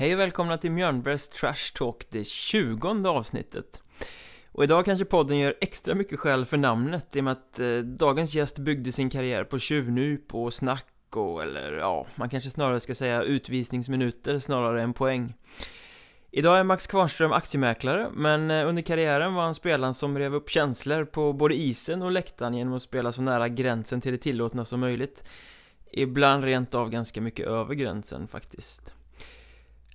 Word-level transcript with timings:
Hej 0.00 0.14
och 0.14 0.20
välkomna 0.20 0.58
till 0.58 0.70
Mjörnbergs 0.70 1.28
Trash 1.28 1.74
Talk, 1.74 2.10
det 2.10 2.26
tjugonde 2.26 3.08
avsnittet. 3.08 3.82
Och 4.52 4.64
idag 4.64 4.84
kanske 4.84 5.04
podden 5.04 5.38
gör 5.38 5.54
extra 5.60 5.94
mycket 5.94 6.18
skäl 6.18 6.44
för 6.44 6.56
namnet 6.56 7.16
i 7.16 7.20
och 7.20 7.24
med 7.24 7.32
att 7.32 7.58
eh, 7.58 7.76
dagens 7.78 8.34
gäst 8.34 8.58
byggde 8.58 8.92
sin 8.92 9.10
karriär 9.10 9.44
på 9.44 9.58
tjuvnyp 9.58 10.34
och 10.34 10.54
snack 10.54 10.86
och, 11.16 11.42
eller 11.42 11.72
ja, 11.72 12.06
man 12.14 12.30
kanske 12.30 12.50
snarare 12.50 12.80
ska 12.80 12.94
säga 12.94 13.22
utvisningsminuter 13.22 14.38
snarare 14.38 14.82
än 14.82 14.92
poäng. 14.92 15.34
Idag 16.30 16.58
är 16.58 16.64
Max 16.64 16.86
Kvarnström 16.86 17.32
aktiemäklare, 17.32 18.08
men 18.12 18.50
eh, 18.50 18.68
under 18.68 18.82
karriären 18.82 19.34
var 19.34 19.42
han 19.42 19.54
spelaren 19.54 19.94
som 19.94 20.18
rev 20.18 20.34
upp 20.34 20.50
känslor 20.50 21.04
på 21.04 21.32
både 21.32 21.54
isen 21.54 22.02
och 22.02 22.10
läktaren 22.10 22.54
genom 22.54 22.74
att 22.74 22.82
spela 22.82 23.12
så 23.12 23.22
nära 23.22 23.48
gränsen 23.48 24.00
till 24.00 24.12
det 24.12 24.18
tillåtna 24.18 24.64
som 24.64 24.80
möjligt. 24.80 25.24
Ibland 25.92 26.44
rent 26.44 26.74
av 26.74 26.90
ganska 26.90 27.20
mycket 27.20 27.46
över 27.46 27.74
gränsen 27.74 28.28
faktiskt. 28.28 28.94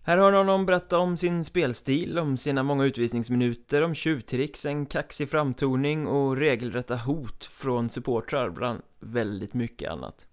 Här 0.08 0.18
hör 0.18 0.32
honom 0.32 0.66
berätta 0.66 1.00
om 1.00 1.18
sin 1.18 1.44
spelstil, 1.44 2.20
om 2.20 2.38
sina 2.38 2.64
många 2.64 2.86
utvisningsminuter, 2.86 3.82
om 3.82 3.96
tjuvtricks, 3.96 4.66
en 4.66 4.86
kaxig 4.86 5.30
framtoning 5.30 6.08
och 6.08 6.38
regelrätta 6.38 6.96
hot 6.96 7.46
från 7.46 7.90
supportrar 7.90 8.50
bland 8.50 8.82
väldigt 9.00 9.54
mycket 9.54 9.92
annat. 9.92 10.26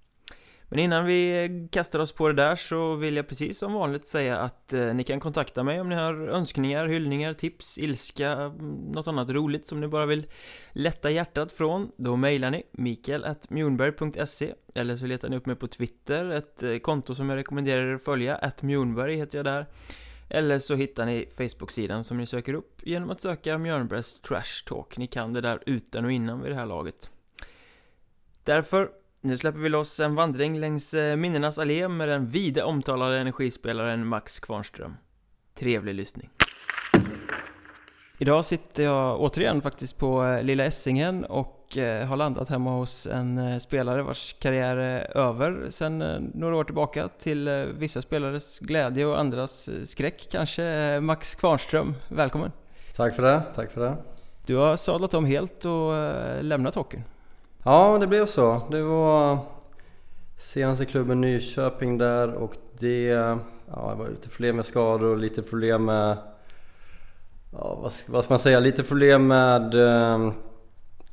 Men 0.73 0.79
innan 0.79 1.07
vi 1.07 1.45
eh, 1.45 1.69
kastar 1.71 1.99
oss 1.99 2.13
på 2.13 2.29
det 2.29 2.35
där 2.35 2.57
så 2.57 2.95
vill 2.95 3.17
jag 3.17 3.29
precis 3.29 3.59
som 3.59 3.73
vanligt 3.73 4.07
säga 4.07 4.39
att 4.39 4.73
eh, 4.73 4.95
ni 4.95 5.05
kan 5.05 5.21
kontakta 5.21 5.63
mig 5.63 5.81
om 5.81 5.89
ni 5.89 5.95
har 5.95 6.15
önskningar, 6.15 6.87
hyllningar, 6.87 7.33
tips, 7.33 7.79
ilska, 7.79 8.31
mm, 8.33 8.75
något 8.75 9.09
annat 9.09 9.31
roligt 9.31 9.67
som 9.67 9.81
ni 9.81 9.89
bara 9.89 10.07
vill 10.07 10.27
lätta 10.73 11.11
hjärtat 11.11 11.53
från. 11.53 11.91
Då 11.97 12.17
mejlar 12.17 12.51
ni 12.51 12.63
mikael.mjunberg.se 12.73 14.55
eller 14.75 14.97
så 14.97 15.07
letar 15.07 15.29
ni 15.29 15.37
upp 15.37 15.47
mig 15.47 15.57
på 15.57 15.67
Twitter, 15.67 16.31
ett 16.31 16.63
eh, 16.63 16.79
konto 16.79 17.15
som 17.15 17.31
jag 17.31 17.37
rekommenderar 17.37 17.87
er 17.87 17.95
att 17.95 18.05
följa, 18.05 18.37
att 18.37 18.63
Mjornberg 18.63 19.17
heter 19.17 19.39
jag 19.39 19.45
där. 19.45 19.67
Eller 20.31 20.59
så 20.59 20.75
hittar 20.75 21.07
ni 21.07 21.29
Facebook-sidan 21.37 22.05
som 22.05 22.19
ni 22.19 22.27
söker 22.27 22.55
upp 22.55 22.81
genom 22.83 23.11
att 23.11 23.21
söka 23.21 23.59
Mjörnbergs 23.59 24.15
Trash 24.15 24.65
Talk. 24.67 24.97
Ni 24.97 25.07
kan 25.07 25.33
det 25.33 25.41
där 25.41 25.59
utan 25.67 26.05
och 26.05 26.13
innan 26.13 26.43
vid 26.43 26.53
det 26.53 26.57
här 26.57 26.67
laget. 26.67 27.11
Därför 28.45 28.91
nu 29.25 29.39
släpper 29.39 29.59
vi 29.59 29.69
loss 29.69 30.01
en 30.01 30.15
vandring 30.15 30.61
längs 30.61 30.95
eh, 30.95 31.17
minnenas 31.17 31.59
allé 31.59 31.89
med 31.89 32.09
den 32.09 32.29
vida 32.29 32.65
omtalade 32.65 33.19
energispelaren 33.19 34.07
Max 34.07 34.41
Kvarnström. 34.41 34.97
Trevlig 35.55 35.95
lyssning. 35.95 36.31
Idag 38.19 38.45
sitter 38.45 38.83
jag 38.83 39.21
återigen 39.21 39.63
faktiskt 39.63 39.99
på 39.99 40.25
eh, 40.25 40.43
Lilla 40.43 40.65
Essingen 40.65 41.25
och 41.25 41.77
eh, 41.77 42.07
har 42.07 42.17
landat 42.17 42.49
hemma 42.49 42.71
hos 42.71 43.07
en 43.07 43.61
spelare 43.61 44.03
vars 44.03 44.37
karriär 44.39 44.77
är 44.77 45.17
över 45.17 45.71
sedan 45.71 45.99
några 46.35 46.57
år 46.57 46.65
tillbaka 46.65 47.09
till 47.09 47.73
vissa 47.79 48.03
spelares 48.03 48.59
glädje 48.59 49.07
och 49.07 49.21
andras 49.21 49.71
skräck 49.85 50.29
kanske. 50.31 51.01
Max 51.01 51.35
Kvarnström, 51.35 51.95
välkommen! 52.09 52.53
Tack 52.97 53.15
för 53.15 53.23
det, 53.23 53.43
tack 53.55 53.71
för 53.71 53.81
det! 53.81 53.97
Du 54.47 54.57
har 54.57 54.77
sadlat 54.77 55.15
om 55.15 55.25
helt 55.25 55.65
och 55.65 55.93
lämnat 56.43 56.75
hockeyn. 56.75 57.05
Ja, 57.65 57.99
det 58.01 58.07
blev 58.07 58.27
så. 58.27 58.63
Det 58.71 58.83
var 58.83 59.39
senaste 60.39 60.85
klubben 60.85 61.21
Nyköping 61.21 61.99
där 61.99 62.33
och 62.33 62.57
det, 62.79 63.07
ja, 63.07 63.39
det 63.67 63.95
var 63.99 64.09
lite 64.09 64.29
problem 64.29 64.57
med 64.57 64.67
skador 64.67 65.11
och 65.11 65.19
lite 65.19 65.43
problem 65.43 65.85
med, 65.85 66.17
ja, 67.53 67.79
vad, 67.83 67.93
vad 68.09 68.25
ska 68.25 68.33
man 68.33 68.39
säga, 68.39 68.61
lite 68.61 68.83
problem 68.83 69.27
med 69.27 69.75
ehm, 69.75 70.33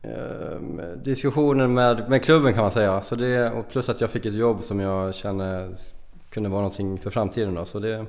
eh, 0.02 0.88
diskussioner 1.04 1.68
med, 1.68 2.10
med 2.10 2.24
klubben 2.24 2.54
kan 2.54 2.62
man 2.62 2.72
säga. 2.72 3.02
Så 3.02 3.16
det, 3.16 3.52
och 3.52 3.70
plus 3.70 3.90
att 3.90 4.02
jag 4.02 4.10
fick 4.10 4.26
ett 4.26 4.34
jobb 4.34 4.64
som 4.64 4.80
jag 4.80 5.16
kände 5.16 5.70
kunde 6.30 6.50
vara 6.50 6.62
någonting 6.62 7.00
för 7.00 7.10
framtiden 7.10 7.56
då. 7.56 7.66
Så 7.66 7.80
det, 7.80 8.06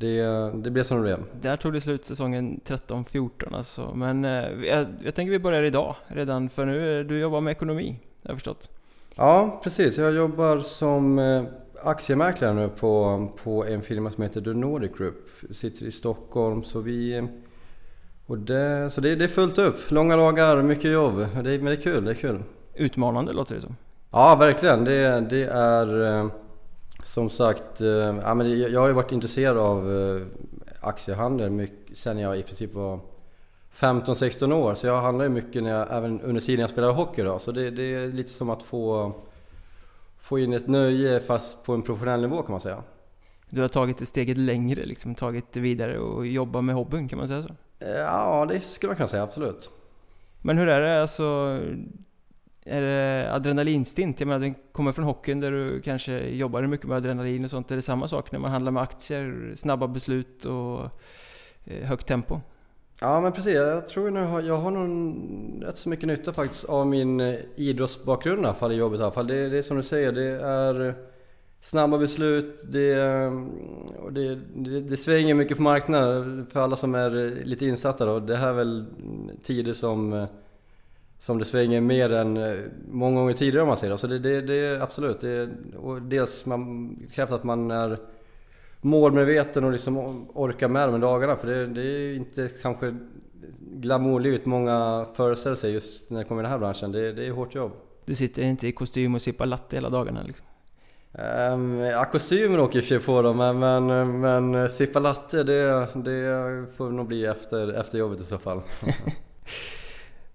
det, 0.00 0.50
det 0.54 0.70
blev 0.70 0.84
som 0.84 0.96
det 0.96 1.02
blev. 1.02 1.24
Där 1.40 1.56
tog 1.56 1.72
det 1.72 1.80
slut 1.80 2.04
säsongen 2.04 2.60
13-14 2.66 3.56
alltså. 3.56 3.94
Men 3.94 4.24
eh, 4.24 4.68
jag, 4.68 4.86
jag 5.04 5.14
tänker 5.14 5.30
vi 5.30 5.38
börjar 5.38 5.62
idag 5.62 5.94
redan, 6.06 6.48
för 6.48 6.66
nu 6.66 7.04
du 7.04 7.18
jobbar 7.18 7.40
med 7.40 7.50
ekonomi, 7.50 8.00
har 8.22 8.30
jag 8.30 8.36
förstått. 8.36 8.70
Ja, 9.14 9.60
precis. 9.62 9.98
Jag 9.98 10.14
jobbar 10.14 10.58
som 10.58 11.18
eh, 11.18 11.42
aktiemäklare 11.82 12.54
nu 12.54 12.68
på, 12.68 13.28
på 13.44 13.64
en 13.64 13.82
firma 13.82 14.10
som 14.10 14.22
heter 14.22 14.40
The 14.40 14.50
Nordic 14.54 14.92
Group. 14.98 15.28
Sitter 15.50 15.86
i 15.86 15.92
Stockholm, 15.92 16.62
så 16.62 16.80
vi... 16.80 17.28
Och 18.26 18.38
det, 18.38 18.90
så 18.90 19.00
det, 19.00 19.16
det 19.16 19.24
är 19.24 19.28
fullt 19.28 19.58
upp. 19.58 19.90
Långa 19.90 20.16
dagar, 20.16 20.62
mycket 20.62 20.90
jobb. 20.90 21.16
Det, 21.18 21.28
men 21.42 21.64
det 21.64 21.72
är 21.72 21.76
kul, 21.76 22.04
det 22.04 22.10
är 22.10 22.14
kul. 22.14 22.42
Utmanande 22.74 23.32
låter 23.32 23.54
det 23.54 23.60
som. 23.60 23.76
Ja, 24.10 24.36
verkligen. 24.36 24.84
Det, 24.84 25.20
det 25.20 25.44
är... 25.44 26.30
Som 27.04 27.30
sagt, 27.30 27.80
eh, 27.80 27.88
ja, 27.88 28.34
men 28.34 28.60
jag 28.60 28.80
har 28.80 28.88
ju 28.88 28.94
varit 28.94 29.12
intresserad 29.12 29.56
av 29.56 29.92
eh, 29.92 30.22
aktiehandel 30.80 31.50
mycket, 31.50 31.96
sen 31.96 32.18
jag 32.18 32.38
i 32.38 32.42
princip 32.42 32.74
var 32.74 33.00
15-16 33.74 34.52
år. 34.52 34.74
Så 34.74 34.86
jag 34.86 35.02
handlar 35.02 35.24
ju 35.24 35.28
mycket 35.28 35.62
när 35.62 35.70
jag, 35.70 35.96
även 35.96 36.20
under 36.20 36.40
tiden 36.40 36.60
jag 36.60 36.70
spelade 36.70 36.92
hockey. 36.92 37.22
Då. 37.22 37.38
Så 37.38 37.52
det, 37.52 37.70
det, 37.70 37.94
är 37.94 38.06
lite 38.12 38.30
som 38.30 38.50
att 38.50 38.62
få, 38.62 39.12
få 40.20 40.38
in 40.38 40.52
ett 40.52 40.68
nöje 40.68 41.20
fast 41.20 41.64
på 41.64 41.74
en 41.74 41.82
professionell 41.82 42.20
nivå 42.20 42.42
kan 42.42 42.50
man 42.50 42.60
säga. 42.60 42.82
Du 43.50 43.60
har 43.60 43.68
tagit 43.68 43.98
det 43.98 44.06
steget 44.06 44.38
längre, 44.38 44.84
liksom 44.84 45.14
tagit 45.14 45.52
det 45.52 45.60
vidare 45.60 45.98
och 45.98 46.26
jobbar 46.26 46.62
med 46.62 46.74
hobbyn, 46.74 47.08
kan 47.08 47.18
man 47.18 47.28
säga 47.28 47.42
så? 47.42 47.54
Eh, 47.78 47.90
ja, 47.90 48.46
det 48.48 48.60
skulle 48.60 48.88
man 48.88 48.96
kunna 48.96 49.08
säga, 49.08 49.22
absolut. 49.22 49.70
Men 50.42 50.58
hur 50.58 50.68
är 50.68 50.80
det 50.80 51.02
alltså? 51.02 51.60
Är 52.64 52.82
det 52.82 53.32
adrenalinstint? 53.32 54.20
Jag 54.20 54.26
menar, 54.26 54.40
den 54.40 54.54
kommer 54.72 54.92
från 54.92 55.04
hockeyn 55.04 55.40
där 55.40 55.50
du 55.50 55.80
kanske 55.80 56.18
jobbar 56.28 56.62
mycket 56.62 56.86
med 56.86 56.96
adrenalin 56.96 57.44
och 57.44 57.50
sånt. 57.50 57.70
Är 57.70 57.76
det 57.76 57.82
samma 57.82 58.08
sak 58.08 58.32
när 58.32 58.38
man 58.38 58.50
handlar 58.50 58.72
med 58.72 58.82
aktier? 58.82 59.52
Snabba 59.54 59.88
beslut 59.88 60.44
och 60.44 60.80
eh, 61.64 61.86
högt 61.86 62.06
tempo? 62.06 62.40
Ja 63.00 63.20
men 63.20 63.32
precis, 63.32 63.54
jag 63.54 63.88
tror 63.88 64.10
nog 64.10 64.44
jag 64.44 64.56
har 64.56 64.70
nog 64.70 65.16
rätt 65.64 65.78
så 65.78 65.88
mycket 65.88 66.06
nytta 66.06 66.32
faktiskt 66.32 66.64
av 66.64 66.86
min 66.86 67.20
eh, 67.20 67.34
idrottsbakgrund 67.56 68.42
i 68.42 68.44
alla 68.44 68.54
fall 68.54 68.72
i 68.72 68.74
jobbet 68.74 69.00
i 69.00 69.02
alla 69.02 69.12
fall. 69.12 69.26
Det, 69.26 69.48
det 69.48 69.58
är 69.58 69.62
som 69.62 69.76
du 69.76 69.82
säger, 69.82 70.12
det 70.12 70.46
är 70.46 70.88
eh, 70.88 70.94
snabba 71.60 71.98
beslut, 71.98 72.60
det, 72.72 72.94
det, 74.10 74.34
det, 74.54 74.80
det 74.80 74.96
svänger 74.96 75.34
mycket 75.34 75.56
på 75.56 75.62
marknaden 75.62 76.46
för 76.52 76.60
alla 76.60 76.76
som 76.76 76.94
är 76.94 77.10
lite 77.44 77.66
insatta 77.66 78.06
då. 78.06 78.20
Det 78.20 78.36
här 78.36 78.48
är 78.48 78.54
väl 78.54 78.86
tider 79.42 79.72
som 79.72 80.26
som 81.20 81.38
det 81.38 81.44
svänger 81.44 81.80
mer 81.80 82.12
än 82.12 82.36
eh, 82.36 82.58
många 82.90 83.20
gånger 83.20 83.34
tidigare 83.34 83.62
om 83.62 83.68
man 83.68 83.76
säger. 83.76 83.96
Så 83.96 84.06
det, 84.06 84.18
det, 84.18 84.40
det 84.40 84.54
är 84.54 84.80
absolut, 84.80 85.20
det, 85.20 85.48
och 85.76 86.02
dels 86.02 86.46
man 86.46 86.96
krävs 87.12 87.30
att 87.30 87.44
man 87.44 87.70
är 87.70 87.98
målmedveten 88.80 89.64
och 89.64 89.72
liksom 89.72 90.26
orkar 90.34 90.68
med 90.68 90.88
de 90.88 90.92
här 90.92 90.98
dagarna. 91.00 91.36
För 91.36 91.46
det, 91.46 91.66
det 91.66 91.82
är 91.82 92.14
inte 92.14 92.48
kanske 92.62 92.96
glamourlivet 93.60 94.46
många 94.46 95.06
föreställer 95.14 95.56
sig 95.56 95.72
just 95.72 96.10
när 96.10 96.18
det 96.18 96.24
kommer 96.24 96.42
i 96.42 96.44
den 96.44 96.52
här 96.52 96.58
branschen. 96.58 96.92
Det, 96.92 97.12
det 97.12 97.26
är 97.26 97.30
hårt 97.30 97.54
jobb. 97.54 97.72
Du 98.04 98.14
sitter 98.14 98.42
inte 98.42 98.68
i 98.68 98.72
kostym 98.72 99.14
och 99.14 99.22
sippar 99.22 99.46
latte 99.46 99.76
hela 99.76 99.90
dagarna 99.90 100.22
liksom? 100.22 100.46
Um, 101.52 101.78
ja, 101.78 102.04
kostymen 102.04 102.60
åker 102.60 102.78
i 102.78 102.80
och 102.80 102.84
för 102.84 102.88
sig 102.88 103.06
på 103.06 103.22
då, 103.22 103.34
men, 103.34 103.58
men, 103.58 104.20
men 104.20 104.70
sippa 104.70 104.98
latte 104.98 105.42
det, 105.42 105.88
det 105.94 106.66
får 106.76 106.90
nog 106.90 107.06
bli 107.06 107.26
efter, 107.26 107.72
efter 107.72 107.98
jobbet 107.98 108.20
i 108.20 108.24
så 108.24 108.38
fall. 108.38 108.62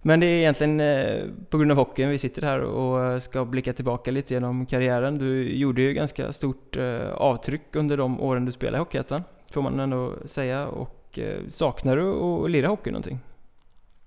Men 0.07 0.19
det 0.19 0.25
är 0.25 0.37
egentligen 0.39 0.79
eh, 0.79 1.23
på 1.49 1.57
grund 1.57 1.71
av 1.71 1.77
hockeyn 1.77 2.09
vi 2.09 2.17
sitter 2.17 2.41
här 2.41 2.59
och 2.59 3.23
ska 3.23 3.45
blicka 3.45 3.73
tillbaka 3.73 4.11
lite 4.11 4.33
genom 4.33 4.65
karriären. 4.65 5.17
Du 5.17 5.55
gjorde 5.55 5.81
ju 5.81 5.93
ganska 5.93 6.33
stort 6.33 6.77
eh, 6.77 7.11
avtryck 7.13 7.75
under 7.75 7.97
de 7.97 8.21
åren 8.21 8.45
du 8.45 8.51
spelade 8.51 8.77
i 8.77 8.79
Hockeyettan, 8.79 9.23
får 9.51 9.61
man 9.61 9.79
ändå 9.79 10.13
säga. 10.25 10.67
Och 10.67 11.19
eh, 11.19 11.47
saknar 11.47 11.95
du 11.95 12.11
att 12.11 12.51
lira 12.51 12.67
hockey 12.67 12.91
någonting? 12.91 13.19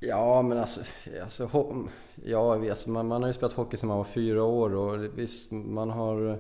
Ja, 0.01 0.43
men 0.43 0.59
alltså, 0.59 0.81
alltså, 1.23 1.49
ja, 2.25 2.71
alltså 2.71 2.91
man, 2.91 3.09
man 3.09 3.23
har 3.23 3.29
ju 3.29 3.35
spelat 3.35 3.53
hockey 3.53 3.77
sedan 3.77 3.89
man 3.89 3.99
var 3.99 4.05
fyra 4.05 4.43
år 4.43 4.75
och 4.75 5.19
visst, 5.19 5.51
man 5.51 5.91
har 5.91 6.39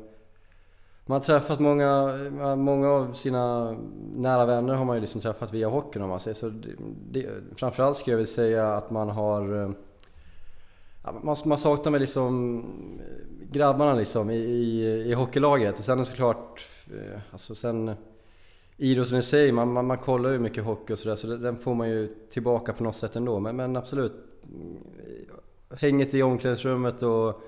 man 1.08 1.16
har 1.16 1.24
träffat 1.24 1.60
många, 1.60 2.18
eh, 2.40 2.56
många 2.56 2.88
av 2.88 3.12
sina 3.12 3.76
nära 4.16 4.46
vänner 4.46 4.74
har 4.74 4.84
man 4.84 4.96
ju 4.96 5.00
liksom 5.00 5.20
träffat 5.20 5.52
via 5.52 5.68
hockeyn 5.68 6.02
om 6.02 6.08
man 6.08 6.20
säger 6.20 6.34
så. 6.34 6.48
Det, 6.48 6.70
det, 7.10 7.28
framförallt 7.54 7.96
skulle 7.96 8.12
jag 8.12 8.18
vilja 8.18 8.32
säga 8.32 8.72
att 8.72 8.90
man 8.90 9.08
har... 9.08 9.62
Eh, 9.62 9.70
man, 11.22 11.36
man 11.44 11.58
saknar 11.58 11.92
med 11.92 12.00
liksom 12.00 12.58
eh, 13.00 13.50
grabbarna 13.52 13.94
liksom 13.94 14.30
i, 14.30 14.36
i, 14.36 14.84
i 15.10 15.14
hockeylaget. 15.14 15.78
Och 15.78 15.84
sen 15.84 16.04
såklart, 16.04 16.66
alltså 17.32 17.54
sen 17.54 17.90
idrotten 18.76 19.18
i 19.18 19.22
sig, 19.22 19.52
man, 19.52 19.72
man, 19.72 19.86
man 19.86 19.98
kollar 19.98 20.30
ju 20.30 20.38
mycket 20.38 20.64
hockey 20.64 20.92
och 20.92 20.98
sådär 20.98 21.16
så 21.16 21.26
den 21.26 21.56
får 21.56 21.74
man 21.74 21.88
ju 21.88 22.06
tillbaka 22.30 22.72
på 22.72 22.84
något 22.84 22.96
sätt 22.96 23.16
ändå. 23.16 23.40
Men, 23.40 23.56
men 23.56 23.76
absolut, 23.76 24.12
hänget 25.76 26.14
i 26.14 26.22
omklädningsrummet 26.22 27.02
och 27.02 27.42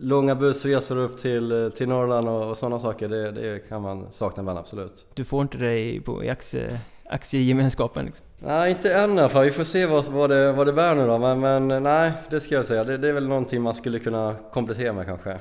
långa 0.00 0.34
bussresor 0.34 0.96
upp 0.96 1.18
till, 1.18 1.72
till 1.76 1.88
Norrland 1.88 2.28
och, 2.28 2.50
och 2.50 2.56
sådana 2.56 2.78
saker, 2.78 3.08
det, 3.08 3.32
det, 3.32 3.68
kan 3.68 3.82
man 3.82 4.06
sakna 4.12 4.40
ibland 4.40 4.58
absolut. 4.58 5.06
Du 5.14 5.24
får 5.24 5.42
inte 5.42 5.58
det 5.58 5.78
i, 5.78 6.00
på, 6.00 6.24
i 6.24 6.30
aktie, 6.30 6.80
aktiegemenskapen 7.04 8.04
liksom? 8.04 8.26
Nej, 8.38 8.70
inte 8.70 8.94
än 8.94 9.16
i 9.16 9.20
alla 9.20 9.28
fall. 9.28 9.44
Vi 9.44 9.50
får 9.50 9.64
se 9.64 9.86
vad, 9.86 10.04
vad, 10.04 10.30
det, 10.30 10.52
vad 10.52 10.66
det 10.66 10.72
bär 10.72 10.94
nu 10.94 11.06
då. 11.06 11.18
Men, 11.18 11.40
men 11.40 11.82
nej, 11.82 12.12
det 12.30 12.40
ska 12.40 12.54
jag 12.54 12.66
säga. 12.66 12.84
Det, 12.84 12.98
det 12.98 13.08
är 13.08 13.12
väl 13.12 13.28
någonting 13.28 13.62
man 13.62 13.74
skulle 13.74 13.98
kunna 13.98 14.36
komplettera 14.52 14.92
med 14.92 15.06
kanske. 15.06 15.38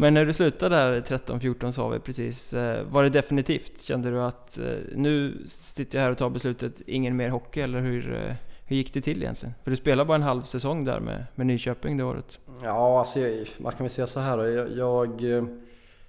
Men 0.00 0.14
när 0.14 0.24
du 0.24 0.32
slutade 0.32 0.76
där 0.76 1.00
13-14 1.00 1.70
sa 1.70 1.88
vi 1.88 1.98
precis, 1.98 2.54
eh, 2.54 2.84
var 2.90 3.02
det 3.02 3.08
definitivt? 3.08 3.82
Kände 3.82 4.10
du 4.10 4.22
att 4.22 4.58
eh, 4.58 4.64
nu 4.94 5.44
sitter 5.46 5.98
jag 5.98 6.04
här 6.04 6.10
och 6.10 6.18
tar 6.18 6.30
beslutet, 6.30 6.80
ingen 6.86 7.16
mer 7.16 7.28
hockey? 7.28 7.60
Eller 7.60 7.80
hur, 7.80 8.14
eh, 8.14 8.34
hur 8.68 8.76
gick 8.76 8.94
det 8.94 9.00
till 9.00 9.22
egentligen? 9.22 9.54
För 9.64 9.70
du 9.70 9.76
spelade 9.76 10.08
bara 10.08 10.14
en 10.14 10.22
halv 10.22 10.42
säsong 10.42 10.84
där 10.84 11.00
med, 11.00 11.24
med 11.34 11.46
Nyköping 11.46 11.96
det 11.96 12.04
året. 12.04 12.40
Ja, 12.62 12.98
alltså 12.98 13.18
man 13.58 13.72
kan 13.72 13.84
väl 13.84 13.90
säga 13.90 14.06
så 14.06 14.20
här. 14.20 14.38
Jag, 14.38 14.70
jag, 14.76 15.22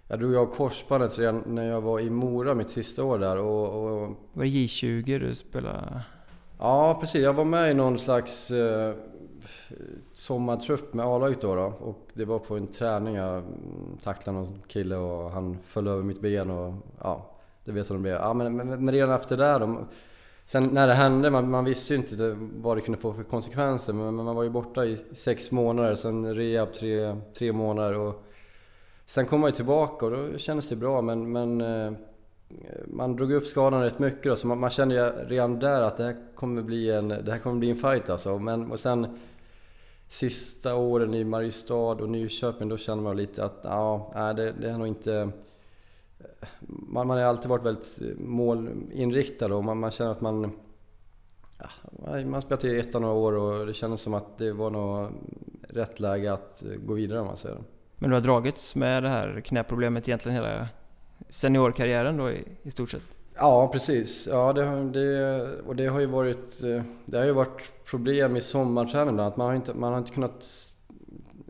jag 0.07 0.19
drog 0.19 0.35
av 0.35 0.45
korsbandet 0.45 1.19
redan 1.19 1.43
när 1.47 1.69
jag 1.69 1.81
var 1.81 1.99
i 1.99 2.09
Mora 2.09 2.53
mitt 2.53 2.69
sista 2.69 3.03
år 3.03 3.19
där 3.19 3.37
och... 3.37 3.83
och... 3.83 4.09
Var 4.33 4.43
det 4.43 4.49
J20 4.49 5.19
du 5.19 5.35
spelade? 5.35 6.01
Ja, 6.59 6.97
precis. 7.01 7.21
Jag 7.21 7.33
var 7.33 7.45
med 7.45 7.71
i 7.71 7.73
någon 7.73 7.99
slags 7.99 8.51
eh, 8.51 8.93
sommartrupp 10.13 10.93
med 10.93 11.05
A-laget 11.05 11.41
då, 11.41 11.55
då, 11.55 11.73
och 11.79 12.07
det 12.13 12.25
var 12.25 12.39
på 12.39 12.57
en 12.57 12.67
träning. 12.67 13.15
Jag 13.15 13.43
tacklade 14.03 14.39
någon 14.39 14.61
kille 14.67 14.95
och 14.95 15.31
han 15.31 15.57
föll 15.67 15.87
över 15.87 16.03
mitt 16.03 16.21
ben 16.21 16.49
och 16.49 16.73
ja, 17.01 17.25
det 17.65 17.71
vet 17.71 17.89
hur 17.89 17.95
det 17.95 18.01
blev. 18.01 18.15
Ja, 18.15 18.33
men, 18.33 18.55
men, 18.55 18.85
men 18.85 18.91
redan 18.93 19.15
efter 19.15 19.37
det 19.37 19.59
då, 19.59 19.87
Sen 20.49 20.63
när 20.63 20.87
det 20.87 20.93
hände, 20.93 21.31
man, 21.31 21.49
man 21.49 21.65
visste 21.65 21.93
ju 21.93 21.99
inte 21.99 22.15
det, 22.15 22.37
vad 22.39 22.77
det 22.77 22.81
kunde 22.81 22.99
få 22.99 23.13
för 23.13 23.23
konsekvenser. 23.23 23.93
Men, 23.93 24.15
men 24.15 24.25
man 24.25 24.35
var 24.35 24.43
ju 24.43 24.49
borta 24.49 24.85
i 24.85 24.97
sex 24.97 25.51
månader, 25.51 25.95
sen 25.95 26.35
rehab 26.35 26.73
tre, 26.73 27.15
tre 27.37 27.51
månader. 27.51 27.97
Och 27.97 28.23
sen 29.05 29.25
kom 29.25 29.41
man 29.41 29.49
ju 29.49 29.55
tillbaka 29.55 30.05
och 30.05 30.11
då 30.11 30.37
kändes 30.37 30.69
det 30.69 30.75
bra. 30.75 31.01
Men, 31.01 31.31
men 31.31 31.61
eh, 31.61 31.91
man 32.87 33.15
drog 33.15 33.31
upp 33.31 33.45
skadan 33.45 33.81
rätt 33.81 33.99
mycket 33.99 34.23
då, 34.23 34.35
så 34.35 34.47
man, 34.47 34.59
man 34.59 34.69
kände 34.69 34.95
ju 34.95 35.01
redan 35.27 35.59
där 35.59 35.81
att 35.81 35.97
det 35.97 36.03
här 36.03 36.15
kommer 36.35 36.61
bli 36.61 36.91
en, 36.91 37.07
det 37.07 37.31
här 37.31 37.39
kommer 37.39 37.59
bli 37.59 37.69
en 37.69 37.77
fight 37.77 38.09
alltså. 38.09 38.39
Men, 38.39 38.71
och 38.71 38.79
sen 38.79 39.19
sista 40.07 40.75
åren 40.75 41.13
i 41.13 41.23
Mariestad 41.23 41.75
och 41.75 42.09
Nyköping, 42.09 42.69
då 42.69 42.77
kände 42.77 43.03
man 43.03 43.17
lite 43.17 43.45
att 43.45 43.59
ja, 43.63 44.33
det, 44.37 44.51
det 44.51 44.69
är 44.69 44.77
nog 44.77 44.87
inte... 44.87 45.29
Man, 46.59 47.07
man 47.07 47.17
har 47.17 47.23
alltid 47.23 47.49
varit 47.49 47.65
väldigt 47.65 48.19
målinriktad 48.19 49.53
och 49.53 49.63
man, 49.63 49.77
man 49.79 49.91
känner 49.91 50.11
att 50.11 50.21
man... 50.21 50.51
Ja, 52.05 52.25
man 52.25 52.41
spelat 52.41 52.63
i 52.63 52.79
ettan 52.79 53.01
några 53.01 53.15
år 53.15 53.33
och 53.33 53.65
det 53.65 53.73
kändes 53.73 54.01
som 54.01 54.13
att 54.13 54.37
det 54.37 54.51
var 54.51 54.69
nog 54.69 55.11
rätt 55.69 55.99
läge 55.99 56.33
att 56.33 56.63
gå 56.85 56.93
vidare 56.93 57.19
om 57.19 57.27
man 57.27 57.37
säger. 57.37 57.57
Men 57.95 58.09
du 58.09 58.15
har 58.15 58.21
dragits 58.21 58.75
med 58.75 59.03
det 59.03 59.09
här 59.09 59.41
knäproblemet 59.41 60.07
egentligen 60.07 60.35
hela 60.35 60.67
seniorkarriären 61.29 62.17
då 62.17 62.31
i, 62.31 62.43
i 62.63 62.71
stort 62.71 62.89
sett? 62.89 63.01
Ja 63.35 63.69
precis, 63.73 64.27
ja, 64.27 64.53
det, 64.53 64.89
det, 64.89 65.61
och 65.61 65.75
det 65.75 65.87
har 65.87 65.99
ju 65.99 66.05
varit, 66.05 66.61
det 67.05 67.17
har 67.17 67.25
ju 67.25 67.31
varit 67.31 67.85
problem 67.85 68.37
i 68.37 68.41
sommarträningen 68.41 69.19
att 69.19 69.37
man 69.37 69.47
har 69.47 69.55
inte, 69.55 69.73
man 69.73 69.91
har 69.91 69.99
inte 69.99 70.11
kunnat 70.11 70.68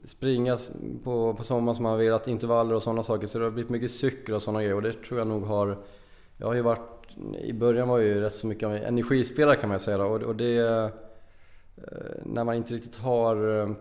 springa 0.10 0.58
på, 1.04 1.34
på 1.34 1.44
sommaren 1.44 1.76
som 1.76 1.84
man 1.84 1.98
vill, 1.98 2.08
velat, 2.08 2.28
intervaller 2.28 2.76
och 2.76 2.84
sådana 2.84 3.04
saker. 3.04 3.28
Så 3.28 3.40
det 3.40 3.46
har 3.46 3.52
blivit 3.52 3.70
mycket 3.70 3.92
cykel 3.92 4.36
och 4.36 4.42
sådana 4.42 4.62
grejer 4.62 4.76
och 4.76 4.82
det 4.82 4.94
tror 4.94 5.20
jag 5.20 5.28
nog 5.28 5.44
har... 5.44 5.78
Jag 6.38 6.48
har 6.48 6.54
ju 6.54 6.62
varit... 6.62 6.80
I 7.42 7.54
början 7.54 7.88
var 7.88 8.00
jag 8.00 8.08
ju 8.08 8.22
rätt 8.22 8.34
så 8.34 8.48
mycket 8.48 8.84
energispelare 8.84 9.56
kan 9.56 9.70
man 9.70 9.80
säga 9.80 9.98
då, 9.98 10.06
och, 10.06 10.22
och 10.22 10.36
det... 10.36 10.58
Eh, 10.58 10.90
när 12.24 12.44
man 12.44 12.56
inte 12.56 12.74
riktigt 12.74 12.96
har 12.96 13.62
eh, 13.62 13.72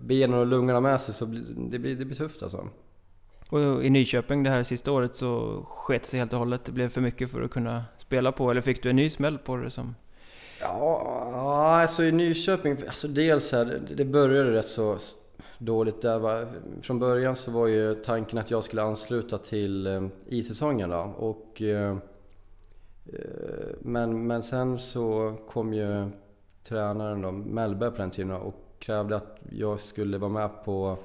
benen 0.00 0.38
och 0.38 0.46
lungorna 0.46 0.80
med 0.80 1.00
sig 1.00 1.14
så 1.14 1.26
blir 1.26 1.42
det, 1.70 1.78
blir, 1.78 1.96
det 1.96 2.04
blir 2.04 2.16
tufft 2.16 2.42
alltså. 2.42 2.68
Och 3.48 3.84
i 3.84 3.90
Nyköping 3.90 4.42
det 4.42 4.50
här 4.50 4.62
sista 4.62 4.92
året 4.92 5.14
så 5.14 5.62
sket 5.68 6.06
sig 6.06 6.18
helt 6.18 6.32
och 6.32 6.38
hållet. 6.38 6.64
Det 6.64 6.72
blev 6.72 6.88
för 6.88 7.00
mycket 7.00 7.30
för 7.30 7.42
att 7.42 7.50
kunna 7.50 7.84
spela 7.98 8.32
på. 8.32 8.50
Eller 8.50 8.60
fick 8.60 8.82
du 8.82 8.90
en 8.90 8.96
ny 8.96 9.10
smäll 9.10 9.38
på 9.38 9.56
det 9.56 9.70
som... 9.70 9.94
Ja, 10.60 11.78
alltså 11.82 12.04
i 12.04 12.12
Nyköping, 12.12 12.76
alltså 12.86 13.08
dels 13.08 13.52
här, 13.52 13.82
det 13.96 14.04
började 14.04 14.52
rätt 14.52 14.68
så 14.68 14.98
dåligt 15.58 16.02
där. 16.02 16.46
Från 16.82 16.98
början 16.98 17.36
så 17.36 17.50
var 17.50 17.66
ju 17.66 17.94
tanken 17.94 18.38
att 18.38 18.50
jag 18.50 18.64
skulle 18.64 18.82
ansluta 18.82 19.38
till 19.38 19.86
eh, 19.86 20.06
isäsongen. 20.26 20.90
då. 20.90 21.14
Och, 21.18 21.62
eh, 21.62 21.96
eh, 23.06 23.68
men, 23.80 24.26
men 24.26 24.42
sen 24.42 24.78
så 24.78 25.34
kom 25.48 25.74
ju 25.74 26.10
tränaren 26.64 27.22
då, 27.22 27.32
Mellberg 27.32 27.90
på 27.90 27.96
den 27.96 28.10
tiden 28.10 28.30
och 28.30 28.54
krävde 28.78 29.16
att 29.16 29.38
jag 29.50 29.80
skulle 29.80 30.18
vara 30.18 30.30
med 30.30 30.64
på 30.64 30.96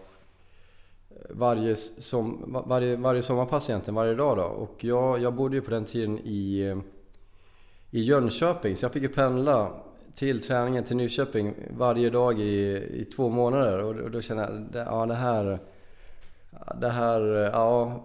varje, 1.30 1.76
som, 1.76 2.44
varje, 2.68 2.96
varje 2.96 3.22
sommarpass 3.22 3.70
egentligen, 3.70 3.96
varje 3.96 4.16
dag 4.16 4.38
då. 4.38 4.44
Och 4.44 4.84
jag, 4.84 5.20
jag 5.20 5.34
bodde 5.34 5.56
ju 5.56 5.62
på 5.62 5.72
den 5.72 5.86
tiden 5.86 6.20
i, 6.20 6.76
i 7.94 8.02
Jönköping 8.02 8.76
så 8.76 8.86
jag 8.86 8.92
fick 8.92 9.04
ju 9.04 9.10
pendla 9.10 9.72
till 10.16 10.42
träningen 10.42 10.84
till 10.84 10.98
Nyköping 10.98 11.54
varje 11.78 12.10
dag 12.10 12.40
i, 12.40 12.76
i 12.94 13.06
två 13.16 13.30
månader 13.30 13.80
och, 13.80 13.96
och 13.96 14.12
då 14.12 14.22
kände 14.22 14.44
jag, 14.74 14.88
ja 14.88 15.06
det 15.06 15.16
här 15.16 15.60
det 16.82 16.90
här, 16.90 17.22
ja, 17.54 18.04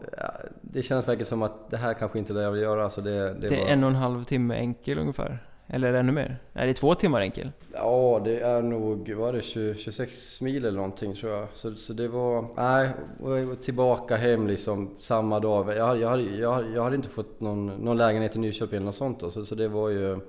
det 0.60 0.82
känns 0.82 1.08
verkligen 1.08 1.26
som 1.26 1.42
att 1.42 1.70
det 1.70 1.76
här 1.76 1.94
kanske 1.94 2.18
inte 2.18 2.32
är 2.32 2.34
det 2.34 2.42
jag 2.42 2.52
vill 2.52 2.62
göra. 2.62 2.84
Alltså 2.84 3.00
det, 3.00 3.34
det, 3.34 3.48
det 3.48 3.56
är 3.56 3.64
var... 3.64 3.68
en 3.68 3.84
och 3.84 3.90
en 3.90 3.96
halv 3.96 4.24
timme 4.24 4.54
enkel 4.54 4.98
ungefär? 4.98 5.38
Eller 5.70 5.92
ännu 5.92 6.12
mer? 6.12 6.36
Är 6.52 6.66
det 6.66 6.74
två 6.74 6.94
timmar 6.94 7.20
enkel? 7.20 7.50
Ja, 7.72 8.20
det 8.24 8.40
är 8.40 8.62
nog, 8.62 9.12
var 9.12 9.32
det 9.32 9.42
20, 9.42 9.74
26 9.74 10.40
mil 10.40 10.64
eller 10.64 10.76
någonting 10.76 11.14
tror 11.14 11.32
jag. 11.32 11.48
Så, 11.52 11.74
så 11.74 11.92
det 11.92 12.08
var, 12.08 12.46
nej, 12.56 13.56
tillbaka 13.56 14.16
hem 14.16 14.46
liksom 14.46 14.90
samma 14.98 15.40
dag. 15.40 15.76
Jag, 15.76 15.98
jag, 15.98 16.20
jag, 16.20 16.70
jag 16.74 16.84
hade 16.84 16.96
inte 16.96 17.08
fått 17.08 17.40
någon, 17.40 17.66
någon 17.66 17.96
lägenhet 17.96 18.36
i 18.36 18.38
Nyköping 18.38 18.76
eller 18.76 18.86
något 18.86 18.94
sånt 18.94 19.20
då, 19.20 19.30
så, 19.30 19.44
så 19.44 19.54
det 19.54 19.68
var 19.68 19.88
ju... 19.88 20.20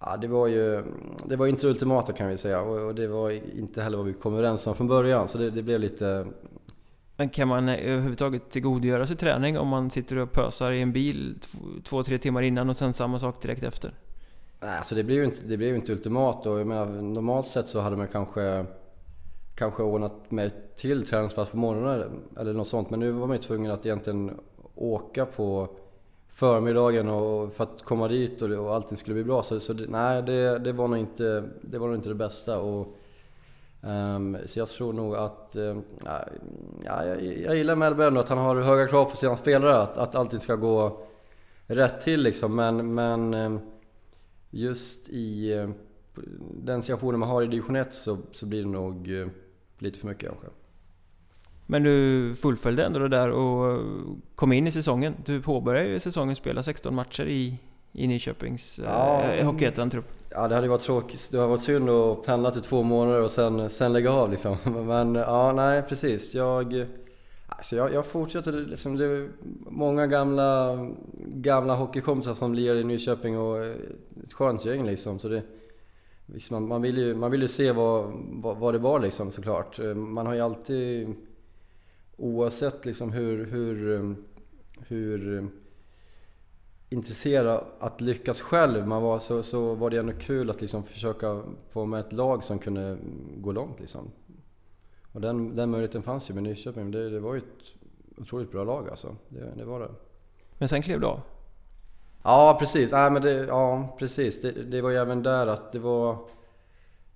Ja, 0.00 0.16
det 0.16 0.28
var 0.28 0.46
ju 0.46 0.84
det 1.26 1.36
var 1.36 1.46
inte 1.46 1.66
det 1.66 1.70
ultimata 1.70 2.12
kan 2.12 2.28
vi 2.28 2.36
säga 2.36 2.60
och, 2.60 2.86
och 2.86 2.94
det 2.94 3.08
var 3.08 3.30
inte 3.58 3.82
heller 3.82 3.96
vad 3.96 4.06
vi 4.06 4.12
kom 4.12 4.34
överens 4.34 4.66
om 4.66 4.74
från 4.74 4.88
början 4.88 5.28
så 5.28 5.38
det, 5.38 5.50
det 5.50 5.62
blev 5.62 5.80
lite 5.80 6.26
men 7.16 7.28
kan 7.28 7.48
man 7.48 7.68
överhuvudtaget 7.68 8.50
tillgodogöra 8.50 9.06
sig 9.06 9.16
träning 9.16 9.58
om 9.58 9.68
man 9.68 9.90
sitter 9.90 10.18
och 10.18 10.32
pösar 10.32 10.72
i 10.72 10.82
en 10.82 10.92
bil 10.92 11.38
två, 11.84 12.02
tre 12.02 12.18
timmar 12.18 12.42
innan 12.42 12.70
och 12.70 12.76
sen 12.76 12.92
samma 12.92 13.18
sak 13.18 13.42
direkt 13.42 13.62
efter? 13.62 13.92
Alltså 14.64 14.94
det 14.94 15.04
blev 15.04 15.18
ju 15.18 15.24
inte, 15.24 15.40
det 15.46 15.56
blev 15.56 15.76
inte 15.76 15.92
ultimat 15.92 16.46
och 16.46 16.60
jag 16.60 16.66
menar, 16.66 16.86
normalt 16.86 17.46
sett 17.46 17.68
så 17.68 17.80
hade 17.80 17.96
man 17.96 18.08
kanske 18.08 18.64
kanske 19.54 19.82
ordnat 19.82 20.30
mig 20.30 20.50
till 20.76 21.06
träningspass 21.06 21.48
på 21.48 21.56
morgonen 21.56 22.22
eller 22.38 22.52
något 22.52 22.68
sånt. 22.68 22.90
Men 22.90 23.00
nu 23.00 23.10
var 23.10 23.26
man 23.26 23.36
ju 23.36 23.42
tvungen 23.42 23.70
att 23.70 23.86
egentligen 23.86 24.40
åka 24.74 25.26
på 25.26 25.68
förmiddagen 26.28 27.08
och 27.08 27.52
för 27.52 27.64
att 27.64 27.82
komma 27.82 28.08
dit 28.08 28.42
och, 28.42 28.48
det, 28.48 28.58
och 28.58 28.74
allting 28.74 28.96
skulle 28.96 29.14
bli 29.14 29.24
bra. 29.24 29.42
Så, 29.42 29.60
så 29.60 29.72
det, 29.72 29.86
nej, 29.88 30.22
det, 30.22 30.58
det, 30.58 30.72
var 30.72 30.88
nog 30.88 30.98
inte, 30.98 31.44
det 31.60 31.78
var 31.78 31.86
nog 31.86 31.96
inte 31.96 32.08
det 32.08 32.14
bästa. 32.14 32.58
Och, 32.58 32.96
um, 33.80 34.36
så 34.46 34.58
jag 34.58 34.68
tror 34.68 34.92
nog 34.92 35.16
att... 35.16 35.56
Um, 35.56 35.82
ja, 36.84 37.06
jag, 37.06 37.22
jag 37.22 37.56
gillar 37.56 37.76
Melby 37.76 38.02
ändå, 38.02 38.20
att 38.20 38.28
han 38.28 38.38
har 38.38 38.60
höga 38.60 38.86
krav 38.86 39.04
på 39.04 39.16
sina 39.16 39.36
spelare. 39.36 39.82
Att, 39.82 39.96
att 39.96 40.14
allting 40.14 40.40
ska 40.40 40.56
gå 40.56 41.00
rätt 41.66 42.00
till 42.00 42.22
liksom. 42.22 42.56
Men, 42.56 42.94
men 42.94 43.34
um, 43.34 43.60
just 44.52 45.08
i 45.08 45.52
eh, 45.52 45.70
den 46.54 46.82
situationen 46.82 47.20
man 47.20 47.28
har 47.28 47.42
i 47.42 47.46
division 47.46 47.76
1 47.76 47.94
så, 47.94 48.18
så 48.32 48.46
blir 48.46 48.62
det 48.62 48.68
nog 48.68 49.20
eh, 49.20 49.26
lite 49.78 49.98
för 49.98 50.08
mycket 50.08 50.28
kanske. 50.30 50.46
Men 51.66 51.82
du 51.82 52.34
fullföljde 52.34 52.84
ändå 52.84 52.98
det 52.98 53.08
där 53.08 53.30
och 53.30 53.80
kom 54.34 54.52
in 54.52 54.66
i 54.66 54.72
säsongen. 54.72 55.14
Du 55.24 55.42
påbörjade 55.42 55.88
ju 55.88 56.00
säsongen 56.00 56.36
spela 56.36 56.62
16 56.62 56.94
matcher 56.94 57.26
i, 57.26 57.58
i 57.92 58.06
Nyköpings 58.06 58.80
ja, 58.84 59.22
eh, 59.22 59.46
Hockeyettan-trupp. 59.46 60.04
Ja, 60.30 60.48
det 60.48 60.54
hade 60.54 60.68
varit 60.68 60.80
tråkigt. 60.80 61.28
Det 61.30 61.36
hade 61.36 61.48
varit 61.48 61.60
synd 61.60 61.90
att 61.90 62.26
pendla 62.26 62.50
till 62.50 62.62
två 62.62 62.82
månader 62.82 63.22
och 63.22 63.30
sen, 63.30 63.70
sen 63.70 63.92
lägga 63.92 64.10
av 64.10 64.30
liksom. 64.30 64.56
Men 64.86 65.14
ja, 65.14 65.52
nej 65.52 65.82
precis. 65.82 66.34
Jag, 66.34 66.86
alltså 67.62 67.76
jag, 67.76 67.92
jag 67.92 68.06
fortsätter 68.06 68.52
liksom. 68.52 68.96
Det 68.96 69.04
är 69.04 69.28
många 69.70 70.06
gamla, 70.06 70.78
gamla 71.26 71.74
hockeykompisar 71.74 72.34
som 72.34 72.54
lirar 72.54 72.76
i 72.76 72.84
Nyköping 72.84 73.38
och 73.38 73.64
eh, 73.64 73.76
ett 74.24 74.32
skönt 74.32 74.64
gäng 74.64 74.86
liksom. 74.86 75.18
Så 75.18 75.28
det, 75.28 75.42
man, 76.50 76.68
man, 76.68 76.82
vill 76.82 76.98
ju, 76.98 77.14
man 77.14 77.30
vill 77.30 77.42
ju 77.42 77.48
se 77.48 77.72
vad, 77.72 78.12
vad, 78.30 78.56
vad, 78.56 78.74
det 78.74 78.78
var 78.78 79.00
liksom 79.00 79.30
såklart. 79.30 79.78
Eh, 79.78 79.94
man 79.94 80.26
har 80.26 80.34
ju 80.34 80.40
alltid, 80.40 81.14
oavsett 82.16 82.86
liksom 82.86 83.12
hur, 83.12 83.46
hur, 83.46 83.94
eh, 83.94 84.12
hur 84.86 85.48
intresserad 86.88 87.64
att 87.78 88.00
lyckas 88.00 88.40
själv 88.40 88.86
man 88.86 89.02
var, 89.02 89.18
så, 89.18 89.42
så 89.42 89.74
var 89.74 89.90
det 89.90 89.98
ändå 89.98 90.12
kul 90.12 90.50
att 90.50 90.60
liksom 90.60 90.84
försöka 90.84 91.42
få 91.70 91.86
med 91.86 92.00
ett 92.00 92.12
lag 92.12 92.44
som 92.44 92.58
kunde 92.58 92.98
gå 93.36 93.52
långt 93.52 93.80
liksom. 93.80 94.10
Och 95.12 95.20
den, 95.20 95.56
den 95.56 95.70
möjligheten 95.70 96.02
fanns 96.02 96.30
ju 96.30 96.34
med 96.34 96.42
Nyköping. 96.42 96.90
Det, 96.90 97.10
det 97.10 97.20
var 97.20 97.34
ju 97.34 97.38
ett 97.38 97.74
otroligt 98.16 98.50
bra 98.50 98.64
lag 98.64 98.88
alltså. 98.88 99.16
Det, 99.28 99.52
det 99.56 99.64
var 99.64 99.80
det. 99.80 99.90
Men 100.58 100.68
sen 100.68 100.82
klev 100.82 101.00
du 101.00 101.06
av? 101.06 101.20
Ja 102.22 102.56
precis, 102.60 102.92
Nej, 102.92 103.10
men 103.10 103.22
det, 103.22 103.32
ja, 103.32 103.96
precis. 103.98 104.40
Det, 104.40 104.50
det, 104.50 104.80
var 104.80 104.90
ju 104.90 104.96
även 104.96 105.22
där 105.22 105.46
att 105.46 105.72
det 105.72 105.78
var... 105.78 106.18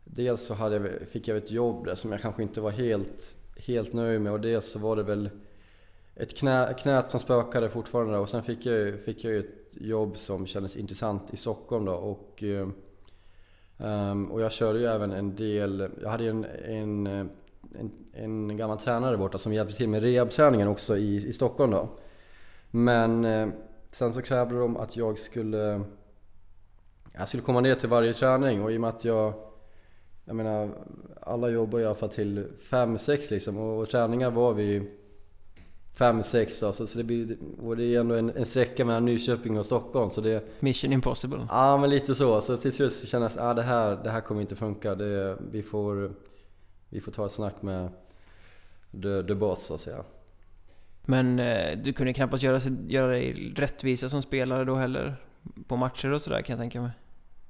Dels 0.05 0.43
så 0.43 0.55
hade 0.55 0.77
jag, 0.77 1.09
fick 1.09 1.29
jag 1.29 1.37
ett 1.37 1.51
jobb 1.51 1.85
där 1.85 1.95
som 1.95 2.13
jag 2.13 2.21
kanske 2.21 2.43
inte 2.43 2.61
var 2.61 2.71
helt, 2.71 3.37
helt 3.57 3.93
nöjd 3.93 4.21
med 4.21 4.33
och 4.33 4.41
dels 4.41 4.67
så 4.67 4.79
var 4.79 4.97
det 4.97 5.03
väl 5.03 5.31
ett 6.15 6.37
knä, 6.37 6.75
knät 6.79 7.09
som 7.09 7.21
spökade 7.21 7.71
fortfarande 7.71 8.19
och 8.19 8.29
sen 8.29 8.43
fick 8.43 8.67
jag, 8.67 9.01
fick 9.01 9.25
jag 9.25 9.33
ju 9.33 9.39
ett 9.39 9.69
jobb 9.71 10.17
som 10.17 10.47
kändes 10.47 10.77
intressant 10.77 11.35
i 11.35 11.37
Stockholm 11.37 11.85
då 11.85 11.93
och, 11.93 12.43
um, 13.79 14.33
och 14.33 14.41
jag 14.41 14.53
körde 14.53 14.79
ju 14.79 14.87
även 14.87 15.13
en 15.13 15.37
del, 15.37 15.91
jag 16.03 16.11
hade 16.11 16.25
ju 16.25 16.31
en, 16.31 16.45
en 16.65 17.31
en, 17.79 17.91
en 18.13 18.57
gammal 18.57 18.79
tränare 18.79 19.17
borta 19.17 19.39
som 19.39 19.53
hjälpte 19.53 19.77
till 19.77 19.89
med 19.89 20.03
rehabträningen 20.03 20.69
också 20.69 20.97
i, 20.97 21.17
i 21.17 21.33
Stockholm 21.33 21.71
då. 21.71 21.89
Men 22.71 23.25
eh, 23.25 23.49
sen 23.91 24.13
så 24.13 24.23
krävde 24.23 24.59
de 24.59 24.77
att 24.77 24.97
jag 24.97 25.19
skulle 25.19 25.81
jag 27.13 27.29
skulle 27.29 27.43
komma 27.43 27.61
ner 27.61 27.75
till 27.75 27.89
varje 27.89 28.15
träning 28.15 28.63
och 28.63 28.73
i 28.73 28.77
och 28.77 28.81
med 28.81 28.91
att 28.91 29.05
jag 29.05 29.35
Jag 30.25 30.37
menar 30.37 30.71
alla 31.21 31.49
jobbar 31.49 31.81
i 31.81 31.87
alla 31.87 31.95
fall 31.95 32.09
till 32.09 32.47
5-6 32.71 33.33
liksom 33.33 33.59
och, 33.59 33.81
och 33.81 33.89
träningar 33.89 34.31
var 34.31 34.53
vi 34.53 34.91
5-6 35.97 36.67
alltså, 36.67 36.87
så 36.87 36.99
det 36.99 37.05
blir, 37.05 37.37
och 37.63 37.77
det 37.77 37.85
är 37.85 38.01
ändå 38.01 38.15
en, 38.15 38.31
en 38.31 38.47
sträcka 38.47 38.85
mellan 38.85 39.05
Nyköping 39.05 39.59
och 39.59 39.67
Stockholm 39.67 40.11
så 40.11 40.21
det 40.21 40.45
Mission 40.61 40.93
impossible. 40.93 41.39
Ja 41.49 41.77
men 41.77 41.91
lite 41.91 42.15
så, 42.15 42.41
så 42.41 42.57
till 42.57 42.73
slut 42.73 42.93
så 42.93 43.07
kändes 43.07 43.35
det 43.35 43.43
ah, 43.43 43.55
det, 43.55 43.63
här, 43.63 43.99
det 44.05 44.11
här 44.11 44.21
kommer 44.21 44.41
inte 44.41 44.57
funka. 44.57 44.95
Det, 44.95 45.37
vi, 45.51 45.63
får, 45.63 46.11
vi 46.97 47.01
får 47.01 47.13
ta 47.13 47.27
ett 47.27 47.33
snack 47.33 47.63
med 47.63 47.89
the, 48.93 49.23
the 49.23 49.35
boss 49.35 49.67
så 49.67 49.75
att 49.75 49.81
säga 49.81 50.05
Men 51.05 51.39
eh, 51.39 51.79
du 51.79 51.93
kunde 51.93 52.13
knappast 52.13 52.43
göra, 52.43 52.61
göra 52.89 53.13
dig 53.13 53.53
rättvisa 53.57 54.09
som 54.09 54.23
spelare 54.23 54.65
då 54.65 54.75
heller? 54.75 55.17
På 55.69 55.77
matcher 55.77 56.11
och 56.11 56.23
sådär 56.23 56.43
kan 56.43 56.53
jag 56.53 56.61
tänka 56.61 56.81
mig 56.81 56.91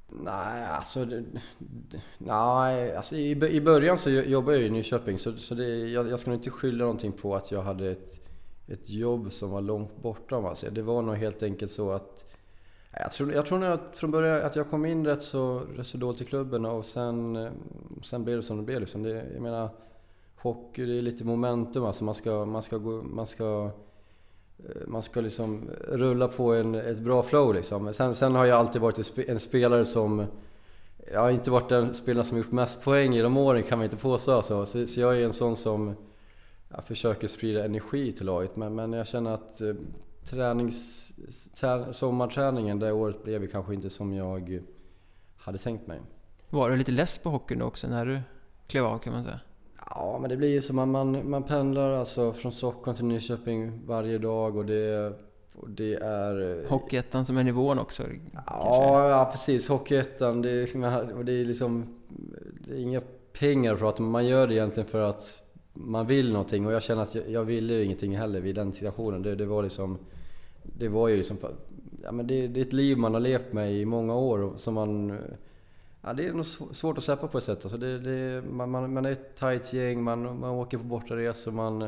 Nej, 0.08 0.64
alltså... 0.64 1.04
Det, 1.04 1.24
det, 1.58 2.00
nej, 2.18 2.96
alltså 2.96 3.16
i, 3.16 3.30
i 3.30 3.60
början 3.60 3.98
så 3.98 4.10
jobbade 4.10 4.56
jag 4.58 4.66
i 4.66 4.70
Nyköping 4.70 5.18
så, 5.18 5.32
så 5.32 5.54
det, 5.54 5.68
jag, 5.68 6.08
jag 6.08 6.20
ska 6.20 6.30
nog 6.30 6.38
inte 6.38 6.50
skylla 6.50 6.84
någonting 6.84 7.12
på 7.12 7.36
att 7.36 7.50
jag 7.50 7.62
hade 7.62 7.90
ett, 7.90 8.20
ett 8.66 8.90
jobb 8.90 9.32
som 9.32 9.50
var 9.50 9.60
långt 9.60 10.02
borta 10.02 10.36
om 10.36 10.42
man 10.42 10.56
säger. 10.56 10.74
Det 10.74 10.82
var 10.82 11.02
nog 11.02 11.16
helt 11.16 11.42
enkelt 11.42 11.70
så 11.70 11.92
att... 11.92 12.26
Jag 13.00 13.12
tror, 13.12 13.32
jag 13.32 13.46
tror 13.46 13.58
nog 13.58 13.70
att 13.70 13.90
från 13.92 14.10
början 14.10 14.42
att 14.42 14.56
jag 14.56 14.70
kom 14.70 14.86
in 14.86 15.06
rätt 15.06 15.24
så, 15.24 15.62
rätt 15.76 15.86
så 15.86 15.98
dåligt 15.98 16.20
i 16.20 16.24
klubben 16.24 16.64
och 16.64 16.84
sen, 16.84 17.36
eh, 17.36 17.50
sen 18.02 18.24
blev 18.24 18.36
det 18.36 18.42
som 18.42 18.56
det 18.56 18.62
blev 18.62 18.80
liksom. 18.80 19.02
Det, 19.02 19.24
jag 19.34 19.42
menar, 19.42 19.68
hockey 20.36 20.86
det 20.86 20.98
är 20.98 21.02
lite 21.02 21.24
momentum 21.24 21.84
alltså. 21.84 22.04
Man 22.04 22.14
ska, 22.14 22.44
man 22.44 22.62
ska, 22.62 22.78
gå, 22.78 23.02
man 23.02 23.26
ska 23.26 23.70
eh, 24.58 24.86
man 24.86 25.02
ska 25.02 25.20
liksom 25.20 25.70
rulla 25.88 26.28
på 26.28 26.54
en, 26.54 26.74
ett 26.74 26.98
bra 26.98 27.22
flow 27.22 27.54
liksom. 27.54 27.92
Sen, 27.94 28.14
sen 28.14 28.34
har 28.34 28.44
jag 28.44 28.58
alltid 28.58 28.82
varit 28.82 29.18
en 29.28 29.40
spelare 29.40 29.84
som... 29.84 30.24
Jag 31.12 31.20
har 31.20 31.30
inte 31.30 31.50
varit 31.50 31.68
den 31.68 31.94
spelare 31.94 32.24
som 32.24 32.38
gjort 32.38 32.52
mest 32.52 32.82
poäng 32.82 33.14
i 33.14 33.22
de 33.22 33.36
åren 33.36 33.62
kan 33.62 33.78
man 33.78 33.84
inte 33.84 33.96
påstå 33.96 34.32
alltså. 34.32 34.66
så, 34.66 34.86
så 34.86 35.00
jag 35.00 35.16
är 35.16 35.24
en 35.24 35.32
sån 35.32 35.56
som 35.56 35.94
jag 36.68 36.84
försöker 36.84 37.28
sprida 37.28 37.64
energi 37.64 38.12
till 38.12 38.26
laget. 38.26 38.56
Men, 38.56 38.74
men 38.74 38.92
jag 38.92 39.06
känner 39.06 39.34
att 39.34 39.60
eh, 39.60 39.74
tränings, 40.30 41.12
trä, 41.60 41.92
sommarträningen 41.92 42.78
det 42.78 42.92
året 42.92 43.24
blev 43.24 43.46
kanske 43.46 43.74
inte 43.74 43.90
som 43.90 44.12
jag 44.12 44.62
hade 45.36 45.58
tänkt 45.58 45.86
mig. 45.86 46.00
Var 46.50 46.70
du 46.70 46.76
lite 46.76 46.92
less 46.92 47.18
på 47.18 47.30
hockeyn 47.30 47.62
också 47.62 47.88
när 47.88 48.06
du 48.06 48.20
klev 48.66 48.84
av 48.84 48.98
kan 48.98 49.12
man 49.12 49.24
säga? 49.24 49.40
Ja, 49.90 50.18
men 50.20 50.30
det 50.30 50.36
blir 50.36 50.48
ju 50.48 50.62
så. 50.62 50.74
Man, 50.74 50.90
man, 50.90 51.30
man 51.30 51.42
pendlar 51.42 51.90
alltså 51.92 52.32
från 52.32 52.52
Stockholm 52.52 52.96
till 52.96 53.04
Nyköping 53.04 53.86
varje 53.86 54.18
dag 54.18 54.56
och 54.56 54.66
det, 54.66 55.12
och 55.54 55.70
det 55.70 55.94
är... 55.94 56.60
Eh, 56.64 56.70
Hockeyettan 56.70 57.24
som 57.24 57.36
är 57.36 57.44
nivån 57.44 57.78
också? 57.78 58.02
Ja, 58.46 59.08
ja 59.08 59.28
precis. 59.32 59.68
Hockeyettan. 59.68 60.42
Det 60.42 60.50
är, 60.50 61.22
det 61.24 61.32
är 61.32 61.44
liksom... 61.44 61.94
Det 62.60 62.72
är 62.72 62.78
inga 62.78 63.02
pengar 63.38 63.76
för 63.76 63.88
att 63.88 63.98
man 63.98 64.26
gör 64.26 64.46
det 64.46 64.54
egentligen 64.54 64.88
för 64.88 65.00
att 65.00 65.42
man 65.72 66.06
vill 66.06 66.32
någonting 66.32 66.66
och 66.66 66.72
jag 66.72 66.82
känner 66.82 67.02
att 67.02 67.14
jag, 67.14 67.30
jag 67.30 67.44
ville 67.44 67.74
ju 67.74 67.84
ingenting 67.84 68.16
heller 68.16 68.40
vid 68.40 68.54
den 68.54 68.72
situationen. 68.72 69.22
Det, 69.22 69.34
det 69.34 69.46
var 69.46 69.62
liksom... 69.62 69.98
Det 70.78 70.88
var 70.88 71.08
ju 71.08 71.16
liksom... 71.16 71.36
Ja, 72.02 72.12
men 72.12 72.26
det, 72.26 72.46
det 72.46 72.60
är 72.60 72.64
ett 72.64 72.72
liv 72.72 72.98
man 72.98 73.14
har 73.14 73.20
levt 73.20 73.52
med 73.52 73.74
i 73.74 73.84
många 73.84 74.14
år 74.14 74.52
som 74.56 74.74
man 74.74 75.18
Ja, 76.06 76.12
det 76.12 76.26
är 76.26 76.32
nog 76.32 76.46
svårt 76.46 76.98
att 76.98 77.04
släppa 77.04 77.28
på 77.28 77.38
ett 77.38 77.44
sätt. 77.44 77.64
Alltså 77.64 77.78
det, 77.78 77.98
det, 77.98 78.42
man, 78.50 78.70
man, 78.70 78.92
man, 78.92 79.04
är 79.04 79.12
ett 79.12 79.36
tight 79.36 79.72
gäng, 79.72 80.02
man, 80.02 80.40
man 80.40 80.50
åker 80.50 80.78
på 80.78 80.84
bortaresor, 80.84 81.52
man, 81.52 81.78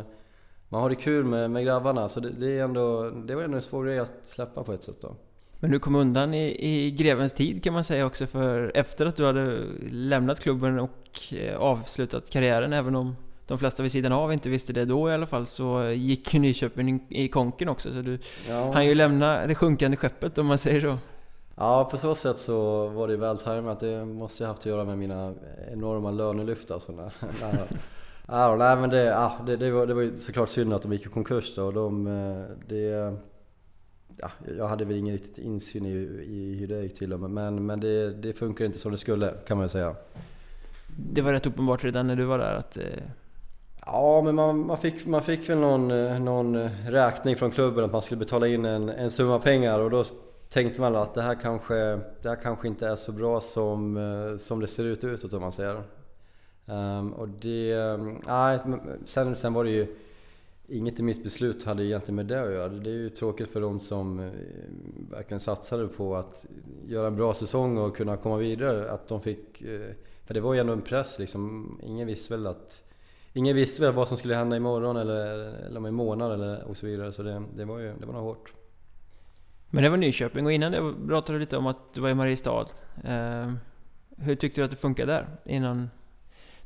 man 0.69 0.83
har 0.83 0.89
det 0.89 0.95
kul 0.95 1.25
med, 1.25 1.51
med 1.51 1.65
grabbarna. 1.65 2.09
Så 2.09 2.21
det, 2.21 2.31
det, 2.31 2.59
är 2.59 2.65
ändå, 2.65 3.11
det 3.11 3.35
var 3.35 3.43
ändå 3.43 3.57
en 3.57 3.63
svår 3.63 3.85
grej 3.85 3.99
att 3.99 4.15
släppa 4.23 4.65
på 4.65 4.73
ett 4.73 4.83
sätt 4.83 4.97
då. 5.01 5.17
Men 5.61 5.71
du 5.71 5.79
kom 5.79 5.95
undan 5.95 6.35
i, 6.35 6.57
i 6.59 6.91
grevens 6.91 7.33
tid 7.33 7.65
kan 7.65 7.73
man 7.73 7.85
säga 7.85 8.07
också, 8.07 8.27
för 8.27 8.73
efter 8.75 9.07
att 9.07 9.17
du 9.17 9.25
hade 9.25 9.59
lämnat 9.91 10.41
klubben 10.41 10.79
och 10.79 11.33
eh, 11.33 11.59
avslutat 11.59 12.31
karriären, 12.31 12.73
även 12.73 12.97
om 12.97 13.17
de 13.49 13.59
flesta 13.59 13.83
vid 13.83 13.93
sidan 13.93 14.13
av 14.13 14.33
inte 14.33 14.49
visste 14.49 14.73
det 14.73 14.85
då 14.85 15.11
i 15.11 15.13
alla 15.13 15.27
fall, 15.27 15.47
så 15.47 15.91
gick 15.95 16.35
ju 16.35 16.41
Nyköping 16.41 17.07
i 17.09 17.29
konken 17.29 17.69
också. 17.69 17.93
Så 17.93 18.03
du 18.03 18.19
ja. 18.49 18.73
han 18.73 18.87
ju 18.87 18.95
lämna 18.95 19.47
det 19.47 19.55
sjunkande 19.55 19.97
skeppet 19.97 20.39
om 20.39 20.47
man 20.47 20.59
säger 20.59 20.81
så. 20.81 20.99
Ja, 21.57 21.89
på 21.91 21.97
så 21.97 22.15
sätt 22.15 22.39
så 22.39 22.89
var 22.89 23.09
det 23.09 23.17
väl 23.17 23.39
tajmat. 23.39 23.81
Det 23.81 24.05
måste 24.05 24.43
ju 24.43 24.47
haft 24.47 24.61
att 24.61 24.67
göra 24.67 24.85
med 24.85 24.99
mina 24.99 25.35
enorma 25.73 26.11
lönelyft 26.11 26.71
alltså. 26.71 26.93
När, 26.93 27.13
när, 27.41 27.67
ja, 28.27 28.57
nej 28.57 28.77
men 28.77 28.91
det, 28.91 29.05
ja, 29.05 29.37
det, 29.47 29.57
det, 29.57 29.71
var, 29.71 29.87
det 29.87 29.95
var 29.95 30.03
ju 30.03 30.17
såklart 30.17 30.49
synd 30.49 30.73
att 30.73 30.83
de 30.83 30.93
gick 30.93 31.07
i 31.07 31.09
konkurs 31.09 31.55
då. 31.55 31.65
Och 31.65 31.73
de, 31.73 32.07
eh, 32.07 32.57
det, 32.69 33.17
ja, 34.17 34.31
jag 34.59 34.69
hade 34.69 34.85
väl 34.85 34.97
ingen 34.97 35.13
riktigt 35.13 35.39
insyn 35.39 35.87
i, 35.87 35.91
i 36.29 36.57
hur 36.61 36.69
det 36.69 36.83
gick 36.83 36.99
till 36.99 37.17
men, 37.17 37.67
men 37.67 37.81
det, 37.81 38.11
det 38.11 38.33
funkar 38.33 38.65
inte 38.65 38.79
som 38.79 38.91
det 38.91 38.99
skulle 38.99 39.35
kan 39.47 39.57
man 39.57 39.65
ju 39.65 39.69
säga. 39.69 39.95
Det 41.13 41.23
var 41.23 41.33
rätt 41.33 41.47
uppenbart 41.47 41.85
redan 41.85 42.07
när 42.07 42.17
du 42.17 42.25
var 42.25 42.39
där 42.39 42.55
att... 42.55 42.79
Ja, 43.93 44.23
men 44.25 44.35
man, 44.35 44.67
man, 44.67 44.79
fick, 44.79 45.07
man 45.07 45.23
fick 45.23 45.49
väl 45.49 45.59
någon, 45.59 45.91
eh, 45.91 46.21
någon 46.21 46.55
eh, 46.55 46.71
räkning 46.87 47.37
från 47.37 47.51
klubben 47.51 47.85
att 47.85 47.93
man 47.93 48.03
skulle 48.03 48.19
betala 48.19 48.47
in 48.47 48.65
en, 48.65 48.89
en 48.89 49.11
summa 49.11 49.39
pengar 49.39 49.81
och 49.81 49.91
då 49.91 50.05
tänkte 50.49 50.81
man 50.81 50.97
att 50.97 51.15
det 51.15 51.23
här 51.23 51.35
kanske, 51.35 51.75
det 52.23 52.29
här 52.29 52.37
kanske 52.43 52.69
inte 52.69 52.89
är 52.89 52.97
så 52.97 53.13
bra 53.13 53.41
som, 53.41 53.97
eh, 53.97 54.37
som 54.37 54.61
det 54.61 54.67
ser 54.67 54.85
ut 54.85 55.05
utåt 55.05 55.33
om 55.33 55.41
man 55.41 55.53
säger. 55.53 55.83
Um, 56.67 57.13
och 57.13 57.29
det, 57.29 57.73
ehm, 57.73 58.21
nej, 58.27 58.59
sen, 59.05 59.37
sen 59.37 59.55
var 59.55 59.65
det 59.65 59.71
ju 59.71 59.97
Inget 60.71 61.01
i 61.01 61.03
mitt 61.03 61.23
beslut 61.23 61.65
hade 61.65 61.85
egentligen 61.85 62.15
med 62.15 62.27
det 62.27 62.43
att 62.43 62.53
göra. 62.53 62.69
Det 62.69 62.91
är 62.91 62.95
ju 62.95 63.11
tråkigt 63.11 63.49
för 63.49 63.61
de 63.61 63.81
som 63.81 64.31
verkligen 65.11 65.41
satsade 65.41 65.89
på 65.89 66.17
att 66.17 66.47
göra 66.87 67.07
en 67.07 67.17
bra 67.17 67.35
säsong 67.35 67.79
och 67.79 67.97
kunna 67.97 68.17
komma 68.17 68.37
vidare. 68.37 68.91
Att 68.91 69.09
de 69.09 69.21
fick... 69.21 69.63
För 70.25 70.35
det 70.35 70.41
var 70.41 70.55
ju 70.55 70.61
ändå 70.61 70.73
en 70.73 70.83
press 70.83 71.19
liksom. 71.19 71.81
Ingen 71.83 72.07
visste 72.07 72.35
väl 72.35 72.47
att... 72.47 72.88
Ingen 73.33 73.57
visste 73.57 73.83
väl 73.83 73.95
vad 73.95 74.09
som 74.09 74.17
skulle 74.17 74.35
hända 74.35 74.57
imorgon 74.57 74.97
eller, 74.97 75.27
eller 75.67 75.77
om 75.77 75.85
en 75.85 75.95
månad 75.95 76.33
eller 76.33 76.65
och 76.65 76.77
så 76.77 76.87
vidare. 76.87 77.13
Så 77.13 77.23
det, 77.23 77.43
det 77.55 77.65
var 77.65 77.79
ju 77.79 77.95
det 78.01 78.07
var 78.07 78.13
nog 78.13 78.23
hårt. 78.23 78.53
Men 79.71 79.85
det 79.85 79.91
var 79.91 79.97
Nyköping 79.97 80.47
och 80.47 80.53
innan 80.53 80.73
det 80.73 80.95
pratade 81.09 81.39
du 81.39 81.41
lite 81.41 81.57
om 81.57 81.67
att 81.67 81.95
du 81.95 82.01
var 82.01 82.09
i 82.09 82.15
Mariestad. 82.15 82.67
Eh, 83.05 83.53
hur 84.17 84.35
tyckte 84.35 84.61
du 84.61 84.65
att 84.65 84.71
det 84.71 84.77
funkade 84.77 85.13
där? 85.13 85.29
Innan 85.45 85.91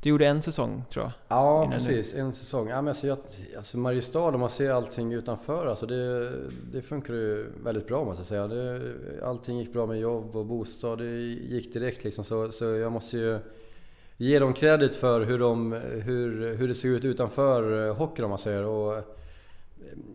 du 0.01 0.09
gjorde 0.09 0.27
en 0.27 0.43
säsong 0.43 0.85
tror 0.93 1.05
jag? 1.05 1.13
Ja, 1.29 1.71
precis. 1.73 2.13
Du... 2.13 2.21
En 2.21 2.33
säsong. 2.33 2.69
Ja, 2.69 2.77
men 2.77 2.89
alltså, 2.89 3.07
jag, 3.07 3.19
alltså 3.57 3.79
Mariestad, 3.79 4.29
om 4.35 4.41
man 4.41 4.51
ser 4.51 4.71
allting 4.71 5.13
utanför, 5.13 5.67
alltså 5.67 5.87
det, 5.87 6.33
det 6.73 6.83
funkar 6.83 7.15
ju 7.15 7.53
väldigt 7.65 7.87
bra 7.87 8.05
måste 8.05 8.21
jag 8.21 8.27
säga. 8.27 8.47
Det, 8.47 8.81
allting 9.25 9.59
gick 9.59 9.73
bra 9.73 9.87
med 9.87 10.01
jobb 10.01 10.37
och 10.37 10.47
bostad. 10.47 10.99
Det 10.99 11.11
gick 11.31 11.73
direkt 11.73 12.05
liksom. 12.05 12.25
Så, 12.25 12.51
så 12.51 12.65
jag 12.65 12.93
måste 12.93 13.17
ju 13.17 13.39
ge 14.23 14.39
dem 14.39 14.53
kredit 14.53 14.97
för 14.97 15.21
hur, 15.21 15.39
de, 15.39 15.73
hur, 16.05 16.55
hur 16.55 16.69
det 16.69 16.75
ser 16.75 16.89
ut 16.89 17.05
utanför 17.05 17.89
eh, 17.89 17.95
hockeyn 17.95 18.25
om 18.25 18.29
man 18.29 18.39
säger. 18.39 18.65
Och, 18.65 18.97
eh, 18.97 19.03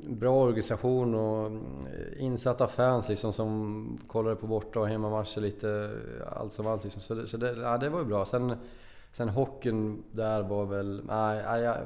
bra 0.08 0.44
organisation 0.44 1.16
och 1.16 1.46
eh, 1.46 2.24
insatta 2.24 2.68
fans 2.68 3.10
liksom 3.10 3.34
som 3.34 4.00
kollade 4.08 4.36
på 4.36 4.48
borta 4.48 4.80
och 4.80 4.88
hemmamatcher 4.88 5.42
lite 5.42 5.92
allt 6.36 6.54
som 6.54 6.68
allt 6.68 6.84
liksom. 6.84 7.02
Så, 7.02 7.14
det, 7.14 7.28
så 7.28 7.38
det, 7.38 7.52
ja, 7.62 7.78
det 7.78 7.90
var 7.90 8.00
ju 8.00 8.06
bra. 8.06 8.26
Sen, 8.26 8.56
sen 9.12 9.30
hockeyn 9.30 10.04
där 10.12 10.42
var 10.42 10.66
väl... 10.66 11.02
Nej, 11.08 11.44
nej 11.44 11.78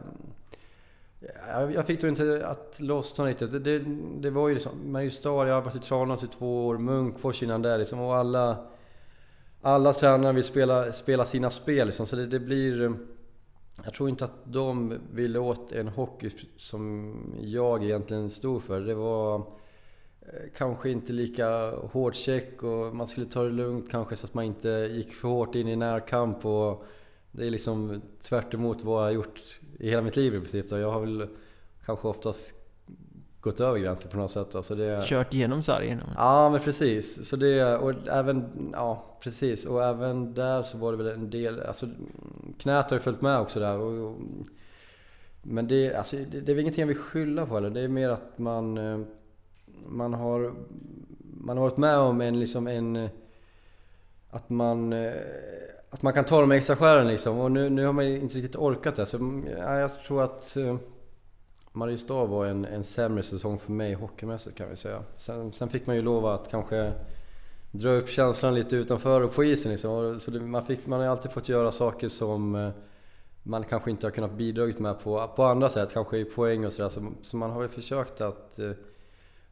jag, 1.48 1.74
jag 1.74 1.86
fick 1.86 2.02
då 2.02 2.08
inte 2.08 2.48
att 2.48 2.80
lossna 2.80 3.26
riktigt. 3.26 3.52
Det, 3.52 3.60
det, 3.60 3.80
det 4.20 4.30
var 4.30 4.48
ju 4.48 4.54
liksom 4.54 4.92
Mariestad, 4.92 5.48
jag 5.48 5.56
har 5.56 5.62
varit 5.62 5.76
i 5.76 5.80
Tranås 5.80 6.24
i 6.24 6.28
två 6.28 6.68
år, 6.68 6.78
Munkfors 6.78 7.44
innan 7.44 7.62
det 7.62 7.78
liksom. 7.78 8.00
Och 8.00 8.16
alla, 8.16 8.58
alla 9.62 9.94
tränare 9.94 10.34
vill 10.34 10.44
spela, 10.44 10.94
spela 10.94 11.26
sina 11.26 11.50
spel 11.50 11.88
liksom. 11.88 12.06
Så 12.06 12.16
det, 12.16 12.28
det 12.28 12.40
blir... 12.40 12.84
Eh, 12.84 12.92
jag 13.84 13.94
tror 13.94 14.10
inte 14.10 14.26
att 14.26 14.44
de 14.44 15.00
ville 15.14 15.40
åt 15.40 15.72
en 15.72 15.88
hockey 15.88 16.30
som 16.56 17.16
jag 17.40 17.84
egentligen 17.84 18.30
stod 18.30 18.64
för. 18.64 18.82
Det 18.82 18.96
var 18.96 19.36
eh, 19.36 20.50
kanske 20.58 20.90
inte 20.90 21.14
lika 21.14 21.72
hård 21.72 22.16
check 22.16 22.64
och 22.64 22.96
man 22.96 23.08
skulle 23.08 23.26
ta 23.26 23.44
det 23.44 23.50
lugnt 23.50 23.92
kanske 23.92 24.16
så 24.16 24.26
att 24.26 24.34
man 24.34 24.46
inte 24.46 24.70
gick 24.70 25.14
för 25.14 25.28
hårt 25.28 25.56
in 25.56 25.68
i 25.68 25.76
närkamp. 25.76 26.46
Och 26.46 26.86
det 27.32 27.48
är 27.48 27.50
liksom 27.50 28.02
tvärt 28.24 28.54
vad 28.54 28.78
jag 28.84 29.08
har 29.08 29.12
gjort 29.12 29.60
i 29.80 29.90
hela 29.90 30.02
mitt 30.02 30.16
liv 30.16 30.36
i 30.36 30.40
princip. 30.40 30.72
Jag 30.72 30.92
har 30.92 31.00
väl 31.00 31.28
kanske 31.86 32.08
oftast 32.08 32.56
gått 33.42 33.60
över 33.60 33.80
gränsen 33.80 34.12
på 34.12 34.18
något 34.18 34.32
sätt. 34.32 34.56
Alltså 34.56 34.76
det... 34.76 35.04
Kört 35.06 35.34
igenom 35.34 35.64
sargen? 35.64 36.02
Ja, 36.18 36.50
men 36.50 36.60
precis. 36.60 37.30
Så 37.30 37.36
det, 37.36 37.76
och 37.78 37.94
även, 38.08 38.70
ja, 38.74 39.18
precis. 39.24 39.66
Och 39.66 39.84
även 39.84 40.34
där 40.34 40.62
så 40.62 40.78
var 40.78 40.92
det 40.92 40.98
väl 40.98 41.08
en 41.08 41.30
del, 41.30 41.62
alltså 41.62 41.86
knät 42.58 42.90
har 42.90 42.98
ju 42.98 43.02
följt 43.04 43.22
med 43.22 43.40
också 43.40 43.60
där. 43.60 43.78
Och, 43.78 44.10
och, 44.10 44.18
men 45.42 45.68
det, 45.68 45.96
alltså, 45.96 46.16
det, 46.16 46.42
det 46.42 46.52
är 46.52 46.56
väl 46.56 46.60
ingenting 46.60 46.82
jag 46.82 46.88
vill 46.88 46.98
skylla 46.98 47.46
på 47.46 47.58
eller. 47.58 47.70
Det 47.70 47.82
är 47.82 47.88
mer 47.88 48.10
att 48.10 48.38
man, 48.38 48.78
eh, 48.78 49.00
man 49.86 50.14
har, 50.14 50.54
man 51.38 51.58
har 51.58 51.64
varit 51.64 51.78
med 51.78 51.98
om 51.98 52.22
en, 52.22 52.40
liksom 52.40 52.68
en, 52.68 53.10
att 54.30 54.50
man, 54.50 54.94
eh, 54.94 55.14
att 55.90 56.02
man 56.02 56.14
kan 56.14 56.26
ta 56.26 56.42
de 56.42 56.52
extra 56.52 56.76
skären 56.76 57.08
liksom. 57.08 57.40
Och 57.40 57.52
nu, 57.52 57.70
nu 57.70 57.86
har 57.86 57.94
man 57.94 58.06
inte 58.06 58.38
riktigt 58.38 58.56
orkat 58.56 58.96
det. 58.96 59.06
Så 59.06 59.44
ja, 59.58 59.80
jag 59.80 60.04
tror 60.04 60.24
att 60.24 60.58
Mariestad 61.74 62.26
var 62.26 62.46
en, 62.46 62.66
en 62.66 62.84
sämre 62.84 63.24
säsong 63.24 63.60
för 63.60 63.72
mig 63.72 63.94
hockeymässigt 63.94 64.58
kan 64.58 64.70
vi 64.70 64.76
säga. 64.76 65.04
Sen, 65.18 65.52
sen 65.52 65.70
fick 65.70 65.88
man 65.88 65.96
ju 65.96 66.02
lov 66.02 66.26
att 66.26 66.52
kanske 66.52 66.94
dra 67.72 67.90
upp 67.90 68.10
känslan 68.10 68.56
lite 68.56 68.76
utanför 68.76 69.22
och 69.22 69.34
på 69.34 69.44
isen 69.44 69.72
liksom. 69.72 70.20
Så 70.20 70.32
det, 70.32 70.40
man, 70.40 70.66
fick, 70.66 70.88
man 70.88 71.00
har 71.00 71.08
alltid 71.08 71.32
fått 71.32 71.50
göra 71.50 71.72
saker 71.72 72.10
som 72.10 72.56
uh, 72.56 72.72
man 73.44 73.64
kanske 73.64 73.92
inte 73.92 74.06
har 74.06 74.12
kunnat 74.12 74.34
bidragit 74.34 74.80
med 74.80 75.00
på, 75.00 75.28
på 75.36 75.44
andra 75.44 75.70
sätt, 75.70 75.94
kanske 75.94 76.18
i 76.18 76.26
poäng 76.26 76.66
och 76.66 76.74
sådär. 76.74 76.90
Så, 76.90 77.12
så 77.22 77.38
man 77.38 77.52
har 77.52 77.60
väl 77.60 77.70
försökt 77.70 78.22
att 78.22 78.56
uh, 78.60 78.72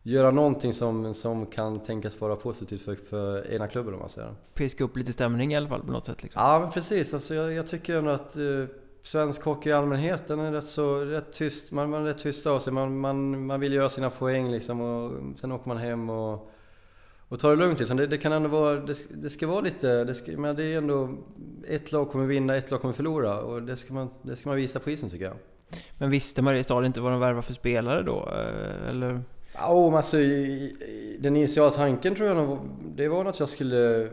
göra 0.03 0.31
någonting 0.31 0.73
som, 0.73 1.13
som 1.13 1.45
kan 1.45 1.79
tänkas 1.79 2.21
vara 2.21 2.35
positivt 2.35 2.81
för, 2.81 2.95
för 2.95 3.53
ena 3.53 3.67
klubben 3.67 3.93
om 3.93 3.99
man 3.99 4.09
säger. 4.09 4.35
Piska 4.53 4.83
upp 4.83 4.97
lite 4.97 5.13
stämning 5.13 5.53
i 5.53 5.57
alla 5.57 5.69
fall 5.69 5.81
på 5.81 5.91
något 5.91 6.05
sätt 6.05 6.23
liksom. 6.23 6.41
Ja 6.41 6.59
men 6.59 6.71
precis, 6.71 7.13
alltså, 7.13 7.33
jag, 7.33 7.53
jag 7.53 7.67
tycker 7.67 7.95
ändå 7.95 8.11
att 8.11 8.37
uh, 8.37 8.65
svensk 9.03 9.43
hockey 9.43 9.69
i 9.69 9.73
allmänhet, 9.73 10.27
den 10.27 10.39
är 10.39 10.51
rätt 10.51 10.67
så 10.67 10.95
rätt 10.95 11.33
tyst. 11.33 11.71
Man, 11.71 11.89
man 11.89 12.01
är 12.01 12.05
rätt 12.05 12.19
tyst 12.19 12.47
av 12.47 12.59
sig, 12.59 12.73
man, 12.73 12.99
man, 12.99 13.45
man 13.45 13.59
vill 13.59 13.73
göra 13.73 13.89
sina 13.89 14.09
poäng 14.09 14.51
liksom 14.51 14.81
och 14.81 15.37
sen 15.37 15.51
åker 15.51 15.67
man 15.67 15.77
hem 15.77 16.09
och, 16.09 16.49
och 17.27 17.39
tar 17.39 17.49
det 17.49 17.55
lugnt 17.55 17.79
liksom. 17.79 17.97
Det, 17.97 18.07
det 18.07 18.17
kan 18.17 18.31
ändå 18.31 18.49
vara, 18.49 18.75
det, 18.75 18.95
det 19.21 19.29
ska 19.29 19.47
vara 19.47 19.61
lite, 19.61 20.03
det, 20.03 20.15
ska, 20.15 20.31
men 20.31 20.55
det 20.55 20.63
är 20.63 20.77
ändå 20.77 21.09
ett 21.67 21.91
lag 21.91 22.09
kommer 22.09 22.25
vinna, 22.25 22.55
ett 22.55 22.71
lag 22.71 22.81
kommer 22.81 22.93
förlora 22.93 23.41
och 23.41 23.63
det 23.63 23.75
ska 23.77 23.93
man, 23.93 24.09
det 24.21 24.35
ska 24.35 24.49
man 24.49 24.55
visa 24.55 24.79
på 24.79 24.89
isen 24.89 25.09
tycker 25.09 25.25
jag. 25.25 25.35
Men 25.97 26.09
visste 26.09 26.41
Mariestad 26.41 26.85
inte 26.85 27.01
vad 27.01 27.11
de 27.11 27.19
värvar 27.19 27.41
för 27.41 27.53
spelare 27.53 28.03
då? 28.03 28.29
eh, 28.31 28.89
Eller? 28.89 29.21
Ja, 29.53 29.73
oh, 29.73 29.95
alltså, 29.95 30.17
den 31.19 31.35
initiala 31.35 31.71
tanken 31.71 32.15
tror 32.15 32.27
jag 32.27 32.37
nog, 32.37 32.59
det 32.95 33.07
var 33.07 33.25
att 33.25 33.39
jag 33.39 33.49
skulle 33.49 34.09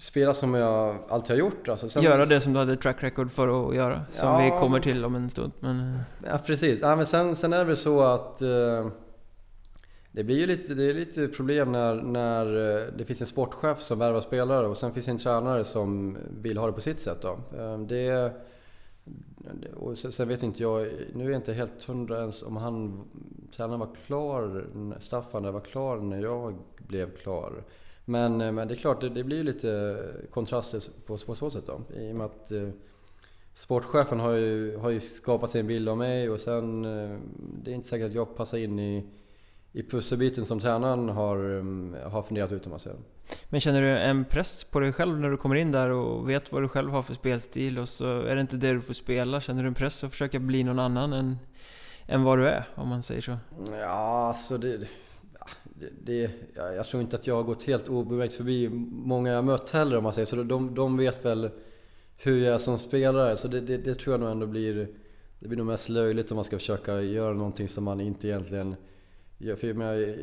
spela 0.00 0.34
som 0.34 0.54
jag 0.54 0.98
alltid 1.08 1.30
har 1.30 1.40
gjort. 1.40 1.68
Alltså, 1.68 1.88
sen, 1.88 2.02
göra 2.02 2.24
det 2.24 2.40
som 2.40 2.52
du 2.52 2.58
hade 2.58 2.76
track 2.76 3.02
record 3.02 3.30
för 3.30 3.68
att 3.68 3.74
göra, 3.74 4.02
som 4.10 4.28
ja, 4.28 4.44
vi 4.44 4.60
kommer 4.60 4.80
till 4.80 5.04
om 5.04 5.14
en 5.14 5.30
stund. 5.30 5.52
Men... 5.60 5.98
Ja, 6.26 6.38
precis. 6.46 6.80
Ja, 6.80 6.96
men 6.96 7.06
sen, 7.06 7.36
sen 7.36 7.52
är 7.52 7.58
det 7.58 7.64
väl 7.64 7.76
så 7.76 8.00
att 8.00 8.42
uh, 8.42 8.88
det 10.12 10.24
blir 10.24 10.38
ju 10.38 10.46
lite, 10.46 10.74
det 10.74 10.84
är 10.84 10.94
lite 10.94 11.28
problem 11.28 11.72
när, 11.72 11.94
när 11.94 12.46
uh, 12.56 12.92
det 12.98 13.04
finns 13.04 13.20
en 13.20 13.26
sportchef 13.26 13.80
som 13.80 13.98
värvar 13.98 14.20
spelare 14.20 14.66
och 14.66 14.76
sen 14.76 14.92
finns 14.92 15.08
en 15.08 15.18
tränare 15.18 15.64
som 15.64 16.18
vill 16.30 16.58
ha 16.58 16.66
det 16.66 16.72
på 16.72 16.80
sitt 16.80 17.00
sätt. 17.00 17.22
Då. 17.22 17.38
Uh, 17.58 17.78
det 17.78 18.32
och 19.76 19.98
sen 19.98 20.28
vet 20.28 20.42
inte 20.42 20.62
jag, 20.62 20.88
nu 21.14 21.24
är 21.24 21.30
jag 21.30 21.38
inte 21.38 21.52
helt 21.52 21.84
hundra 21.84 22.18
ens 22.18 22.42
om 22.42 22.56
han, 22.56 23.04
tränaren 23.56 23.80
var 23.80 23.94
klar, 24.06 24.66
Staffan 25.00 25.52
var 25.52 25.60
klar 25.60 25.96
när 25.96 26.22
jag 26.22 26.58
blev 26.78 27.16
klar. 27.16 27.64
Men, 28.10 28.40
eh, 28.40 28.52
men 28.52 28.68
det 28.68 28.74
är 28.74 28.76
klart, 28.76 29.00
det, 29.00 29.08
det 29.08 29.24
blir 29.24 29.44
lite 29.44 29.98
kontraster 30.30 30.80
på, 31.06 31.18
på 31.18 31.34
så 31.34 31.50
sätt 31.50 31.64
då. 31.66 31.80
I 31.96 32.12
och 32.12 32.16
med 32.16 32.26
att 32.26 32.52
eh, 32.52 32.68
sportchefen 33.54 34.20
har 34.20 34.32
ju, 34.32 34.76
har 34.76 34.90
ju 34.90 35.00
skapat 35.00 35.50
sig 35.50 35.60
en 35.60 35.66
bild 35.66 35.88
av 35.88 35.98
mig 35.98 36.30
och 36.30 36.40
sen 36.40 36.84
eh, 36.84 37.18
det 37.64 37.70
är 37.70 37.74
inte 37.74 37.88
säkert 37.88 38.06
att 38.06 38.14
jag 38.14 38.36
passar 38.36 38.58
in 38.58 38.78
i, 38.78 39.06
i 39.72 39.82
pusselbiten 39.82 40.44
som 40.44 40.60
tränaren 40.60 41.08
har, 41.08 41.36
eh, 41.36 42.10
har 42.10 42.22
funderat 42.22 42.52
ut 42.52 42.64
om 42.66 42.70
man 42.70 42.78
säger. 42.78 42.98
Men 43.48 43.60
känner 43.60 43.82
du 43.82 43.88
en 43.88 44.24
press 44.24 44.64
på 44.64 44.80
dig 44.80 44.92
själv 44.92 45.20
när 45.20 45.30
du 45.30 45.36
kommer 45.36 45.56
in 45.56 45.72
där 45.72 45.90
och 45.90 46.30
vet 46.30 46.52
vad 46.52 46.62
du 46.62 46.68
själv 46.68 46.90
har 46.90 47.02
för 47.02 47.14
spelstil 47.14 47.78
och 47.78 47.88
så 47.88 48.20
är 48.20 48.34
det 48.34 48.40
inte 48.40 48.56
det 48.56 48.72
du 48.72 48.80
får 48.80 48.94
spela? 48.94 49.40
Känner 49.40 49.62
du 49.62 49.68
en 49.68 49.74
press 49.74 50.04
att 50.04 50.10
försöka 50.10 50.38
bli 50.38 50.64
någon 50.64 50.78
annan 50.78 51.12
än, 51.12 51.38
än 52.06 52.22
vad 52.22 52.38
du 52.38 52.48
är, 52.48 52.64
om 52.74 52.88
man 52.88 53.02
säger 53.02 53.20
så? 53.20 53.36
Ja, 53.70 54.26
alltså 54.28 54.58
det 54.58 54.88
det, 56.02 56.30
jag 56.54 56.86
tror 56.86 57.02
inte 57.02 57.16
att 57.16 57.26
jag 57.26 57.34
har 57.34 57.42
gått 57.42 57.62
helt 57.62 57.88
obemärkt 57.88 58.34
förbi 58.34 58.68
många 58.90 59.32
jag 59.32 59.44
mött 59.44 59.70
heller 59.70 59.96
om 59.96 60.02
man 60.02 60.12
säger 60.12 60.26
så. 60.26 60.36
De, 60.36 60.74
de 60.74 60.96
vet 60.96 61.24
väl 61.24 61.50
hur 62.16 62.44
jag 62.44 62.54
är 62.54 62.58
som 62.58 62.78
spelare, 62.78 63.36
så 63.36 63.48
det, 63.48 63.60
det, 63.60 63.76
det 63.76 63.94
tror 63.94 64.14
jag 64.14 64.20
nog 64.20 64.30
ändå 64.30 64.46
blir... 64.46 64.88
Det 65.42 65.48
blir 65.48 65.58
nog 65.58 65.66
mest 65.66 65.88
löjligt 65.88 66.30
om 66.30 66.34
man 66.34 66.44
ska 66.44 66.58
försöka 66.58 67.00
göra 67.00 67.34
någonting 67.34 67.68
som 67.68 67.84
man 67.84 68.00
inte 68.00 68.28
egentligen 68.28 68.76
för 69.40 69.66
jag, 69.66 70.16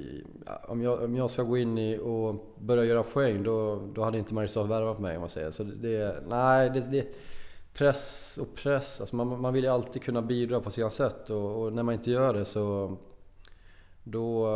om, 0.68 0.82
jag, 0.82 1.04
om 1.04 1.16
jag 1.16 1.32
ska 1.32 1.44
gå 1.44 1.58
in 1.58 1.78
i 1.78 1.98
och 1.98 2.56
börja 2.60 2.84
göra 2.84 3.04
poäng 3.04 3.44
då, 3.44 3.82
då 3.94 4.04
hade 4.04 4.18
inte 4.18 4.34
Mariestad 4.34 4.64
värvat 4.64 5.00
mig 5.00 5.16
om 5.16 5.20
man 5.20 5.30
säger. 5.30 5.52
Så 5.52 5.64
det, 5.64 6.24
nej, 6.28 6.70
det, 6.70 6.92
det, 6.92 7.08
press 7.74 8.38
och 8.42 8.56
press. 8.56 9.02
Alltså 9.02 9.16
man, 9.16 9.42
man 9.42 9.54
vill 9.54 9.64
ju 9.64 9.70
alltid 9.70 10.02
kunna 10.02 10.22
bidra 10.22 10.62
på 10.62 10.72
sina 10.72 10.90
sätt 10.90 11.30
och, 11.30 11.62
och, 11.64 11.74
när 11.74 11.84
man 11.84 11.94
inte 11.94 12.12
gör 12.12 12.34
det 12.34 12.46
så 12.46 12.98
då, 14.12 14.48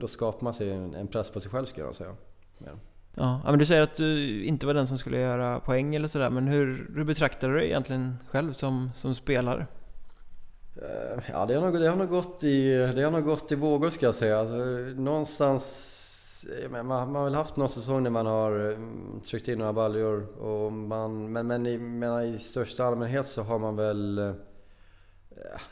då 0.00 0.08
skapar 0.08 0.44
man 0.44 0.52
sig 0.52 0.70
en, 0.70 1.06
press 1.06 1.30
på 1.30 1.40
sig 1.40 1.50
själv 1.50 1.66
skulle 1.66 1.86
jag 1.86 1.94
säga. 1.94 2.14
Ja. 2.58 2.72
Ja, 3.14 3.40
men 3.44 3.58
du 3.58 3.66
säger 3.66 3.82
att 3.82 3.94
du 3.94 4.44
inte 4.44 4.66
var 4.66 4.74
den 4.74 4.86
som 4.86 4.98
skulle 4.98 5.18
göra 5.18 5.60
poäng 5.60 5.94
eller 5.94 6.08
sådär, 6.08 6.30
men 6.30 6.48
hur, 6.48 6.90
hur 6.96 7.04
betraktar 7.04 7.48
du 7.48 7.54
dig 7.54 7.66
egentligen 7.66 8.16
själv 8.28 8.52
som, 8.52 8.90
som 8.94 9.14
spelare? 9.14 9.66
Eh, 10.76 11.22
ja, 11.32 11.46
det 11.46 11.54
har, 11.54 11.62
nog, 11.62 11.80
det 11.80 11.88
har 11.88 11.96
nog 11.96 12.08
gått 12.08 12.44
i, 12.44 12.76
det 12.94 13.02
har 13.02 13.10
nog 13.10 13.24
gått 13.24 13.52
i 13.52 13.54
vågor 13.54 13.90
ska 13.90 14.06
jag 14.06 14.14
säga. 14.14 14.40
Alltså, 14.40 14.56
någonstans, 14.96 16.46
man, 16.70 16.86
man 16.86 17.14
har 17.14 17.24
väl 17.24 17.34
haft 17.34 17.56
någon 17.56 17.68
säsong 17.68 18.02
när 18.02 18.10
man 18.10 18.26
har 18.26 18.52
mm, 18.52 19.20
tryckt 19.20 19.48
in 19.48 19.58
några 19.58 19.72
baljor. 19.72 20.38
Och 20.42 20.72
man, 20.72 21.32
men 21.32 21.46
men 21.46 21.66
i, 21.66 21.78
men 21.78 22.34
i 22.34 22.38
största 22.38 22.84
allmänhet 22.84 23.26
så 23.26 23.42
har 23.42 23.58
man 23.58 23.76
väl... 23.76 24.18
Eh, 24.18 24.32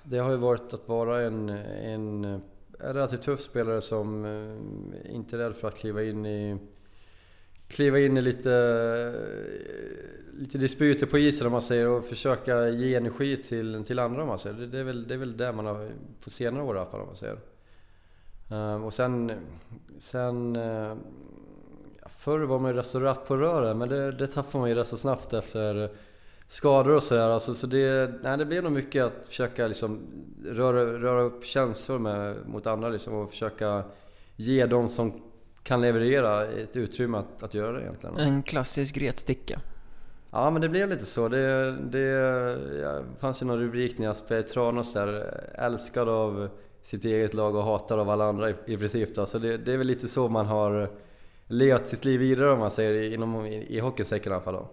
det 0.03 0.19
har 0.19 0.31
ju 0.31 0.37
varit 0.37 0.75
att 0.75 0.89
vara 0.89 1.23
en, 1.23 1.49
en 1.49 2.43
relativt 2.83 3.23
tuff 3.23 3.41
spelare 3.41 3.81
som 3.81 4.25
eh, 4.25 5.15
inte 5.15 5.37
är 5.37 5.39
rädd 5.39 5.57
för 5.57 5.69
att 5.69 5.79
kliva 5.79 6.03
in 6.03 6.27
i 6.27 6.59
kliva 7.69 7.99
in 7.99 8.17
i 8.17 8.23
lite, 8.23 8.53
eh, 8.53 10.41
lite 10.41 10.59
disputer 10.59 11.07
på 11.07 11.19
isen 11.19 11.47
om 11.47 11.53
man 11.53 11.63
säger 11.63 11.89
och 11.89 12.05
försöka 12.05 12.69
ge 12.69 12.95
energi 12.95 13.37
till, 13.37 13.85
till 13.85 13.99
andra 13.99 14.23
om 14.23 14.29
man 14.29 14.39
säger. 14.39 14.57
Det, 14.57 14.67
det, 14.67 14.79
är 14.79 14.85
väl, 14.85 15.09
det 15.09 15.15
är 15.15 15.19
väl 15.19 15.37
det 15.37 15.53
man 15.53 15.67
har 15.67 15.91
på 16.25 16.31
senare 16.31 16.63
år 16.63 16.77
i 16.77 16.79
alla 16.79 16.91
fall 16.91 17.01
om 17.01 17.07
man 17.07 17.17
säger. 17.17 17.39
Um, 18.51 18.85
och 18.85 18.95
sen, 18.95 19.33
sen 19.99 20.57
uh, 20.57 20.97
Förr 22.07 22.41
var 22.41 22.59
man 22.59 22.71
ju 22.71 22.77
rätt 22.77 22.87
så 22.87 23.01
rapp 23.01 23.27
på 23.27 23.37
rören 23.37 23.79
men 23.79 23.89
det, 23.89 24.13
det 24.13 24.27
tappar 24.27 24.59
man 24.59 24.69
ju 24.69 24.75
rätt 24.75 24.89
så 24.89 24.97
snabbt 24.97 25.33
efter 25.33 25.91
skador 26.51 26.95
och 26.95 27.03
sådär. 27.03 27.31
Alltså, 27.31 27.55
så 27.55 27.67
det, 27.67 28.11
nej, 28.23 28.39
det 28.39 28.45
blev 28.45 28.63
nog 28.63 28.73
mycket 28.73 29.05
att 29.05 29.25
försöka 29.29 29.67
liksom 29.67 30.01
röra, 30.45 30.99
röra 30.99 31.21
upp 31.21 31.45
känslor 31.45 31.99
med, 31.99 32.37
mot 32.47 32.67
andra 32.67 32.89
liksom, 32.89 33.15
och 33.15 33.31
försöka 33.31 33.83
ge 34.37 34.67
dem 34.67 34.89
som 34.89 35.13
kan 35.63 35.81
leverera 35.81 36.47
ett 36.47 36.77
utrymme 36.77 37.19
att, 37.19 37.43
att 37.43 37.55
göra 37.55 37.73
det 37.73 37.81
egentligen. 37.81 38.17
En 38.17 38.43
klassisk 38.43 38.99
retsticka. 38.99 39.61
Ja 40.31 40.51
men 40.51 40.63
det 40.63 40.69
blev 40.69 40.89
lite 40.89 41.07
så. 41.07 41.29
Det, 41.29 41.73
det 41.73 42.09
ja, 42.83 43.01
fanns 43.21 43.43
ju 43.43 43.47
någon 43.47 43.59
rubrik 43.59 43.99
när 43.99 44.07
jag 44.07 44.17
spelade 44.17 44.47
i 44.47 44.51
Tranås 44.51 44.93
där, 44.93 45.41
älskad 45.55 46.09
av 46.09 46.49
sitt 46.83 47.05
eget 47.05 47.35
lag 47.35 47.55
och 47.57 47.63
hatad 47.63 48.01
av 48.01 48.11
alla 48.11 48.25
andra 48.25 48.51
i, 48.51 48.55
i 48.67 48.77
princip. 48.77 49.15
Då. 49.15 49.27
Så 49.27 49.39
det, 49.39 49.57
det, 49.57 49.73
är 49.73 49.77
väl 49.77 49.87
lite 49.87 50.09
så 50.09 50.29
man 50.29 50.47
har 50.47 50.91
levt 51.47 51.87
sitt 51.87 52.05
liv 52.05 52.21
vidare 52.21 52.53
om 52.53 52.59
man 52.59 52.71
säger 52.71 53.15
inom, 53.15 53.47
i, 53.47 53.77
i 53.77 53.81
hockeysäcken 53.81 54.33
i 54.33 54.35
alla 54.35 54.45
fall. 54.45 54.55
Då. 54.55 54.69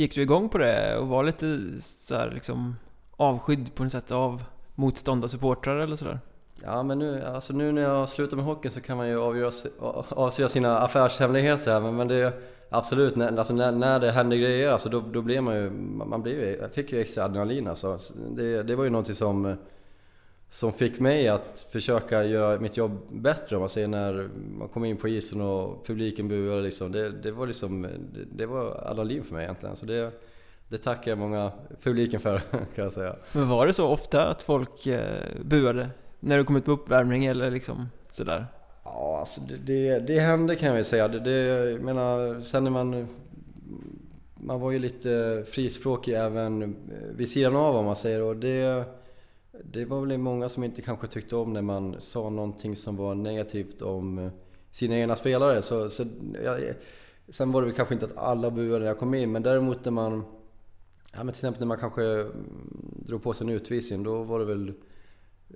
Gick 0.00 0.14
du 0.14 0.22
igång 0.22 0.48
på 0.48 0.58
det 0.58 0.96
och 0.96 1.08
var 1.08 1.24
lite 1.24 1.58
så 1.80 2.14
här, 2.14 2.30
liksom 2.30 2.76
avskydd 3.16 3.74
på 3.74 3.82
något 3.82 3.92
sätt 3.92 4.10
av 4.10 4.44
motståndarsupportrar 4.74 5.78
eller 5.78 5.96
sådär? 5.96 6.20
Ja 6.62 6.82
men 6.82 6.98
nu, 6.98 7.24
alltså 7.24 7.52
nu 7.52 7.72
när 7.72 7.82
jag 7.82 8.08
slutar 8.08 8.36
med 8.36 8.46
hockey 8.46 8.70
så 8.70 8.80
kan 8.80 8.96
man 8.96 9.08
ju 9.08 9.20
avgöra, 9.20 9.52
avslöja 10.08 10.48
sina 10.48 10.78
affärshemligheter 10.78 11.72
här, 11.72 11.80
men, 11.80 11.96
men 11.96 12.08
det 12.08 12.32
Absolut, 12.72 13.16
när, 13.16 13.38
alltså 13.38 13.54
när, 13.54 13.72
när 13.72 14.00
det 14.00 14.10
händer 14.10 14.36
grejer 14.36 14.68
alltså 14.68 14.88
då, 14.88 15.00
då 15.00 15.22
blir 15.22 15.40
man 15.40 15.54
ju, 15.54 15.70
man 16.06 16.22
blir 16.22 16.32
ju, 16.32 16.58
jag 16.60 16.72
fick 16.72 16.92
ju 16.92 17.00
extra 17.00 17.24
adrenalin 17.24 17.68
alltså. 17.68 17.98
Det, 18.30 18.62
det 18.62 18.76
var 18.76 18.84
ju 18.84 18.90
någonting 18.90 19.14
som, 19.14 19.56
som 20.50 20.72
fick 20.72 21.00
mig 21.00 21.28
att 21.28 21.66
försöka 21.70 22.24
göra 22.24 22.60
mitt 22.60 22.76
jobb 22.76 22.98
bättre 23.10 23.58
man 23.58 23.68
säger 23.68 23.88
när 23.88 24.28
man 24.58 24.68
kom 24.68 24.84
in 24.84 24.96
på 24.96 25.08
isen 25.08 25.40
och 25.40 25.86
publiken 25.86 26.28
buade 26.28 26.62
liksom. 26.62 26.92
Det, 26.92 27.10
det 27.10 27.30
var 27.30 27.46
liksom, 27.46 27.82
det, 27.82 28.24
det 28.32 28.46
var 28.46 28.82
adrenalin 28.86 29.24
för 29.24 29.34
mig 29.34 29.44
egentligen. 29.44 29.76
Så 29.76 29.86
det, 29.86 30.12
det 30.68 30.78
tackar 30.78 31.10
jag 31.10 31.18
många 31.18 31.52
publiken 31.82 32.20
för 32.20 32.38
kan 32.74 32.84
jag 32.84 32.92
säga. 32.92 33.16
Men 33.32 33.48
var 33.48 33.66
det 33.66 33.72
så 33.72 33.86
ofta 33.86 34.28
att 34.28 34.42
folk 34.42 34.86
eh, 34.86 35.02
buade? 35.44 35.90
När 36.20 36.38
du 36.38 36.44
kom 36.44 36.56
ut 36.56 36.64
på 36.64 36.72
uppvärmning 36.72 37.26
eller 37.26 37.50
liksom 37.50 37.88
sådär? 38.12 38.46
Ja, 38.84 39.18
alltså 39.18 39.40
det, 39.40 39.56
det, 39.56 39.98
det 39.98 40.20
hände 40.20 40.56
kan 40.56 40.68
jag 40.68 40.74
väl 40.74 40.84
säga. 40.84 41.08
Det, 41.08 41.20
det, 41.20 41.70
jag 41.70 41.80
menar, 41.80 42.40
sen 42.40 42.64
när 42.64 42.70
man... 42.70 43.08
Man 44.42 44.60
var 44.60 44.70
ju 44.70 44.78
lite 44.78 45.44
frispråkig 45.48 46.14
även 46.14 46.76
vid 47.16 47.28
sidan 47.28 47.56
av 47.56 47.76
om 47.76 47.84
man 47.84 47.96
säger 47.96 48.22
och 48.22 48.36
det... 48.36 48.84
Det 49.64 49.84
var 49.84 50.06
väl 50.06 50.18
många 50.18 50.48
som 50.48 50.64
inte 50.64 50.82
kanske 50.82 51.06
tyckte 51.06 51.36
om 51.36 51.52
när 51.52 51.62
man 51.62 51.96
sa 51.98 52.30
någonting 52.30 52.76
som 52.76 52.96
var 52.96 53.14
negativt 53.14 53.82
om 53.82 54.18
eh, 54.18 54.30
sina 54.70 54.98
egna 54.98 55.16
spelare. 55.16 55.62
Så, 55.62 55.88
så 55.88 56.04
ja, 56.44 56.56
sen 57.28 57.52
var 57.52 57.62
det 57.62 57.66
väl 57.66 57.76
kanske 57.76 57.94
inte 57.94 58.06
att 58.06 58.16
alla 58.16 58.50
buade 58.50 58.78
när 58.78 58.86
jag 58.86 58.98
kom 58.98 59.14
in, 59.14 59.32
men 59.32 59.42
däremot 59.42 59.84
när 59.84 59.92
man... 59.92 60.24
Ja 61.12 61.24
men 61.24 61.26
till 61.26 61.40
exempel 61.40 61.60
när 61.60 61.66
man 61.66 61.78
kanske 61.78 62.04
mm, 62.04 62.30
drog 63.06 63.22
på 63.22 63.32
sig 63.32 63.44
en 63.44 63.52
utvisning, 63.52 64.02
då 64.02 64.22
var 64.22 64.38
det 64.38 64.44
väl 64.44 64.72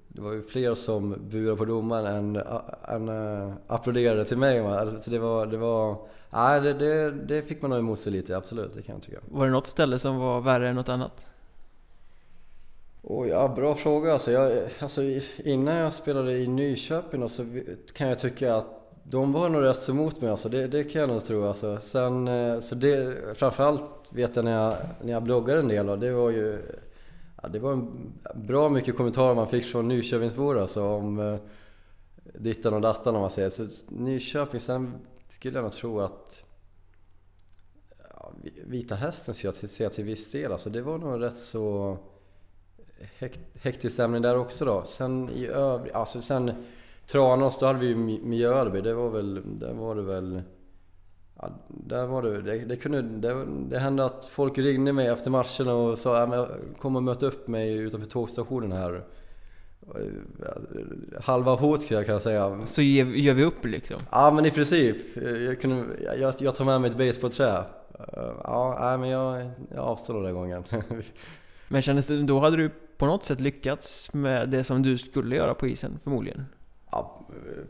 det 0.09 0.21
var 0.21 0.33
ju 0.33 0.43
fler 0.43 0.75
som 0.75 1.17
buade 1.31 1.57
på 1.57 1.65
domaren 1.65 2.37
än, 2.37 2.43
än 2.89 3.09
äh, 3.09 3.55
applåderade 3.67 4.25
till 4.25 4.39
mig. 4.39 4.59
Alltså 4.59 5.11
det 5.11 5.19
var, 5.19 5.47
det 5.47 5.57
var, 5.57 5.97
nej 6.31 6.61
det, 6.61 6.73
det, 6.73 7.11
det 7.11 7.43
fick 7.43 7.63
man 7.63 7.71
nog 7.71 7.79
emot 7.79 8.01
sig 8.01 8.13
lite, 8.13 8.37
absolut, 8.37 8.75
det 8.75 8.83
kan 8.83 8.95
jag 8.95 9.03
tycka. 9.03 9.19
Var 9.31 9.47
det 9.47 9.53
något 9.53 9.67
ställe 9.67 9.99
som 9.99 10.19
var 10.19 10.41
värre 10.41 10.69
än 10.69 10.75
något 10.75 10.89
annat? 10.89 11.27
Oh, 13.07 13.29
ja, 13.29 13.49
bra 13.49 13.75
fråga. 13.75 14.13
Alltså, 14.13 14.31
jag, 14.33 14.69
alltså, 14.79 15.03
innan 15.45 15.75
jag 15.75 15.93
spelade 15.93 16.39
i 16.39 16.47
Nyköping 16.47 17.23
alltså, 17.23 17.43
då, 17.43 17.61
så 17.87 17.93
kan 17.93 18.09
jag 18.09 18.19
tycka 18.19 18.55
att 18.55 18.67
de 19.03 19.33
var 19.33 19.49
nog 19.49 19.63
rätt 19.63 19.83
så 19.83 19.93
emot 19.93 20.21
mig 20.21 20.31
alltså, 20.31 20.49
det, 20.49 20.67
det 20.67 20.85
kan 20.85 21.01
jag 21.01 21.11
nog 21.11 21.25
tro 21.25 21.47
alltså. 21.47 21.79
Sen, 21.81 22.29
eh, 22.29 22.61
så 22.61 22.75
det, 22.75 23.17
framförallt 23.35 23.85
vet 24.11 24.37
jag 24.37 24.45
när 24.45 24.53
jag, 24.53 24.77
när 25.03 25.13
jag 25.13 25.23
bloggade 25.23 25.61
en 25.61 25.69
del 25.69 25.87
då, 25.87 25.97
det 25.97 26.13
var 26.13 26.31
ju 26.31 26.63
ja, 27.43 27.49
Det 27.49 27.59
var 27.59 27.73
en, 27.73 28.13
bra 28.35 28.69
mycket 28.69 28.97
kommentarer 28.97 29.35
man 29.35 29.49
fick 29.49 29.65
från 29.65 29.89
Nyköpingsbor 29.89 30.59
alltså 30.59 30.85
om 30.85 31.19
eh, 31.19 31.37
dittan 32.35 32.75
och 32.75 32.81
dattan 32.81 33.15
om 33.15 33.21
man 33.21 33.31
säger. 33.31 33.51
Så 33.51 33.67
Nyköping, 33.89 34.61
sen 34.61 34.93
skulle 35.29 35.59
jag 35.59 35.63
nog 35.63 35.73
tro 35.73 36.01
att 36.01 36.45
ja, 38.11 38.33
Vita 38.65 38.95
Hästen 38.95 39.35
ser 39.35 39.49
jag 39.49 39.55
till, 39.55 39.91
till 39.91 40.05
viss 40.05 40.31
del 40.31 40.53
alltså. 40.53 40.71
Det 40.71 40.83
var 40.83 40.99
nog 40.99 41.23
rätt 41.23 41.39
så 41.39 41.99
hektisk 43.63 43.95
stämning 43.95 44.23
där 44.23 44.39
också 44.39 44.65
då. 44.65 44.83
Sen 44.85 45.31
i 45.31 45.47
övrigt, 45.47 45.95
alltså 45.95 46.23
sen 46.23 46.53
Tranås, 47.07 47.59
då 47.59 47.67
hade 47.67 47.79
vi 47.79 47.87
ju 47.87 47.95
Mjölby. 48.23 48.81
Det 48.81 48.95
var 48.95 49.11
väl, 49.11 49.43
där 49.45 49.73
var 49.73 49.95
det 49.95 50.03
väl... 50.03 50.43
Ja, 51.41 51.51
där 51.69 52.07
var 52.07 52.23
det, 52.23 52.43
det, 52.43 52.59
det 52.59 52.77
kunde, 52.77 53.03
det, 53.03 53.47
det, 53.69 53.79
hände 53.79 54.05
att 54.05 54.25
folk 54.25 54.59
ringde 54.59 54.93
mig 54.93 55.07
efter 55.07 55.31
matchen 55.31 55.69
och 55.69 55.99
sa 55.99 56.23
att 56.23 56.51
kom 56.81 56.97
och 56.97 57.03
möt 57.03 57.23
upp 57.23 57.49
mig 57.49 57.73
utanför 57.73 58.09
tågstationen 58.09 58.73
här. 58.73 59.05
Halva 61.21 61.55
hot 61.55 61.89
kan 61.89 62.05
jag 62.07 62.23
säga. 62.23 62.67
Så 62.67 62.83
gör 62.83 63.35
vi 63.35 63.45
upp 63.45 63.65
liksom? 63.65 63.97
Ja 64.11 64.31
men 64.31 64.47
i 64.47 64.51
princip. 64.51 64.97
Jag, 65.47 65.61
kunde, 65.61 65.85
jag, 66.21 66.35
jag 66.39 66.55
tar 66.55 66.65
med 66.65 66.81
mig 66.81 66.91
ett 66.91 66.97
basebollträ. 66.97 67.65
Ja, 68.45 68.97
men 69.01 69.09
jag, 69.09 69.51
jag 69.75 69.79
avstår 69.85 70.23
den 70.23 70.35
gången. 70.35 70.65
men 71.69 71.83
kändes 71.83 72.07
det, 72.07 72.23
då 72.23 72.39
hade 72.39 72.57
du 72.57 72.71
på 72.97 73.07
något 73.07 73.25
sätt 73.25 73.41
lyckats 73.41 74.15
med 74.15 74.49
det 74.49 74.65
som 74.65 74.83
du 74.83 74.99
skulle 74.99 75.37
göra 75.37 75.55
på 75.55 75.67
isen 75.67 75.99
förmodligen? 76.03 76.45
Ja, 76.91 77.27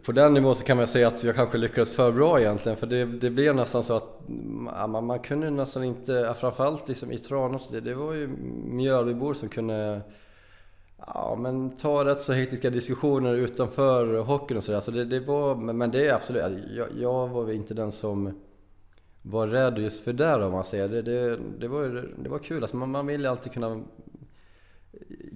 på 0.06 0.12
den 0.12 0.34
nivån 0.34 0.56
så 0.56 0.64
kan 0.64 0.76
man 0.76 0.87
säga 0.87 1.08
att 1.08 1.24
jag 1.24 1.37
kanske 1.37 1.58
lyckades 1.58 1.92
för 1.92 2.12
bra 2.12 2.40
egentligen 2.40 2.76
för 2.76 2.87
det, 2.87 3.04
det 3.04 3.30
blev 3.30 3.54
nästan 3.54 3.82
så 3.82 3.96
att 3.96 4.20
ja, 4.66 4.87
man, 4.87 5.06
man, 5.06 5.18
kunde 5.18 5.50
nästan 5.50 5.84
inte, 5.84 6.34
framförallt 6.38 6.88
liksom 6.88 7.12
i 7.12 7.18
Tranås, 7.18 7.68
det, 7.70 7.80
det 7.80 7.94
var 7.94 8.12
ju 8.12 8.26
Mjölbybor 8.64 9.34
som 9.34 9.48
kunde 9.48 10.00
ja, 11.06 11.37
men 11.40 11.76
ta 11.76 12.04
rätt 12.04 12.20
så 12.20 12.32
hektiska 12.32 12.70
diskussioner 12.70 13.34
utanför 13.34 14.18
hockeyn 14.18 14.58
och 14.58 14.64
sådär. 14.64 14.80
Så 14.80 14.90
det, 14.90 15.04
det 15.04 15.20
var, 15.20 15.54
men 15.54 15.90
det 15.90 16.08
är 16.08 16.14
absolut, 16.14 16.42
alltså, 16.42 16.60
jag, 16.68 16.88
jag 16.98 17.28
var 17.28 17.52
inte 17.52 17.74
den 17.74 17.92
som 17.92 18.40
var 19.22 19.46
rädd 19.46 19.78
just 19.78 20.04
för 20.04 20.12
det 20.12 20.44
om 20.44 20.52
man 20.52 20.64
säger. 20.64 20.88
Det, 20.88 21.02
det, 21.02 21.38
det, 21.58 21.68
var, 21.68 22.08
det 22.18 22.28
var 22.28 22.38
kul, 22.38 22.62
alltså 22.62 22.76
man, 22.76 22.90
man 22.90 23.06
ville 23.06 23.30
alltid 23.30 23.52
kunna 23.52 23.82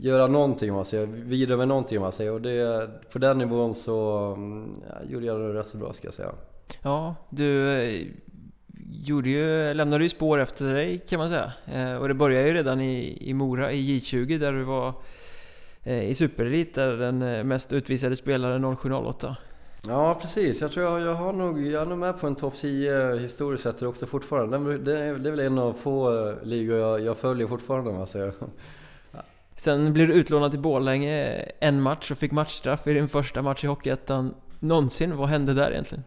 göra 0.00 0.26
någonting 0.26 0.72
man 0.72 0.84
säger, 0.84 1.06
vidare 1.06 1.56
med 1.56 1.68
någonting 1.68 2.00
man 2.00 2.12
säger. 2.12 2.32
Och 2.32 2.40
det, 2.40 2.90
på 3.12 3.18
den 3.18 3.38
nivån 3.38 3.74
så 3.74 4.18
mm, 4.37 4.82
ja, 4.88 5.11
gjorde 5.11 5.26
jag 5.26 5.40
det 5.40 5.52
rätt 5.52 5.66
så 5.66 5.76
bra 5.76 5.92
ska 5.92 6.06
jag 6.06 6.14
säga. 6.14 6.32
Ja, 6.82 7.14
du 7.30 7.70
eh, 7.70 8.06
gjorde 8.90 9.28
ju, 9.28 9.74
lämnade 9.74 10.04
ju 10.04 10.11
spår 10.11 10.38
efter 10.38 10.74
dig 10.74 10.98
kan 11.08 11.18
man 11.18 11.28
säga. 11.28 11.52
Eh, 11.66 11.96
och 11.96 12.08
det 12.08 12.14
började 12.14 12.48
ju 12.48 12.54
redan 12.54 12.80
i, 12.80 13.18
i 13.30 13.34
Mora 13.34 13.72
i 13.72 13.98
J20 13.98 14.38
där 14.38 14.52
du 14.52 14.62
var 14.62 14.92
eh, 15.82 16.11
i 16.11 16.14
superelit, 16.14 16.74
där 16.74 16.96
den 16.96 17.48
mest 17.48 17.72
utvisade 17.72 18.16
spelaren 18.16 18.76
0708. 18.76 19.37
Ja 19.87 20.18
precis, 20.20 20.61
jag 20.61 20.72
tror 20.72 20.87
jag, 20.87 21.00
jag 21.00 21.14
har 21.14 21.32
nog, 21.32 21.66
jag 21.66 21.82
är 21.82 21.87
nog 21.87 21.98
med 21.98 22.20
på 22.20 22.26
en 22.26 22.34
topp 22.34 22.54
10 22.56 23.16
historiskt 23.16 23.62
sett 23.62 23.82
också 23.82 24.06
fortfarande. 24.06 24.78
Det, 24.78 24.98
är, 24.98 25.14
det 25.14 25.28
är 25.28 25.30
väl 25.30 25.40
en 25.40 25.58
av 25.58 25.72
få 25.72 26.34
ligor 26.42 26.76
jag, 26.76 27.00
jag 27.00 27.16
följer 27.16 27.46
fortfarande 27.46 27.90
om 27.90 27.96
man 27.96 28.06
säger. 28.06 28.32
Sen 29.59 29.92
blev 29.92 30.09
du 30.09 30.14
utlånad 30.14 30.51
till 30.51 30.61
Borlänge 30.61 31.44
en 31.61 31.81
match 31.81 32.11
och 32.11 32.18
fick 32.18 32.33
matchstraff 32.33 32.87
i 32.87 32.94
din 32.94 33.09
första 33.09 33.42
match 33.42 33.64
i 33.64 33.66
Hockeyettan 33.66 34.35
någonsin. 34.61 35.16
Vad 35.16 35.29
hände 35.29 35.55
där 35.55 35.71
egentligen? 35.71 36.05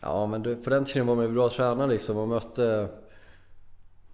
Ja 0.00 0.26
men 0.26 0.42
du, 0.42 0.56
på 0.56 0.70
den 0.70 0.84
tiden 0.84 1.06
var 1.06 1.16
man 1.16 1.24
ju 1.24 1.32
bra 1.32 1.50
tränare 1.50 1.88
liksom 1.88 2.16
och 2.16 2.28
mötte 2.28 2.88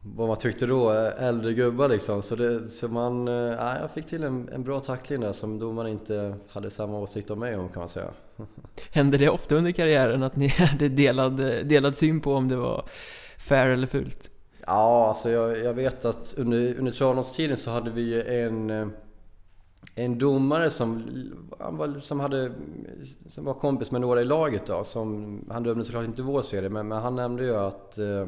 vad 0.01 0.29
man 0.29 0.37
tyckte 0.37 0.67
då, 0.67 0.91
äldre 1.19 1.53
gubbar 1.53 1.89
liksom. 1.89 2.23
Så, 2.23 2.37
det, 2.37 2.69
så 2.69 2.89
man, 2.89 3.27
ja, 3.27 3.79
jag 3.81 3.91
fick 3.91 4.07
till 4.07 4.25
en, 4.25 4.49
en 4.49 4.65
bra 4.65 4.81
tackling 4.81 5.21
där 5.21 5.33
som 5.33 5.59
domaren 5.59 5.91
inte 5.91 6.35
hade 6.49 6.71
samma 6.71 6.99
åsikt 6.99 7.31
om 7.31 7.39
mig 7.39 7.57
om 7.57 7.69
kan 7.69 7.81
man 7.81 7.89
säga. 7.89 8.11
Hände 8.91 9.19
det 9.19 9.29
ofta 9.29 9.55
under 9.55 9.73
karriären 9.73 10.23
att 10.23 10.37
ni 10.37 10.49
hade 10.59 10.89
delad, 10.89 11.37
delad 11.65 11.97
syn 11.97 12.21
på 12.21 12.35
om 12.35 12.49
det 12.49 12.57
var 12.57 12.85
fair 13.39 13.69
eller 13.69 13.87
fult? 13.87 14.31
Ja, 14.67 15.09
alltså 15.09 15.31
jag, 15.31 15.59
jag 15.59 15.75
vet 15.75 16.05
att 16.05 16.35
under, 16.37 16.75
under 16.79 16.93
Tranås-tiden 16.93 17.57
så 17.57 17.71
hade 17.71 17.91
vi 17.91 18.23
en, 18.43 18.71
eh, 18.71 18.89
en 19.95 20.19
domare 20.19 20.71
som, 20.71 21.05
var, 21.59 21.99
som, 21.99 22.21
hade, 22.21 22.53
som 23.27 23.45
var 23.45 23.55
kompis 23.55 23.91
med 23.91 24.01
några 24.01 24.21
i 24.21 24.25
laget 24.25 24.67
då. 24.67 24.85
Som, 24.85 25.41
han 25.51 25.63
dömde 25.63 25.85
såklart 25.85 26.05
inte 26.05 26.23
vår 26.23 26.43
serie, 26.43 26.69
men, 26.69 26.89
men 26.89 27.03
han 27.03 27.17
nämnde 27.17 27.45
ju 27.45 27.57
att 27.57 27.99
eh, 27.99 28.27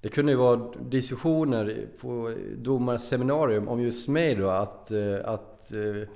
det 0.00 0.08
kunde 0.08 0.32
ju 0.32 0.38
vara 0.38 0.72
diskussioner 0.90 1.86
på 2.00 2.34
domarseminarium 2.56 3.68
om 3.68 3.80
just 3.80 4.08
mig 4.08 4.34
då. 4.34 4.48
Att, 4.48 4.90
eh, 4.90 5.18
att 5.24 5.72
eh, 5.72 6.08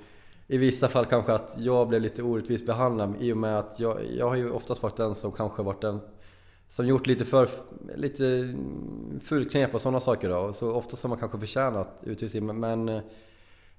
i 0.47 0.57
vissa 0.57 0.87
fall 0.87 1.05
kanske 1.05 1.33
att 1.33 1.55
jag 1.57 1.87
blev 1.87 2.01
lite 2.01 2.23
orättvist 2.23 2.65
behandlad 2.65 3.13
i 3.19 3.33
och 3.33 3.37
med 3.37 3.59
att 3.59 3.79
jag, 3.79 3.99
jag 4.17 4.29
har 4.29 4.35
ju 4.35 4.51
oftast 4.51 4.83
varit 4.83 4.97
den 4.97 5.15
som 5.15 5.31
kanske 5.31 5.63
varit 5.63 5.81
den 5.81 5.99
som 6.75 6.87
gjort 6.87 7.07
lite 7.07 7.25
för 7.25 7.49
lite 7.95 8.53
fulknep 9.23 9.73
och 9.75 9.81
sådana 9.81 9.99
saker 9.99 10.29
då. 10.29 10.53
Så 10.53 10.71
ofta 10.71 10.97
har 11.01 11.09
man 11.09 11.17
kanske 11.17 11.39
förtjänat 11.39 11.89
utvisning 12.03 12.59
men 12.59 12.89
eh, 12.89 13.01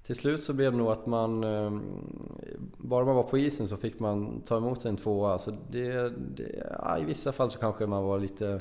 till 0.03 0.15
slut 0.15 0.43
så 0.43 0.53
blev 0.53 0.71
det 0.71 0.77
nog 0.77 0.87
att 0.87 1.05
man 1.05 1.43
eh, 1.43 1.79
bara 2.77 3.05
man 3.05 3.15
var 3.15 3.23
på 3.23 3.37
isen 3.37 3.67
så 3.67 3.77
fick 3.77 3.99
man 3.99 4.41
ta 4.41 4.57
emot 4.57 4.81
sig 4.81 4.89
en 4.89 4.97
tvåa. 4.97 5.39
Så 5.39 5.51
det, 5.69 6.09
det, 6.09 6.63
ja, 6.79 6.99
I 6.99 7.03
vissa 7.03 7.31
fall 7.31 7.51
så 7.51 7.59
kanske 7.59 7.85
man 7.85 8.03
var 8.03 8.19
lite 8.19 8.59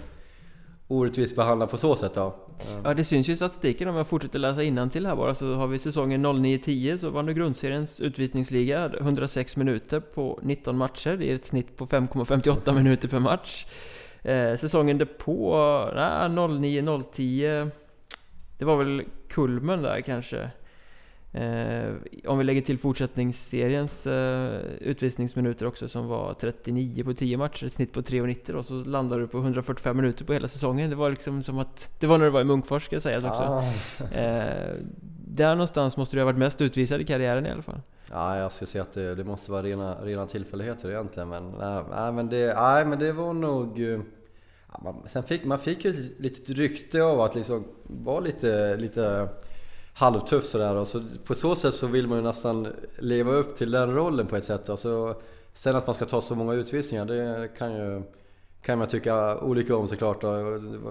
orättvist 0.88 1.36
behandlad 1.36 1.70
på 1.70 1.76
så 1.76 1.96
sätt 1.96 2.14
då. 2.14 2.34
Eh. 2.58 2.80
Ja 2.84 2.94
det 2.94 3.04
syns 3.04 3.28
ju 3.28 3.32
i 3.32 3.36
statistiken 3.36 3.88
om 3.88 3.96
jag 3.96 4.06
fortsätter 4.06 4.38
läsa 4.38 4.88
till 4.90 5.06
här 5.06 5.16
bara 5.16 5.34
så 5.34 5.54
har 5.54 5.66
vi 5.66 5.78
säsongen 5.78 6.26
09-10 6.26 6.96
så 6.96 7.10
vann 7.10 7.26
du 7.26 7.34
grundseriens 7.34 8.00
utvisningsliga 8.00 8.92
106 9.00 9.56
minuter 9.56 10.00
på 10.00 10.40
19 10.42 10.76
matcher. 10.76 11.16
Det 11.16 11.30
är 11.30 11.34
ett 11.34 11.44
snitt 11.44 11.76
på 11.76 11.86
5,58 11.86 12.74
minuter 12.74 13.08
per 13.08 13.20
match. 13.20 13.66
Eh, 14.26 14.56
säsongen 14.56 14.98
därpå, 14.98 15.56
nej, 15.94 16.28
09-010 16.28 17.70
Det 18.58 18.64
var 18.64 18.76
väl 18.76 19.02
kulmen 19.28 19.82
där 19.82 20.00
kanske 20.00 20.50
eh, 21.32 21.94
Om 22.26 22.38
vi 22.38 22.44
lägger 22.44 22.60
till 22.60 22.78
fortsättningsseriens 22.78 24.06
eh, 24.06 24.60
utvisningsminuter 24.80 25.66
också 25.66 25.88
som 25.88 26.08
var 26.08 26.34
39 26.34 27.04
på 27.04 27.14
10 27.14 27.36
matcher, 27.36 27.66
ett 27.66 27.72
snitt 27.72 27.92
på 27.92 28.00
3,90 28.00 28.52
då, 28.52 28.62
så 28.62 28.74
landade 28.74 29.22
du 29.22 29.28
på 29.28 29.38
145 29.38 29.96
minuter 29.96 30.24
på 30.24 30.32
hela 30.32 30.48
säsongen. 30.48 30.90
Det 30.90 30.96
var 30.96 31.10
liksom 31.10 31.42
som 31.42 31.58
att... 31.58 31.90
Det 32.00 32.06
var 32.06 32.18
när 32.18 32.24
du 32.24 32.30
var 32.30 32.40
i 32.40 32.44
Munkfors 32.44 32.84
ska 32.84 33.00
sägas 33.00 33.24
också. 33.24 33.42
Ah. 33.42 33.64
Eh, 34.16 34.74
där 35.28 35.54
någonstans 35.54 35.96
måste 35.96 36.16
du 36.16 36.20
ha 36.20 36.24
varit 36.24 36.38
mest 36.38 36.60
utvisad 36.60 37.00
i 37.00 37.04
karriären 37.04 37.46
i 37.46 37.50
alla 37.50 37.62
fall. 37.62 37.80
Ja, 38.10 38.38
jag 38.38 38.52
skulle 38.52 38.68
säga 38.68 38.82
att 38.82 38.92
det, 38.92 39.14
det 39.14 39.24
måste 39.24 39.52
vara 39.52 39.62
rena, 39.62 39.94
rena 40.04 40.26
tillfälligheter 40.26 40.90
egentligen. 40.90 41.28
Men, 41.28 41.50
nej, 41.90 42.12
men 42.12 42.28
det, 42.28 42.54
nej, 42.54 42.84
men 42.84 42.98
det 42.98 43.12
var 43.12 43.32
nog... 43.32 43.80
Man, 44.84 45.02
sen 45.06 45.22
fick 45.22 45.44
man 45.44 45.58
fick 45.58 45.84
ju 45.84 45.90
ett 45.90 46.20
litet 46.20 46.48
rykte 46.48 47.02
av 47.02 47.20
att 47.20 47.34
liksom 47.34 47.64
vara 47.82 48.20
lite, 48.20 48.76
lite 48.76 49.28
halvtuff 49.94 50.44
sådär. 50.44 50.74
Och 50.74 50.88
så 50.88 51.02
på 51.24 51.34
så 51.34 51.56
sätt 51.56 51.74
så 51.74 51.86
vill 51.86 52.06
man 52.06 52.18
ju 52.18 52.24
nästan 52.24 52.68
leva 52.98 53.32
upp 53.32 53.56
till 53.56 53.70
den 53.70 53.94
rollen 53.94 54.26
på 54.26 54.36
ett 54.36 54.44
sätt. 54.44 54.68
Och 54.68 54.78
så, 54.78 55.20
sen 55.54 55.76
att 55.76 55.86
man 55.86 55.94
ska 55.94 56.04
ta 56.04 56.20
så 56.20 56.34
många 56.34 56.54
utvisningar, 56.54 57.04
det 57.04 57.48
kan 57.58 57.72
ju 57.72 58.02
kan 58.66 58.78
man 58.78 58.88
tycka 58.88 59.38
olika 59.38 59.76
om 59.76 59.88
såklart. 59.88 60.24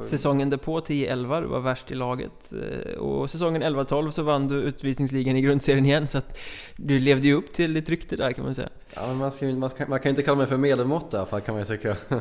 Säsongen 0.04 0.50
därpå 0.50 0.80
10-11, 0.80 1.42
du 1.42 1.48
var 1.48 1.60
värst 1.60 1.92
i 1.92 1.96
laget. 1.96 2.54
Eh, 2.54 2.98
och 2.98 3.30
säsongen 3.30 3.64
11-12 3.64 4.12
så 4.12 4.24
vann 4.24 4.48
du 4.48 4.56
utvisningsligan 4.56 5.36
i 5.36 5.42
grundserien 5.42 5.86
igen. 5.86 6.08
Så 6.08 6.18
att 6.18 6.38
du 6.76 7.00
levde 7.00 7.28
ju 7.28 7.34
upp 7.34 7.54
till 7.54 7.74
ditt 7.74 7.90
rykte 7.90 8.16
där 8.16 8.32
kan 8.32 8.46
man 8.46 8.56
säga. 8.56 8.70
Ja, 8.96 9.14
man, 9.14 9.32
ska, 9.32 9.46
man, 9.46 9.70
kan, 9.70 9.90
man 9.90 10.00
kan 10.00 10.10
inte 10.10 10.24
kalla 10.24 10.38
mig 10.38 10.48
för 10.48 10.58
medelmått 10.58 11.14
i 11.14 11.18
alla 11.18 11.26
fall 11.26 11.42
kan 11.42 11.56
man 11.56 11.64
ju 11.64 11.78
tycka. 11.78 11.98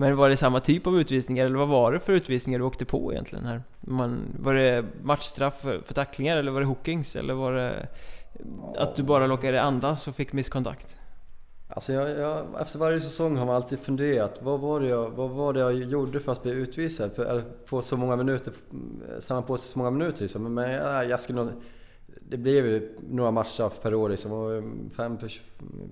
Men 0.00 0.16
var 0.16 0.28
det 0.28 0.36
samma 0.36 0.60
typ 0.60 0.86
av 0.86 1.00
utvisningar 1.00 1.46
eller 1.46 1.58
vad 1.58 1.68
var 1.68 1.92
det 1.92 2.00
för 2.00 2.12
utvisningar 2.12 2.58
du 2.58 2.64
åkte 2.64 2.84
på 2.84 3.12
egentligen 3.12 3.46
här? 3.46 3.62
Man, 3.80 4.36
var 4.38 4.54
det 4.54 4.84
matchstraff 5.02 5.60
för, 5.60 5.80
för 5.80 5.94
tacklingar 5.94 6.36
eller 6.36 6.52
var 6.52 6.60
det 6.60 6.66
hookings 6.66 7.16
eller 7.16 7.34
var 7.34 7.52
det 7.52 7.88
att 8.76 8.96
du 8.96 9.02
bara 9.02 9.26
lockade 9.26 9.62
andas 9.62 10.08
och 10.08 10.14
fick 10.14 10.32
misskontakt? 10.32 10.96
Alltså 11.68 11.92
jag, 11.92 12.10
jag, 12.10 12.60
efter 12.60 12.78
varje 12.78 13.00
säsong 13.00 13.36
har 13.36 13.46
man 13.46 13.56
alltid 13.56 13.78
funderat, 13.78 14.38
vad 14.42 14.60
var, 14.60 14.80
det 14.80 14.86
jag, 14.86 15.10
vad 15.10 15.30
var 15.30 15.52
det 15.52 15.60
jag 15.60 15.74
gjorde 15.74 16.20
för 16.20 16.32
att 16.32 16.42
bli 16.42 16.52
utvisad? 16.52 17.12
För 17.12 17.24
att 17.24 17.44
få 17.64 17.82
så 17.82 17.96
många 17.96 18.16
minuter, 18.16 18.52
stanna 19.18 19.42
på 19.42 19.56
sig 19.56 19.72
så 19.72 19.78
många 19.78 19.90
minuter 19.90 20.22
liksom. 20.22 20.54
Men 20.54 20.70
jag, 20.70 21.08
jag 21.08 21.20
skulle 21.20 21.38
nog, 21.38 21.52
det 22.30 22.36
blev 22.36 22.66
ju 22.66 22.96
några 23.10 23.30
matcher 23.30 23.72
per 23.82 23.94
år 23.94 24.08
liksom. 24.08 24.90
5 24.96 25.18
plus, 25.18 25.40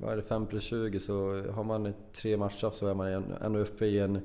vad 0.00 0.12
är 0.12 0.16
det, 0.16 0.22
5 0.22 0.46
plus 0.46 0.62
20 0.62 1.00
så 1.00 1.42
har 1.54 1.64
man 1.64 1.94
tre 2.12 2.36
matcher 2.36 2.70
så 2.70 2.88
är 2.88 2.94
man 2.94 3.34
ändå 3.40 3.58
uppe 3.58 3.86
i 3.86 3.98
en, 3.98 4.20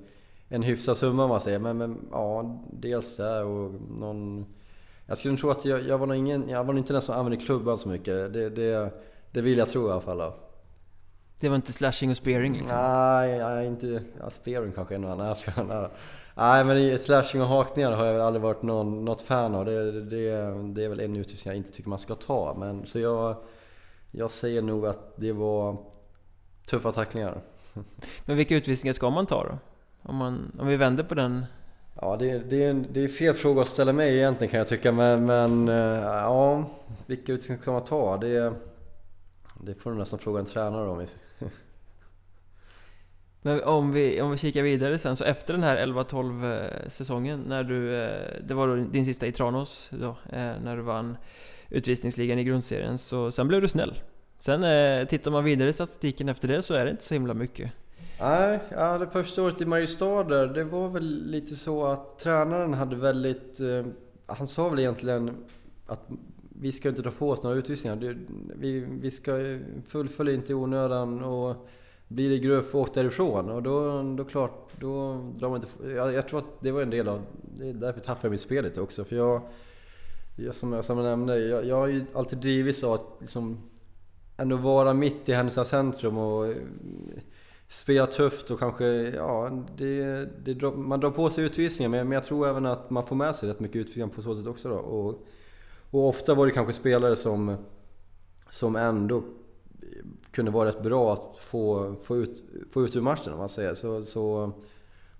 en 0.49 0.63
hyfsad 0.63 0.97
summa 0.97 1.23
om 1.23 1.29
man 1.29 1.41
säger. 1.41 1.59
Men, 1.59 1.77
men 1.77 1.97
ja, 2.11 2.59
dels 2.71 3.17
det 3.17 3.43
och 3.43 3.71
någon... 3.99 4.45
Jag 5.05 5.17
skulle 5.17 5.37
tro 5.37 5.49
att 5.49 5.65
jag, 5.65 5.81
jag 5.81 5.97
var 5.97 6.07
nog 6.07 6.17
ingen, 6.17 6.49
jag 6.49 6.63
var 6.63 6.73
nog 6.73 6.81
inte 6.81 6.93
den 6.93 7.01
som 7.01 7.15
använde 7.15 7.45
klubban 7.45 7.77
så 7.77 7.89
mycket. 7.89 8.33
Det, 8.33 8.49
det, 8.49 8.91
det 9.31 9.41
vill 9.41 9.57
jag 9.57 9.69
tro 9.69 9.87
i 9.87 9.91
alla 9.91 10.01
fall. 10.01 10.17
Då. 10.17 10.35
Det 11.39 11.49
var 11.49 11.55
inte 11.55 11.73
slashing 11.73 12.11
och 12.11 12.17
spearing 12.17 12.53
liksom? 12.53 12.77
Nej, 12.77 13.39
nej 13.39 13.67
inte... 13.67 14.03
Ja, 14.19 14.29
spearing 14.29 14.71
kanske 14.71 14.95
är 14.95 14.99
något 14.99 15.19
annat. 15.19 15.45
Nej 16.41 16.65
men 16.65 16.99
slashing 16.99 17.41
och 17.41 17.47
hakningar 17.47 17.91
har 17.91 18.05
jag 18.05 18.21
aldrig 18.21 18.41
varit 18.41 18.61
någon, 18.61 19.05
något 19.05 19.21
fan 19.21 19.55
av. 19.55 19.65
Det, 19.65 19.91
det, 19.91 20.29
det 20.73 20.83
är 20.83 20.89
väl 20.89 20.99
en 20.99 21.15
utrustning 21.15 21.51
jag 21.51 21.57
inte 21.57 21.71
tycker 21.71 21.89
man 21.89 21.99
ska 21.99 22.15
ta. 22.15 22.55
Men, 22.59 22.85
så 22.85 22.99
jag, 22.99 23.35
jag 24.11 24.31
säger 24.31 24.61
nog 24.61 24.85
att 24.85 25.13
det 25.15 25.31
var 25.31 25.77
tuffa 26.67 26.91
tacklingar. 26.91 27.41
Men 28.25 28.37
vilka 28.37 28.55
utvisningar 28.55 28.93
ska 28.93 29.09
man 29.09 29.25
ta 29.25 29.43
då? 29.43 29.57
Om, 30.01 30.15
man, 30.15 30.51
om 30.59 30.67
vi 30.67 30.77
vänder 30.77 31.03
på 31.03 31.15
den 31.15 31.45
Ja, 32.01 32.17
det, 32.17 32.39
det, 32.39 32.73
det 32.73 33.03
är 33.03 33.07
fel 33.07 33.33
fråga 33.33 33.61
att 33.61 33.67
ställa 33.67 33.93
mig 33.93 34.17
egentligen 34.17 34.51
kan 34.51 34.57
jag 34.57 34.67
tycka. 34.67 34.91
Men, 34.91 35.25
men 35.25 35.69
eh, 35.69 36.03
ja, 36.03 36.65
vilka 37.05 37.33
utvisningar 37.33 37.61
ska 37.61 37.71
man 37.71 37.83
ta? 37.83 38.17
Det, 38.17 38.53
det 39.61 39.73
får 39.73 39.91
du 39.91 39.97
nästan 39.97 40.19
fråga 40.19 40.39
en 40.39 40.45
tränare 40.45 40.89
om. 40.89 41.05
Men 43.41 43.63
om 43.63 43.91
vi, 43.91 44.21
om 44.21 44.31
vi 44.31 44.37
kikar 44.37 44.63
vidare 44.63 44.97
sen, 44.97 45.15
så 45.15 45.23
efter 45.23 45.53
den 45.53 45.63
här 45.63 45.85
11-12 45.85 46.53
eh, 46.53 46.89
säsongen 46.89 47.43
när 47.47 47.63
du, 47.63 47.95
eh, 47.95 48.43
det 48.47 48.53
var 48.53 48.67
då 48.67 48.75
din 48.75 49.05
sista 49.05 49.27
i 49.27 49.31
Tranås 49.31 49.89
då, 49.91 50.09
eh, 50.09 50.53
när 50.63 50.77
du 50.77 50.81
vann 50.81 51.17
utvisningsligan 51.69 52.39
i 52.39 52.43
grundserien, 52.43 52.97
så 52.97 53.31
sen 53.31 53.47
blev 53.47 53.61
du 53.61 53.67
snäll. 53.67 53.99
Sen 54.39 55.07
tittar 55.07 55.31
man 55.31 55.43
vidare 55.43 55.69
i 55.69 55.73
statistiken 55.73 56.29
efter 56.29 56.47
det 56.47 56.61
så 56.61 56.73
är 56.73 56.85
det 56.85 56.91
inte 56.91 57.03
så 57.03 57.13
himla 57.13 57.33
mycket. 57.33 57.71
Nej, 58.19 58.59
ja, 58.69 58.97
det 58.97 59.07
första 59.07 59.43
året 59.43 59.61
i 59.61 59.65
Mariestad 59.65 60.23
där, 60.23 60.47
det 60.47 60.63
var 60.63 60.89
väl 60.89 61.25
lite 61.25 61.55
så 61.55 61.85
att 61.85 62.19
tränaren 62.19 62.73
hade 62.73 62.95
väldigt... 62.95 63.59
Han 64.25 64.47
sa 64.47 64.69
väl 64.69 64.79
egentligen 64.79 65.35
att 65.85 66.09
vi 66.61 66.71
ska 66.71 66.89
inte 66.89 67.01
dra 67.01 67.11
på 67.11 67.29
oss 67.29 67.43
några 67.43 67.55
utvisningar. 67.55 68.17
Vi, 68.55 68.79
vi 68.79 69.11
ska 69.11 69.59
fullfölja 69.87 70.33
inte 70.33 70.51
i 70.51 70.55
onödan 70.55 71.23
och 71.23 71.67
blir 72.11 72.29
det 72.29 72.39
gruff, 72.39 72.75
åk 72.75 72.93
därifrån. 72.93 73.49
Och 73.49 73.63
då, 73.63 74.03
då 74.17 74.23
klart, 74.23 74.71
då 74.79 75.13
drar 75.39 75.49
man 75.49 75.61
inte... 75.61 75.93
Jag, 75.95 76.13
jag 76.13 76.27
tror 76.27 76.39
att 76.39 76.61
det 76.61 76.71
var 76.71 76.81
en 76.81 76.89
del 76.89 77.07
av... 77.07 77.21
Det 77.57 77.69
är 77.69 77.73
därför 77.73 77.99
tappade 77.99 78.25
jag 78.25 78.31
mitt 78.31 78.41
spel 78.41 78.63
lite 78.63 78.81
också. 78.81 79.03
För 79.03 79.15
jag, 79.15 79.41
jag 80.35 80.55
som, 80.55 80.73
jag, 80.73 80.85
som 80.85 80.97
jag 80.97 81.05
nämnde, 81.05 81.39
jag, 81.39 81.65
jag 81.65 81.75
har 81.75 81.87
ju 81.87 82.05
alltid 82.13 82.39
drivits 82.39 82.83
av 82.83 82.93
att 82.93 83.05
liksom 83.19 83.57
ändå 84.37 84.55
vara 84.57 84.93
mitt 84.93 85.29
i 85.29 85.33
Härnösands 85.33 85.69
centrum 85.69 86.17
och 86.17 86.47
eh, 86.47 86.55
spela 87.69 88.05
tufft 88.05 88.51
och 88.51 88.59
kanske, 88.59 88.85
ja, 89.15 89.65
det, 89.77 90.25
det, 90.45 90.71
man 90.71 90.99
drar 90.99 91.11
på 91.11 91.29
sig 91.29 91.45
utvisningar 91.45 91.89
men 91.89 92.11
jag 92.11 92.23
tror 92.23 92.47
även 92.47 92.65
att 92.65 92.89
man 92.89 93.05
får 93.05 93.15
med 93.15 93.35
sig 93.35 93.49
rätt 93.49 93.59
mycket 93.59 93.75
utvisningar 93.75 94.07
på 94.07 94.21
så 94.21 94.35
sätt 94.35 94.47
också 94.47 94.69
då. 94.69 94.75
Och, 94.75 95.27
och 95.91 96.07
ofta 96.07 96.35
var 96.35 96.45
det 96.45 96.51
kanske 96.51 96.73
spelare 96.73 97.15
som, 97.15 97.55
som 98.49 98.75
ändå 98.75 99.23
kunde 100.31 100.51
vara 100.51 100.69
rätt 100.69 100.83
bra 100.83 101.13
att 101.13 101.37
få, 101.37 101.95
få, 102.03 102.17
ut, 102.17 102.43
få 102.71 102.85
ut 102.85 102.95
ur 102.95 103.01
matchen 103.01 103.33
om 103.33 103.39
man 103.39 103.49
säger. 103.49 103.73
Så, 103.73 104.01
så 104.01 104.51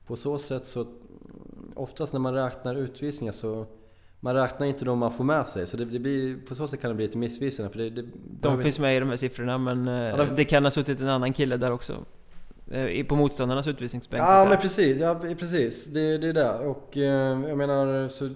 på 0.07 0.15
så 0.15 0.37
sätt 0.37 0.65
så 0.65 0.87
oftast 1.75 2.13
när 2.13 2.19
man 2.19 2.33
räknar 2.33 2.75
utvisningar 2.75 3.33
så 3.33 3.65
man 4.19 4.35
räknar 4.35 4.67
inte 4.67 4.85
de 4.85 4.99
man 4.99 5.11
får 5.11 5.23
med 5.23 5.47
sig, 5.47 5.67
så 5.67 5.77
det, 5.77 5.85
det 5.85 5.99
blir, 5.99 6.37
på 6.47 6.55
så 6.55 6.67
sätt 6.67 6.81
kan 6.81 6.89
det 6.89 6.95
bli 6.95 7.05
lite 7.05 7.17
missvisande. 7.17 7.71
För 7.71 7.79
det, 7.79 7.89
det, 7.89 8.05
de 8.41 8.63
finns 8.63 8.79
med 8.79 8.97
i 8.97 8.99
de 8.99 9.09
här 9.09 9.17
siffrorna, 9.17 9.57
men 9.57 9.85
ja, 9.85 10.09
eh, 10.09 10.17
de... 10.17 10.35
det 10.35 10.45
kan 10.45 10.63
ha 10.63 10.71
suttit 10.71 11.01
en 11.01 11.07
annan 11.07 11.33
kille 11.33 11.57
där 11.57 11.71
också. 11.71 12.05
Eh, 12.71 13.05
på 13.05 13.15
motståndarnas 13.15 13.67
utvisningsbänk. 13.67 14.23
Ja, 14.23 14.45
men 14.49 14.57
precis. 14.57 14.97
Ja, 15.01 15.19
precis. 15.39 15.85
Det, 15.85 16.17
det 16.17 16.27
är 16.27 16.33
det. 16.33 16.51
Och 16.51 16.97
eh, 16.97 17.49
jag 17.49 17.57
menar, 17.57 18.07
så 18.07 18.29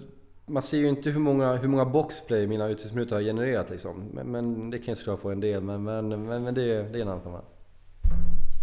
man 0.46 0.62
ser 0.62 0.78
ju 0.78 0.88
inte 0.88 1.10
hur 1.10 1.20
många, 1.20 1.54
hur 1.54 1.68
många 1.68 1.84
boxplay 1.84 2.46
mina 2.46 2.68
utvisningsminuter 2.68 3.16
har 3.16 3.22
genererat 3.22 3.70
liksom. 3.70 4.10
Men, 4.12 4.30
men 4.30 4.70
det 4.70 4.78
kan 4.78 4.86
jag 4.88 4.98
såklart 4.98 5.20
få 5.20 5.30
en 5.30 5.40
del, 5.40 5.62
men, 5.62 5.82
men, 5.82 6.08
men, 6.08 6.42
men 6.42 6.54
det, 6.54 6.82
det 6.82 6.98
är 6.98 7.02
en 7.02 7.08
annan 7.08 7.22
femma. 7.22 7.40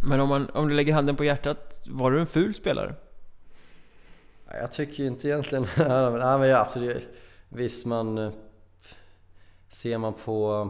Men 0.08 0.20
om, 0.20 0.30
man, 0.30 0.50
om 0.50 0.68
du 0.68 0.76
lägger 0.76 0.94
handen 0.94 1.16
på 1.16 1.24
hjärtat, 1.24 1.80
var 1.88 2.12
du 2.12 2.20
en 2.20 2.26
ful 2.26 2.54
spelare? 2.54 2.96
Jag 4.48 4.72
tycker 4.72 5.04
inte 5.04 5.28
egentligen... 5.28 5.64
Nej, 5.78 6.40
men 6.40 6.56
alltså 6.56 6.80
det, 6.80 7.02
visst, 7.50 7.86
man... 7.86 8.32
Ser 9.70 9.98
man 9.98 10.14
på, 10.14 10.70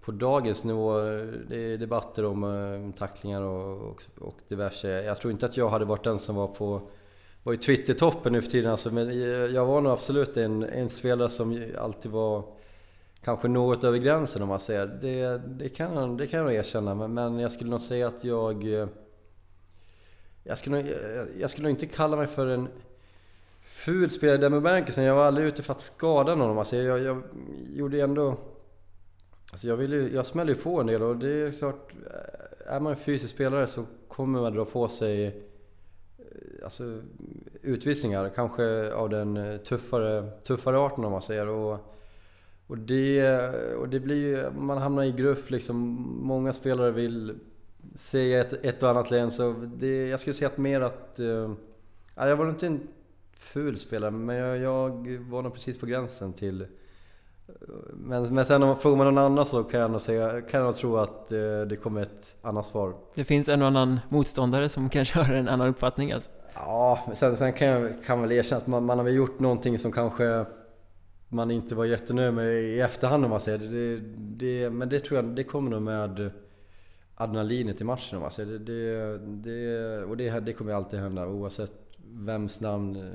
på 0.00 0.12
dagens 0.12 0.64
nivå, 0.64 1.00
det 1.48 1.56
är 1.56 1.78
debatter 1.78 2.24
om, 2.24 2.44
om 2.44 2.88
eh, 2.88 2.98
tacklingar 2.98 3.42
och, 3.42 3.90
och, 3.90 4.02
och 4.18 4.38
diverse. 4.48 4.88
Jag 4.88 5.16
tror 5.16 5.32
inte 5.32 5.46
att 5.46 5.56
jag 5.56 5.68
hade 5.68 5.84
varit 5.84 6.04
den 6.04 6.18
som 6.18 6.36
var 6.36 6.46
på 6.46 6.82
var 7.42 7.52
ju 7.52 7.58
Twitter-toppen 7.58 8.32
nu 8.32 8.42
för 8.42 8.50
tiden 8.50 8.70
alltså, 8.70 8.90
men 8.90 9.20
jag 9.54 9.66
var 9.66 9.80
nog 9.80 9.92
absolut 9.92 10.36
en, 10.36 10.62
en 10.62 10.90
spelare 10.90 11.28
som 11.28 11.62
alltid 11.78 12.10
var 12.10 12.44
kanske 13.24 13.48
något 13.48 13.84
över 13.84 13.98
gränsen 13.98 14.42
om 14.42 14.48
man 14.48 14.60
säger. 14.60 14.86
Det, 14.86 15.38
det, 15.38 15.68
kan, 15.68 16.16
det 16.16 16.26
kan 16.26 16.38
jag 16.38 16.46
nog 16.46 16.54
erkänna, 16.54 16.94
men, 16.94 17.14
men 17.14 17.38
jag 17.38 17.52
skulle 17.52 17.70
nog 17.70 17.80
säga 17.80 18.06
att 18.06 18.24
jag... 18.24 18.72
Eh, 18.74 18.88
jag 20.44 20.58
skulle, 20.58 20.76
nog, 20.76 20.86
eh, 20.92 21.24
jag 21.40 21.50
skulle 21.50 21.68
nog 21.68 21.72
inte 21.72 21.86
kalla 21.86 22.16
mig 22.16 22.26
för 22.26 22.46
en 22.46 22.68
ful 23.62 24.10
spelare 24.10 24.36
i 24.36 24.40
den 24.40 24.52
bemärkelsen. 24.52 25.04
Jag 25.04 25.14
var 25.14 25.24
aldrig 25.24 25.46
ute 25.46 25.62
för 25.62 25.72
att 25.72 25.80
skada 25.80 26.34
någon. 26.34 26.58
Alltså 26.58 26.76
jag, 26.76 27.00
jag 27.00 27.22
gjorde 27.72 28.00
ändå... 28.00 28.36
Alltså 29.50 29.66
jag, 29.66 29.76
ville, 29.76 29.96
jag 29.96 30.26
smällde 30.26 30.52
ju 30.52 30.58
på 30.58 30.80
en 30.80 30.86
del 30.86 31.02
och 31.02 31.16
det 31.16 31.28
är 31.28 31.52
klart, 31.52 31.92
eh, 32.06 32.74
är 32.74 32.80
man 32.80 32.92
en 32.92 32.98
fysisk 32.98 33.34
spelare 33.34 33.66
så 33.66 33.84
kommer 34.08 34.40
man 34.40 34.54
dra 34.54 34.64
på 34.64 34.88
sig 34.88 35.42
alltså, 36.64 37.00
utvisningar, 37.62 38.28
kanske 38.34 38.92
av 38.92 39.10
den 39.10 39.36
eh, 39.36 39.56
tuffare, 39.56 40.30
tuffare 40.30 40.78
arten 40.78 41.04
om 41.04 41.12
man 41.12 41.22
säger. 41.22 41.48
Och, 41.48 41.78
och, 42.66 42.78
det, 42.78 43.18
eh, 43.20 43.72
och 43.72 43.88
det 43.88 44.00
blir 44.00 44.16
ju, 44.16 44.50
man 44.50 44.78
hamnar 44.78 45.02
i 45.02 45.12
gruff 45.12 45.50
liksom. 45.50 45.76
Många 46.22 46.52
spelare 46.52 46.90
vill 46.90 47.34
se 47.96 48.34
ett, 48.34 48.52
ett 48.64 48.82
och 48.82 48.90
annat 48.90 49.10
län. 49.10 49.30
Så 49.30 49.52
det, 49.52 50.08
jag 50.08 50.20
skulle 50.20 50.34
säga 50.34 50.48
att 50.48 50.58
mer 50.58 50.80
att... 50.80 51.16
Uh, 51.20 51.52
jag 52.14 52.36
var 52.36 52.48
inte 52.48 52.66
en 52.66 52.80
ful 53.32 53.78
spelare, 53.78 54.10
men 54.10 54.36
jag, 54.36 54.58
jag 54.58 55.18
var 55.18 55.42
nog 55.42 55.54
precis 55.54 55.78
på 55.78 55.86
gränsen 55.86 56.32
till... 56.32 56.66
Men, 57.92 58.34
men 58.34 58.46
sen 58.46 58.62
om 58.62 58.68
man 58.68 58.78
frågar 58.78 58.96
man 58.96 59.06
någon 59.06 59.18
annan 59.24 59.46
så 59.46 59.64
kan 59.64 59.80
jag 59.80 59.90
nog, 59.90 60.00
säga, 60.00 60.40
kan 60.40 60.60
jag 60.60 60.76
tro 60.76 60.96
att 60.96 61.32
uh, 61.32 61.60
det 61.60 61.76
kommer 61.76 62.02
ett 62.02 62.36
annat 62.42 62.66
svar. 62.66 62.94
Det 63.14 63.24
finns 63.24 63.48
en 63.48 63.62
och 63.62 63.68
annan 63.68 64.00
motståndare 64.08 64.68
som 64.68 64.90
kanske 64.90 65.18
har 65.18 65.34
en 65.34 65.48
annan 65.48 65.68
uppfattning 65.68 66.12
alltså? 66.12 66.30
Ja, 66.54 66.98
men 67.06 67.16
sen, 67.16 67.36
sen 67.36 67.52
kan 67.52 67.68
jag 67.68 68.04
kan 68.06 68.22
väl 68.22 68.32
erkänna 68.32 68.60
att 68.60 68.66
man, 68.66 68.84
man 68.84 68.98
har 68.98 69.04
väl 69.04 69.14
gjort 69.14 69.40
någonting 69.40 69.78
som 69.78 69.92
kanske 69.92 70.44
man 71.28 71.50
inte 71.50 71.74
var 71.74 71.84
jättenöjd 71.84 72.34
med 72.34 72.54
i 72.54 72.80
efterhand 72.80 73.24
om 73.24 73.30
man 73.30 73.40
säger 73.40 73.58
det, 73.58 74.00
det, 74.16 74.70
Men 74.70 74.88
det 74.88 75.00
tror 75.00 75.16
jag, 75.16 75.24
det 75.24 75.44
kommer 75.44 75.70
nog 75.70 75.82
med 75.82 76.30
adrenalinet 77.14 77.80
i 77.80 77.84
matchen 77.84 78.16
om 78.16 78.22
man 78.22 78.30
säger 78.30 78.58
det. 78.58 79.18
det, 79.18 80.04
och 80.04 80.16
det, 80.16 80.40
det 80.40 80.52
kommer 80.52 80.72
alltid 80.72 81.00
hända 81.00 81.26
oavsett 81.26 81.72
vems 82.12 82.60
namn, 82.60 83.10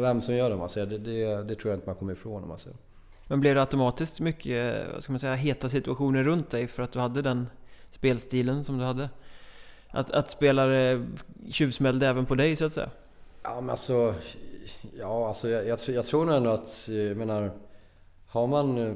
vem 0.00 0.20
som 0.20 0.34
gör 0.34 0.48
det 0.48 0.54
om 0.54 0.60
man 0.60 0.68
säger 0.68 0.86
det, 0.86 0.98
det. 0.98 1.42
Det 1.42 1.54
tror 1.54 1.70
jag 1.70 1.76
inte 1.76 1.88
man 1.88 1.96
kommer 1.96 2.12
ifrån 2.12 2.42
om 2.42 2.48
man 2.48 2.58
säger. 2.58 2.78
Men 3.26 3.40
blev 3.40 3.54
det 3.54 3.60
automatiskt 3.60 4.20
mycket, 4.20 4.86
vad 4.92 5.02
ska 5.02 5.12
man 5.12 5.20
säga, 5.20 5.34
heta 5.34 5.68
situationer 5.68 6.24
runt 6.24 6.50
dig 6.50 6.66
för 6.66 6.82
att 6.82 6.92
du 6.92 6.98
hade 6.98 7.22
den 7.22 7.46
spelstilen 7.90 8.64
som 8.64 8.78
du 8.78 8.84
hade? 8.84 9.10
Att, 9.90 10.10
att 10.10 10.30
spelare 10.30 11.06
tjuvsmällde 11.50 12.06
även 12.06 12.26
på 12.26 12.34
dig 12.34 12.56
så 12.56 12.64
att 12.64 12.72
säga? 12.72 12.90
Ja 13.42 13.60
men 13.60 13.70
alltså, 13.70 14.14
ja, 14.98 15.28
alltså 15.28 15.48
jag, 15.48 15.66
jag, 15.66 15.78
jag 15.86 16.06
tror 16.06 16.24
nog 16.24 16.34
ändå 16.34 16.50
att, 16.50 16.88
jag 16.88 17.16
menar, 17.16 17.50
har 18.26 18.46
man 18.46 18.78
eh, 18.78 18.92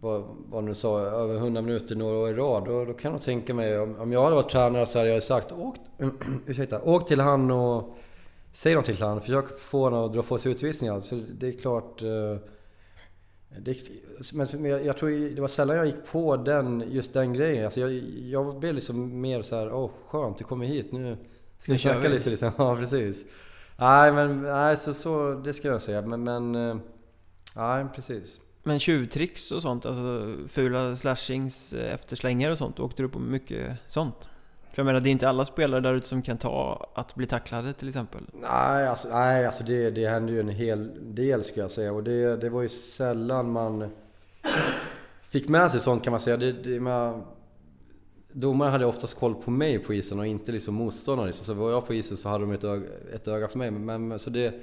vad, 0.00 0.24
vad 0.48 0.66
du 0.66 0.74
sa, 0.74 1.00
över 1.00 1.34
100 1.34 1.62
minuter 1.62 1.96
några 1.96 2.18
år 2.18 2.30
i 2.30 2.34
rad, 2.34 2.64
då, 2.64 2.84
då 2.84 2.92
kan 2.92 3.12
jag 3.12 3.22
tänka 3.22 3.54
mig, 3.54 3.78
om, 3.78 4.00
om 4.00 4.12
jag 4.12 4.22
hade 4.22 4.36
varit 4.36 4.50
tränare 4.50 4.86
så 4.86 4.98
hade 4.98 5.10
jag 5.10 5.22
sagt 5.22 5.52
åk, 5.52 5.76
ursäkta, 6.46 6.82
åk 6.82 7.08
till 7.08 7.20
han 7.20 7.50
och 7.50 7.96
säg 8.52 8.74
något 8.74 8.84
till 8.84 9.02
han, 9.02 9.20
försök 9.20 9.58
få 9.58 9.82
honom 9.82 10.04
att 10.04 10.12
dra 10.12 10.22
på 10.22 10.38
sig 10.38 10.52
utvisningar. 10.52 11.00
Så 11.00 11.20
det 11.38 11.48
är 11.48 11.52
klart, 11.52 12.02
eh, 12.02 12.36
det, 13.58 13.76
men 14.58 14.84
jag, 14.84 14.96
tror 14.96 15.34
det 15.34 15.40
var 15.40 15.48
sällan 15.48 15.76
jag 15.76 15.86
gick 15.86 16.06
på 16.12 16.36
den, 16.36 16.84
just 16.88 17.14
den 17.14 17.32
grejen. 17.32 17.64
Alltså 17.64 17.80
jag, 17.80 17.92
jag 18.18 18.58
blev 18.58 18.74
liksom 18.74 19.20
mer 19.20 19.42
så 19.42 19.56
här, 19.56 19.72
åh 19.72 19.84
oh, 19.84 19.90
skönt, 20.08 20.38
du 20.38 20.44
kommer 20.44 20.66
hit, 20.66 20.92
nu 20.92 21.16
ska 21.58 21.72
vi 21.72 21.78
snacka 21.78 22.08
lite 22.08 22.30
liksom. 22.30 22.52
Ja, 22.58 22.76
precis. 22.76 23.24
Nej, 23.76 24.12
men 24.12 24.42
nej, 24.42 24.76
så, 24.76 24.94
så, 24.94 25.34
det 25.34 25.54
ska 25.54 25.68
jag 25.68 25.82
säga. 25.82 26.02
Men, 26.02 26.24
men 26.24 26.54
eh, 26.54 26.76
nej, 27.56 27.86
precis. 27.94 28.40
Men 28.62 28.78
tjuvtricks 28.78 29.52
och 29.52 29.62
sånt, 29.62 29.86
alltså 29.86 30.34
fula 30.48 30.96
slashings, 30.96 31.72
eh, 31.72 31.94
efterslängar 31.94 32.50
och 32.50 32.58
sånt, 32.58 32.80
åkte 32.80 33.02
du 33.02 33.08
på 33.08 33.18
mycket 33.18 33.78
sånt? 33.88 34.29
För 34.72 34.82
jag 34.82 34.86
menar, 34.86 35.00
det 35.00 35.08
är 35.08 35.12
inte 35.12 35.28
alla 35.28 35.44
spelare 35.44 35.80
där 35.80 35.94
ute 35.94 36.08
som 36.08 36.22
kan 36.22 36.38
ta 36.38 36.86
att 36.94 37.14
bli 37.14 37.26
tacklade 37.26 37.72
till 37.72 37.88
exempel. 37.88 38.20
Nej, 38.32 38.88
alltså, 38.88 39.08
nej, 39.08 39.46
alltså 39.46 39.64
det, 39.64 39.90
det 39.90 40.08
hände 40.08 40.32
ju 40.32 40.40
en 40.40 40.48
hel 40.48 41.14
del 41.14 41.44
skulle 41.44 41.64
jag 41.64 41.70
säga. 41.70 41.92
Och 41.92 42.02
det, 42.02 42.36
det 42.36 42.50
var 42.50 42.62
ju 42.62 42.68
sällan 42.68 43.52
man... 43.52 43.90
fick 45.22 45.48
med 45.48 45.70
sig 45.70 45.80
sånt 45.80 46.04
kan 46.04 46.10
man 46.10 46.20
säga. 46.20 46.36
Det, 46.36 46.52
det, 46.52 46.80
man, 46.80 47.22
domare 48.32 48.70
hade 48.70 48.86
oftast 48.86 49.18
koll 49.18 49.34
på 49.34 49.50
mig 49.50 49.78
på 49.78 49.94
isen 49.94 50.18
och 50.18 50.26
inte 50.26 50.52
liksom 50.52 50.74
motståndaren. 50.74 51.32
Så 51.32 51.54
var 51.54 51.70
jag 51.70 51.86
på 51.86 51.94
isen 51.94 52.16
så 52.16 52.28
hade 52.28 52.44
de 52.44 52.52
ett 52.52 52.64
öga, 52.64 52.86
ett 53.14 53.28
öga 53.28 53.48
för 53.48 53.58
mig. 53.58 53.70
Men, 53.70 54.18
så 54.18 54.30
det, 54.30 54.54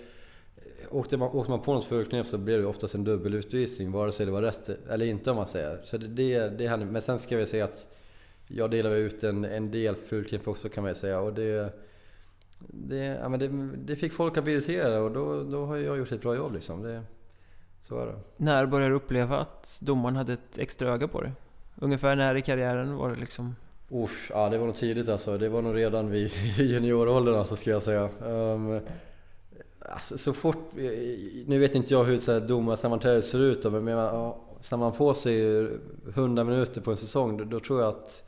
åkte, 0.90 1.18
man, 1.18 1.30
åkte 1.30 1.52
man 1.52 1.62
på 1.62 1.74
något 1.74 1.86
förknep 1.86 2.26
så 2.26 2.38
blev 2.38 2.62
det 2.62 2.68
oftast 2.68 2.96
en 2.96 3.04
dubbelutvisning 3.04 3.92
vare 3.92 4.12
sig 4.12 4.26
det 4.26 4.32
var 4.32 4.42
rätt 4.42 4.70
eller 4.90 5.06
inte 5.06 5.32
om 5.32 5.38
man 5.38 5.48
säger. 5.48 5.80
Så 5.84 5.98
det, 5.98 6.08
det, 6.08 6.50
det 6.50 6.68
hände. 6.68 6.86
Men 6.86 7.02
sen 7.02 7.20
ska 7.20 7.38
vi 7.38 7.46
säga 7.46 7.64
att 7.64 7.86
jag 8.48 8.72
delade 8.72 8.98
ut 8.98 9.24
en, 9.24 9.46
en 9.46 9.72
del 9.72 9.96
fulknep 9.96 10.48
också 10.48 10.70
kan 10.70 10.84
man 10.84 10.96
säga. 10.96 11.20
Och 11.20 11.34
det, 11.34 11.74
det, 12.60 13.06
ja, 13.06 13.30
men 13.30 13.40
det, 13.40 13.48
det 13.78 13.96
fick 13.96 14.14
folk 14.14 14.38
att 14.38 14.44
bli 14.44 14.54
irriterade 14.54 15.00
och 15.00 15.12
då, 15.12 15.44
då 15.44 15.66
har 15.66 15.78
jag 15.78 15.98
gjort 15.98 16.12
ett 16.12 16.22
bra 16.22 16.36
jobb 16.36 16.54
liksom. 16.54 16.82
Det, 16.82 17.04
så 17.82 18.00
är 18.00 18.06
det. 18.06 18.16
När 18.38 18.66
började 18.66 18.92
du 18.92 18.96
uppleva 18.96 19.38
att 19.38 19.80
domaren 19.82 20.16
hade 20.16 20.34
ett 20.34 20.58
extra 20.58 20.90
öga 20.90 21.08
på 21.08 21.22
dig? 21.22 21.32
Ungefär 21.76 22.16
när 22.16 22.36
i 22.36 22.42
karriären 22.42 22.96
var 22.96 23.10
det 23.10 23.16
liksom? 23.16 23.56
Usch, 23.92 24.32
ja 24.34 24.50
det 24.50 24.58
var 24.58 24.66
nog 24.66 24.76
tidigt 24.76 25.10
alltså. 25.10 25.38
Det 25.38 25.50
var 25.50 25.62
nog 25.62 25.76
redan 25.76 26.10
vid 26.10 26.32
junioråldern 26.58 27.36
alltså, 27.36 27.56
ska 27.56 27.70
jag 27.70 27.84
säga. 27.84 28.10
Um, 28.20 28.80
alltså, 29.80 30.18
så 30.18 30.34
fort, 30.34 30.72
nu 31.46 31.60
vet 31.60 31.76
inte 31.76 31.94
jag 31.94 32.04
hur 32.04 32.40
domarsammanträdet 32.40 33.26
ser 33.26 33.42
ut 33.42 33.64
då, 33.64 33.70
men 33.70 33.84
menar, 33.84 34.36
ställer 34.62 34.80
man 34.80 34.92
på 34.92 35.14
sig 35.14 35.68
100 36.16 36.44
minuter 36.44 36.82
på 36.82 36.92
en 36.92 36.98
säsong 36.98 37.38
då, 37.38 37.44
då 37.44 37.60
tror 37.60 37.82
jag 37.82 37.90
att 37.90 38.24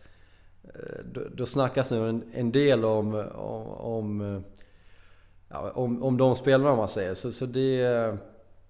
då, 1.13 1.21
då 1.33 1.45
snackas 1.45 1.91
nu 1.91 2.09
en, 2.09 2.23
en 2.33 2.51
del 2.51 2.85
om, 2.85 3.13
om, 3.35 3.67
om, 3.67 4.43
ja, 5.49 5.71
om, 5.71 6.03
om 6.03 6.17
de 6.17 6.35
spelarna 6.35 6.71
om 6.71 6.77
man 6.77 6.87
säger. 6.87 7.13
Så, 7.13 7.31
så 7.31 7.45
det, 7.45 8.17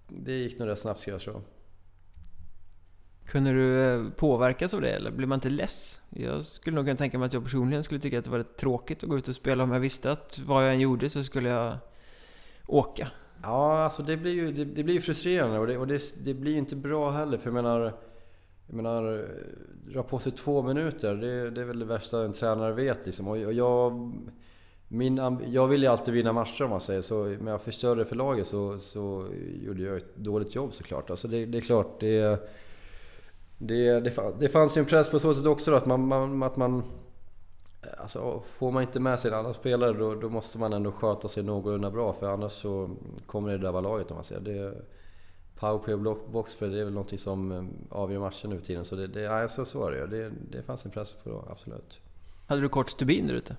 det 0.08 0.32
gick 0.32 0.58
nog 0.58 0.68
rätt 0.68 0.78
snabbt 0.78 1.00
ska 1.00 1.10
jag 1.10 1.20
tro. 1.20 1.42
Kunde 3.26 3.52
du 3.52 3.84
eh, 3.84 4.10
påverkas 4.16 4.74
av 4.74 4.80
det 4.80 4.90
eller 4.90 5.10
blev 5.10 5.28
man 5.28 5.36
inte 5.36 5.48
less? 5.48 6.00
Jag 6.10 6.44
skulle 6.44 6.76
nog 6.76 6.84
kunna 6.84 6.96
tänka 6.96 7.18
mig 7.18 7.26
att 7.26 7.32
jag 7.32 7.44
personligen 7.44 7.84
skulle 7.84 8.00
tycka 8.00 8.18
att 8.18 8.24
det 8.24 8.30
var 8.30 8.38
rätt 8.38 8.56
tråkigt 8.56 9.02
att 9.02 9.08
gå 9.08 9.18
ut 9.18 9.28
och 9.28 9.34
spela 9.34 9.64
om 9.64 9.72
jag 9.72 9.80
visste 9.80 10.12
att 10.12 10.38
vad 10.38 10.64
jag 10.64 10.72
än 10.72 10.80
gjorde 10.80 11.10
så 11.10 11.24
skulle 11.24 11.48
jag 11.48 11.76
åka. 12.66 13.08
Ja, 13.42 13.84
alltså 13.84 14.02
det 14.02 14.16
blir 14.16 14.32
ju 14.32 14.52
det, 14.52 14.64
det 14.64 14.84
blir 14.84 15.00
frustrerande 15.00 15.58
och, 15.58 15.66
det, 15.66 15.78
och 15.78 15.86
det, 15.86 16.24
det 16.24 16.34
blir 16.34 16.56
inte 16.56 16.76
bra 16.76 17.10
heller 17.10 17.38
för 17.38 17.46
jag 17.46 17.54
menar 17.54 17.94
jag 18.70 18.76
menar, 18.76 19.18
eh, 19.18 19.92
dra 19.92 20.02
på 20.02 20.18
sig 20.18 20.32
två 20.32 20.62
minuter, 20.62 21.14
det, 21.14 21.50
det 21.50 21.60
är 21.60 21.64
väl 21.64 21.78
det 21.78 21.84
värsta 21.84 22.24
en 22.24 22.32
tränare 22.32 22.72
vet 22.72 23.06
liksom. 23.06 23.28
Och 23.28 23.38
jag, 23.38 24.12
min, 24.88 25.40
jag 25.46 25.66
vill 25.66 25.82
ju 25.82 25.88
alltid 25.88 26.14
vinna 26.14 26.32
matcher 26.32 26.64
om 26.64 26.70
man 26.70 26.80
säger 26.80 27.02
så. 27.02 27.24
Men 27.24 27.46
jag 27.46 27.62
förstörde 27.62 28.04
för 28.04 28.16
laget 28.16 28.46
så, 28.46 28.78
så 28.78 29.26
gjorde 29.62 29.82
jag 29.82 29.96
ett 29.96 30.16
dåligt 30.16 30.54
jobb 30.54 30.74
såklart. 30.74 31.10
Alltså 31.10 31.28
det, 31.28 31.46
det 31.46 31.58
är 31.58 31.62
klart, 31.62 32.00
det, 32.00 32.50
det, 33.58 34.00
det, 34.00 34.34
det 34.40 34.48
fanns 34.48 34.76
ju 34.76 34.80
en 34.80 34.86
press 34.86 35.10
på 35.10 35.18
så 35.18 35.34
sätt 35.34 35.46
också 35.46 35.70
då, 35.70 35.76
att 35.76 35.86
man, 35.86 36.06
man, 36.06 36.42
att 36.42 36.56
man 36.56 36.78
eh, 37.82 37.88
Alltså 37.98 38.42
får 38.52 38.72
man 38.72 38.82
inte 38.82 39.00
med 39.00 39.20
sig 39.20 39.30
en 39.30 39.38
annan 39.38 39.54
spelare 39.54 39.92
då, 39.92 40.14
då, 40.14 40.28
måste 40.28 40.58
man 40.58 40.72
ändå 40.72 40.92
sköta 40.92 41.28
sig 41.28 41.42
någorlunda 41.42 41.90
bra 41.90 42.12
för 42.12 42.28
annars 42.28 42.52
så 42.52 42.90
kommer 43.26 43.50
det 43.50 43.58
drabba 43.58 43.80
laget 43.80 44.10
om 44.10 44.14
man 44.14 44.24
säger. 44.24 44.40
Det, 44.40 44.74
powerplay 45.60 45.94
och 45.94 46.30
boxplay 46.32 46.70
det 46.70 46.80
är 46.80 46.84
väl 46.84 46.92
någonting 46.92 47.18
som 47.18 47.52
eh, 47.52 47.64
avgör 47.90 48.20
matchen 48.20 48.50
nu 48.50 48.58
för 48.58 48.66
tiden. 48.66 48.84
Så 48.84 48.96
det, 48.96 49.06
det, 49.06 49.20
ja, 49.20 49.48
så, 49.48 49.64
så 49.64 49.80
var 49.80 49.92
det 49.92 50.06
det, 50.06 50.32
det 50.50 50.62
fanns 50.62 50.84
en 50.84 50.90
press 50.90 51.12
på 51.12 51.30
det, 51.30 51.52
absolut. 51.52 52.00
Hade 52.46 52.60
du 52.60 52.68
kort 52.68 52.90
stubin 52.90 53.26
där 53.26 53.34
ute? 53.34 53.56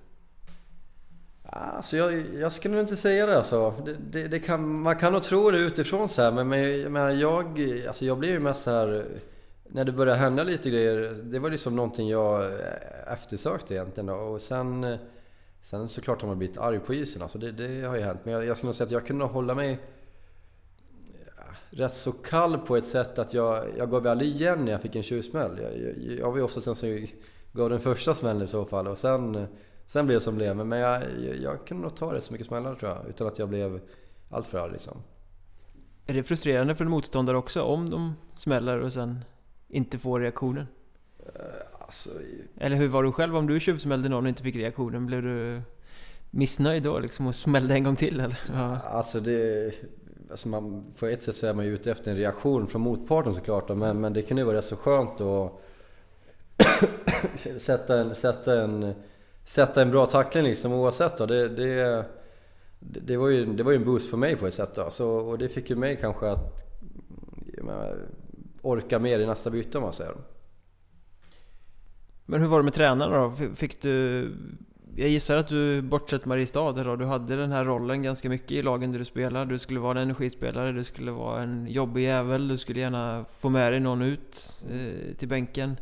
Alltså 1.43 1.97
jag, 1.97 2.23
jag 2.39 2.51
skulle 2.51 2.75
nog 2.75 2.83
inte 2.83 2.95
säga 2.95 3.25
det 3.25 3.37
alltså. 3.37 3.73
Det, 3.85 3.93
det, 4.11 4.27
det, 4.27 4.39
kan, 4.39 4.81
man 4.81 4.95
kan 4.95 5.13
nog 5.13 5.23
tro 5.23 5.51
det 5.51 5.57
utifrån 5.57 6.09
så 6.09 6.21
här, 6.21 6.31
men, 6.31 6.47
men, 6.47 6.93
men 6.93 7.19
jag, 7.19 7.45
alltså 7.87 8.05
jag 8.05 8.17
blir 8.17 8.29
ju 8.29 8.39
mest 8.39 8.63
så 8.63 8.71
här 8.71 9.05
när 9.73 9.85
det 9.85 9.91
började 9.91 10.19
hända 10.19 10.43
lite 10.43 10.69
grejer, 10.69 11.15
det 11.23 11.39
var 11.39 11.49
liksom 11.49 11.75
någonting 11.75 12.09
jag 12.09 12.51
eftersökte 13.07 13.73
egentligen. 13.73 14.05
Då. 14.05 14.13
Och 14.13 14.41
sen, 14.41 14.97
sen 15.61 15.89
såklart 15.89 16.21
har 16.21 16.27
man 16.27 16.37
blivit 16.37 16.57
arg 16.57 16.79
på 16.79 16.93
isen, 16.93 17.21
alltså 17.21 17.37
det, 17.37 17.51
det 17.51 17.87
har 17.87 17.95
ju 17.95 18.01
hänt. 18.01 18.19
Men 18.23 18.33
jag, 18.33 18.45
jag 18.45 18.57
skulle 18.57 18.67
nog 18.67 18.75
säga 18.75 18.85
att 18.85 18.91
jag 18.91 19.05
kunde 19.05 19.25
hålla 19.25 19.55
mig 19.55 19.79
rätt 21.71 21.95
så 21.95 22.11
kall 22.11 22.57
på 22.57 22.77
ett 22.77 22.85
sätt 22.85 23.19
att 23.19 23.33
jag, 23.33 23.65
jag 23.77 23.91
gav 23.91 24.07
aldrig 24.07 24.29
igen 24.31 24.65
när 24.65 24.71
jag 24.71 24.81
fick 24.81 24.95
en 24.95 25.03
tjuvsmäll. 25.03 25.59
Jag, 25.61 25.77
jag, 25.77 26.19
jag 26.19 26.31
var 26.31 26.37
ju 26.37 26.43
oftast 26.43 26.65
den 26.65 26.75
som 26.75 27.07
gav 27.51 27.69
den 27.69 27.79
första 27.79 28.15
smällen 28.15 28.41
i 28.41 28.47
så 28.47 28.65
fall 28.65 28.87
och 28.87 28.97
sen, 28.97 29.47
sen 29.85 30.05
blev 30.05 30.15
det 30.15 30.23
som 30.23 30.33
det 30.33 30.37
blev. 30.37 30.55
Men 30.55 30.79
jag, 30.79 31.01
jag, 31.01 31.37
jag 31.37 31.67
kunde 31.67 31.83
nog 31.83 31.95
ta 31.95 32.13
det 32.13 32.21
så 32.21 32.33
mycket 32.33 32.47
smällar 32.47 32.75
tror 32.75 32.91
jag, 32.91 33.09
utan 33.09 33.27
att 33.27 33.39
jag 33.39 33.49
blev 33.49 33.79
alltför 34.29 34.57
arg 34.57 34.71
liksom. 34.71 34.97
Är 36.05 36.13
det 36.13 36.23
frustrerande 36.23 36.75
för 36.75 36.85
en 36.85 36.91
motståndare 36.91 37.37
också 37.37 37.61
om 37.61 37.89
de 37.89 38.15
smäller 38.35 38.79
och 38.79 38.93
sen 38.93 39.19
inte 39.67 39.97
får 39.97 40.19
reaktionen? 40.19 40.67
Uh, 41.19 41.41
alltså, 41.79 42.09
Eller 42.57 42.75
hur 42.75 42.87
var 42.87 43.03
du 43.03 43.11
själv 43.11 43.37
om 43.37 43.47
du 43.47 43.59
tjuvsmällde 43.59 44.09
någon 44.09 44.23
och 44.23 44.29
inte 44.29 44.43
fick 44.43 44.55
reaktionen? 44.55 45.05
Blev 45.05 45.21
du 45.21 45.61
missnöjd 46.29 46.83
då 46.83 46.99
liksom 46.99 47.27
och 47.27 47.35
smällde 47.35 47.73
en 47.73 47.83
gång 47.83 47.95
till 47.95 48.19
eller? 48.19 48.39
Ja. 48.53 48.77
Alltså 48.77 49.19
det... 49.19 49.73
Alltså 50.31 50.49
man, 50.49 50.83
på 50.99 51.07
ett 51.07 51.23
sätt 51.23 51.35
så 51.35 51.47
är 51.47 51.53
man 51.53 51.65
ju 51.65 51.73
ute 51.73 51.91
efter 51.91 52.11
en 52.11 52.17
reaktion 52.17 52.67
från 52.67 52.81
motparten 52.81 53.33
såklart 53.33 53.67
då, 53.67 53.75
men, 53.75 54.01
men 54.01 54.13
det 54.13 54.21
kan 54.21 54.37
ju 54.37 54.43
vara 54.43 54.57
rätt 54.57 54.65
så 54.65 54.75
skönt 54.75 55.21
att 55.21 55.61
sätta, 57.61 57.99
en, 57.99 58.15
sätta, 58.15 58.61
en, 58.61 58.93
sätta 59.45 59.81
en 59.81 59.91
bra 59.91 60.05
tackling 60.05 60.43
liksom 60.43 60.73
oavsett 60.73 61.17
då. 61.17 61.25
Det, 61.25 61.49
det, 61.49 62.05
det, 62.79 63.17
var 63.17 63.27
ju, 63.27 63.45
det 63.45 63.63
var 63.63 63.71
ju 63.71 63.77
en 63.77 63.85
boost 63.85 64.09
för 64.09 64.17
mig 64.17 64.35
på 64.35 64.47
ett 64.47 64.53
sätt 64.53 64.75
då. 64.75 64.89
Så, 64.89 65.09
och 65.09 65.37
det 65.37 65.49
fick 65.49 65.69
ju 65.69 65.75
mig 65.75 65.97
kanske 66.01 66.29
att 66.29 66.71
menar, 67.63 67.97
orka 68.61 68.99
mer 68.99 69.19
i 69.19 69.25
nästa 69.25 69.49
byte 69.49 69.77
om 69.77 69.83
man 69.83 69.93
säger. 69.93 70.15
Men 72.25 72.41
hur 72.41 72.47
var 72.47 72.57
det 72.59 72.63
med 72.63 72.73
tränarna 72.73 73.17
då? 73.17 73.31
Fick 73.55 73.81
du... 73.81 74.31
Jag 75.01 75.09
gissar 75.09 75.37
att 75.37 75.47
du, 75.47 75.81
bortsett 75.81 76.25
Mariestad 76.25 76.71
då, 76.71 76.95
du 76.95 77.05
hade 77.05 77.35
den 77.35 77.51
här 77.51 77.65
rollen 77.65 78.03
ganska 78.03 78.29
mycket 78.29 78.51
i 78.51 78.61
lagen 78.61 78.91
där 78.91 78.99
du 78.99 79.05
spelar. 79.05 79.45
Du 79.45 79.59
skulle 79.59 79.79
vara 79.79 79.91
en 79.91 80.03
energispelare, 80.03 80.71
du 80.71 80.83
skulle 80.83 81.11
vara 81.11 81.43
en 81.43 81.67
jobbig 81.67 82.03
jävel, 82.03 82.47
du 82.47 82.57
skulle 82.57 82.79
gärna 82.79 83.25
få 83.37 83.49
med 83.49 83.73
dig 83.73 83.79
någon 83.79 84.01
ut 84.01 84.63
eh, 84.71 85.15
till 85.17 85.27
bänken. 85.27 85.77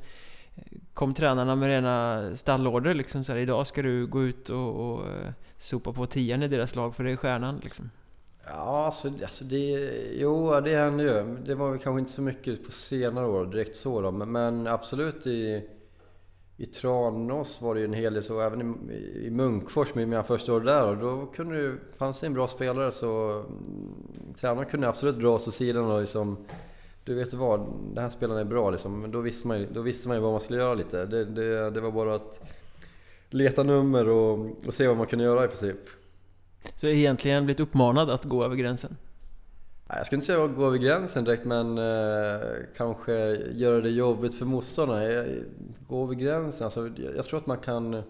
Kom 0.93 1.13
tränarna 1.13 1.55
med 1.55 1.69
rena 1.69 2.35
stallorder 2.35 2.93
liksom 2.93 3.23
så 3.23 3.31
här, 3.31 3.39
idag 3.39 3.67
ska 3.67 3.81
du 3.81 4.07
gå 4.07 4.23
ut 4.23 4.49
och, 4.49 4.91
och 4.91 5.07
eh, 5.07 5.31
sopa 5.57 5.93
på 5.93 6.05
tian 6.05 6.43
i 6.43 6.47
deras 6.47 6.75
lag 6.75 6.95
för 6.95 7.03
det 7.03 7.11
är 7.11 7.15
stjärnan 7.15 7.59
liksom? 7.63 7.89
Ja, 8.45 8.85
alltså, 8.85 9.07
alltså 9.21 9.43
det... 9.43 9.91
Jo, 10.13 10.61
det 10.61 10.75
hände 10.75 11.03
ju. 11.03 11.37
Det 11.45 11.55
var 11.55 11.69
väl 11.69 11.79
kanske 11.79 11.99
inte 11.99 12.11
så 12.11 12.21
mycket 12.21 12.65
på 12.65 12.71
senare 12.71 13.25
år 13.25 13.45
direkt 13.45 13.75
så 13.75 14.01
då. 14.01 14.11
Men, 14.11 14.31
men 14.31 14.67
absolut 14.67 15.27
i, 15.27 15.69
i 16.59 16.65
Tranås 16.65 17.61
var 17.61 17.75
det 17.75 17.79
ju 17.81 17.85
en 17.85 17.93
hel 17.93 18.13
del 18.13 18.23
så. 18.23 18.41
Även 18.41 18.91
i, 18.91 19.25
i 19.25 19.29
Munkfors 19.29 19.95
mina 19.95 20.23
första 20.23 20.53
år 20.53 20.61
där. 20.61 20.87
Och 20.87 20.97
då 20.97 21.25
kunde 21.25 21.67
det, 21.67 21.77
fanns 21.97 22.19
det 22.19 22.27
en 22.27 22.33
bra 22.33 22.47
spelare 22.47 22.91
så 22.91 23.31
mm, 23.31 24.33
tränaren 24.35 24.69
kunde 24.69 24.89
absolut 24.89 25.19
dra 25.19 25.29
oss 25.29 25.47
åt 25.47 25.53
sidan 25.53 25.91
och 25.91 26.01
liksom... 26.01 26.37
Du 27.03 27.15
vet 27.15 27.33
vad, 27.33 27.59
den 27.93 28.03
här 28.03 28.09
spelaren 28.09 28.41
är 28.41 28.49
bra 28.49 28.69
liksom. 28.69 29.01
Men 29.01 29.11
då 29.11 29.21
visste 29.21 29.47
man 29.47 29.59
ju, 29.59 29.67
då 29.73 29.81
visste 29.81 30.07
man 30.07 30.17
ju 30.17 30.23
vad 30.23 30.31
man 30.31 30.41
skulle 30.41 30.59
göra 30.59 30.73
lite. 30.73 31.05
Det, 31.05 31.25
det, 31.25 31.69
det 31.69 31.81
var 31.81 31.91
bara 31.91 32.15
att 32.15 32.41
leta 33.29 33.63
nummer 33.63 34.09
och, 34.09 34.39
och 34.67 34.73
se 34.73 34.87
vad 34.87 34.97
man 34.97 35.07
kunde 35.07 35.25
göra 35.25 35.45
i 35.45 35.47
princip. 35.47 35.79
Så 36.75 36.87
egentligen 36.87 37.45
blivit 37.45 37.59
uppmanad 37.59 38.09
att 38.09 38.25
gå 38.25 38.43
över 38.43 38.55
gränsen? 38.55 38.97
Jag 39.97 40.05
skulle 40.05 40.17
inte 40.17 40.27
säga 40.27 40.45
att 40.45 40.55
gå 40.55 40.65
över 40.65 40.77
gränsen 40.77 41.23
direkt 41.23 41.45
men 41.45 41.77
eh, 41.77 42.39
kanske 42.77 43.13
göra 43.51 43.81
det 43.81 43.89
jobbigt 43.89 44.35
för 44.35 44.45
motståndarna. 44.45 45.25
Gå 45.87 46.03
över 46.03 46.15
gränsen, 46.15 46.63
alltså, 46.65 46.89
jag 47.15 47.25
tror 47.25 47.39
att 47.39 47.47
man 47.47 47.57
kan 47.57 48.03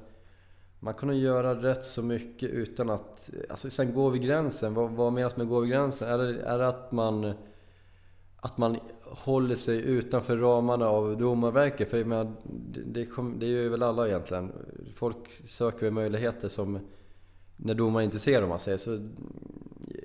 man 0.80 0.94
kan 0.94 1.18
göra 1.18 1.56
rätt 1.56 1.86
så 1.86 2.04
mycket 2.04 2.50
utan 2.50 2.90
att... 2.90 3.30
Alltså 3.50 3.70
sen 3.70 3.94
gå 3.94 4.08
över 4.08 4.18
gränsen, 4.18 4.74
vad, 4.74 4.92
vad 4.92 5.14
menas 5.14 5.38
med 5.38 5.48
gå 5.48 5.58
över 5.58 5.68
gränsen? 5.68 6.10
Är 6.10 6.18
det, 6.18 6.42
är 6.42 6.58
det 6.58 6.68
att 6.68 6.92
man 6.92 7.34
att 8.42 8.58
man 8.58 8.78
håller 9.04 9.56
sig 9.56 9.82
utanför 9.82 10.38
ramarna 10.38 10.88
av 10.88 11.18
domarverket? 11.18 11.90
För 11.90 11.98
jag 11.98 12.08
menar, 12.08 12.32
det, 12.74 12.82
det, 12.82 13.08
det 13.40 13.46
gör 13.46 13.62
ju 13.62 13.70
väl 13.70 13.84
alla 13.84 14.08
egentligen. 14.08 14.52
Folk 14.96 15.32
söker 15.46 15.92
möjligheter 15.92 16.48
som 16.48 16.80
när 17.58 17.74
domaren 17.74 18.06
inte 18.06 18.20
ser 18.20 18.42
dem 18.42 18.50
man 18.50 18.60
säger. 18.60 18.78
Så 18.78 18.98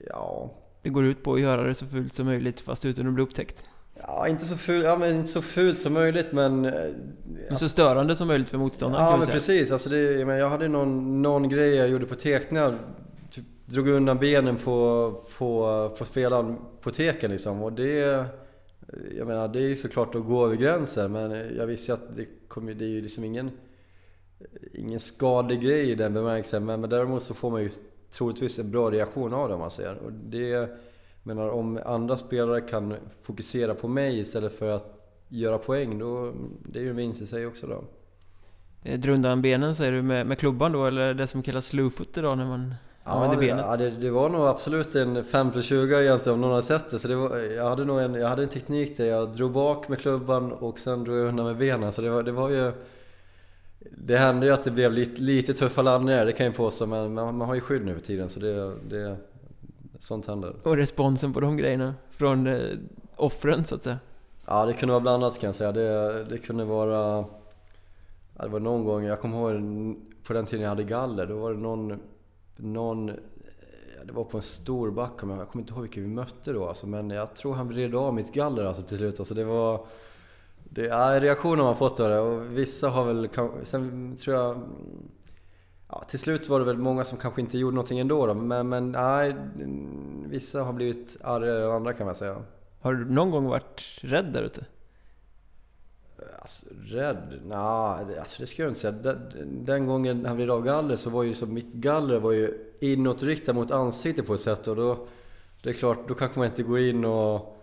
ja... 0.07 0.51
Det 0.85 0.91
går 0.91 1.05
ut 1.05 1.22
på 1.22 1.35
att 1.35 1.41
göra 1.41 1.62
det 1.62 1.74
så 1.74 1.87
fult 1.87 2.12
som 2.12 2.26
möjligt 2.26 2.61
fast 2.61 2.85
utan 2.85 3.07
att 3.07 3.12
bli 3.12 3.22
upptäckt? 3.22 3.64
Ja, 4.07 4.28
inte 4.28 4.45
så 4.45 4.57
fult, 4.57 4.85
ja, 4.85 4.97
men 4.99 5.16
inte 5.16 5.28
så 5.28 5.43
fult 5.43 5.78
som 5.78 5.93
möjligt 5.93 6.32
men... 6.32 6.64
Ja. 7.51 7.57
Så 7.57 7.68
störande 7.68 8.16
som 8.16 8.28
möjligt 8.28 8.51
för 8.51 8.59
motståndaren 8.59 9.05
Ja 9.05 9.16
men 9.16 9.26
precis, 9.26 9.70
alltså 9.70 9.89
det, 9.89 10.26
men 10.26 10.39
jag 10.39 10.49
hade 10.49 10.68
någon, 10.68 11.22
någon 11.22 11.49
grej 11.49 11.74
jag 11.74 11.89
gjorde 11.89 12.07
på 12.07 12.14
teckningar 12.14 12.78
typ, 13.30 13.45
Drog 13.66 13.89
undan 13.89 14.18
benen 14.18 14.57
på, 14.57 15.24
på, 15.39 15.91
på 15.99 16.05
spelaren 16.05 16.57
på 16.80 16.91
teken 16.91 17.30
liksom 17.30 17.62
och 17.62 17.72
det... 17.72 18.26
Jag 19.18 19.26
menar 19.26 19.49
det 19.49 19.59
är 19.59 19.68
ju 19.68 19.76
såklart 19.76 20.14
att 20.14 20.24
gå 20.24 20.47
över 20.47 20.57
gränsen 20.57 21.12
men 21.12 21.30
jag 21.57 21.66
visste 21.66 21.95
att 21.95 22.16
det, 22.16 22.26
kom, 22.49 22.66
det 22.66 22.85
är 22.85 22.89
ju 22.89 23.01
liksom 23.01 23.24
ingen 23.24 23.51
ingen 24.72 25.01
skadlig 25.01 25.61
grej 25.61 25.91
i 25.91 25.95
den 25.95 26.14
bemärkelsen. 26.14 26.64
Men, 26.64 26.80
men 26.80 26.91
däremot 26.91 27.22
så 27.22 27.35
får 27.35 27.51
man 27.51 27.62
ju 27.62 27.70
troligtvis 28.19 28.59
en 28.59 28.71
bra 28.71 28.91
reaktion 28.91 29.35
av 29.35 29.49
det 29.49 29.55
om 29.55 29.61
man 29.61 29.71
säger. 29.71 29.95
Och 29.95 30.12
det, 30.12 30.71
menar, 31.23 31.49
om 31.49 31.81
andra 31.85 32.17
spelare 32.17 32.61
kan 32.61 32.95
fokusera 33.23 33.75
på 33.75 33.89
mig 33.89 34.19
istället 34.19 34.59
för 34.59 34.69
att 34.69 35.01
göra 35.29 35.59
poäng, 35.59 35.99
då, 35.99 36.33
det 36.69 36.79
är 36.79 36.83
ju 36.83 36.91
en 36.91 36.97
vinst 36.97 37.23
i 37.23 37.27
sig 37.27 37.47
också 37.47 37.67
då. 37.67 37.85
Eh, 38.83 38.99
Dra 38.99 39.12
undan 39.12 39.43
benen 39.43 39.75
säger 39.75 39.93
du 39.93 40.03
med, 40.03 40.27
med 40.27 40.39
klubban 40.39 40.73
då, 40.73 40.87
eller 40.87 41.15
det 41.15 41.27
som 41.27 41.43
kallas 41.43 41.67
slowfoot 41.67 42.17
idag 42.17 42.39
när 42.39 42.45
man 42.45 42.75
använder 43.05 43.37
det, 43.37 43.47
benet? 43.47 43.65
ja 43.69 43.77
det, 43.77 43.91
det 43.91 44.11
var 44.11 44.29
nog 44.29 44.47
absolut 44.47 44.95
en 44.95 45.25
5 45.25 45.51
plus 45.51 45.67
20 45.67 46.03
egentligen 46.03 46.35
om 46.35 46.41
någon 46.41 46.51
hade 46.51 46.62
sett 46.62 46.91
det. 46.91 46.99
Så 46.99 47.09
det 47.09 47.17
var, 47.17 47.39
jag, 47.39 47.69
hade 47.69 47.85
nog 47.85 48.01
en, 48.01 48.15
jag 48.15 48.29
hade 48.29 48.43
en 48.43 48.49
teknik 48.49 48.97
där 48.97 49.07
jag 49.07 49.29
drog 49.29 49.53
bak 49.53 49.89
med 49.89 49.99
klubban 49.99 50.53
och 50.53 50.79
sen 50.79 51.05
drog 51.05 51.19
jag 51.19 51.27
undan 51.29 51.47
med 51.47 51.57
benen. 51.57 51.93
Så 51.93 52.03
det 52.03 52.11
var, 52.11 52.23
det 52.23 52.33
var 52.33 52.51
ju... 52.51 52.73
Det 53.91 54.16
hände 54.16 54.47
ju 54.47 54.53
att 54.53 54.64
det 54.64 54.70
blev 54.70 54.93
lite, 54.93 55.20
lite 55.22 55.55
tuffa 55.55 55.82
landningar, 55.82 56.26
det 56.26 56.32
kan 56.32 56.47
jag 56.47 56.57
påstå. 56.57 56.87
Men 56.87 57.14
man, 57.14 57.37
man 57.37 57.49
har 57.49 57.55
ju 57.55 57.61
skydd 57.61 57.85
nu 57.85 57.95
för 57.95 58.01
tiden 58.01 58.28
så 58.28 58.41
det, 58.41 58.74
det, 58.89 59.16
sånt 59.99 60.26
händer. 60.26 60.57
Och 60.62 60.76
responsen 60.76 61.32
på 61.32 61.41
de 61.41 61.57
grejerna 61.57 61.95
från 62.11 62.47
eh, 62.47 62.61
offren 63.16 63.64
så 63.64 63.74
att 63.74 63.82
säga? 63.82 63.99
Ja, 64.47 64.66
det 64.66 64.72
kunde 64.72 64.93
vara 64.93 65.01
blandat 65.01 65.41
kan 65.41 65.49
jag 65.49 65.55
säga. 65.55 65.72
Det, 65.72 66.24
det 66.24 66.39
kunde 66.39 66.64
vara... 66.64 67.24
Ja, 68.37 68.43
det 68.43 68.49
var 68.49 68.61
någon 68.61 68.85
gång, 68.85 69.05
jag 69.05 69.20
kommer 69.20 69.39
ihåg 69.39 69.97
på 70.26 70.32
den 70.32 70.47
tiden 70.47 70.62
jag 70.62 70.68
hade 70.68 70.85
galler, 70.85 71.26
då 71.26 71.37
var 71.37 71.53
det 71.53 71.59
någon... 71.59 72.01
någon 72.57 73.09
ja, 73.97 74.05
det 74.05 74.12
var 74.12 74.24
på 74.24 74.37
en 74.37 74.43
stor 74.43 74.91
backe, 74.91 75.26
men 75.26 75.39
jag 75.39 75.49
kommer 75.49 75.62
inte 75.62 75.72
ihåg 75.72 75.82
vilken 75.82 76.03
vi 76.03 76.09
mötte 76.09 76.53
då 76.53 76.68
alltså, 76.68 76.87
Men 76.87 77.11
jag 77.11 77.35
tror 77.35 77.55
han 77.55 77.68
vred 77.68 77.95
av 77.95 78.14
mitt 78.14 78.32
galler 78.32 78.64
alltså 78.64 78.82
till 78.82 78.99
slut. 78.99 79.18
Alltså, 79.18 79.35
det 79.35 79.45
var... 79.45 79.87
Det, 80.75 80.83
ja, 80.83 81.20
reaktioner 81.20 81.62
man 81.62 81.77
fått 81.77 82.01
av 82.01 82.09
det 82.09 82.18
och 82.18 82.59
vissa 82.59 82.89
har 82.89 83.05
väl... 83.05 83.29
Sen 83.62 84.16
tror 84.16 84.37
jag... 84.37 84.62
Ja, 85.89 86.03
till 86.09 86.18
slut 86.18 86.49
var 86.49 86.59
det 86.59 86.64
väl 86.66 86.79
många 86.79 87.05
som 87.05 87.18
kanske 87.18 87.41
inte 87.41 87.59
gjorde 87.59 87.75
någonting 87.75 87.99
ändå 87.99 88.27
då, 88.27 88.35
men, 88.35 88.68
men 88.68 88.93
nej, 88.93 89.37
vissa 90.27 90.62
har 90.62 90.72
blivit 90.72 91.16
argare 91.22 91.64
än 91.64 91.70
andra 91.70 91.93
kan 91.93 92.07
man 92.07 92.14
säga. 92.14 92.43
Har 92.81 92.95
du 92.95 93.05
någon 93.05 93.31
gång 93.31 93.45
varit 93.45 93.99
rädd 94.01 94.33
där 94.33 94.43
ute? 94.43 94.64
Alltså, 96.39 96.66
rädd? 96.83 97.41
Nej, 97.45 98.18
alltså 98.18 98.41
det 98.41 98.47
ska 98.47 98.62
jag 98.62 98.70
inte 98.70 98.81
säga. 98.81 98.93
Den, 98.93 99.64
den 99.64 99.87
gången 99.87 100.27
han 100.27 100.37
blev 100.37 100.51
av 100.51 100.64
galler 100.64 100.97
så 100.97 101.11
var 101.11 101.22
ju 101.22 101.35
som 101.35 101.55
mitt 101.55 101.72
galler 101.72 102.18
var 102.18 102.33
ju 102.33 102.72
inåtriktat 102.81 103.55
mot 103.55 103.70
ansiktet 103.70 104.27
på 104.27 104.35
ett 104.35 104.41
sätt 104.41 104.68
och 104.68 104.77
då... 104.77 105.07
Det 105.62 105.70
är 105.70 105.75
klart, 105.75 106.09
då 106.09 106.14
kanske 106.14 106.39
man 106.39 106.49
inte 106.49 106.62
går 106.62 106.81
in 106.81 107.05
och 107.05 107.53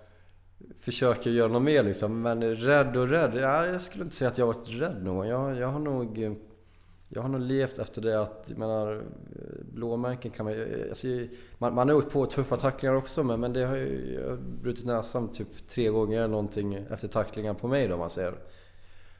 försöker 0.79 1.29
göra 1.29 1.51
något 1.51 1.61
mer 1.61 1.83
liksom. 1.83 2.21
Men 2.21 2.55
rädd 2.55 2.97
och 2.97 3.07
rädd? 3.07 3.31
Ja, 3.35 3.65
jag 3.65 3.81
skulle 3.81 4.03
inte 4.03 4.15
säga 4.15 4.29
att 4.29 4.37
jag 4.37 4.45
har 4.45 4.53
varit 4.53 4.69
rädd 4.69 5.03
någon 5.03 5.15
gång. 5.15 5.27
Jag, 5.27 5.57
jag 5.57 5.67
har 5.67 5.79
nog... 5.79 6.37
Jag 7.13 7.21
har 7.21 7.29
nog 7.29 7.41
levt 7.41 7.79
efter 7.79 8.01
det 8.01 8.21
att, 8.21 8.45
jag 8.47 8.57
menar, 8.57 9.03
blåmärken 9.61 10.31
kan 10.31 10.45
man 10.45 10.55
alltså, 10.89 11.07
man, 11.57 11.75
man 11.75 11.89
har 11.89 11.95
åkt 11.95 12.11
på 12.11 12.25
tuffa 12.25 12.57
tacklingar 12.57 12.95
också 12.95 13.23
men, 13.23 13.39
men 13.39 13.53
det 13.53 13.65
har 13.65 13.75
ju, 13.75 14.19
jag 14.21 14.29
har 14.29 14.37
brutit 14.37 14.85
näsan 14.85 15.31
typ 15.31 15.67
tre 15.67 15.89
gånger 15.89 16.17
eller 16.17 16.27
någonting 16.27 16.73
efter 16.73 17.07
tacklingar 17.07 17.53
på 17.53 17.67
mig 17.67 17.87
då 17.87 17.97
man 17.97 18.09
ser. 18.09 18.33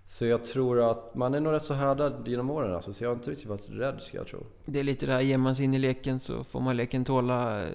Så 0.08 0.26
jag 0.26 0.46
tror 0.46 0.92
att 0.92 1.16
man 1.16 1.34
är 1.34 1.40
nog 1.40 1.54
rätt 1.54 1.66
så 1.66 1.74
härdad 1.74 2.28
genom 2.28 2.50
åren 2.50 2.76
alltså, 2.76 2.94
så 2.94 3.04
jag 3.04 3.10
har 3.10 3.16
inte 3.16 3.32
riktigt 3.32 3.48
varit 3.48 3.70
rädd 3.70 4.02
ska 4.02 4.18
jag 4.18 4.28
tro. 4.28 4.40
Det 4.66 4.80
är 4.80 4.84
lite 4.84 5.06
det 5.06 5.14
här, 5.14 5.22
ger 5.22 5.38
man 5.38 5.56
sig 5.56 5.66
in 5.66 5.74
i 5.74 5.80
leken 5.80 6.20
så 6.20 6.44
får 6.44 6.60
man 6.60 6.78
leken 6.78 7.06
tåla 7.06 7.64
eh, 7.64 7.70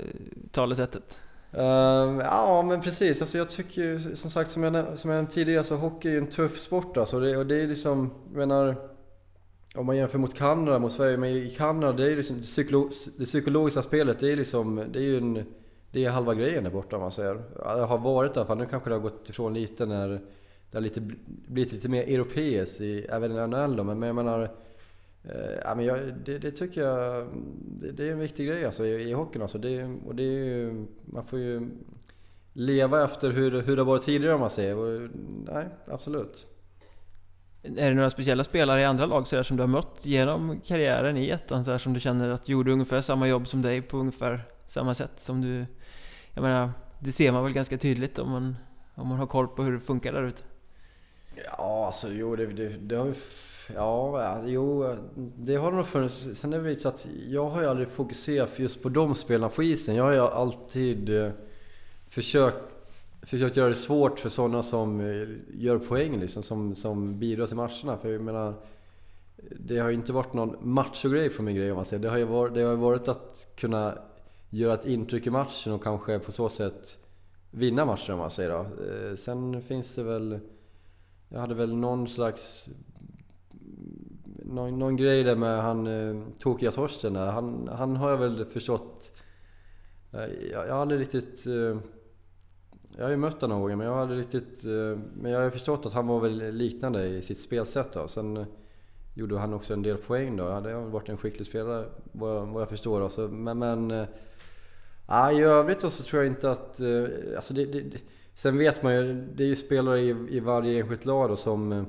talesättet. 0.50 1.20
Uh, 1.56 2.20
ja 2.24 2.64
men 2.68 2.80
precis, 2.80 3.20
alltså 3.20 3.38
jag 3.38 3.50
tycker 3.50 3.82
ju 3.82 3.98
som 3.98 4.30
sagt 4.30 4.50
som 4.50 4.62
jag, 4.62 4.98
som 4.98 5.10
jag 5.10 5.16
nämnde 5.16 5.32
tidigare 5.32 5.64
så 5.64 5.76
hockey 5.76 6.08
är 6.08 6.12
ju 6.12 6.18
en 6.18 6.26
tuff 6.26 6.58
sport 6.58 6.96
alltså. 6.96 7.20
Det, 7.20 7.36
och 7.36 7.46
det 7.46 7.62
är 7.62 7.66
liksom, 7.66 8.10
jag 8.30 8.38
menar 8.38 8.76
om 9.74 9.86
man 9.86 9.96
jämför 9.96 10.18
mot 10.18 10.34
Kanada, 10.34 10.78
mot 10.78 10.92
Sverige, 10.92 11.16
men 11.16 11.30
i 11.30 11.54
Kanada 11.56 11.92
det 11.92 12.12
är 12.12 12.16
liksom 12.16 12.36
det, 12.36 12.42
psykolo 12.42 12.90
det 13.18 13.24
psykologiska 13.24 13.82
spelet, 13.82 14.20
det 14.20 14.32
är 14.32 14.36
liksom, 14.36 14.84
det 14.92 14.98
är 14.98 15.02
ju 15.02 15.18
en, 15.18 15.44
det 15.92 16.04
är 16.04 16.10
halva 16.10 16.34
grejen 16.34 16.64
där 16.64 16.70
borta 16.70 16.96
om 16.96 17.02
man 17.02 17.12
säger. 17.12 17.34
Det 17.54 17.84
har 17.86 17.98
varit 17.98 18.36
i 18.36 18.38
alla 18.38 18.46
fall, 18.46 18.58
nu 18.58 18.66
kanske 18.66 18.90
det 18.90 18.94
har 18.94 19.00
gått 19.02 19.30
ifrån 19.30 19.54
lite 19.54 19.86
när 19.86 20.08
det 20.70 20.76
har 20.76 20.80
lite, 20.80 21.00
blivit 21.48 21.72
lite 21.72 21.88
mer 21.88 22.02
europeiskt, 22.02 22.80
även 23.08 23.32
i 23.32 23.46
NHL 23.46 23.76
då, 23.76 23.84
men, 23.84 24.02
jag 24.02 24.16
menar 24.16 24.50
Ja, 25.64 25.74
men 25.74 25.84
jag, 25.84 26.14
det, 26.24 26.38
det, 26.38 26.50
tycker 26.50 26.82
jag 26.82 27.26
det, 27.80 27.92
det, 27.92 28.08
är 28.08 28.12
en 28.12 28.18
viktig 28.18 28.48
grej 28.48 28.64
alltså, 28.64 28.86
i, 28.86 29.08
i 29.08 29.12
hockeyn. 29.12 29.42
Alltså. 29.42 29.58
Det, 29.58 29.84
och 30.06 30.14
det 30.14 30.22
är 30.22 30.44
ju, 30.44 30.86
man 31.04 31.24
får 31.24 31.38
ju 31.38 31.68
leva 32.52 33.04
efter 33.04 33.30
hur, 33.30 33.62
hur 33.62 33.76
det 33.76 33.84
varit 33.84 34.02
tidigare 34.02 34.34
om 34.34 34.40
man 34.40 34.50
säger. 34.50 34.76
Och, 34.76 35.10
nej, 35.46 35.66
absolut. 35.86 36.46
Är 37.62 37.88
det 37.88 37.94
några 37.94 38.10
speciella 38.10 38.44
spelare 38.44 38.80
i 38.80 38.84
andra 38.84 39.06
lag 39.06 39.26
så 39.26 39.36
där, 39.36 39.42
som 39.42 39.56
du 39.56 39.62
har 39.62 39.68
mött 39.68 40.06
genom 40.06 40.60
karriären 40.60 41.16
i 41.16 41.28
ettan 41.28 41.64
så 41.64 41.70
där, 41.70 41.78
som 41.78 41.92
du 41.92 42.00
känner 42.00 42.28
att 42.28 42.48
gjorde 42.48 42.72
ungefär 42.72 43.00
samma 43.00 43.28
jobb 43.28 43.46
som 43.48 43.62
dig 43.62 43.82
på 43.82 43.96
ungefär 43.96 44.44
samma 44.66 44.94
sätt 44.94 45.20
som 45.20 45.40
du... 45.40 45.66
Jag 46.34 46.42
menar, 46.42 46.70
det 47.00 47.12
ser 47.12 47.32
man 47.32 47.44
väl 47.44 47.52
ganska 47.52 47.78
tydligt 47.78 48.18
om 48.18 48.30
man, 48.30 48.56
om 48.94 49.08
man 49.08 49.18
har 49.18 49.26
koll 49.26 49.48
på 49.48 49.62
hur 49.62 49.72
det 49.72 49.80
funkar 49.80 50.12
där 50.12 50.24
ute? 50.24 50.42
Ja, 51.44 51.86
alltså 51.86 52.08
jo, 52.08 52.36
det, 52.36 52.46
det, 52.46 52.68
det 52.68 52.96
har 52.96 53.06
ju... 53.06 53.14
Ja, 53.74 54.42
jo, 54.46 54.96
det 55.36 55.56
har 55.56 55.72
nog 55.72 55.86
funnits. 55.86 56.28
Sen 56.34 56.52
är 56.52 56.56
det 56.56 56.64
väl 56.64 56.76
så 56.76 56.88
att 56.88 57.06
jag 57.28 57.48
har 57.48 57.60
ju 57.60 57.66
aldrig 57.66 57.88
fokuserat 57.88 58.58
just 58.58 58.82
på 58.82 58.88
de 58.88 59.14
spelarna 59.14 59.48
på 59.48 59.62
isen. 59.62 59.94
Jag 59.94 60.04
har 60.04 60.12
ju 60.12 60.20
alltid 60.20 61.22
eh, 61.22 61.30
försökt 62.08 62.76
försökt 63.26 63.56
göra 63.56 63.68
det 63.68 63.74
svårt 63.74 64.20
för 64.20 64.28
sådana 64.28 64.62
som 64.62 65.00
eh, 65.00 65.28
gör 65.54 65.78
poäng 65.78 66.20
liksom, 66.20 66.42
som, 66.42 66.74
som 66.74 67.18
bidrar 67.18 67.46
till 67.46 67.56
matcherna. 67.56 67.96
För 68.02 68.08
jag 68.08 68.20
menar, 68.20 68.54
det 69.60 69.78
har 69.78 69.88
ju 69.88 69.94
inte 69.94 70.12
varit 70.12 70.32
någon 70.32 70.56
machogrej 70.60 71.30
för 71.30 71.42
min 71.42 71.56
grej 71.56 71.70
om 71.70 71.76
man 71.76 71.84
säger. 71.84 72.02
Det 72.02 72.08
har 72.08 72.18
ju 72.18 72.24
varit, 72.24 72.54
det 72.54 72.62
har 72.62 72.74
varit 72.74 73.08
att 73.08 73.46
kunna 73.56 73.98
göra 74.50 74.74
ett 74.74 74.86
intryck 74.86 75.26
i 75.26 75.30
matchen 75.30 75.72
och 75.72 75.82
kanske 75.82 76.18
på 76.18 76.32
så 76.32 76.48
sätt 76.48 76.98
vinna 77.50 77.84
matchen 77.84 78.14
om 78.14 78.18
man 78.18 78.30
säger 78.30 78.50
då. 78.50 78.58
Eh, 78.58 79.14
sen 79.14 79.62
finns 79.62 79.94
det 79.94 80.02
väl... 80.02 80.38
Jag 81.28 81.40
hade 81.40 81.54
väl 81.54 81.76
någon 81.76 82.08
slags... 82.08 82.68
Någon, 84.48 84.78
någon 84.78 84.96
grej 84.96 85.24
där 85.24 85.36
med 85.36 85.62
han 85.62 85.86
eh, 85.86 86.22
tokiga 86.38 86.70
Torsten 86.70 87.12
där. 87.12 87.26
Han, 87.26 87.68
han 87.72 87.96
har 87.96 88.10
jag 88.10 88.16
väl 88.16 88.44
förstått... 88.44 89.12
Eh, 90.12 90.50
jag, 90.52 90.66
jag 90.66 90.74
har 90.74 90.80
aldrig 90.80 91.00
riktigt 91.00 91.46
eh, 91.46 91.80
jag 92.96 93.04
har 93.04 93.10
ju 93.10 93.16
mött 93.16 93.40
honom 93.40 93.58
några 93.58 93.62
gånger 93.62 93.76
men 93.76 93.86
jag 93.86 93.94
har 93.94 94.00
aldrig 94.00 94.20
riktigt... 94.20 94.64
Eh, 94.64 94.98
men 95.14 95.32
jag 95.32 95.40
har 95.40 95.50
förstått 95.50 95.86
att 95.86 95.92
han 95.92 96.06
var 96.06 96.20
väl 96.20 96.54
liknande 96.54 97.06
i 97.06 97.22
sitt 97.22 97.38
spelsätt 97.38 97.92
då. 97.92 98.08
Sen 98.08 98.36
eh, 98.36 98.46
gjorde 99.14 99.38
han 99.38 99.54
också 99.54 99.72
en 99.72 99.82
del 99.82 99.96
poäng 99.96 100.36
då. 100.36 100.48
Han 100.48 100.64
har 100.64 100.80
varit 100.80 101.08
en 101.08 101.16
skicklig 101.16 101.46
spelare 101.46 101.84
vad 102.12 102.60
jag, 102.60 102.68
förstår 102.68 103.00
då. 103.00 103.08
Så, 103.08 103.28
men... 103.28 103.58
men 103.58 103.90
I 105.36 105.42
övrigt 105.42 105.80
så 105.80 106.02
tror 106.02 106.22
jag 106.22 106.32
inte 106.32 106.50
att... 106.50 106.80
Alltså 107.36 107.54
det, 107.54 107.64
det, 107.64 107.98
sen 108.34 108.58
vet 108.58 108.82
man 108.82 108.94
ju, 108.94 109.26
det 109.34 109.44
är 109.44 109.48
ju 109.48 109.56
spelare 109.56 110.00
i, 110.00 110.08
i 110.30 110.40
varje 110.40 110.80
enskilt 110.80 111.04
lag 111.04 111.28
då 111.28 111.36
som... 111.36 111.86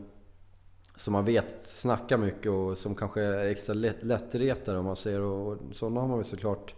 Som 0.97 1.13
man 1.13 1.25
vet 1.25 1.55
snackar 1.63 2.17
mycket 2.17 2.51
och 2.51 2.77
som 2.77 2.95
kanske 2.95 3.21
är 3.21 3.47
extra 3.47 3.73
lätt, 3.73 4.03
lättretare 4.03 4.77
om 4.77 4.85
man 4.85 4.95
säger. 4.95 5.21
Och, 5.21 5.47
och 5.47 5.57
sådana 5.71 6.01
har 6.01 6.07
man 6.07 6.17
väl 6.17 6.25
såklart 6.25 6.75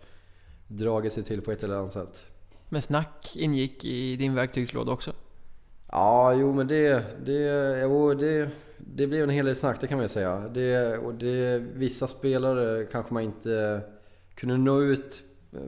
dragit 0.67 1.13
sig 1.13 1.24
till 1.24 1.41
på 1.41 1.51
ett 1.51 1.63
eller 1.63 1.76
annat 1.76 1.93
sätt. 1.93 2.26
Men 2.70 2.82
snack 2.82 3.32
ingick 3.36 3.86
i 3.86 4.15
din 4.15 4.36
verktygslåda 4.36 4.91
också? 4.91 5.11
Ja, 5.91 6.34
jo 6.34 6.53
men 6.53 6.67
det, 6.67 7.03
det, 7.26 7.80
jo, 7.82 8.13
det, 8.13 8.49
det 8.78 9.07
blev 9.07 9.24
en 9.24 9.30
hel 9.30 9.45
del 9.45 9.55
snack, 9.55 9.82
det 9.82 9.88
kan 9.88 9.97
man 9.97 10.05
ju 10.05 10.09
säga. 10.09 10.39
Det, 10.53 10.97
och 10.97 11.13
det, 11.13 11.59
vissa 11.74 12.07
spelare 12.07 12.86
kanske 12.86 13.13
man 13.13 13.24
inte 13.24 13.82
kunde 14.36 14.57
nå 14.57 14.82
ut 14.82 15.24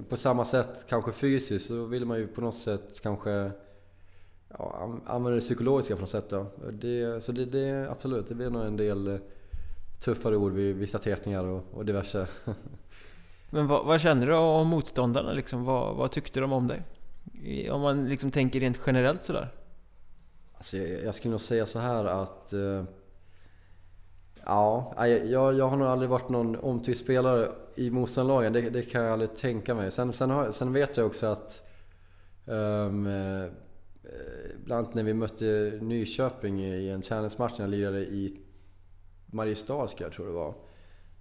på 0.10 0.18
samma 0.18 0.46
sätt, 0.46 0.86
kanske 0.90 1.12
fysiskt. 1.12 1.68
Så 1.68 1.86
ville 1.86 2.06
man 2.06 2.20
ju 2.20 2.28
på 2.28 2.42
något 2.42 2.58
sätt 2.58 3.02
kanske 3.04 3.52
ja, 4.58 5.00
använda 5.06 5.36
det 5.36 5.40
psykologiska 5.40 5.96
på 5.96 6.02
något 6.02 6.10
sätt 6.10 6.30
då. 6.30 6.46
Det, 6.72 7.24
så 7.24 7.32
det, 7.32 7.46
det, 7.46 7.92
absolut, 7.92 8.28
det 8.28 8.36
blev 8.36 8.52
nog 8.52 8.66
en 8.66 8.78
del 8.78 9.20
tuffare 10.00 10.36
ord 10.36 10.52
vid 10.54 10.76
vissa 10.76 11.00
teckningar 11.00 11.44
och, 11.44 11.64
och 11.74 11.86
diverse. 11.86 12.28
Men 13.50 13.68
vad, 13.68 13.86
vad 13.86 14.02
känner 14.02 14.28
du 14.28 14.36
om 14.36 14.68
motståndarna 14.68 15.34
liksom? 15.34 15.66
Vad, 15.66 15.96
vad, 15.96 16.12
tyckte 16.12 16.40
de 16.40 16.54
om 16.54 16.68
dig? 16.68 16.84
Om 17.72 17.82
man 17.82 18.10
liksom 18.10 18.32
tänker 18.32 18.60
rent 18.60 18.80
generellt 18.86 19.24
sådär? 19.24 19.50
Alltså 20.54 20.78
jag, 20.78 21.04
jag 21.04 21.16
skulle 21.16 21.32
nog 21.32 21.42
säga 21.42 21.66
så 21.66 21.80
här 21.80 22.06
att... 22.06 22.54
Uh, 22.54 22.84
ja, 24.46 24.94
jag, 25.08 25.54
jag 25.54 25.68
har 25.68 25.78
nog 25.78 25.88
aldrig 25.88 26.10
varit 26.10 26.30
någon 26.30 26.56
omtyckt 26.56 27.00
spelare 27.00 27.52
i 27.76 27.90
motståndarlagen. 27.90 28.54
Det, 28.54 28.70
det, 28.70 28.82
kan 28.82 29.04
jag 29.04 29.14
aldrig 29.14 29.36
tänka 29.36 29.76
mig. 29.76 29.92
Sen, 29.92 30.14
sen, 30.14 30.30
har, 30.30 30.52
sen 30.52 30.74
vet 30.74 30.98
jag 30.98 31.06
också 31.06 31.28
att... 31.28 31.68
Um, 32.46 33.08
Eh, 34.12 34.52
bland 34.64 34.80
annat 34.80 34.94
när 34.94 35.04
vi 35.04 35.14
mötte 35.14 35.80
Nyköping 35.82 36.66
i 36.66 36.90
en 36.90 37.02
träningsmatch 37.02 37.54
när 37.58 37.66
jag 37.66 37.72
lirade 37.72 38.00
i 38.00 38.42
Mariestad, 39.26 39.88
ska 39.88 40.04
jag 40.04 40.14
tror 40.14 40.26
det 40.26 40.32
var. 40.32 40.54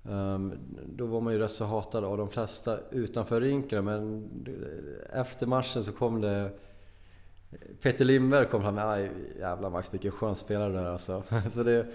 Um, 0.02 0.58
då 0.86 1.06
var 1.06 1.20
man 1.20 1.32
ju 1.32 1.38
rätt 1.38 1.50
så 1.50 1.64
hatad 1.64 2.04
av 2.04 2.18
de 2.18 2.28
flesta 2.28 2.78
utanför 2.90 3.40
rinken 3.40 3.84
men 3.84 4.28
efter 5.12 5.46
matchen 5.46 5.84
så 5.84 5.92
kom 5.92 6.20
det 6.20 6.50
Peter 7.82 8.04
Lindberg 8.04 8.46
kom 8.46 8.62
fram 8.62 8.74
med 8.74 9.10
jävla 9.38 9.70
Max 9.70 9.94
vilken 9.94 10.10
skön 10.10 10.36
spelare 10.36 10.72
där 10.72 10.84
alltså. 10.84 11.22
så 11.50 11.62
det, 11.62 11.86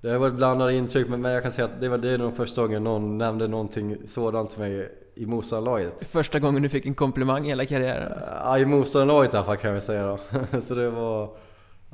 det 0.00 0.10
har 0.10 0.18
varit 0.18 0.34
blandade 0.34 0.74
intryck 0.74 1.08
men 1.08 1.24
jag 1.24 1.42
kan 1.42 1.52
säga 1.52 1.64
att 1.64 1.80
det 1.80 1.88
var 1.88 1.98
det 1.98 2.18
nog 2.18 2.36
första 2.36 2.62
gången 2.62 2.84
någon 2.84 3.18
nämnde 3.18 3.48
någonting 3.48 3.96
sådant 4.06 4.50
till 4.50 4.60
mig 4.60 4.92
i 5.14 5.26
motståndarlaget. 5.26 6.06
Första 6.06 6.38
gången 6.38 6.62
du 6.62 6.68
fick 6.68 6.86
en 6.86 6.94
komplimang 6.94 7.46
i 7.46 7.48
hela 7.48 7.64
karriären? 7.64 8.12
Ja, 8.44 8.58
i 8.58 8.66
motståndarlaget 8.66 9.34
i 9.34 9.36
alla 9.36 9.46
fall 9.46 9.56
kan 9.56 9.72
väl 9.72 9.82
säga 9.82 10.06
då. 10.06 10.18
så 10.62 10.74
det 10.74 10.90
var... 10.90 11.28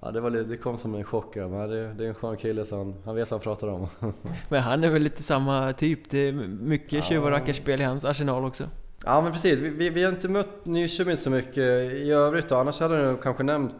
Ja, 0.02 0.10
det, 0.10 0.20
var, 0.20 0.30
det 0.30 0.56
kom 0.56 0.76
som 0.76 0.94
en 0.94 1.04
chock. 1.04 1.36
Men 1.36 1.68
det, 1.68 1.94
det 1.94 2.04
är 2.04 2.08
en 2.08 2.14
skön 2.14 2.36
kille 2.36 2.64
så 2.64 2.76
han, 2.76 2.94
han 3.04 3.14
vet 3.14 3.30
vad 3.30 3.40
han 3.40 3.44
pratar 3.44 3.68
om. 3.68 3.88
Men 4.48 4.62
han 4.62 4.84
är 4.84 4.90
väl 4.90 5.02
lite 5.02 5.22
samma 5.22 5.72
typ? 5.72 6.10
Det 6.10 6.18
är 6.18 6.32
mycket 6.60 7.04
tjuv 7.04 7.24
och 7.24 7.30
rackarspel 7.30 7.80
i 7.80 7.84
hans 7.84 8.04
arsenal 8.04 8.44
också? 8.44 8.64
Ja 9.04 9.20
men 9.20 9.32
precis, 9.32 9.58
vi, 9.58 9.70
vi, 9.70 9.90
vi 9.90 10.02
har 10.02 10.12
inte 10.12 10.28
mött 10.28 10.66
Nyköping 10.66 11.16
så 11.16 11.30
mycket 11.30 11.92
i 11.92 12.10
övrigt 12.10 12.48
då. 12.48 12.56
Annars 12.56 12.80
hade 12.80 13.02
jag 13.02 13.22
kanske 13.22 13.42
nämnt 13.42 13.74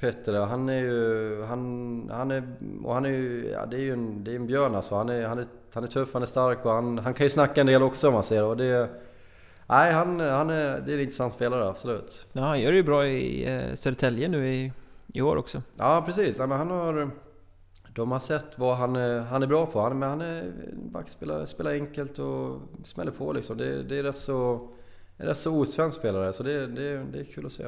Petter. 0.00 0.40
Han 0.40 0.68
är 0.68 0.80
ju... 0.80 1.42
Han, 1.42 2.10
han 2.12 2.30
är... 2.30 2.42
Och 2.84 2.94
han 2.94 3.04
är 3.04 3.08
ju... 3.08 3.50
Ja, 3.52 3.66
det 3.66 3.76
är 3.76 3.80
ju 3.80 3.92
en, 3.92 4.24
det 4.24 4.30
är 4.30 4.36
en 4.36 4.46
björn 4.46 4.74
alltså. 4.74 4.94
Han 4.94 5.08
är, 5.08 5.26
han, 5.26 5.38
är, 5.38 5.46
han 5.74 5.84
är 5.84 5.88
tuff, 5.88 6.08
han 6.12 6.22
är 6.22 6.26
stark 6.26 6.64
och 6.64 6.72
han, 6.72 6.98
han 6.98 7.14
kan 7.14 7.26
ju 7.26 7.30
snacka 7.30 7.60
en 7.60 7.66
del 7.66 7.82
också 7.82 8.08
om 8.08 8.14
man 8.14 8.22
ser 8.22 8.44
och 8.44 8.56
det... 8.56 8.88
Nej, 9.66 9.92
han, 9.92 10.20
han 10.20 10.50
är, 10.50 10.80
det 10.80 10.92
är 10.92 10.94
en 10.94 11.00
intressant 11.00 11.34
spelare, 11.34 11.68
absolut. 11.68 12.26
Ja, 12.32 12.42
han 12.42 12.60
gör 12.60 12.70
det 12.70 12.76
ju 12.76 12.82
bra 12.82 13.06
i 13.06 13.54
eh, 13.54 13.74
Södertälje 13.74 14.28
nu 14.28 14.48
i, 14.48 14.72
i 15.12 15.22
år 15.22 15.36
också. 15.36 15.62
Ja, 15.76 16.02
precis. 16.06 16.36
Ja, 16.38 16.46
men 16.46 16.58
han 16.58 16.70
har... 16.70 17.10
De 17.94 18.12
har 18.12 18.18
sett 18.18 18.58
vad 18.58 18.76
han 18.76 18.96
är, 18.96 19.20
han 19.20 19.42
är 19.42 19.46
bra 19.46 19.66
på. 19.66 19.80
Han, 19.80 19.98
men 19.98 20.08
han 20.08 20.20
är 20.20 20.52
backspelare, 20.74 21.46
spelar 21.46 21.72
enkelt 21.72 22.18
och 22.18 22.60
smäller 22.84 23.12
på 23.12 23.32
liksom. 23.32 23.56
Det, 23.56 23.82
det 23.82 23.98
är 23.98 24.02
rätt 24.02 24.18
så, 24.18 24.68
en 25.16 25.26
rätt 25.26 25.38
så 25.38 25.60
osvensk 25.60 25.98
spelare, 25.98 26.32
så 26.32 26.42
det, 26.42 26.66
det, 26.66 27.04
det 27.12 27.20
är 27.20 27.24
kul 27.24 27.46
att 27.46 27.52
se. 27.52 27.66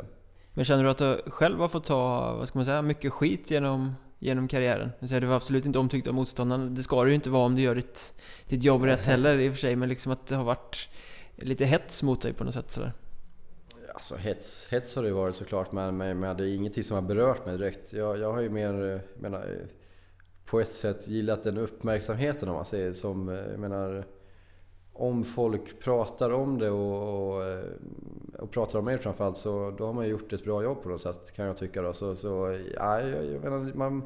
Men 0.52 0.64
känner 0.64 0.84
du 0.84 0.90
att 0.90 0.98
du 0.98 1.22
själv 1.26 1.58
har 1.58 1.68
fått 1.68 1.84
ta, 1.84 2.34
vad 2.34 2.48
ska 2.48 2.58
man 2.58 2.64
säga, 2.64 2.82
mycket 2.82 3.12
skit 3.12 3.50
genom, 3.50 3.94
genom 4.18 4.48
karriären? 4.48 4.90
Du 5.00 5.08
säger 5.08 5.20
du 5.20 5.26
var 5.26 5.36
absolut 5.36 5.66
inte 5.66 5.78
omtyckt 5.78 6.06
av 6.06 6.14
motståndarna. 6.14 6.64
Det 6.64 6.82
ska 6.82 7.04
du 7.04 7.08
ju 7.08 7.14
inte 7.14 7.30
vara 7.30 7.44
om 7.44 7.54
du 7.54 7.62
gör 7.62 7.74
ditt, 7.74 8.14
ditt 8.48 8.64
jobb 8.64 8.84
rätt 8.84 9.06
heller 9.06 9.38
i 9.38 9.48
och 9.48 9.52
för 9.52 9.60
sig, 9.60 9.76
men 9.76 9.88
liksom 9.88 10.12
att 10.12 10.26
det 10.26 10.36
har 10.36 10.44
varit 10.44 10.88
lite 11.36 11.64
hets 11.64 12.02
mot 12.02 12.22
dig 12.22 12.32
på 12.32 12.44
något 12.44 12.54
sätt 12.54 12.70
sådär. 12.70 12.92
Alltså 13.94 14.16
hets, 14.16 14.68
hets 14.70 14.96
har 14.96 15.02
det 15.02 15.08
ju 15.08 15.14
varit 15.14 15.36
såklart, 15.36 15.72
men, 15.72 15.96
men, 15.96 16.20
men 16.20 16.36
det 16.36 16.44
är 16.44 16.54
ingenting 16.54 16.84
som 16.84 16.94
har 16.94 17.02
berört 17.02 17.46
mig 17.46 17.58
direkt. 17.58 17.92
Jag, 17.92 18.18
jag 18.18 18.32
har 18.32 18.40
ju 18.40 18.50
mer, 18.50 19.00
menar, 19.18 19.46
på 20.46 20.60
ett 20.60 20.68
sätt 20.68 21.08
gillat 21.08 21.42
den 21.42 21.58
uppmärksamheten 21.58 22.48
om 22.48 22.54
man 22.54 22.64
säger 22.64 22.92
som, 22.92 23.28
eh, 23.28 23.34
jag 23.34 23.60
menar, 23.60 24.04
om 24.92 25.24
folk 25.24 25.80
pratar 25.80 26.30
om 26.30 26.58
det 26.58 26.70
och, 26.70 27.34
och, 27.34 27.44
eh, 27.44 27.64
och 28.38 28.50
pratar 28.50 28.78
om 28.78 28.84
mig 28.84 28.98
framförallt 28.98 29.36
så 29.36 29.74
då 29.78 29.86
har 29.86 29.92
man 29.92 30.08
gjort 30.08 30.32
ett 30.32 30.44
bra 30.44 30.62
jobb 30.62 30.82
på 30.82 30.88
något 30.88 31.00
sätt 31.00 31.32
kan 31.32 31.46
jag 31.46 31.56
tycka 31.56 31.82
då. 31.82 31.92
Så, 31.92 32.16
så 32.16 32.58
ja, 32.74 33.00
jag, 33.00 33.26
jag 33.26 33.42
menar, 33.42 33.72
man, 33.74 34.02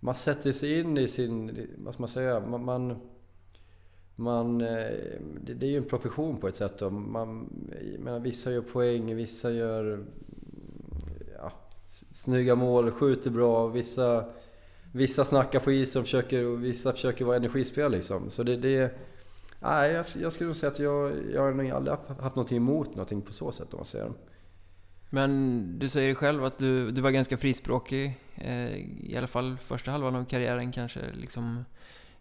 man 0.00 0.14
sätter 0.14 0.52
sig 0.52 0.80
in 0.80 0.98
i 0.98 1.08
sin, 1.08 1.66
vad 1.76 1.94
ska 1.94 2.02
man 2.02 2.08
säga, 2.08 2.40
man, 2.40 2.64
man, 2.64 2.96
man 4.16 4.58
det, 4.58 5.54
det, 5.54 5.66
är 5.66 5.70
ju 5.70 5.76
en 5.76 5.84
profession 5.84 6.36
på 6.36 6.48
ett 6.48 6.56
sätt 6.56 6.78
då. 6.78 6.90
Man, 6.90 7.48
menar, 7.98 8.20
vissa 8.20 8.52
gör 8.52 8.60
poäng, 8.60 9.16
vissa 9.16 9.50
gör 9.50 10.04
ja, 11.38 11.52
snygga 12.12 12.54
mål, 12.54 12.90
skjuter 12.90 13.30
bra, 13.30 13.66
vissa 13.66 14.24
Vissa 14.92 15.24
snackar 15.24 15.60
på 15.60 15.72
isen 15.72 16.00
och, 16.00 16.06
försöker, 16.06 16.46
och 16.46 16.64
vissa 16.64 16.92
försöker 16.92 17.24
vara 17.24 17.36
energispelare 17.36 17.92
liksom. 17.92 18.30
Så 18.30 18.42
det, 18.42 18.56
det 18.56 18.94
Nej, 19.62 19.92
jag, 19.92 20.04
jag 20.22 20.32
skulle 20.32 20.46
nog 20.46 20.56
säga 20.56 20.72
att 20.72 20.78
jag, 20.78 21.12
jag 21.32 21.42
har 21.42 21.52
nog 21.52 21.70
aldrig 21.70 21.96
haft 22.20 22.36
någonting 22.36 22.56
emot 22.56 22.88
någonting 22.88 23.22
på 23.22 23.32
så 23.32 23.52
sätt 23.52 23.72
om 23.72 23.78
man 23.78 23.84
säger. 23.84 24.12
Men 25.10 25.64
du 25.78 25.88
säger 25.88 26.14
själv 26.14 26.44
att 26.44 26.58
du, 26.58 26.90
du 26.90 27.00
var 27.00 27.10
ganska 27.10 27.36
frispråkig, 27.36 28.18
eh, 28.34 28.76
i 29.00 29.14
alla 29.18 29.26
fall 29.26 29.56
första 29.62 29.90
halvan 29.90 30.16
av 30.16 30.24
karriären 30.24 30.72
kanske 30.72 31.00
liksom 31.12 31.64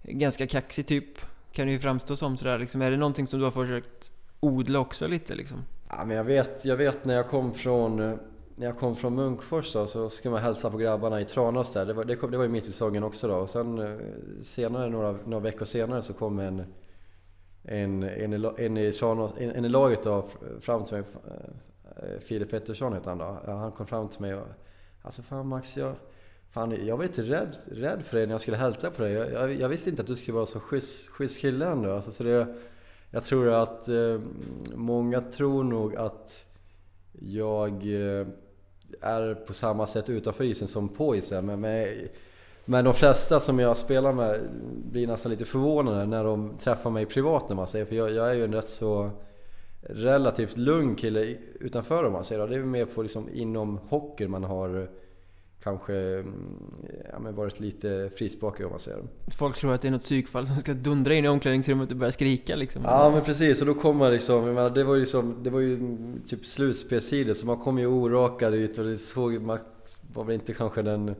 ganska 0.04 0.48
kaxig 0.48 0.88
typ, 0.88 1.20
kan 1.52 1.68
du 1.68 1.74
ju 1.74 1.80
framstå 1.80 2.16
som 2.16 2.38
sådär 2.38 2.60
liksom. 2.60 2.82
Är 2.82 2.92
det 2.92 2.98
någonting 2.98 3.28
som 3.28 3.40
du 3.40 3.46
har 3.46 3.52
försökt 3.52 4.12
odla 4.40 4.80
också 4.80 5.08
lite 5.08 5.36
liksom? 5.36 5.58
Ja, 5.90 6.06
men 6.06 6.18
jag 6.18 6.24
vet, 6.24 6.66
jag 6.66 6.78
vet 6.78 7.06
när 7.06 7.14
jag 7.14 7.30
kom 7.30 7.54
från 7.54 8.20
när 8.62 8.68
jag 8.68 8.78
kom 8.78 8.96
från 8.96 9.16
Munkfors 9.16 9.74
då, 9.74 9.88
så 9.88 10.10
skulle 10.10 10.32
man 10.32 10.42
hälsa 10.42 10.70
på 10.70 10.78
grabbarna 10.78 11.22
i 11.22 11.26
Tranås 11.26 11.72
där. 11.72 11.86
Det 11.86 11.94
var, 11.94 12.06
det, 12.06 12.16
kom, 12.16 12.32
det 12.32 12.38
var 12.38 12.44
ju 12.44 12.50
mitt 12.50 12.64
i 12.64 12.72
säsongen 12.72 13.04
också 13.04 13.28
då. 13.28 13.36
Och 13.36 13.50
sen 13.50 13.80
eh, 13.80 13.98
senare, 14.42 14.90
några, 14.90 15.12
några 15.12 15.40
veckor 15.40 15.66
senare 15.66 16.02
så 16.02 16.14
kom 16.14 16.40
en 16.40 16.64
en, 17.64 18.04
en, 18.04 18.34
en, 18.58 18.78
i, 18.78 18.92
Tranås, 18.92 19.34
en, 19.38 19.52
en 19.52 19.66
i 19.66 19.70
laget 19.70 20.04
då, 20.04 20.28
fram 20.60 20.86
till 20.86 20.94
mig, 20.94 21.04
eh, 21.28 22.14
eh, 22.14 22.20
Filip 22.20 22.52
Pettersson 22.52 22.94
heter 22.94 23.10
han 23.10 23.18
då. 23.18 23.40
Han 23.46 23.72
kom 23.72 23.88
fram 23.88 24.08
till 24.08 24.22
mig 24.22 24.36
och 24.36 24.48
Alltså 25.02 25.22
fan 25.22 25.48
Max, 25.48 25.78
jag, 25.78 25.96
fan, 26.50 26.86
jag 26.86 26.98
var 26.98 27.04
lite 27.04 27.22
rädd, 27.22 27.58
rädd 27.72 28.02
för 28.04 28.18
dig 28.18 28.28
när 28.28 28.34
jag 28.34 28.42
skulle 28.42 28.58
hälsa 28.58 28.92
på 28.92 29.02
dig. 29.02 29.12
Jag, 29.14 29.32
jag, 29.32 29.54
jag 29.54 29.70
visste 29.70 29.90
inte 29.90 30.02
att 30.02 30.08
du 30.08 30.16
skulle 30.16 30.36
vara 30.36 30.46
så 30.46 30.60
schysst, 30.60 31.10
schysst 31.10 31.40
kille 31.40 31.66
ändå. 31.66 31.94
Alltså, 31.94 32.12
så 32.12 32.24
det, 32.24 32.48
jag 33.12 33.24
tror 33.24 33.54
att 33.54 33.88
eh, 33.88 34.20
många 34.76 35.22
tror 35.22 35.64
nog 35.64 35.96
att 35.96 36.46
jag 37.20 37.72
eh, 37.72 38.28
är 39.02 39.34
på 39.34 39.54
samma 39.54 39.88
sätt 39.88 40.10
utanför 40.10 40.44
isen 40.44 40.68
som 40.68 40.90
på 40.90 41.16
isen. 41.16 41.46
Men, 41.46 41.60
men, 41.62 41.88
men 42.66 42.86
de 42.86 42.94
flesta 42.94 43.40
som 43.40 43.60
jag 43.60 43.78
spelar 43.78 44.14
med 44.14 44.40
blir 44.92 45.08
nästan 45.08 45.32
lite 45.32 45.46
förvånade 45.46 46.06
när 46.06 46.24
de 46.24 46.58
träffar 46.58 46.90
mig 46.90 47.06
privat 47.06 47.50
när 47.50 47.56
man 47.56 47.68
säger 47.68 47.86
För 47.86 47.96
jag, 47.96 48.12
jag 48.12 48.30
är 48.30 48.34
ju 48.34 48.44
en 48.44 48.54
rätt 48.54 48.68
så 48.68 49.12
relativt 49.82 50.58
lugn 50.58 50.96
kille 50.96 51.36
utanför 51.60 52.04
om 52.04 52.14
man 52.14 52.24
säger. 52.24 52.48
Det 52.48 52.56
är 52.56 52.64
mer 52.64 52.86
på 52.86 53.02
liksom 53.02 53.30
inom 53.34 53.78
hockey 53.78 54.28
man 54.28 54.44
har 54.44 54.90
kanske 55.64 55.94
ja, 57.12 57.20
men 57.20 57.36
varit 57.36 57.60
lite 57.60 58.10
frispråkig 58.16 58.66
om 58.66 58.72
man 58.72 58.80
säger. 58.80 59.04
Folk 59.38 59.58
tror 59.58 59.74
att 59.74 59.82
det 59.82 59.88
är 59.88 59.92
något 59.92 60.02
psykfall 60.02 60.48
som 60.48 60.56
ska 60.56 60.74
dundra 60.74 61.14
in 61.14 61.26
i 61.26 61.28
omklädningsrummet 61.28 61.92
och 61.92 61.98
börja 61.98 62.12
skrika 62.12 62.56
liksom. 62.56 62.82
Ja 62.86 63.12
men 63.14 63.24
precis, 63.24 63.62
och 63.62 63.68
då 63.68 63.74
kommer 63.74 64.00
man 64.00 64.12
liksom, 64.12 64.46
jag 64.46 64.56
menar, 64.56 64.70
det 64.70 64.84
var 64.84 64.94
ju 64.94 65.00
liksom, 65.00 65.44
det 65.44 65.50
var 65.50 65.60
ju 65.60 65.98
typ 66.26 66.46
slutspelsidor 66.46 67.34
så 67.34 67.46
man 67.46 67.58
kom 67.58 67.78
ju 67.78 67.88
orakad 67.88 68.54
ut 68.54 68.78
och 68.78 68.86
det 68.86 68.98
såg, 68.98 69.42
man 69.42 69.60
var 70.14 70.24
väl 70.24 70.34
inte 70.34 70.54
kanske 70.54 70.82
den 70.82 71.16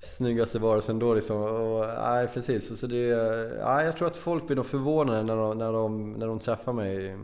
snyggaste 0.00 0.58
varelsen 0.58 0.98
då 0.98 1.14
liksom. 1.14 1.36
Och, 1.36 1.86
nej 1.86 2.28
precis, 2.28 2.80
så 2.80 2.86
det, 2.86 3.16
nej, 3.64 3.84
jag 3.84 3.96
tror 3.96 4.06
att 4.06 4.16
folk 4.16 4.46
blir 4.46 4.56
nog 4.56 4.66
förvånade 4.66 5.22
när 5.22 5.36
de, 5.36 5.58
när 5.58 5.72
de, 5.72 6.12
när 6.12 6.26
de 6.26 6.38
träffar 6.38 6.72
mig, 6.72 7.16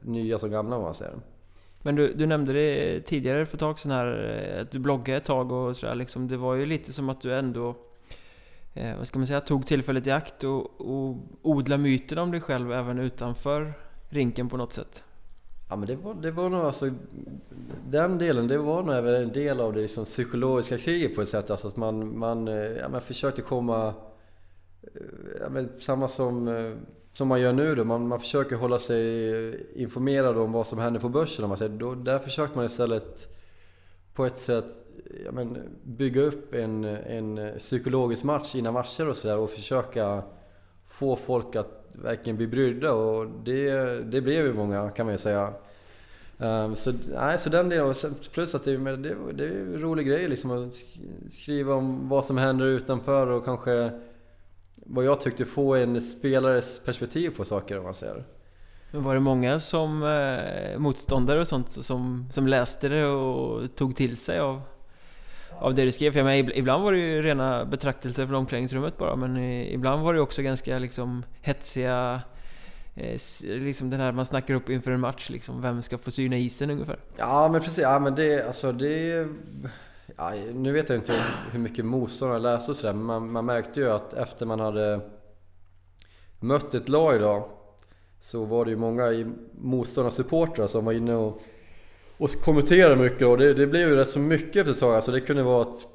nya 0.00 0.38
som 0.38 0.50
gamla 0.50 0.76
om 0.76 0.82
man 0.82 0.94
säger. 0.94 1.14
Men 1.86 1.94
du, 1.94 2.14
du 2.14 2.26
nämnde 2.26 2.52
det 2.52 3.00
tidigare 3.00 3.46
för 3.46 3.56
ett 3.56 3.60
tag 3.60 3.78
sedan 3.78 3.90
här, 3.90 4.40
eh, 4.56 4.62
att 4.62 4.70
du 4.70 4.78
bloggade 4.78 5.16
ett 5.16 5.24
tag 5.24 5.52
och 5.52 5.76
sådär 5.76 5.94
liksom. 5.94 6.28
Det 6.28 6.36
var 6.36 6.54
ju 6.54 6.66
lite 6.66 6.92
som 6.92 7.08
att 7.08 7.20
du 7.20 7.34
ändå, 7.34 7.76
eh, 8.74 8.96
vad 8.98 9.06
ska 9.06 9.18
man 9.18 9.26
säga, 9.26 9.40
tog 9.40 9.66
tillfället 9.66 10.06
i 10.06 10.10
akt 10.10 10.44
och, 10.44 10.80
och 10.80 11.16
odla 11.42 11.78
myten 11.78 12.18
om 12.18 12.30
dig 12.30 12.40
själv 12.40 12.72
även 12.72 12.98
utanför 12.98 13.72
rinken 14.08 14.48
på 14.48 14.56
något 14.56 14.72
sätt. 14.72 15.04
Ja 15.68 15.76
men 15.76 15.88
det 15.88 15.96
var, 15.96 16.14
det 16.14 16.30
var 16.30 16.48
nog 16.48 16.60
alltså, 16.60 16.90
den 17.88 18.18
delen, 18.18 18.48
det 18.48 18.58
var 18.58 18.82
nog 18.82 18.94
även 18.94 19.14
en 19.14 19.32
del 19.32 19.60
av 19.60 19.72
det 19.72 19.80
liksom 19.80 20.04
psykologiska 20.04 20.78
kriget 20.78 21.14
på 21.14 21.22
ett 21.22 21.28
sätt. 21.28 21.50
Alltså 21.50 21.68
att 21.68 21.76
man, 21.76 22.18
man, 22.18 22.48
eh, 22.48 22.54
ja, 22.54 22.88
man 22.88 23.00
försökte 23.00 23.42
komma, 23.42 23.94
eh, 24.82 25.02
ja, 25.40 25.48
men 25.48 25.68
samma 25.78 26.08
som 26.08 26.48
som 27.14 27.28
man 27.28 27.40
gör 27.40 27.52
nu 27.52 27.74
då, 27.74 27.84
man, 27.84 28.08
man 28.08 28.20
försöker 28.20 28.56
hålla 28.56 28.78
sig 28.78 29.80
informerad 29.82 30.38
om 30.38 30.52
vad 30.52 30.66
som 30.66 30.78
händer 30.78 31.00
på 31.00 31.08
börsen. 31.08 31.44
Om 31.44 31.48
man 31.48 31.58
säger. 31.58 31.78
Då, 31.78 31.94
där 31.94 32.18
försökte 32.18 32.56
man 32.56 32.66
istället 32.66 33.28
på 34.14 34.26
ett 34.26 34.38
sätt 34.38 34.64
ja, 35.24 35.32
men, 35.32 35.58
bygga 35.82 36.22
upp 36.22 36.54
en, 36.54 36.84
en 36.84 37.58
psykologisk 37.58 38.24
match 38.24 38.54
innan 38.54 38.74
matcher 38.74 39.08
och 39.08 39.16
sådär 39.16 39.38
och 39.38 39.50
försöka 39.50 40.22
få 40.88 41.16
folk 41.16 41.56
att 41.56 41.84
verkligen 41.92 42.36
bli 42.36 42.46
brydda 42.46 42.92
och 42.92 43.26
det, 43.44 43.70
det 44.00 44.20
blev 44.20 44.46
ju 44.46 44.52
många 44.52 44.90
kan 44.90 45.06
man 45.06 45.14
ju 45.14 45.18
säga. 45.18 45.52
Um, 46.38 46.76
så, 46.76 46.92
nej, 47.14 47.38
så 47.38 47.50
den 47.50 47.68
delen, 47.68 47.94
plus 48.32 48.54
att 48.54 48.64
det, 48.64 48.76
det, 48.76 49.16
det 49.32 49.44
är 49.44 49.50
en 49.50 49.80
rolig 49.80 50.06
grej 50.06 50.28
liksom 50.28 50.50
att 50.50 50.74
skriva 51.32 51.74
om 51.74 52.08
vad 52.08 52.24
som 52.24 52.38
händer 52.38 52.66
utanför 52.66 53.26
och 53.26 53.44
kanske 53.44 54.00
vad 54.84 55.04
jag 55.04 55.20
tyckte 55.20 55.44
få 55.44 55.74
en 55.74 56.00
spelares 56.00 56.84
perspektiv 56.84 57.30
på 57.30 57.44
saker 57.44 57.78
om 57.78 57.84
man 57.84 57.94
säger. 57.94 58.24
Var 58.90 59.14
det 59.14 59.20
många 59.20 59.60
som 59.60 60.02
eh, 60.02 60.78
motståndare 60.78 61.40
och 61.40 61.48
sånt 61.48 61.70
som, 61.70 62.28
som 62.32 62.46
läste 62.46 62.88
det 62.88 63.06
och 63.06 63.76
tog 63.76 63.96
till 63.96 64.16
sig 64.16 64.38
av, 64.38 64.62
av 65.58 65.74
det 65.74 65.84
du 65.84 65.92
skrev? 65.92 66.12
För 66.12 66.18
jag 66.18 66.26
menar, 66.26 66.56
ibland 66.56 66.84
var 66.84 66.92
det 66.92 66.98
ju 66.98 67.22
rena 67.22 67.64
betraktelser 67.64 68.26
från 68.26 68.36
omklädningsrummet 68.36 68.98
bara 68.98 69.16
men 69.16 69.36
ibland 69.38 70.02
var 70.02 70.14
det 70.14 70.20
också 70.20 70.42
ganska 70.42 70.78
liksom 70.78 71.24
hetsiga 71.40 72.20
eh, 72.94 73.20
liksom 73.42 73.90
den 73.90 74.00
här 74.00 74.12
man 74.12 74.26
snackar 74.26 74.54
upp 74.54 74.70
inför 74.70 74.90
en 74.90 75.00
match 75.00 75.30
liksom, 75.30 75.62
vem 75.62 75.82
ska 75.82 75.98
få 75.98 76.10
syna 76.10 76.36
isen 76.36 76.70
ungefär? 76.70 76.98
Ja 77.16 77.48
men 77.52 77.60
precis, 77.60 77.82
ja 77.82 77.98
men 77.98 78.14
det, 78.14 78.46
alltså 78.46 78.72
det 78.72 79.28
Ja, 80.16 80.32
nu 80.54 80.72
vet 80.72 80.88
jag 80.88 80.98
inte 80.98 81.12
hur 81.52 81.58
mycket 81.58 81.84
motståndare 81.84 82.38
läste 82.38 82.70
och 82.70 82.76
sådär, 82.76 82.92
men 82.92 83.04
man, 83.04 83.30
man, 83.30 83.44
märkte 83.44 83.80
ju 83.80 83.90
att 83.90 84.14
efter 84.14 84.46
man 84.46 84.60
hade 84.60 85.00
mött 86.40 86.74
ett 86.74 86.88
lag 86.88 87.16
idag 87.16 87.48
så 88.20 88.44
var 88.44 88.64
det 88.64 88.70
ju 88.70 88.76
många 88.76 89.32
motståndarsupportrar 89.52 90.66
som 90.66 90.84
var 90.84 90.92
inne 90.92 91.14
och, 91.14 91.42
och 92.18 92.30
kommenterade 92.30 92.96
mycket 92.96 93.26
och 93.26 93.38
det, 93.38 93.54
det 93.54 93.66
blev 93.66 93.88
ju 93.88 93.96
rätt 93.96 94.08
så 94.08 94.18
mycket 94.18 94.56
efter 94.56 94.72
ett 94.72 94.78
tag. 94.80 94.94
Alltså 94.94 95.12
det 95.12 95.20
kunde 95.20 95.42
vara 95.42 95.62
att, 95.62 95.86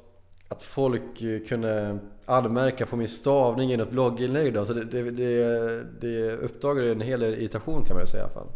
att 0.48 0.62
folk 0.62 1.02
kunde 1.48 1.98
anmärka 2.26 2.86
på 2.86 2.96
min 2.96 3.08
stavning 3.08 3.72
i 3.72 3.76
något 3.76 3.90
blogginlägg 3.90 4.54
då. 4.54 4.64
Så 4.64 4.72
det, 4.72 4.84
det, 4.84 5.10
det, 5.10 5.84
det 6.00 6.32
uppdagade 6.32 6.92
en 6.92 7.00
hel 7.00 7.20
del 7.20 7.34
irritation 7.34 7.84
kan 7.84 7.96
man 7.96 8.02
ju 8.02 8.06
säga 8.06 8.22
i 8.22 8.24
alla 8.24 8.34
fall. 8.34 8.48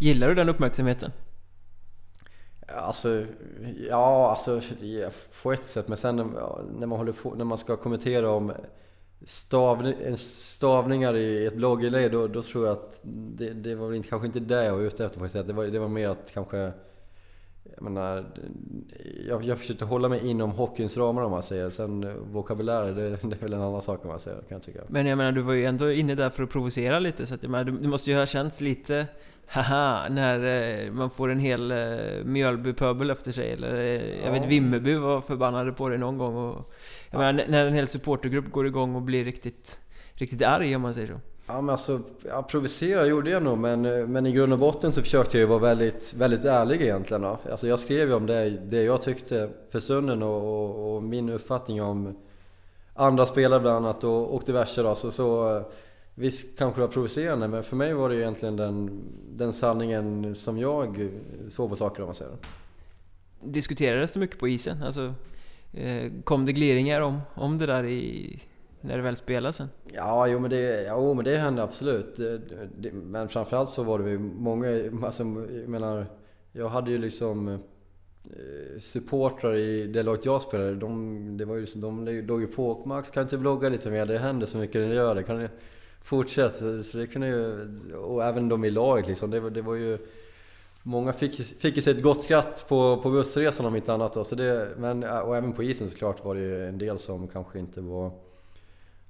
Gillar 0.00 0.28
du 0.28 0.34
den 0.34 0.48
uppmärksamheten? 0.48 1.12
Alltså, 2.76 3.24
ja, 3.88 4.30
alltså 4.30 4.60
på 5.42 5.52
ett 5.52 5.64
sätt. 5.64 5.88
Men 5.88 5.96
sen 5.96 6.16
när 6.16 6.86
man, 6.86 6.98
håller 6.98 7.12
på, 7.12 7.34
när 7.34 7.44
man 7.44 7.58
ska 7.58 7.76
kommentera 7.76 8.30
om 8.30 8.52
stavning, 9.24 9.94
eh, 10.00 10.14
stavningar 10.14 11.16
i 11.16 11.46
ett 11.46 11.56
blogginlägg 11.56 12.12
då, 12.12 12.26
då 12.26 12.42
tror 12.42 12.66
jag 12.66 12.72
att 12.72 13.00
det, 13.02 13.50
det 13.50 13.74
var 13.74 13.86
väl 13.86 13.96
inte, 13.96 14.08
kanske 14.08 14.26
inte 14.26 14.40
det 14.40 14.64
jag 14.64 14.72
var 14.72 14.82
ute 14.82 15.04
efter. 15.04 15.42
Det 15.42 15.52
var, 15.52 15.64
det 15.64 15.78
var 15.78 15.88
mer 15.88 16.08
att 16.08 16.30
kanske 16.32 16.72
jag 17.74 17.82
menar, 17.82 18.24
jag, 19.28 19.44
jag 19.44 19.58
försökte 19.58 19.84
hålla 19.84 20.08
mig 20.08 20.28
inom 20.28 20.50
hockeyns 20.50 20.96
ramar 20.96 21.22
om 21.22 21.30
man 21.30 21.42
säger. 21.42 21.70
Sen 21.70 22.04
eh, 22.04 22.12
vokabulär, 22.14 22.84
det, 22.84 23.10
det 23.10 23.36
är 23.36 23.40
väl 23.40 23.52
en 23.52 23.62
annan 23.62 23.82
sak 23.82 24.04
om 24.04 24.08
man 24.08 24.20
säger, 24.20 24.36
kan 24.36 24.46
jag 24.48 24.62
tycka. 24.62 24.80
Men 24.88 25.06
jag 25.06 25.18
menar, 25.18 25.32
du 25.32 25.42
var 25.42 25.52
ju 25.52 25.64
ändå 25.64 25.92
inne 25.92 26.14
där 26.14 26.30
för 26.30 26.42
att 26.42 26.50
provocera 26.50 26.98
lite, 26.98 27.26
så 27.26 27.34
att, 27.34 27.42
jag 27.42 27.50
menar, 27.50 27.64
du, 27.64 27.78
du 27.78 27.88
måste 27.88 28.10
ju 28.10 28.16
ha 28.16 28.26
känts 28.26 28.60
lite 28.60 29.06
Haha, 29.50 30.08
när 30.08 30.44
eh, 30.84 30.92
man 30.92 31.10
får 31.10 31.28
en 31.28 31.40
hel 31.40 31.70
eh, 31.70 32.24
Mjölby-pöbel 32.24 33.10
efter 33.10 33.32
sig 33.32 33.52
eller 33.52 33.74
eh, 33.74 34.24
jag 34.24 34.32
vet 34.32 34.44
Vimmerby 34.44 34.94
var 34.94 35.20
förbannade 35.20 35.72
på 35.72 35.88
det 35.88 35.98
någon 35.98 36.18
gång 36.18 36.36
och 36.36 36.72
Jag 37.10 37.22
ja. 37.22 37.32
menar 37.32 37.44
när 37.48 37.66
en 37.66 37.74
hel 37.74 37.88
supportergrupp 37.88 38.52
går 38.52 38.66
igång 38.66 38.94
och 38.94 39.02
blir 39.02 39.24
riktigt 39.24 39.80
Riktigt 40.14 40.42
arg 40.42 40.76
om 40.76 40.82
man 40.82 40.94
säger 40.94 41.06
så 41.06 41.20
Ja 41.46 41.60
men 41.60 41.70
alltså, 41.70 42.00
ja, 42.28 42.42
provocera 42.42 43.06
gjorde 43.06 43.30
jag 43.30 43.42
nog 43.42 43.58
men, 43.58 43.82
men 44.12 44.26
i 44.26 44.32
grund 44.32 44.52
och 44.52 44.58
botten 44.58 44.92
så 44.92 45.02
försökte 45.02 45.36
jag 45.36 45.40
ju 45.40 45.46
vara 45.46 45.58
väldigt, 45.58 46.14
väldigt 46.14 46.44
ärlig 46.44 46.82
egentligen 46.82 47.22
då. 47.22 47.38
Alltså 47.50 47.68
jag 47.68 47.80
skrev 47.80 48.08
ju 48.08 48.14
om 48.14 48.26
det, 48.26 48.50
det 48.50 48.82
jag 48.82 49.02
tyckte 49.02 49.50
för 49.70 49.80
stunden 49.80 50.22
och, 50.22 50.42
och, 50.42 50.94
och 50.94 51.02
min 51.02 51.28
uppfattning 51.28 51.82
om 51.82 52.16
andra 52.94 53.26
spelare 53.26 53.60
bland 53.60 53.86
annat 53.86 54.04
och, 54.04 54.34
och 54.34 54.42
diverse 54.46 54.82
då. 54.82 54.94
Så, 54.94 55.10
så 55.10 55.62
Visst 56.18 56.58
kanske 56.58 56.80
det 56.80 56.86
var 56.86 56.92
provocerande 56.92 57.48
men 57.48 57.62
för 57.62 57.76
mig 57.76 57.94
var 57.94 58.08
det 58.08 58.16
egentligen 58.16 58.56
den, 58.56 59.02
den 59.30 59.52
sanningen 59.52 60.34
som 60.34 60.58
jag 60.58 61.10
såg 61.48 61.70
på 61.70 61.76
saker 61.76 62.02
om 62.02 62.06
man 62.06 62.14
säger. 62.14 62.32
Diskuterades 63.40 64.12
det 64.12 64.20
mycket 64.20 64.38
på 64.38 64.48
isen? 64.48 64.82
Alltså, 64.82 65.14
eh, 65.72 66.12
kom 66.24 66.46
det 66.46 66.52
gliringar 66.52 67.00
om, 67.00 67.20
om 67.34 67.58
det 67.58 67.66
där 67.66 67.84
i, 67.84 68.42
när 68.80 68.96
det 68.96 69.02
väl 69.02 69.16
spelades 69.16 69.56
sen? 69.56 69.68
Ja, 69.92 70.26
jo 70.26 70.38
men 70.38 70.50
det, 70.50 70.86
jo, 70.88 71.14
men 71.14 71.24
det 71.24 71.38
hände 71.38 71.62
absolut. 71.62 72.16
Det, 72.16 72.40
det, 72.78 72.92
men 72.92 73.28
framförallt 73.28 73.72
så 73.72 73.82
var 73.82 73.98
det 73.98 74.10
ju 74.10 74.18
många, 74.18 74.68
alltså, 75.02 75.22
jag 75.22 75.68
menar, 75.68 76.06
jag 76.52 76.68
hade 76.68 76.90
ju 76.90 76.98
liksom 76.98 77.48
eh, 77.48 77.58
supportrar 78.78 79.56
i 79.56 79.86
det 79.86 80.02
laget 80.02 80.24
jag 80.24 80.42
spelade, 80.42 80.74
de, 80.74 81.36
det 81.36 81.44
var 81.44 81.56
ju, 81.56 81.66
de 81.74 82.06
låg 82.06 82.40
ju 82.40 82.46
på 82.46 82.82
Max 82.86 83.10
kan 83.10 83.22
inte 83.22 83.36
vlogga 83.36 83.68
lite 83.68 83.90
mer? 83.90 84.06
Det 84.06 84.18
händer 84.18 84.46
så 84.46 84.58
mycket 84.58 84.80
när 84.80 84.88
det 84.88 84.94
gör 84.94 85.14
det. 85.14 85.22
Kan 85.22 85.48
fortsätt. 86.08 86.56
Så 86.86 86.98
det 86.98 87.06
kunde 87.06 87.26
ju, 87.26 87.68
och 87.94 88.24
även 88.24 88.48
de 88.48 88.64
i 88.64 88.70
laget 88.70 89.06
liksom. 89.06 89.30
Det, 89.30 89.50
det 89.50 89.62
var 89.62 89.74
ju... 89.74 89.98
Många 90.82 91.12
fick, 91.12 91.34
fick 91.34 91.76
ju 91.76 91.82
sig 91.82 91.92
ett 91.92 92.02
gott 92.02 92.24
skratt 92.24 92.64
på, 92.68 93.00
på 93.02 93.10
bussresan 93.10 93.66
om 93.66 93.76
inte 93.76 93.92
annat. 93.92 94.26
Så 94.26 94.34
det, 94.34 94.68
men, 94.78 95.04
och 95.04 95.36
även 95.36 95.52
på 95.52 95.62
isen 95.62 95.90
såklart 95.90 96.24
var 96.24 96.34
det 96.34 96.40
ju 96.40 96.68
en 96.68 96.78
del 96.78 96.98
som 96.98 97.28
kanske 97.28 97.58
inte 97.58 97.80
var... 97.80 98.10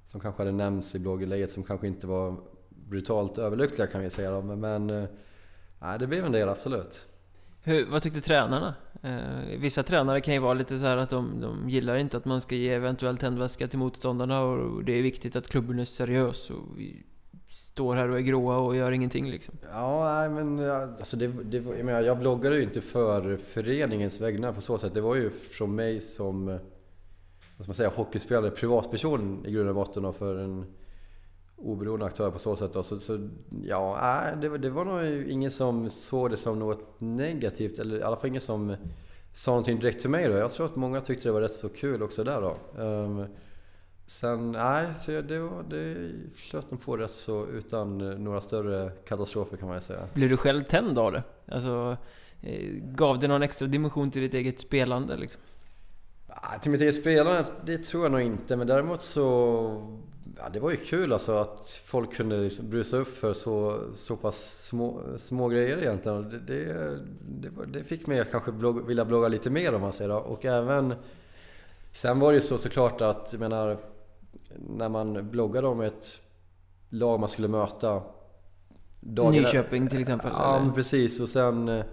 Som 0.05 0.21
kanske 0.21 0.41
hade 0.41 0.51
nämnts 0.51 0.95
i 0.95 0.99
blogginlägget 0.99 1.51
som 1.51 1.63
kanske 1.63 1.87
inte 1.87 2.07
var 2.07 2.35
brutalt 2.69 3.37
överlyckliga 3.37 3.87
kan 3.87 4.01
vi 4.01 4.09
säga. 4.09 4.41
Men, 4.41 4.59
men 4.59 4.89
äh, 5.81 5.97
det 5.99 6.07
blev 6.07 6.25
en 6.25 6.31
del 6.31 6.49
absolut. 6.49 7.07
Hur, 7.69 7.85
vad 7.85 8.01
tyckte 8.01 8.21
tränarna? 8.21 8.73
Eh, 9.03 9.57
vissa 9.57 9.83
tränare 9.83 10.21
kan 10.21 10.33
ju 10.33 10.39
vara 10.39 10.53
lite 10.53 10.77
så 10.77 10.85
att 10.85 11.09
de, 11.09 11.41
de 11.41 11.69
gillar 11.69 11.95
inte 11.95 12.17
att 12.17 12.25
man 12.25 12.41
ska 12.41 12.55
ge 12.55 12.73
eventuell 12.73 13.17
tändvätska 13.17 13.67
till 13.67 13.79
motståndarna 13.79 14.41
och 14.41 14.83
det 14.83 14.91
är 14.91 15.01
viktigt 15.01 15.35
att 15.35 15.47
klubben 15.47 15.79
är 15.79 15.85
seriös 15.85 16.49
och 16.49 16.63
vi 16.77 17.03
står 17.47 17.95
här 17.95 18.09
och 18.09 18.17
är 18.17 18.21
gråa 18.21 18.57
och 18.57 18.75
gör 18.75 18.91
ingenting 18.91 19.29
liksom. 19.31 19.55
Ja, 19.71 20.13
nej 20.13 20.29
men 20.29 20.71
alltså 20.71 21.17
det, 21.17 21.27
det, 21.27 21.57
jag, 21.57 21.85
menar, 21.85 22.01
jag 22.01 22.19
bloggade 22.19 22.55
ju 22.55 22.63
inte 22.63 22.81
för 22.81 23.37
föreningens 23.37 24.21
vägnar 24.21 24.53
på 24.53 24.61
så 24.61 24.77
sätt. 24.77 24.93
Det 24.93 25.01
var 25.01 25.15
ju 25.15 25.29
från 25.29 25.75
mig 25.75 25.99
som 25.99 26.45
vad 26.45 26.59
ska 27.57 27.67
man 27.67 27.73
säga, 27.73 27.89
hockeyspelare, 27.89 28.51
privatperson 28.51 29.45
i 29.45 29.51
grund 29.51 29.69
och 29.69 29.75
botten 29.75 30.05
och 30.05 30.15
för 30.15 30.35
en 30.35 30.65
oberoende 31.61 32.05
aktör 32.05 32.31
på 32.31 32.39
så 32.39 32.55
sätt. 32.55 32.73
Då. 32.73 32.83
Så, 32.83 32.97
så 32.97 33.29
ja, 33.63 33.97
äh, 34.29 34.39
det, 34.39 34.57
det 34.57 34.69
var 34.69 34.85
nog 34.85 35.29
ingen 35.31 35.51
som 35.51 35.89
såg 35.89 36.29
det 36.29 36.37
som 36.37 36.59
något 36.59 36.95
negativt, 36.97 37.79
eller 37.79 37.99
i 37.99 38.03
alla 38.03 38.15
fall 38.15 38.27
ingen 38.27 38.41
som 38.41 38.75
sa 39.33 39.51
någonting 39.51 39.79
direkt 39.79 40.01
till 40.01 40.09
mig 40.09 40.27
då. 40.27 40.33
Jag 40.33 40.51
tror 40.51 40.65
att 40.65 40.75
många 40.75 41.01
tyckte 41.01 41.27
det 41.27 41.31
var 41.31 41.41
rätt 41.41 41.53
så 41.53 41.69
kul 41.69 42.03
också 42.03 42.23
där 42.23 42.41
då. 42.41 42.81
Um, 42.83 43.25
sen, 44.05 44.51
nej, 44.51 44.87
så 44.99 45.11
det, 45.21 45.39
var, 45.39 45.63
det 45.69 46.11
flöt 46.35 46.71
nog 46.71 46.81
på 46.81 46.97
rätt 46.97 47.11
så 47.11 47.47
utan 47.47 47.97
några 48.23 48.41
större 48.41 48.91
katastrofer 48.91 49.57
kan 49.57 49.67
man 49.67 49.77
ju 49.77 49.81
säga. 49.81 50.07
Blev 50.13 50.29
du 50.29 50.37
själv 50.37 50.63
tänd 50.63 50.99
av 50.99 51.11
det? 51.11 51.23
Alltså, 51.47 51.97
eh, 52.41 52.69
gav 52.73 53.19
det 53.19 53.27
någon 53.27 53.43
extra 53.43 53.67
dimension 53.67 54.11
till 54.11 54.21
ditt 54.21 54.33
eget 54.33 54.59
spelande 54.59 55.17
liksom? 55.17 55.41
Till 56.61 56.71
mitt 56.71 56.81
eget 56.81 56.95
spelande, 56.95 57.45
det 57.65 57.77
tror 57.77 58.03
jag 58.03 58.11
nog 58.11 58.21
inte. 58.21 58.55
Men 58.55 58.67
däremot 58.67 59.01
så 59.01 59.99
Ja, 60.37 60.49
det 60.49 60.59
var 60.59 60.71
ju 60.71 60.77
kul 60.77 61.13
alltså 61.13 61.37
att 61.37 61.83
folk 61.85 62.13
kunde 62.13 62.37
liksom 62.37 62.69
brusa 62.69 62.97
upp 62.97 63.17
för 63.17 63.33
så, 63.33 63.81
så 63.93 64.15
pass 64.15 64.65
små, 64.65 65.01
små 65.17 65.47
grejer 65.47 65.77
egentligen. 65.77 66.29
Det, 66.29 66.39
det, 66.39 66.99
det, 67.21 67.65
det 67.67 67.83
fick 67.83 68.07
mig 68.07 68.19
att 68.19 68.31
kanske 68.31 68.51
blogga, 68.51 68.85
vilja 68.85 69.05
blogga 69.05 69.27
lite 69.27 69.49
mer 69.49 69.75
om 69.75 69.81
man 69.81 69.93
säger 69.93 70.09
då. 70.09 70.17
Och 70.17 70.45
även... 70.45 70.93
Sen 71.91 72.19
var 72.19 72.31
det 72.31 72.35
ju 72.35 72.41
så 72.41 72.57
såklart 72.57 73.01
att, 73.01 73.27
jag 73.31 73.39
menar, 73.39 73.77
när 74.55 74.89
man 74.89 75.29
bloggade 75.29 75.67
om 75.67 75.81
ett 75.81 76.21
lag 76.89 77.19
man 77.19 77.29
skulle 77.29 77.47
möta 77.47 78.01
dagen 78.99 79.33
Nyköping 79.33 79.87
till 79.87 80.01
exempel? 80.01 80.31
Ja, 80.33 80.59
eller? 80.59 80.71
precis. 80.71 81.19
Och 81.19 81.29
sen... 81.29 81.69
Eh, 81.69 81.85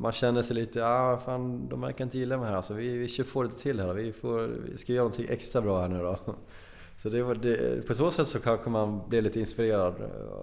man 0.00 0.12
känner 0.12 0.42
sig 0.42 0.56
lite, 0.56 0.78
ja 0.78 1.12
ah, 1.12 1.16
fan 1.16 1.68
de 1.68 1.80
verkar 1.80 2.04
inte 2.04 2.18
gilla 2.18 2.36
mig 2.36 2.48
här 2.48 2.56
alltså. 2.56 2.74
Vi, 2.74 2.96
vi 2.96 3.08
kör 3.08 3.24
få 3.24 3.42
lite 3.42 3.58
till 3.58 3.80
här 3.80 3.94
Vi, 3.94 4.12
får, 4.12 4.48
vi 4.70 4.78
ska 4.78 4.92
göra 4.92 5.04
någonting 5.04 5.26
extra 5.28 5.60
bra 5.60 5.80
här 5.80 5.88
nu 5.88 5.98
då. 5.98 6.18
Så 6.98 7.08
det 7.08 7.22
var 7.22 7.34
det, 7.34 7.86
på 7.86 7.94
så 7.94 8.10
sätt 8.10 8.28
så 8.28 8.40
kanske 8.40 8.70
man 8.70 9.08
blev 9.08 9.22
lite 9.22 9.40
inspirerad 9.40 9.94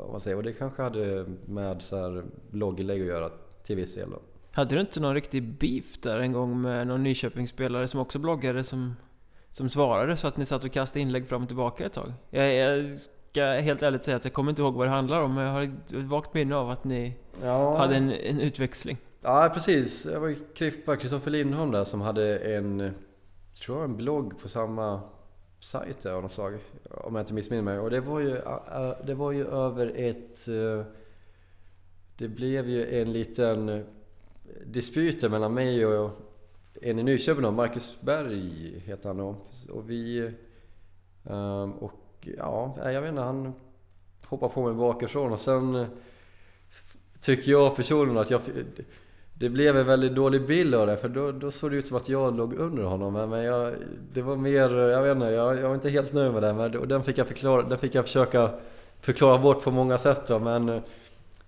om 0.05 0.11
man 0.11 0.19
säger. 0.19 0.37
Och 0.37 0.43
det 0.43 0.53
kanske 0.53 0.81
hade 0.81 1.25
med 1.45 1.81
så 1.81 1.97
här 1.97 2.23
blogginlägg 2.49 3.01
att 3.01 3.07
göra 3.07 3.31
till 3.63 3.75
viss 3.75 3.95
del 3.95 4.09
då. 4.09 4.19
Hade 4.51 4.75
du 4.75 4.81
inte 4.81 4.99
någon 4.99 5.13
riktig 5.13 5.43
beef 5.43 5.97
där 6.01 6.19
en 6.19 6.31
gång 6.31 6.61
med 6.61 6.87
någon 6.87 7.03
Nyköpingsspelare 7.03 7.87
som 7.87 7.99
också 7.99 8.19
bloggade 8.19 8.63
som, 8.63 8.95
som 9.51 9.69
svarade 9.69 10.17
så 10.17 10.27
att 10.27 10.37
ni 10.37 10.45
satt 10.45 10.63
och 10.63 10.71
kastade 10.71 10.99
inlägg 10.99 11.27
fram 11.27 11.41
och 11.41 11.47
tillbaka 11.47 11.85
ett 11.85 11.93
tag? 11.93 12.13
Jag, 12.29 12.53
jag 12.53 12.99
ska 12.99 13.43
helt 13.43 13.83
ärligt 13.83 14.03
säga 14.03 14.17
att 14.17 14.23
jag 14.23 14.33
kommer 14.33 14.49
inte 14.51 14.61
ihåg 14.61 14.75
vad 14.75 14.87
det 14.87 14.91
handlar 14.91 15.21
om 15.21 15.35
men 15.35 15.43
jag 15.43 15.51
har 15.51 15.61
ett 15.61 15.93
vagt 15.93 16.33
minne 16.33 16.55
av 16.55 16.69
att 16.69 16.83
ni 16.83 17.17
ja. 17.41 17.77
hade 17.77 17.95
en, 17.95 18.11
en 18.11 18.39
utväxling. 18.39 18.97
Ja 19.21 19.51
precis, 19.53 20.03
det 20.03 20.19
var 20.19 20.95
Kristoffer 20.97 21.31
Lindholm 21.31 21.71
där 21.71 21.83
som 21.83 22.01
hade 22.01 22.37
en, 22.37 22.91
tror 23.61 23.77
jag 23.77 23.89
en 23.89 23.97
blogg 23.97 24.39
på 24.41 24.47
samma 24.49 25.01
sajter 25.65 26.11
av 26.11 26.21
något 26.21 26.31
slag. 26.31 26.57
Om 26.91 27.15
jag 27.15 27.23
inte 27.23 27.33
missminner 27.33 27.63
mig. 27.63 27.79
Och 27.79 27.89
det 27.89 27.99
var 27.99 28.19
ju, 28.19 28.41
det 29.05 29.13
var 29.13 29.31
ju 29.31 29.47
över 29.47 29.91
ett... 29.95 30.47
Eh, 30.47 30.85
det 32.17 32.27
blev 32.27 32.69
ju 32.69 33.01
en 33.01 33.13
liten 33.13 33.69
eh, 33.69 33.81
dispyt 34.65 35.31
mellan 35.31 35.53
mig 35.53 35.85
och 35.85 36.11
en 36.81 36.99
i 36.99 37.03
Nyköping 37.03 37.43
då, 37.43 37.51
Marcus 37.51 38.01
Berg 38.01 38.79
heter 38.85 39.09
han 39.09 39.17
då. 39.17 39.35
Och 39.69 39.89
vi... 39.89 40.31
Ehm, 41.23 41.73
och 41.73 42.27
ja, 42.37 42.77
jag 42.91 43.01
vet 43.01 43.09
inte, 43.09 43.21
han 43.21 43.53
hoppade 44.25 44.53
på 44.53 44.63
mig 44.63 44.73
bakifrån 44.73 45.31
och 45.31 45.39
sen 45.39 45.85
tycker 47.19 47.51
jag 47.51 47.75
personligen 47.75 48.17
att 48.17 48.29
jag 48.29 48.41
det 49.39 49.49
blev 49.49 49.77
en 49.77 49.85
väldigt 49.85 50.15
dålig 50.15 50.47
bild 50.47 50.75
av 50.75 50.87
det 50.87 50.97
för 50.97 51.09
då, 51.09 51.31
då 51.31 51.51
såg 51.51 51.71
det 51.71 51.77
ut 51.77 51.87
som 51.87 51.97
att 51.97 52.09
jag 52.09 52.37
låg 52.37 52.53
under 52.53 52.83
honom. 52.83 53.29
Men 53.29 53.43
jag, 53.43 53.73
det 54.13 54.21
var 54.21 54.35
mer, 54.35 54.69
jag 54.69 55.03
vet 55.03 55.15
inte, 55.15 55.25
jag, 55.25 55.57
jag 55.57 55.67
var 55.67 55.75
inte 55.75 55.89
helt 55.89 56.13
nöjd 56.13 56.33
med 56.33 56.43
det. 56.43 56.53
Men 56.53 56.77
och 56.77 56.87
den 56.87 57.03
fick 57.03 57.17
jag, 57.17 57.27
förklara, 57.27 57.61
den 57.61 57.77
fick 57.77 57.95
jag 57.95 58.05
försöka 58.05 58.49
förklara 59.01 59.37
bort 59.37 59.63
på 59.63 59.71
många 59.71 59.97
sätt. 59.97 60.27
Då, 60.27 60.39
men 60.39 60.81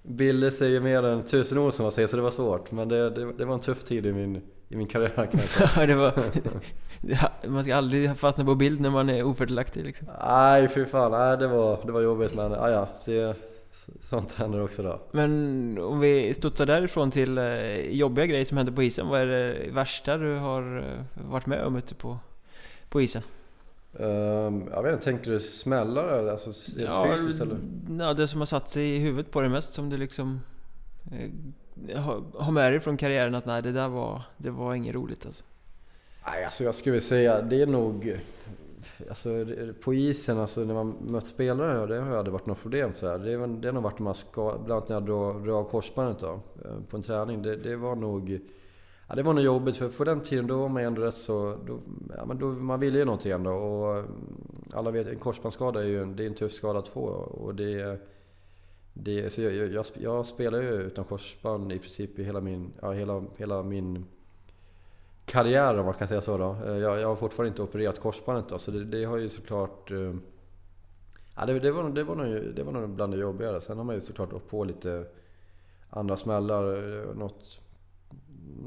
bilder 0.04 0.50
säger 0.50 0.80
mer 0.80 1.04
än 1.04 1.24
tusen 1.24 1.58
ord 1.58 1.74
som 1.74 1.84
man 1.84 1.92
säger 1.92 2.08
så 2.08 2.16
det 2.16 2.22
var 2.22 2.32
svårt. 2.32 2.72
Men 2.72 2.90
det, 2.90 3.10
det, 3.10 3.34
det 3.34 3.46
var 3.46 3.54
en 3.54 3.60
tuff 3.60 3.84
tid 3.84 4.06
i 4.06 4.14
min, 4.14 4.42
i 4.70 4.76
min 4.76 4.88
karriär 4.88 5.10
kan 5.16 5.40
jag 5.40 5.50
säga. 5.50 5.88
det 5.88 5.96
var, 5.96 6.14
man 7.48 7.64
ska 7.64 7.76
aldrig 7.76 8.18
fastna 8.18 8.46
på 8.46 8.56
bild 8.56 8.82
när 8.82 8.90
man 8.90 9.10
är 9.10 9.24
ofördelaktig 9.24 9.86
liksom. 9.86 10.08
Nej 10.28 10.68
fy 10.68 10.86
fan, 10.86 11.12
nej, 11.12 11.38
det, 11.38 11.48
var, 11.48 11.80
det 11.86 11.92
var 11.92 12.02
jobbigt 12.02 12.36
men 12.36 12.52
ja, 12.52 12.70
ja, 12.70 12.88
sånt 14.00 14.34
händer 14.34 14.64
också 14.64 14.84
då. 14.84 15.02
Men 15.12 15.78
om 15.82 16.00
vi 16.00 16.34
studsar 16.34 16.66
därifrån 16.66 17.12
till 17.12 17.38
eh, 17.38 17.80
jobbiga 17.80 18.26
grejer 18.26 18.46
som 18.46 18.58
händer 18.58 18.74
på 18.74 18.84
isen. 18.84 19.08
Vad 19.08 19.22
är 19.22 19.28
det 19.28 19.72
värsta 19.72 20.18
du 20.18 20.36
har 20.36 20.78
eh, 20.78 21.24
varit 21.30 21.46
med 21.46 21.64
om 21.64 21.76
ute 21.76 21.96
på, 21.96 22.20
på 22.90 23.02
isen? 23.02 23.22
Um, 23.94 24.68
jag 24.72 24.84
vet 24.84 24.94
inte, 24.94 25.06
tänker 25.06 25.32
du 25.32 25.40
smällar 25.40 26.08
eller 26.08 26.32
alltså 26.32 26.80
ja, 26.80 27.16
fysiskt 27.18 27.42
eller? 27.42 27.58
Ja, 28.00 28.14
det 28.14 28.28
som 28.28 28.42
har 28.42 28.46
satt 28.46 28.70
sig 28.70 28.96
i 28.96 28.98
huvudet 28.98 29.32
på 29.32 29.42
dig 29.42 29.50
mest 29.50 29.74
som 29.74 29.90
du 29.90 29.98
liksom 29.98 30.42
eh, 31.12 32.02
har 32.34 32.52
med 32.52 32.72
dig 32.72 32.80
från 32.80 32.98
karriären 32.98 33.36
att 33.36 33.46
nej 33.46 33.62
det 33.62 33.72
där 33.72 33.88
var, 33.88 34.22
det 34.38 34.50
var 34.50 34.76
inget 34.76 34.96
roligt 34.96 35.26
alltså. 35.26 35.44
Nej, 36.26 36.44
alltså 36.44 36.64
jag 36.64 36.76
skulle 36.76 37.02
säga 37.02 37.42
det 37.42 37.62
är 37.62 37.68
nog 37.68 38.20
Alltså 39.10 39.30
på 39.84 39.94
isen, 39.94 40.38
alltså 40.38 40.64
när 40.64 40.74
man 40.74 40.96
mött 41.02 41.28
spelare, 41.28 41.86
det 41.86 42.02
har 42.02 42.16
aldrig 42.16 42.34
varit 42.34 42.46
något 42.46 42.62
problem. 42.62 42.94
Så 42.94 43.08
här. 43.08 43.18
Det, 43.20 43.32
är, 43.32 43.48
det 43.48 43.68
har 43.68 43.74
nog 43.74 43.84
varit 43.84 44.00
man 44.00 44.16
ska, 44.16 44.58
bland 44.66 44.72
annat 44.72 44.90
när 44.90 44.96
jag 44.96 45.06
drog, 45.06 45.50
av 45.50 45.64
korsbandet 45.64 46.20
då, 46.20 46.40
eh, 46.66 46.82
på 46.90 46.98
en 46.98 47.04
träning. 47.04 47.42
Det, 47.42 47.56
det 47.56 47.76
var 47.76 47.96
nog... 47.96 48.40
Ja, 49.10 49.16
det 49.16 49.24
var 49.24 49.34
nog 49.34 49.44
jobbigt 49.44 49.78
för 49.78 49.90
på 49.90 50.04
den 50.04 50.22
tiden 50.22 50.48
då 50.48 50.58
var 50.58 50.70
man 50.70 50.84
ändå 50.84 51.02
rätt 51.02 51.16
så... 51.16 51.58
Då, 51.66 51.80
ja, 52.18 52.26
men 52.26 52.40
då, 52.40 52.48
man 52.48 52.80
ville 52.80 53.00
ju 53.00 53.06
någonting 53.06 53.32
ändå 53.32 53.52
och 53.52 53.98
eh, 53.98 54.06
alla 54.74 54.92
vet 54.92 55.08
en 55.08 55.20
korsbandsskada 55.20 55.82
är 55.82 55.86
ju 55.86 56.02
en, 56.02 56.16
det 56.16 56.24
är 56.24 56.28
en 56.28 56.36
tuff 56.36 56.52
skada 56.52 56.80
att 56.80 56.88
få 56.88 57.02
och 57.02 57.56
det... 57.56 58.00
det 58.94 59.34
så 59.34 59.42
jag, 59.42 59.54
jag, 59.54 59.86
jag 60.00 60.26
spelar 60.26 60.62
ju 60.62 60.74
utan 60.74 61.06
korsband 61.06 61.72
i 61.72 61.80
princip 61.80 62.20
i 62.20 62.24
hela 62.24 62.42
min, 62.42 62.74
ja, 62.82 62.92
hela, 62.92 63.24
hela 63.38 63.64
min 63.64 64.06
karriär 65.28 65.80
om 65.80 65.86
man 65.86 65.94
kan 65.94 66.08
säga 66.08 66.22
så 66.22 66.38
då. 66.38 66.58
Eh, 66.66 66.78
jag, 66.78 67.00
jag 67.00 67.08
har 67.08 67.16
fortfarande 67.16 67.50
inte 67.50 67.62
opererat 67.62 68.00
korsbandet 68.00 68.50
då 68.50 68.60
så 68.60 68.72
det, 68.72 68.86
det 68.86 69.06
har 69.06 69.18
ju 69.18 69.30
såklart... 69.30 69.92
Eh, 69.92 70.14
ja, 71.36 71.46
det, 71.46 71.60
det, 71.60 71.72
var, 71.72 71.90
det, 71.90 72.04
var 72.04 72.16
nog, 72.16 72.56
det 72.56 72.64
var 72.64 72.72
nog 72.72 72.90
bland 72.90 73.14
det 73.14 73.20
jobbigare. 73.20 73.62
Sen 73.62 73.78
har 73.78 73.84
man 73.84 73.96
ju 73.96 74.02
såklart 74.02 74.34
åkt 74.34 74.50
på 74.50 74.64
lite 74.64 75.06
andra 75.90 76.18
smällar. 76.18 76.64
Eh, 76.64 77.16
något 77.16 77.60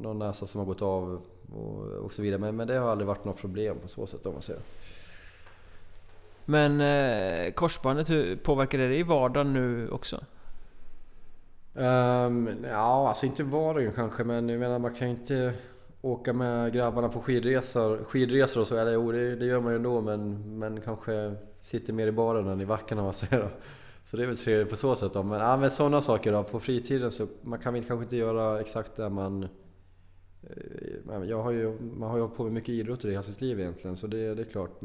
någon 0.03 0.19
näsa 0.19 0.47
som 0.47 0.59
har 0.59 0.67
gått 0.67 0.83
av 0.83 1.23
och, 1.53 1.83
och 1.83 2.13
så 2.13 2.23
vidare. 2.23 2.41
Men, 2.41 2.57
men 2.57 2.69
det 2.69 2.75
har 2.75 2.91
aldrig 2.91 3.07
varit 3.07 3.25
något 3.25 3.41
problem 3.41 3.77
på 3.83 3.89
så 3.89 4.07
sätt 4.07 4.27
om 4.27 4.33
man 4.33 4.43
säger. 4.43 4.63
Men 6.45 6.81
eh, 6.81 7.53
korsbandet, 7.53 8.11
hur 8.11 8.37
påverkar 8.37 8.79
det 8.79 8.89
dig 8.89 8.99
i 8.99 9.03
vardagen 9.03 9.53
nu 9.53 9.91
också? 9.91 10.25
Um, 11.75 12.65
ja, 12.65 13.09
alltså 13.09 13.27
inte 13.27 13.43
vardagen 13.43 13.93
kanske 13.93 14.25
men 14.25 14.49
jag 14.49 14.61
menar 14.61 14.79
man 14.79 14.95
kan 14.95 15.09
ju 15.09 15.15
inte 15.15 15.55
åka 16.03 16.33
med 16.33 16.73
grabbarna 16.73 17.09
på 17.09 17.21
skidresor, 17.21 18.05
skidresor 18.05 18.61
och 18.61 18.67
så. 18.67 18.77
Eller 18.77 18.93
jo, 18.93 19.13
det, 19.13 19.37
det 19.37 19.47
gör 19.47 19.61
man 19.61 19.73
ju 19.73 19.77
ändå 19.77 20.01
men, 20.01 20.59
men 20.59 20.81
kanske 20.81 21.35
sitter 21.63 21.93
mer 21.93 22.07
i 22.07 22.13
baren 22.13 22.47
än 22.47 22.61
i 22.61 22.67
backen 22.67 22.99
om 22.99 23.05
man 23.05 23.15
säger. 23.15 23.51
Så 24.05 24.17
det 24.17 24.23
är 24.23 24.27
väl 24.27 24.37
trevligt 24.37 24.71
på 24.71 24.77
så 24.77 24.97
sätt 24.97 25.13
då. 25.13 25.23
Men, 25.23 25.41
ja, 25.41 25.57
men 25.57 25.71
sådana 25.71 26.01
saker 26.01 26.33
då. 26.33 26.43
På 26.43 26.61
fritiden 26.61 27.11
så 27.11 27.27
man 27.43 27.59
kan 27.59 27.75
väl 27.75 27.85
kanske 27.85 28.05
inte 28.05 28.17
göra 28.17 28.61
exakt 28.61 28.97
det 28.97 29.09
man 29.09 29.43
eh, 30.43 31.25
jag 31.25 31.43
har 31.43 31.51
ju, 31.51 31.79
man 31.81 32.11
har 32.11 32.17
ju 32.17 32.23
hållit 32.23 32.37
på 32.37 32.45
med 32.45 32.53
mycket 32.53 32.69
idrott 32.69 33.05
i 33.05 33.11
hela 33.11 33.23
sitt 33.23 33.41
liv 33.41 33.61
egentligen 33.61 33.97
så 33.97 34.07
det, 34.07 34.35
det 34.35 34.43
är 34.43 34.45
klart. 34.45 34.81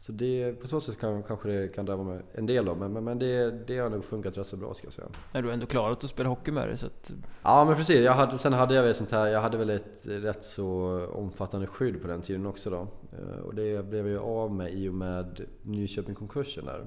Så 0.00 0.12
det, 0.12 0.52
på 0.52 0.66
så 0.66 0.80
sätt 0.80 0.98
kan, 0.98 1.22
kanske 1.22 1.48
det 1.48 1.68
kan 1.68 1.86
drabba 1.86 2.02
mig 2.02 2.20
en 2.34 2.46
del 2.46 2.64
då, 2.64 2.74
men, 2.74 2.92
men, 2.92 3.04
men 3.04 3.18
det, 3.18 3.50
det 3.66 3.78
har 3.78 3.90
nog 3.90 4.04
funkat 4.04 4.38
rätt 4.38 4.46
så 4.46 4.56
bra 4.56 4.74
ska 4.74 4.86
jag 4.86 4.94
säga. 4.94 5.08
Är 5.32 5.42
du 5.42 5.52
ändå 5.52 5.66
klarat 5.66 6.04
att 6.04 6.10
spela 6.10 6.28
hockey 6.28 6.50
med 6.50 6.68
det? 6.68 6.76
Så 6.76 6.86
att... 6.86 7.12
Ja 7.42 7.64
men 7.64 7.76
precis, 7.76 8.04
jag 8.04 8.12
hade, 8.12 8.38
sen 8.38 8.52
hade 8.52 8.74
jag 8.74 8.82
väl 8.82 8.94
sånt 8.94 9.12
här, 9.12 9.26
jag 9.26 9.40
hade 9.40 9.58
väl 9.58 9.70
ett 9.70 10.06
rätt 10.06 10.44
så 10.44 11.00
omfattande 11.12 11.66
skydd 11.66 12.02
på 12.02 12.08
den 12.08 12.22
tiden 12.22 12.46
också 12.46 12.70
då. 12.70 12.86
Eh, 13.12 13.40
och 13.40 13.54
det 13.54 13.86
blev 13.88 14.06
jag 14.06 14.12
ju 14.12 14.18
av 14.18 14.54
med 14.54 14.74
i 14.74 14.88
och 14.88 14.94
med 14.94 15.46
Nyköping-konkursen 15.62 16.64
där. 16.64 16.86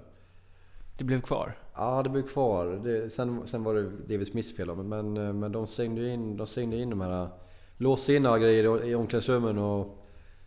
Det 0.97 1.03
blev 1.03 1.21
kvar? 1.21 1.57
Ja, 1.75 2.03
det 2.03 2.09
blev 2.09 2.23
kvar. 2.23 2.81
Det, 2.83 3.09
sen, 3.09 3.47
sen 3.47 3.63
var 3.63 3.75
det 3.75 3.89
David 3.89 4.27
Smiths 4.27 4.55
fel 4.55 4.67
då, 4.67 4.75
men, 4.75 5.39
men 5.39 5.51
de 5.51 5.67
stängde 5.67 6.09
in, 6.09 6.37
de 6.37 6.47
stängde 6.47 6.77
in 6.77 6.89
de 6.89 7.01
här 7.01 7.29
låste 7.77 8.13
in 8.13 8.23
några 8.23 8.39
grejer 8.39 8.85
i 8.85 8.95
omklädningsrummen 8.95 9.57
och... 9.57 9.97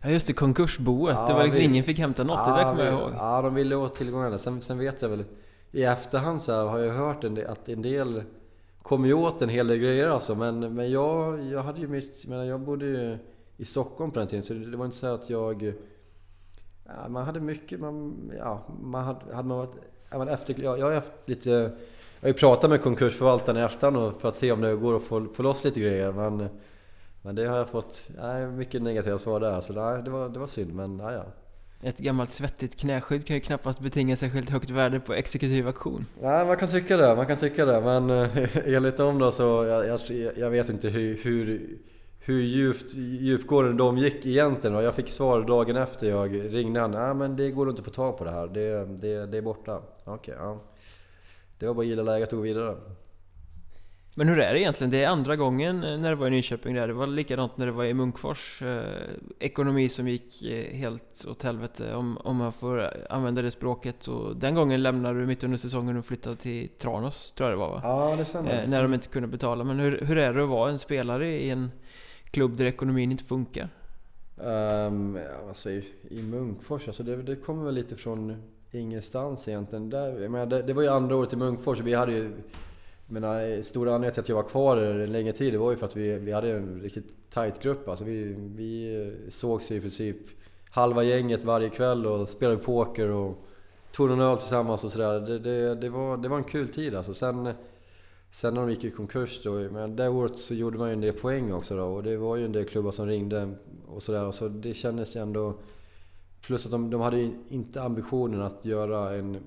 Ja 0.05 0.11
just 0.11 0.27
det, 0.27 0.33
konkursboet. 0.33 1.15
Ja, 1.17 1.27
det 1.27 1.33
var 1.33 1.43
liksom 1.43 1.59
visst. 1.59 1.71
ingen 1.71 1.83
fick 1.83 1.99
hämta 1.99 2.23
något, 2.23 2.39
ja, 2.45 2.51
det 2.51 2.57
där 2.57 2.69
kommer 2.69 2.85
jag 2.85 2.93
ihåg. 2.93 3.11
Ja, 3.17 3.41
de 3.41 3.53
ville 3.53 3.75
åt 3.75 3.95
tillgångarna. 3.95 4.37
Sen, 4.37 4.61
sen 4.61 4.77
vet 4.77 5.01
jag 5.01 5.09
väl 5.09 5.23
i 5.71 5.83
efterhand 5.83 6.41
så 6.41 6.67
har 6.67 6.79
jag 6.79 6.93
hört 6.93 7.23
en 7.23 7.35
del, 7.35 7.47
att 7.47 7.69
en 7.69 7.81
del 7.81 8.23
kom 8.81 9.05
ju 9.05 9.13
åt 9.13 9.41
en 9.41 9.49
hel 9.49 9.67
del 9.67 9.77
grejer 9.77 10.09
alltså. 10.09 10.35
Men, 10.35 10.73
men 10.73 10.91
jag, 10.91 11.43
jag 11.43 11.63
hade 11.63 11.79
ju 11.79 11.87
mitt... 11.87 12.25
Jag, 12.27 12.45
jag 12.45 12.59
bodde 12.59 12.85
ju 12.85 13.17
i 13.57 13.65
Stockholm 13.65 14.11
på 14.11 14.19
den 14.19 14.27
tiden 14.27 14.43
så 14.43 14.53
det 14.53 14.77
var 14.77 14.85
inte 14.85 14.97
så 14.97 15.13
att 15.13 15.29
jag... 15.29 15.73
Ja, 16.85 17.09
man 17.09 17.25
hade 17.25 17.39
mycket, 17.39 17.79
man, 17.79 18.15
ja, 18.39 18.61
man 18.81 19.03
hade, 19.03 19.35
hade 19.35 19.47
man 19.47 19.57
varit... 19.57 19.75
Ja, 20.09 20.29
efter, 20.29 20.63
jag, 20.63 20.79
jag 20.79 20.85
har 20.85 20.93
haft 20.93 21.11
lite... 21.25 21.49
Jag 21.49 22.21
har 22.21 22.27
ju 22.27 22.33
pratat 22.33 22.69
med 22.69 22.81
konkursförvaltaren 22.81 23.57
i 23.57 23.61
efterhand 23.61 24.13
för 24.19 24.27
att 24.27 24.35
se 24.35 24.51
om 24.51 24.61
det 24.61 24.75
går 24.75 24.95
att 24.95 25.03
få, 25.03 25.27
få 25.33 25.43
loss 25.43 25.63
lite 25.63 25.79
grejer. 25.79 26.11
Men 26.11 26.49
men 27.25 27.35
det 27.35 27.45
har 27.45 27.57
jag 27.57 27.69
fått 27.69 28.07
nej, 28.17 28.47
mycket 28.47 28.81
negativa 28.81 29.17
svar 29.17 29.39
där, 29.39 29.61
så 29.61 29.73
nej, 29.73 30.03
det, 30.03 30.09
var, 30.09 30.29
det 30.29 30.39
var 30.39 30.47
synd, 30.47 30.73
men 30.73 30.97
nej, 30.97 31.13
ja. 31.13 31.25
Ett 31.81 31.97
gammalt 31.97 32.29
svettigt 32.29 32.79
knäskydd 32.79 33.25
kan 33.25 33.35
ju 33.35 33.39
knappast 33.39 33.79
betinga 33.79 34.15
särskilt 34.15 34.49
högt 34.49 34.69
värde 34.69 34.99
på 34.99 35.13
exekutiv 35.13 35.67
auktion. 35.67 36.05
Nej, 36.21 36.45
man 36.45 36.57
kan 36.57 36.69
tycka 36.69 36.97
det, 36.97 37.15
man 37.15 37.25
kan 37.25 37.37
tycka 37.37 37.65
det. 37.65 37.81
Men 37.81 38.09
eh, 38.09 38.29
enligt 38.75 38.97
dem 38.97 39.19
då 39.19 39.31
så, 39.31 39.43
jag, 39.43 39.87
jag, 39.87 39.99
jag 40.37 40.49
vet 40.49 40.69
inte 40.69 40.89
hur, 40.89 41.17
hur, 41.23 41.69
hur 42.19 42.41
djupt, 42.41 42.95
djupgående 42.95 43.73
de 43.73 43.97
gick 43.97 44.25
egentligen. 44.25 44.75
Och 44.75 44.83
jag 44.83 44.95
fick 44.95 45.09
svar 45.09 45.41
dagen 45.41 45.75
efter 45.75 46.09
jag 46.09 46.55
ringde 46.55 46.79
han. 46.79 46.91
Nej 46.91 47.13
men 47.13 47.35
det 47.35 47.51
går 47.51 47.69
inte 47.69 47.79
att 47.79 47.85
få 47.85 47.91
tag 47.91 48.17
på 48.17 48.23
det 48.23 48.31
här, 48.31 48.47
det, 48.47 48.85
det, 48.85 49.25
det 49.25 49.37
är 49.37 49.41
borta. 49.41 49.81
Okej, 50.03 50.13
okay, 50.13 50.35
ja. 50.45 50.59
Det 51.59 51.67
var 51.67 51.73
bara 51.73 51.81
att 51.81 51.87
gilla 51.87 52.03
läget 52.03 52.33
och 52.33 52.37
gå 52.37 52.43
vidare. 52.43 52.75
Men 54.17 54.27
hur 54.27 54.39
är 54.39 54.53
det 54.53 54.59
egentligen? 54.59 54.91
Det 54.91 55.03
är 55.03 55.07
andra 55.07 55.35
gången 55.35 55.83
eh, 55.83 55.97
när 55.97 56.09
det 56.09 56.15
var 56.15 56.27
i 56.27 56.29
Nyköping 56.29 56.75
där. 56.75 56.87
Det 56.87 56.93
var 56.93 57.07
likadant 57.07 57.57
när 57.57 57.65
det 57.65 57.71
var 57.71 57.85
i 57.85 57.93
Munkfors. 57.93 58.61
Eh, 58.61 58.83
ekonomi 59.39 59.89
som 59.89 60.07
gick 60.07 60.43
eh, 60.43 60.73
helt 60.73 61.25
åt 61.27 61.43
helvete 61.43 61.93
om, 61.93 62.17
om 62.17 62.35
man 62.35 62.53
får 62.53 62.89
använda 63.09 63.41
det 63.41 63.51
språket. 63.51 64.07
Och 64.07 64.35
den 64.35 64.55
gången 64.55 64.83
lämnade 64.83 65.19
du 65.19 65.25
mitt 65.25 65.43
under 65.43 65.57
säsongen 65.57 65.97
och 65.97 66.05
flyttade 66.05 66.35
till 66.35 66.69
Tranås, 66.69 67.31
tror 67.31 67.49
jag 67.49 67.57
det 67.57 67.59
var 67.59 67.69
va? 67.69 67.79
Ja, 67.83 68.15
det 68.17 68.25
stämmer. 68.25 68.67
När 68.67 68.81
de 68.81 68.93
inte 68.93 69.07
kunde 69.07 69.27
betala. 69.27 69.63
Men 69.63 69.79
hur, 69.79 70.01
hur 70.01 70.17
är 70.17 70.33
det 70.33 70.43
att 70.43 70.49
vara 70.49 70.69
en 70.69 70.79
spelare 70.79 71.27
i 71.27 71.49
en 71.49 71.71
klubb 72.31 72.57
där 72.57 72.65
ekonomin 72.65 73.11
inte 73.11 73.23
funkar? 73.23 73.69
Um, 74.37 75.19
alltså 75.47 75.69
i, 75.69 75.85
i 76.09 76.21
Munkfors, 76.21 76.87
alltså 76.87 77.03
det, 77.03 77.23
det 77.23 77.35
kommer 77.35 77.65
väl 77.65 77.73
lite 77.73 77.95
från 77.95 78.43
ingenstans 78.71 79.47
egentligen. 79.47 79.89
Där, 79.89 80.21
jag 80.21 80.31
menar, 80.31 80.45
det, 80.45 80.61
det 80.61 80.73
var 80.73 80.81
ju 80.81 80.89
andra 80.89 81.15
året 81.15 81.33
i 81.33 81.35
Munkfors 81.35 81.79
vi 81.79 81.93
hade 81.93 82.11
ju 82.11 82.31
men 83.07 83.23
eh, 83.23 83.61
stora 83.61 83.95
anledningen 83.95 84.13
till 84.13 84.21
att 84.21 84.29
jag 84.29 84.35
var 84.35 84.43
kvar 84.43 84.77
en 84.77 85.11
längre 85.11 85.31
tid 85.31 85.53
det 85.53 85.57
var 85.57 85.71
ju 85.71 85.77
för 85.77 85.85
att 85.85 85.95
vi, 85.95 86.17
vi 86.17 86.31
hade 86.31 86.51
en 86.51 86.81
riktigt 86.81 87.29
tight 87.29 87.61
grupp. 87.61 87.87
Alltså 87.87 88.05
vi, 88.05 88.35
vi 88.37 89.01
eh, 89.05 89.29
sågs 89.29 89.71
i 89.71 89.81
princip 89.81 90.17
halva 90.69 91.03
gänget 91.03 91.43
varje 91.43 91.69
kväll 91.69 92.05
och 92.05 92.29
spelade 92.29 92.57
poker 92.57 93.09
och 93.09 93.45
tog 93.91 94.09
någon 94.09 94.21
öl 94.21 94.37
tillsammans 94.37 94.83
och 94.83 94.91
sådär. 94.91 95.19
Det, 95.19 95.39
det, 95.39 95.75
det, 95.75 95.89
var, 95.89 96.17
det 96.17 96.29
var 96.29 96.37
en 96.37 96.43
kul 96.43 96.67
tid 96.67 96.95
alltså. 96.95 97.13
Sen, 97.13 97.49
sen 98.31 98.53
när 98.53 98.61
de 98.61 98.69
gick 98.69 98.83
i 98.83 98.91
konkurs 98.91 99.43
då, 99.43 99.51
men 99.51 99.95
det 99.95 100.09
året 100.09 100.37
så 100.37 100.53
gjorde 100.53 100.77
man 100.77 100.87
ju 100.87 100.93
en 100.93 101.01
del 101.01 101.13
poäng 101.13 101.53
också 101.53 101.77
då 101.77 101.85
och 101.85 102.03
det 102.03 102.17
var 102.17 102.35
ju 102.35 102.45
en 102.45 102.51
del 102.51 102.65
klubbar 102.65 102.91
som 102.91 103.07
ringde 103.07 103.55
och 103.87 104.03
sådär. 104.03 104.31
Så 104.31 104.47
det 104.47 104.73
kändes 104.73 105.15
ju 105.15 105.21
ändå... 105.21 105.53
Plus 106.41 106.65
att 106.65 106.71
de, 106.71 106.89
de 106.89 107.01
hade 107.01 107.17
ju 107.17 107.31
inte 107.49 107.81
ambitionen 107.81 108.41
att 108.41 108.65
göra 108.65 109.15
en 109.15 109.37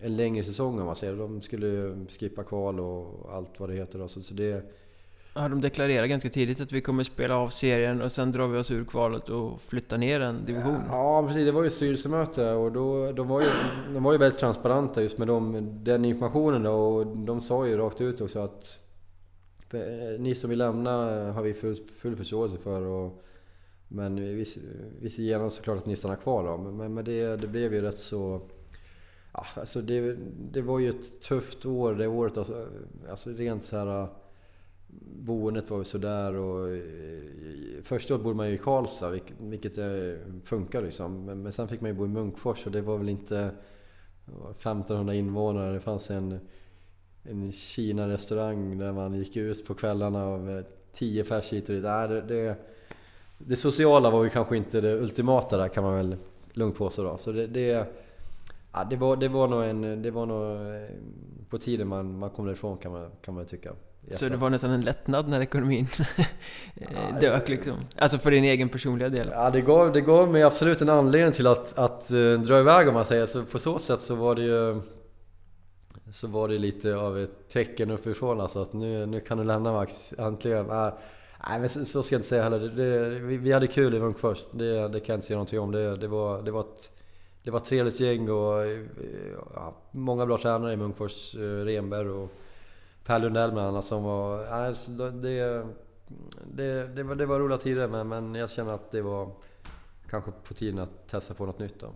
en 0.00 0.16
längre 0.16 0.44
säsong 0.44 0.80
om 0.80 0.86
man 0.86 0.96
säger. 0.96 1.16
De 1.16 1.40
skulle 1.40 1.96
skippa 2.08 2.44
kval 2.44 2.80
och 2.80 3.34
allt 3.34 3.60
vad 3.60 3.68
det 3.68 3.74
heter. 3.74 3.98
Då. 3.98 4.08
Så, 4.08 4.22
så 4.22 4.34
det... 4.34 4.62
Ja, 5.34 5.48
de 5.48 5.60
deklarerade 5.60 6.08
ganska 6.08 6.28
tidigt 6.28 6.60
att 6.60 6.72
vi 6.72 6.80
kommer 6.80 7.04
spela 7.04 7.36
av 7.36 7.48
serien 7.48 8.02
och 8.02 8.12
sen 8.12 8.32
drar 8.32 8.46
vi 8.46 8.58
oss 8.58 8.70
ur 8.70 8.84
kvalet 8.84 9.28
och 9.28 9.60
flyttar 9.60 9.98
ner 9.98 10.20
en 10.20 10.44
division. 10.44 10.80
Ja, 10.88 11.24
precis. 11.26 11.46
Det 11.46 11.52
var 11.52 11.64
ju 11.64 11.70
styrelsemöte 11.70 12.52
och 12.52 12.72
då, 12.72 13.12
de, 13.12 13.28
var 13.28 13.40
ju, 13.40 13.46
de 13.92 14.02
var 14.02 14.12
ju 14.12 14.18
väldigt 14.18 14.40
transparenta 14.40 15.02
just 15.02 15.18
med 15.18 15.28
dem, 15.28 15.70
den 15.84 16.04
informationen 16.04 16.62
då, 16.62 16.72
och 16.72 17.06
de 17.06 17.40
sa 17.40 17.66
ju 17.66 17.76
rakt 17.76 18.00
ut 18.00 18.20
också 18.20 18.38
att 18.38 18.78
för, 19.68 20.18
ni 20.18 20.34
som 20.34 20.50
vill 20.50 20.58
lämna 20.58 20.92
har 21.32 21.42
vi 21.42 21.54
full, 21.54 21.74
full 21.74 22.16
förståelse 22.16 22.56
för. 22.56 22.82
Och, 22.82 23.22
men 23.88 24.16
vi, 24.16 24.44
vi 25.00 25.10
ser 25.10 25.22
gärna 25.22 25.50
såklart 25.50 25.78
att 25.78 25.86
ni 25.86 25.96
stannar 25.96 26.16
kvar 26.16 26.44
då. 26.44 26.56
Men, 26.56 26.94
men 26.94 27.04
det, 27.04 27.36
det 27.36 27.46
blev 27.46 27.74
ju 27.74 27.80
rätt 27.80 27.98
så 27.98 28.40
Ja, 29.36 29.46
alltså 29.54 29.80
det, 29.80 30.16
det 30.52 30.62
var 30.62 30.78
ju 30.78 30.88
ett 30.88 31.20
tufft 31.22 31.66
år 31.66 31.94
det 31.94 32.06
året. 32.06 32.38
Alltså, 32.38 32.66
alltså 33.10 33.30
rent 33.30 33.64
så 33.64 33.76
här... 33.76 34.06
Boendet 35.18 35.70
var 35.70 35.78
ju 35.78 35.84
sådär 35.84 36.34
och... 36.34 36.70
Eh, 36.76 37.82
första 37.82 38.14
året 38.14 38.24
bodde 38.24 38.36
man 38.36 38.48
ju 38.48 38.54
i 38.54 38.58
Karlstad, 38.58 39.18
vilket 39.38 39.78
eh, 39.78 39.86
funkar 40.44 40.82
liksom. 40.82 41.24
Men, 41.24 41.42
men 41.42 41.52
sen 41.52 41.68
fick 41.68 41.80
man 41.80 41.90
ju 41.90 41.96
bo 41.96 42.04
i 42.04 42.08
Munkfors 42.08 42.66
och 42.66 42.72
det 42.72 42.80
var 42.80 42.98
väl 42.98 43.08
inte... 43.08 43.50
1500 44.50 45.14
invånare, 45.14 45.72
det 45.72 45.80
fanns 45.80 46.10
en, 46.10 46.40
en 47.22 47.52
Kina-restaurang 47.52 48.78
där 48.78 48.92
man 48.92 49.14
gick 49.14 49.36
ut 49.36 49.66
på 49.66 49.74
kvällarna 49.74 50.36
med 50.36 50.58
eh, 50.58 50.64
10 50.92 51.24
färs 51.24 51.52
hit 51.52 51.68
och 51.68 51.74
dit. 51.74 51.84
Äh, 51.84 52.08
det, 52.08 52.20
det, 52.20 52.56
det, 53.38 53.56
sociala 53.56 54.10
var 54.10 54.24
ju 54.24 54.30
kanske 54.30 54.56
inte 54.56 54.80
det 54.80 54.94
ultimata 54.94 55.56
där 55.56 55.68
kan 55.68 55.84
man 55.84 55.96
väl 55.96 56.16
lugnt 56.52 56.76
påstå 56.76 57.02
då. 57.02 57.18
Så 57.18 57.32
det, 57.32 57.46
det 57.46 57.86
Ja, 58.76 58.84
det, 58.84 58.96
var, 58.96 59.16
det 59.16 59.28
var 59.28 59.48
nog 59.48 59.64
en... 59.64 60.02
Det 60.02 60.10
var 60.10 60.26
nog 60.26 60.74
eh, 60.74 60.88
på 61.50 61.58
tiden 61.58 61.88
man, 61.88 62.18
man 62.18 62.30
kom 62.30 62.46
därifrån 62.46 62.78
kan 62.78 62.92
man, 62.92 63.10
kan 63.22 63.34
man 63.34 63.46
tycka. 63.46 63.72
Så 64.10 64.28
det 64.28 64.36
var 64.36 64.50
nästan 64.50 64.70
en 64.70 64.80
lättnad 64.80 65.28
när 65.28 65.40
ekonomin 65.40 65.86
dök 67.20 67.48
liksom? 67.48 67.74
Alltså 67.96 68.18
för 68.18 68.30
din 68.30 68.44
egen 68.44 68.68
personliga 68.68 69.08
del? 69.08 69.28
Ja, 69.32 69.50
det 69.50 69.60
gav, 69.60 69.92
det 69.92 70.00
gav 70.00 70.32
mig 70.32 70.42
absolut 70.42 70.82
en 70.82 70.88
anledning 70.88 71.32
till 71.32 71.46
att, 71.46 71.78
att 71.78 72.10
uh, 72.12 72.40
dra 72.40 72.60
iväg 72.60 72.88
om 72.88 72.94
man 72.94 73.04
säger 73.04 73.26
så. 73.26 73.44
På 73.44 73.58
så 73.58 73.78
sätt 73.78 74.00
så 74.00 74.14
var 74.14 74.34
det 74.34 74.42
ju... 74.42 74.80
Så 76.12 76.26
var 76.26 76.48
det 76.48 76.58
lite 76.58 76.96
av 76.96 77.18
ett 77.18 77.48
tecken 77.48 77.90
uppifrån 77.90 78.40
alltså 78.40 78.62
att 78.62 78.72
nu, 78.72 79.06
nu 79.06 79.20
kan 79.20 79.38
du 79.38 79.44
lämna 79.44 79.72
Max, 79.72 80.12
äntligen. 80.18 80.66
Nej 80.66 81.60
men 81.60 81.68
så, 81.68 81.84
så, 81.84 82.02
ska 82.02 82.14
jag 82.14 82.18
inte 82.18 82.28
säga 82.28 82.42
heller. 82.42 82.58
Det, 82.58 83.10
det, 83.10 83.18
vi, 83.18 83.36
vi, 83.36 83.52
hade 83.52 83.66
kul 83.66 83.94
i 83.94 84.00
Munkfors, 84.00 84.44
det, 84.52 84.88
det 84.88 85.00
kan 85.00 85.12
jag 85.12 85.16
inte 85.16 85.26
säga 85.26 85.36
någonting 85.36 85.60
om. 85.60 85.72
Det, 85.72 85.96
det, 85.96 86.08
var, 86.08 86.42
det 86.42 86.50
var 86.50 86.60
ett 86.60 86.90
det 87.46 87.52
var 87.52 87.58
ett 87.58 87.64
trevligt 87.64 88.00
gäng 88.00 88.30
och 88.30 88.66
ja, 89.54 89.74
många 89.90 90.26
bra 90.26 90.38
tränare 90.38 90.72
i 90.72 90.76
Munkfors. 90.76 91.34
Eh, 91.34 91.40
Renberg 91.40 92.08
och 92.08 92.32
Per 93.04 93.18
Lundell 93.18 93.52
bland 93.52 93.68
annat 93.68 93.84
som 93.84 94.02
var... 94.02 94.50
Nej, 94.50 94.74
det, 95.12 95.66
det, 96.44 96.86
det, 96.86 97.02
var, 97.02 97.14
det 97.14 97.26
var 97.26 97.40
roliga 97.40 97.58
tider 97.58 97.88
men, 97.88 98.08
men 98.08 98.34
jag 98.34 98.50
känner 98.50 98.72
att 98.72 98.90
det 98.90 99.02
var 99.02 99.30
kanske 100.10 100.30
på 100.30 100.54
tiden 100.54 100.78
att 100.78 101.08
testa 101.08 101.34
på 101.34 101.46
något 101.46 101.58
nytt 101.58 101.80
då. 101.80 101.86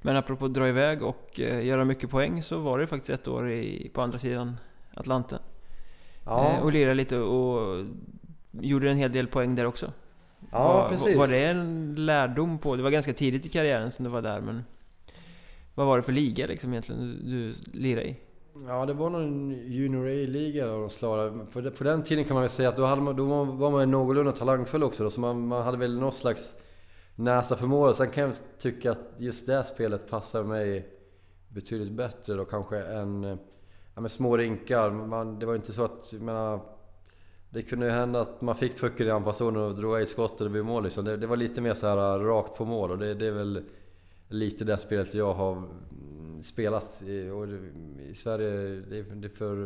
Men 0.00 0.16
apropå 0.16 0.44
att 0.44 0.54
dra 0.54 0.68
iväg 0.68 1.02
och 1.02 1.40
eh, 1.40 1.66
göra 1.66 1.84
mycket 1.84 2.10
poäng 2.10 2.42
så 2.42 2.58
var 2.58 2.78
det 2.78 2.86
faktiskt 2.86 3.20
ett 3.20 3.28
år 3.28 3.50
i, 3.50 3.90
på 3.94 4.02
andra 4.02 4.18
sidan 4.18 4.56
Atlanten. 4.94 5.38
Ja. 6.24 6.52
Eh, 6.52 6.62
och 6.62 6.72
lirade 6.72 6.94
lite 6.94 7.18
och 7.18 7.84
gjorde 8.50 8.90
en 8.90 8.96
hel 8.96 9.12
del 9.12 9.26
poäng 9.26 9.54
där 9.54 9.64
också. 9.64 9.92
Ja, 10.52 10.72
var, 10.72 10.88
precis. 10.88 11.16
Var 11.16 11.28
det 11.28 11.44
en 11.44 11.94
lärdom 11.98 12.58
på, 12.58 12.76
det 12.76 12.82
var 12.82 12.90
ganska 12.90 13.12
tidigt 13.12 13.46
i 13.46 13.48
karriären 13.48 13.90
som 13.90 14.04
du 14.04 14.10
var 14.10 14.22
där 14.22 14.40
men 14.40 14.64
vad 15.78 15.86
var 15.86 15.96
det 15.96 16.02
för 16.02 16.12
liga 16.12 16.46
liksom 16.46 16.70
egentligen 16.70 17.00
du, 17.00 17.48
du 17.48 17.54
lirade 17.72 18.08
i? 18.08 18.16
Ja, 18.66 18.86
det 18.86 18.92
var 18.92 19.10
någon 19.10 19.50
Junior 19.50 20.06
A-liga 20.06 20.66
de 20.66 20.90
slarade. 20.90 21.46
På, 21.52 21.70
på 21.70 21.84
den 21.84 22.02
tiden 22.02 22.24
kan 22.24 22.34
man 22.34 22.42
väl 22.42 22.50
säga 22.50 22.68
att 22.68 22.76
då, 22.76 22.84
hade 22.84 23.02
man, 23.02 23.16
då 23.16 23.44
var 23.44 23.70
man 23.70 23.90
någorlunda 23.90 24.32
talangfull 24.32 24.82
också 24.82 25.04
då, 25.04 25.10
så 25.10 25.20
man, 25.20 25.46
man 25.46 25.62
hade 25.62 25.78
väl 25.78 25.98
någon 25.98 26.12
slags 26.12 26.56
näsa 27.14 27.56
för 27.56 27.66
mål. 27.66 27.94
Sen 27.94 28.10
kan 28.10 28.24
jag 28.24 28.34
tycka 28.58 28.90
att 28.90 29.14
just 29.18 29.46
det 29.46 29.64
spelet 29.64 30.10
passar 30.10 30.42
mig 30.42 30.88
betydligt 31.48 31.92
bättre 31.92 32.34
då 32.34 32.44
kanske 32.44 32.78
än 32.78 33.38
ja, 33.94 34.00
med 34.00 34.10
små 34.10 34.36
rinkar. 34.36 34.90
Man, 34.90 35.38
det 35.38 35.46
var 35.46 35.54
inte 35.54 35.72
så 35.72 35.84
att, 35.84 36.12
jag 36.12 36.22
menar, 36.22 36.60
det 37.50 37.62
kunde 37.62 37.86
ju 37.86 37.92
hända 37.92 38.20
att 38.20 38.40
man 38.40 38.54
fick 38.54 38.80
pucken 38.80 39.06
i 39.06 39.10
anfallszonen 39.10 39.62
och 39.62 39.76
drog 39.76 40.00
i 40.00 40.06
skott 40.06 40.40
och 40.40 40.44
det 40.46 40.50
blev 40.50 40.64
mål 40.64 40.84
liksom. 40.84 41.04
det, 41.04 41.16
det, 41.16 41.26
var 41.26 41.36
lite 41.36 41.60
mer 41.60 41.74
så 41.74 41.86
här 41.86 42.18
rakt 42.18 42.54
på 42.54 42.64
mål 42.64 42.90
och 42.90 42.98
det, 42.98 43.14
det 43.14 43.26
är 43.26 43.32
väl 43.32 43.64
lite 44.28 44.64
det 44.64 44.78
spelet 44.78 45.14
jag 45.14 45.34
har 45.34 45.52
mm, 45.52 46.42
spelat 46.42 47.02
i, 47.02 47.28
och 47.28 47.46
i 48.10 48.14
Sverige. 48.14 48.50
Det 48.88 48.98
är, 48.98 49.02
det 49.14 49.26
är 49.26 49.36
för, 49.36 49.56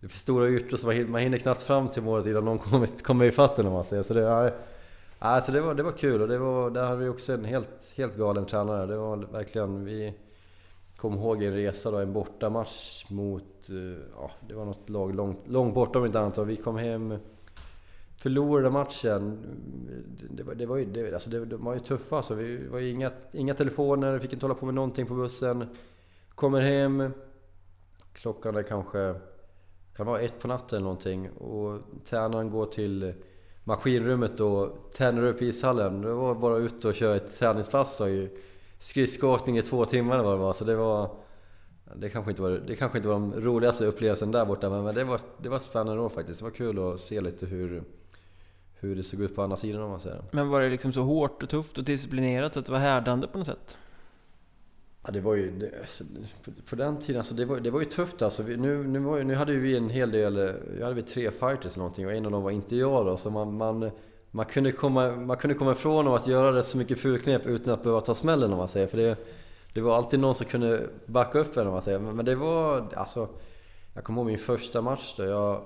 det 0.00 0.06
är 0.06 0.08
för 0.08 0.18
stora 0.18 0.48
ytor 0.48 0.76
så 0.76 0.86
man 0.86 1.20
hinner, 1.20 1.38
knappt 1.38 1.62
fram 1.62 1.88
till 1.88 2.02
målet 2.02 2.26
innan 2.26 2.44
någon 2.44 2.58
kommer, 2.58 2.86
kommer 3.02 3.24
ifatt 3.24 3.58
en 3.58 3.66
om 3.66 3.72
man 3.72 3.84
säger. 3.84 4.02
Så 4.02 4.14
det, 4.14 4.20
ja, 4.20 4.50
alltså 5.18 5.52
det, 5.52 5.60
var, 5.60 5.74
det 5.74 5.82
var 5.82 5.92
kul 5.92 6.22
och 6.22 6.28
det 6.28 6.38
var, 6.38 6.70
där 6.70 6.84
hade 6.84 7.02
vi 7.02 7.08
också 7.08 7.32
en 7.32 7.44
helt, 7.44 7.92
helt 7.96 8.16
galen 8.16 8.46
tränare. 8.46 8.86
Det 8.86 8.96
var 8.96 9.16
verkligen, 9.16 9.84
vi 9.84 10.14
kom 10.96 11.14
ihåg 11.14 11.42
en 11.42 11.52
resa 11.52 11.90
då, 11.90 11.98
en 11.98 12.12
bortamatch 12.12 13.04
mot, 13.10 13.68
eh, 13.68 14.00
ja 14.16 14.30
det 14.48 14.54
var 14.54 14.64
något 14.64 14.88
lag 14.88 15.14
långt, 15.14 15.38
långt 15.48 15.74
borta 15.74 15.98
om 15.98 16.06
inte 16.06 16.20
annat 16.20 16.38
och 16.38 16.50
vi 16.50 16.56
kom 16.56 16.76
hem 16.76 17.18
förlorade 18.20 18.70
matchen. 18.70 19.38
Det 20.30 20.42
var, 20.42 20.54
det 20.54 20.66
var 20.66 20.76
ju, 20.76 20.84
det, 20.84 21.14
alltså 21.14 21.30
det, 21.30 21.44
de 21.44 21.64
var 21.64 21.74
ju 21.74 21.80
tuffa 21.80 22.16
alltså. 22.16 22.34
Vi 22.34 22.66
var 22.66 22.78
ju 22.78 22.90
inga, 22.90 23.10
inga 23.32 23.54
telefoner, 23.54 24.18
fick 24.18 24.32
inte 24.32 24.46
hålla 24.46 24.54
på 24.54 24.66
med 24.66 24.74
någonting 24.74 25.06
på 25.06 25.14
bussen. 25.14 25.66
Kommer 26.34 26.60
hem, 26.60 27.12
klockan 28.12 28.56
är 28.56 28.62
kanske, 28.62 29.14
kan 29.96 30.06
vara 30.06 30.20
ett 30.20 30.40
på 30.40 30.48
natten 30.48 30.76
eller 30.76 30.84
någonting. 30.84 31.30
Och 31.30 31.80
tränaren 32.04 32.50
går 32.50 32.66
till 32.66 33.12
maskinrummet 33.64 34.40
och 34.40 34.90
tänder 34.92 35.22
upp 35.22 35.42
ishallen. 35.42 36.02
Det 36.02 36.12
var 36.12 36.34
bara 36.34 36.56
ut 36.56 36.84
och 36.84 36.94
köra 36.94 37.16
ett 37.16 37.38
träningspass 37.38 37.98
då 37.98 38.08
i 38.08 38.30
skridskoåkning 38.78 39.58
i 39.58 39.62
två 39.62 39.84
timmar 39.84 40.14
eller 40.14 40.24
vad 40.24 40.34
det 40.34 40.42
var. 40.42 40.52
Så 40.52 40.64
det 40.64 40.76
var... 40.76 41.10
Det 41.96 42.08
kanske 42.08 42.30
inte 42.30 42.42
var, 42.42 42.50
det 42.50 42.76
kanske 42.76 42.98
inte 42.98 43.08
var 43.08 43.14
de 43.14 43.34
roligaste 43.34 43.86
upplevelserna 43.86 44.32
där 44.32 44.44
borta 44.44 44.70
men 44.70 44.94
det 44.94 45.04
var, 45.04 45.20
det 45.38 45.48
var 45.48 45.58
spännande 45.58 46.02
då 46.02 46.08
faktiskt. 46.08 46.40
Det 46.40 46.44
var 46.44 46.52
kul 46.52 46.78
att 46.78 47.00
se 47.00 47.20
lite 47.20 47.46
hur, 47.46 47.84
hur 48.80 48.96
det 48.96 49.02
såg 49.02 49.20
ut 49.20 49.36
på 49.36 49.42
andra 49.42 49.56
sidan 49.56 49.82
om 49.82 49.90
man 49.90 50.00
säger. 50.00 50.22
Men 50.30 50.48
var 50.48 50.60
det 50.60 50.68
liksom 50.68 50.92
så 50.92 51.02
hårt 51.02 51.42
och 51.42 51.48
tufft 51.48 51.78
och 51.78 51.84
disciplinerat 51.84 52.54
så 52.54 52.60
att 52.60 52.66
det 52.66 52.72
var 52.72 52.78
härdande 52.78 53.26
på 53.26 53.38
något 53.38 53.46
sätt? 53.46 53.78
Ja, 55.04 55.10
det 55.10 55.20
var 55.20 55.34
ju... 55.34 55.50
Det, 55.50 55.70
alltså, 55.80 56.04
på 56.70 56.76
den 56.76 56.96
tiden, 56.96 57.20
alltså, 57.20 57.34
det, 57.34 57.44
var, 57.44 57.60
det 57.60 57.70
var 57.70 57.80
ju 57.80 57.86
tufft 57.86 58.22
alltså. 58.22 58.42
Vi, 58.42 58.56
nu, 58.56 58.86
nu, 58.86 58.98
var, 58.98 59.22
nu 59.22 59.34
hade 59.34 59.52
vi 59.52 59.76
en 59.76 59.90
hel 59.90 60.10
del... 60.10 60.36
Jag 60.78 60.82
hade 60.82 60.94
vi 60.94 61.02
tre 61.02 61.30
fighters 61.30 61.72
eller 61.72 61.78
någonting 61.78 62.06
och 62.06 62.12
en 62.12 62.26
av 62.26 62.32
dem 62.32 62.42
var 62.42 62.50
inte 62.50 62.76
jag 62.76 63.06
då. 63.06 63.16
Så 63.16 63.30
man, 63.30 63.56
man, 63.56 63.90
man, 64.30 64.46
kunde 64.46 64.72
komma, 64.72 65.10
man 65.10 65.36
kunde 65.36 65.54
komma 65.54 65.72
ifrån 65.72 66.08
att 66.08 66.26
göra 66.26 66.52
det 66.52 66.62
så 66.62 66.78
mycket 66.78 66.98
fulknep 66.98 67.46
utan 67.46 67.74
att 67.74 67.82
behöva 67.82 68.00
ta 68.00 68.14
smällen 68.14 68.52
om 68.52 68.58
man 68.58 68.68
säger. 68.68 68.86
För 68.86 68.96
det, 68.96 69.16
det 69.74 69.80
var 69.80 69.96
alltid 69.96 70.20
någon 70.20 70.34
som 70.34 70.46
kunde 70.46 70.88
backa 71.06 71.38
upp 71.38 71.56
en 71.56 71.66
om 71.66 71.72
man 71.72 71.82
säger. 71.82 71.98
Men, 71.98 72.16
men 72.16 72.24
det 72.24 72.34
var... 72.34 72.88
Alltså, 72.94 73.28
jag 73.94 74.04
kommer 74.04 74.20
ihåg 74.20 74.26
min 74.26 74.38
första 74.38 74.80
match 74.80 75.14
då. 75.16 75.24
Jag, 75.24 75.62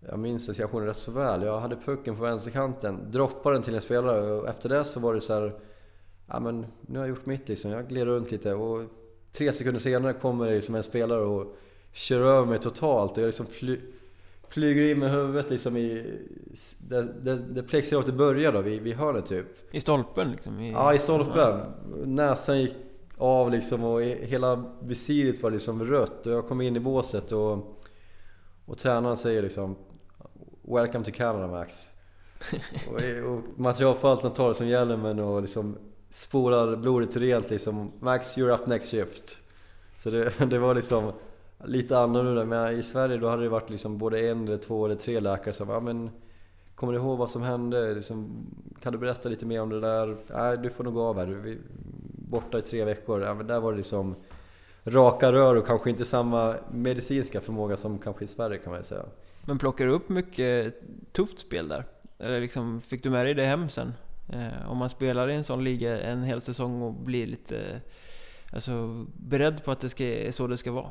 jag 0.00 0.18
minns 0.18 0.46
den 0.46 0.54
situationen 0.54 0.86
rätt 0.86 0.96
så 0.96 1.12
väl. 1.12 1.42
Jag 1.42 1.60
hade 1.60 1.76
pucken 1.76 2.16
på 2.16 2.22
vänsterkanten, 2.22 3.10
droppade 3.10 3.56
den 3.56 3.62
till 3.62 3.74
en 3.74 3.80
spelare 3.80 4.32
och 4.32 4.48
efter 4.48 4.68
det 4.68 4.84
så 4.84 5.00
var 5.00 5.14
det 5.14 5.20
så 5.20 5.34
här, 5.34 5.52
Ja 6.30 6.40
men 6.40 6.66
nu 6.80 6.98
har 6.98 7.06
jag 7.06 7.08
gjort 7.08 7.26
mitt 7.26 7.48
liksom. 7.48 7.70
Jag 7.70 7.88
gled 7.88 8.06
runt 8.06 8.30
lite 8.30 8.54
och 8.54 8.84
tre 9.32 9.52
sekunder 9.52 9.80
senare 9.80 10.12
kommer 10.12 10.46
det 10.46 10.54
liksom 10.54 10.74
en 10.74 10.82
spelare 10.82 11.20
och 11.20 11.56
kör 11.92 12.20
över 12.20 12.46
mig 12.46 12.58
totalt 12.58 13.12
och 13.12 13.18
jag 13.18 13.26
liksom 13.26 13.46
fly, 13.46 13.80
flyger 14.48 14.82
in 14.82 14.98
med 14.98 15.10
huvudet 15.10 15.50
liksom 15.50 15.76
i... 15.76 16.14
Där, 16.78 17.14
där, 17.20 17.36
där 17.36 17.62
plexiglaset 17.62 18.14
börjar 18.14 18.52
då, 18.52 18.60
vid, 18.60 18.82
vid 18.82 18.96
hörnet 18.96 19.26
typ. 19.26 19.46
I 19.74 19.80
stolpen 19.80 20.30
liksom? 20.30 20.60
I... 20.60 20.72
Ja, 20.72 20.94
i 20.94 20.98
stolpen. 20.98 21.60
Näsan 22.04 22.60
gick 22.60 22.74
av 23.16 23.50
liksom 23.50 23.84
och 23.84 24.02
hela 24.02 24.64
visiret 24.80 25.42
var 25.42 25.50
liksom 25.50 25.84
rött 25.84 26.26
och 26.26 26.32
jag 26.32 26.48
kom 26.48 26.60
in 26.60 26.76
i 26.76 26.80
båset 26.80 27.32
och, 27.32 27.82
och 28.64 28.78
tränaren 28.78 29.16
säger 29.16 29.42
liksom 29.42 29.76
Welcome 30.70 31.04
to 31.04 31.10
Canada 31.14 31.46
Max. 31.46 31.88
och, 32.88 33.32
och 33.32 33.40
materialförvaltaren 33.56 34.34
tar 34.34 34.48
det 34.48 34.54
som 34.54 34.68
hjälmen 34.68 35.18
och 35.18 35.42
liksom 35.42 35.76
spolar 36.10 36.76
blodet 36.76 37.16
rent 37.16 37.50
liksom. 37.50 37.92
Max, 38.00 38.36
you're 38.36 38.54
up 38.54 38.66
next 38.66 38.90
shift. 38.90 39.38
Så 39.98 40.10
det, 40.10 40.32
det 40.50 40.58
var 40.58 40.74
liksom 40.74 41.12
lite 41.64 41.98
annorlunda. 41.98 42.44
Men 42.44 42.78
i 42.78 42.82
Sverige 42.82 43.16
då 43.16 43.28
hade 43.28 43.42
det 43.42 43.48
varit 43.48 43.70
liksom 43.70 43.98
både 43.98 44.20
en 44.20 44.48
eller 44.48 44.58
två 44.58 44.84
eller 44.84 44.96
tre 44.96 45.20
läkare 45.20 45.54
som 45.54 45.68
ja 45.68 45.80
men 45.80 46.10
Kommer 46.74 46.92
du 46.92 46.98
ihåg 46.98 47.18
vad 47.18 47.30
som 47.30 47.42
hände? 47.42 47.94
Liksom, 47.94 48.46
kan 48.82 48.92
du 48.92 48.98
berätta 48.98 49.28
lite 49.28 49.46
mer 49.46 49.60
om 49.62 49.68
det 49.68 49.80
där? 49.80 50.16
Nej, 50.26 50.58
du 50.58 50.70
får 50.70 50.84
nog 50.84 50.94
gå 50.94 51.02
av 51.02 51.18
här. 51.18 51.26
Du 51.26 51.52
är 51.52 51.58
borta 52.30 52.58
i 52.58 52.62
tre 52.62 52.84
veckor. 52.84 53.22
Ja, 53.22 53.34
men 53.34 53.46
där 53.46 53.60
var 53.60 53.72
det 53.72 53.76
liksom 53.76 54.14
raka 54.84 55.32
rör 55.32 55.54
och 55.54 55.66
kanske 55.66 55.90
inte 55.90 56.04
samma 56.04 56.54
medicinska 56.72 57.40
förmåga 57.40 57.76
som 57.76 57.98
kanske 57.98 58.24
i 58.24 58.28
Sverige 58.28 58.58
kan 58.58 58.72
man 58.72 58.84
säga. 58.84 59.04
Men 59.44 59.58
plockar 59.58 59.86
du 59.86 59.92
upp 59.92 60.08
mycket 60.08 60.74
tufft 61.12 61.38
spel 61.38 61.68
där? 61.68 61.84
Eller 62.18 62.40
liksom, 62.40 62.80
fick 62.80 63.02
du 63.02 63.10
med 63.10 63.26
dig 63.26 63.34
det 63.34 63.44
hem 63.44 63.68
sen? 63.68 63.92
Eh, 64.28 64.70
om 64.70 64.78
man 64.78 64.90
spelar 64.90 65.28
i 65.28 65.34
en 65.34 65.44
sån 65.44 65.64
liga 65.64 66.00
en 66.00 66.22
hel 66.22 66.42
säsong 66.42 66.82
och 66.82 66.92
blir 66.92 67.26
lite 67.26 67.80
alltså, 68.52 69.06
beredd 69.16 69.64
på 69.64 69.70
att 69.70 69.80
det 69.80 69.88
ska, 69.88 70.04
är 70.04 70.30
så 70.30 70.46
det 70.46 70.56
ska 70.56 70.72
vara. 70.72 70.90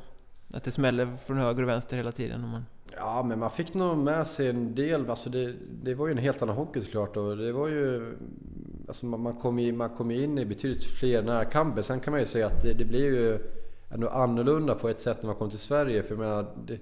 Att 0.54 0.64
det 0.64 0.72
smäller 0.72 1.16
från 1.26 1.38
höger 1.38 1.64
och 1.64 1.70
vänster 1.70 1.98
hela 1.98 2.12
tiden. 2.12 2.43
Om 2.43 2.50
man... 2.50 2.66
Ja, 2.95 3.24
men 3.24 3.39
man 3.39 3.50
fick 3.50 3.74
nog 3.74 3.98
med 3.98 4.28
sig 4.28 4.50
en 4.50 4.76
del. 4.76 5.10
Alltså 5.10 5.30
det, 5.30 5.54
det 5.84 5.95
var 5.95 6.08
ju 6.08 6.12
en 6.12 6.18
helt 6.18 6.41
annan 6.41 6.56
hockey 6.56 6.82
såklart. 6.82 7.18
Och 7.18 7.38
det 7.38 7.52
var 7.52 7.68
ju, 7.68 8.18
alltså 8.88 9.06
man, 9.06 9.20
man, 9.20 9.34
kom 9.34 9.60
ju, 9.60 9.74
man 9.74 9.89
kom 9.89 10.12
in 10.12 10.38
i 10.38 10.45
betydligt 10.45 10.86
fler 10.86 11.22
närkamper. 11.22 11.82
Sen 11.82 12.00
kan 12.00 12.12
man 12.12 12.20
ju 12.20 12.26
säga 12.26 12.48
att 12.48 12.62
det, 12.62 12.74
det 12.74 12.86
blir 12.86 13.06
ju 13.06 13.39
ändå 13.89 14.10
annorlunda 14.10 14.76
på 14.76 14.89
ett 14.89 15.00
sätt 15.00 15.18
när 15.22 15.28
man 15.28 15.36
kom 15.36 15.50
till 15.50 15.60
Sverige. 15.60 16.04
För 16.04 16.10
jag 16.10 16.20
menar, 16.20 16.45
det, 16.68 16.80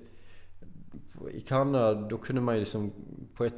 i 1.32 1.42
Kanada 1.42 1.94
då 1.94 2.18
kunde 2.18 2.42
man 2.42 2.56
ju 2.56 2.60
liksom 2.60 2.92
på 3.36 3.46
ett 3.46 3.54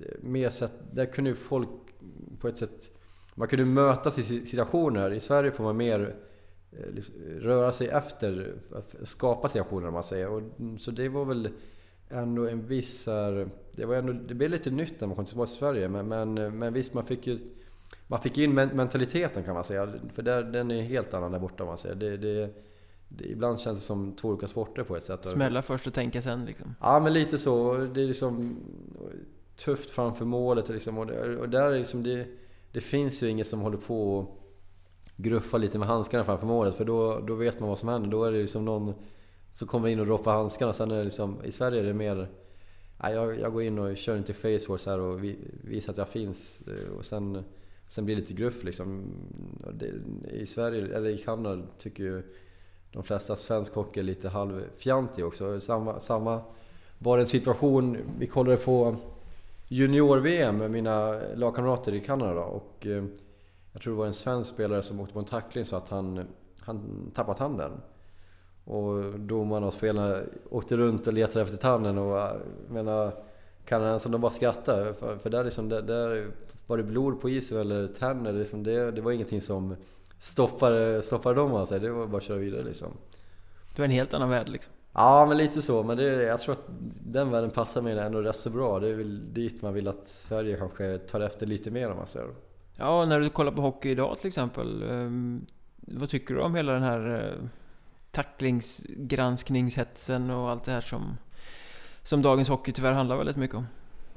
eh, 0.00 0.22
mer 0.22 0.50
sätt... 0.50 0.72
Där 0.92 1.06
kunde 1.06 1.30
ju 1.30 1.36
folk 1.36 1.68
på 2.40 2.48
ett 2.48 2.56
sätt... 2.56 2.90
Man 3.34 3.48
kunde 3.48 3.64
mötas 3.64 4.18
i 4.18 4.46
situationer. 4.46 5.12
I 5.12 5.20
Sverige 5.20 5.50
får 5.50 5.64
man 5.64 5.76
mer 5.76 6.16
eh, 6.72 6.90
liksom, 6.90 7.14
röra 7.24 7.72
sig 7.72 7.88
efter, 7.88 8.54
skapa 9.02 9.48
situationer 9.48 9.88
om 9.88 9.94
man 9.94 10.02
säger. 10.02 10.28
Och, 10.28 10.40
mm, 10.58 10.78
så 10.78 10.90
det 10.90 11.08
var 11.08 11.24
väl 11.24 11.48
ändå 12.08 12.48
en 12.48 12.66
viss... 12.66 13.04
Det, 13.72 13.84
var 13.86 13.94
ändå, 13.94 14.12
det 14.12 14.34
blev 14.34 14.50
lite 14.50 14.70
nytt 14.70 15.00
när 15.00 15.08
man 15.08 15.16
kom 15.16 15.24
tillbaka 15.24 15.46
till 15.46 15.58
Sverige. 15.58 15.88
Men, 15.88 16.08
men, 16.08 16.58
men 16.58 16.72
visst, 16.72 16.94
man 16.94 17.04
fick 17.04 17.26
ju... 17.26 17.38
Man 18.06 18.20
fick 18.20 18.38
in 18.38 18.54
mentaliteten 18.54 19.44
kan 19.44 19.54
man 19.54 19.64
säga. 19.64 19.92
För 20.14 20.22
där, 20.22 20.42
den 20.42 20.70
är 20.70 20.82
helt 20.82 21.14
annan 21.14 21.32
där 21.32 21.38
borta 21.38 21.62
om 21.62 21.68
man 21.68 21.78
säger. 21.78 21.94
Det, 21.94 22.16
det, 22.16 22.50
det, 23.08 23.24
ibland 23.24 23.60
känns 23.60 23.78
det 23.78 23.84
som 23.84 24.12
två 24.12 24.28
olika 24.28 24.48
sporter 24.48 24.84
på 24.84 24.96
ett 24.96 25.04
sätt. 25.04 25.26
Smälla 25.26 25.62
först 25.62 25.86
och 25.86 25.94
tänka 25.94 26.22
sen 26.22 26.44
liksom? 26.44 26.74
Ja, 26.80 27.00
men 27.00 27.12
lite 27.12 27.38
så. 27.38 27.76
Det 27.76 28.02
är 28.02 28.06
liksom 28.06 28.56
tufft 29.56 29.90
framför 29.90 30.24
målet 30.24 30.68
liksom. 30.68 30.98
Och, 30.98 31.06
det, 31.06 31.36
och 31.36 31.48
där 31.48 31.72
är 31.72 31.78
liksom 31.78 32.02
det, 32.02 32.26
det 32.72 32.80
finns 32.80 33.22
ju 33.22 33.28
inget 33.28 33.46
som 33.46 33.60
håller 33.60 33.78
på 33.78 34.18
och 34.18 34.40
gruffa 35.16 35.58
lite 35.58 35.78
med 35.78 35.88
handskarna 35.88 36.24
framför 36.24 36.46
målet. 36.46 36.74
För 36.74 36.84
då, 36.84 37.20
då 37.20 37.34
vet 37.34 37.60
man 37.60 37.68
vad 37.68 37.78
som 37.78 37.88
händer. 37.88 38.10
Då 38.10 38.24
är 38.24 38.32
det 38.32 38.38
liksom 38.38 38.64
någon 38.64 38.94
som 39.52 39.68
kommer 39.68 39.88
in 39.88 40.00
och 40.00 40.06
droppar 40.06 40.32
handskarna. 40.32 40.72
Sen 40.72 40.90
är 40.90 40.98
det 40.98 41.04
liksom, 41.04 41.44
i 41.44 41.52
Sverige 41.52 41.80
är 41.80 41.84
det 41.84 41.94
mer... 41.94 42.28
Ja, 43.02 43.10
jag, 43.10 43.40
jag 43.40 43.52
går 43.52 43.62
in 43.62 43.78
och 43.78 43.96
kör 43.96 44.16
inte 44.16 44.32
facewatch 44.32 44.86
här 44.86 45.00
och 45.00 45.24
visar 45.62 45.92
att 45.92 45.98
jag 45.98 46.08
finns. 46.08 46.60
Och 46.96 47.04
sen, 47.04 47.44
sen 47.88 48.04
blir 48.04 48.16
det 48.16 48.20
lite 48.20 48.34
gruff 48.34 48.64
liksom. 48.64 49.04
I 50.30 50.46
Sverige, 50.46 50.96
eller 50.96 51.08
i 51.10 51.18
Kanada, 51.18 51.62
tycker 51.78 52.04
ju 52.04 52.22
de 52.94 53.02
flesta 53.02 53.36
svensk 53.36 53.74
hockey 53.74 54.00
är 54.00 54.04
lite 54.04 54.28
halvfjantig 54.28 55.26
också. 55.26 55.60
Samma, 55.60 56.00
samma 56.00 56.40
var 56.98 57.16
det 57.16 57.22
en 57.22 57.28
situation, 57.28 57.98
vi 58.18 58.26
kollade 58.26 58.56
på 58.56 58.96
junior-VM 59.68 60.58
med 60.58 60.70
mina 60.70 61.20
lagkamrater 61.34 61.94
i 61.94 62.00
Kanada 62.00 62.40
och 62.40 62.86
eh, 62.86 63.04
jag 63.72 63.82
tror 63.82 63.92
det 63.92 63.98
var 63.98 64.06
en 64.06 64.14
svensk 64.14 64.54
spelare 64.54 64.82
som 64.82 65.00
åkte 65.00 65.12
på 65.12 65.18
en 65.18 65.24
tackling 65.24 65.64
så 65.64 65.76
att 65.76 65.88
han, 65.88 66.26
han 66.60 67.10
tappat 67.14 67.38
handen. 67.38 67.72
Och 68.64 69.20
domarna 69.20 69.66
och 69.66 69.72
spelarna 69.72 70.20
åkte 70.50 70.76
runt 70.76 71.06
och 71.06 71.12
letade 71.12 71.42
efter 71.42 71.56
tanden 71.56 71.98
och 71.98 72.36
menar, 72.68 73.12
kanadensarna 73.64 74.12
de 74.12 74.20
bara 74.20 74.32
skrattade. 74.32 74.94
För, 74.94 75.16
för 75.16 75.30
där, 75.30 75.44
liksom, 75.44 75.68
där, 75.68 75.82
där 75.82 76.26
var 76.66 76.76
det 76.76 76.82
blod 76.82 77.20
på 77.20 77.28
isen 77.28 77.58
eller 77.58 77.86
tänder. 77.86 78.32
Liksom, 78.32 78.62
det, 78.62 78.90
det 78.90 79.00
var 79.00 79.12
ingenting 79.12 79.40
som 79.40 79.76
stoppade, 80.24 81.02
stoppade 81.02 81.34
dem 81.34 81.54
alltså. 81.54 81.78
Det 81.78 81.90
var 81.90 82.06
bara 82.06 82.16
att 82.16 82.22
köra 82.22 82.38
vidare 82.38 82.62
liksom. 82.62 82.92
Det 83.74 83.82
var 83.82 83.84
en 83.84 83.90
helt 83.90 84.14
annan 84.14 84.28
värld 84.28 84.48
liksom? 84.48 84.72
Ja, 84.92 85.26
men 85.28 85.36
lite 85.36 85.62
så. 85.62 85.82
Men 85.82 85.96
det, 85.96 86.22
jag 86.22 86.40
tror 86.40 86.52
att 86.52 86.64
den 87.00 87.30
världen 87.30 87.50
passar 87.50 87.82
mig 87.82 87.98
ändå 87.98 88.20
rätt 88.20 88.36
så 88.36 88.50
bra. 88.50 88.80
Det 88.80 88.88
är 88.88 88.94
väl 88.94 89.34
dit 89.34 89.62
man 89.62 89.74
vill 89.74 89.88
att 89.88 90.08
Sverige 90.08 90.56
kanske 90.56 90.98
tar 90.98 91.20
efter 91.20 91.46
lite 91.46 91.70
mer 91.70 91.90
om 91.90 91.96
man 91.96 92.06
säger. 92.06 92.28
Ja, 92.76 93.04
när 93.04 93.20
du 93.20 93.30
kollar 93.30 93.52
på 93.52 93.62
hockey 93.62 93.90
idag 93.90 94.18
till 94.18 94.28
exempel. 94.28 94.82
Um, 94.82 95.46
vad 95.76 96.08
tycker 96.08 96.34
du 96.34 96.40
om 96.40 96.54
hela 96.54 96.72
den 96.72 96.82
här 96.82 97.08
uh, 97.08 97.32
tacklingsgranskningshetsen 98.10 100.30
och 100.30 100.50
allt 100.50 100.64
det 100.64 100.72
här 100.72 100.80
som, 100.80 101.16
som 102.02 102.22
dagens 102.22 102.48
hockey 102.48 102.72
tyvärr 102.72 102.92
handlar 102.92 103.16
väldigt 103.16 103.36
mycket 103.36 103.56
om? 103.56 103.66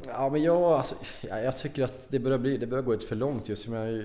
Ja, 0.06 0.30
men 0.30 0.44
jag, 0.44 0.64
alltså, 0.64 0.96
jag 1.22 1.58
tycker 1.58 1.84
att 1.84 2.10
det 2.10 2.20
börjar, 2.20 2.38
bli, 2.38 2.58
det 2.58 2.68
börjar 2.68 2.84
gå 2.84 2.92
lite 2.92 3.08
för 3.08 3.16
långt 3.16 3.50
just. 3.50 3.68
Jag, 3.68 4.04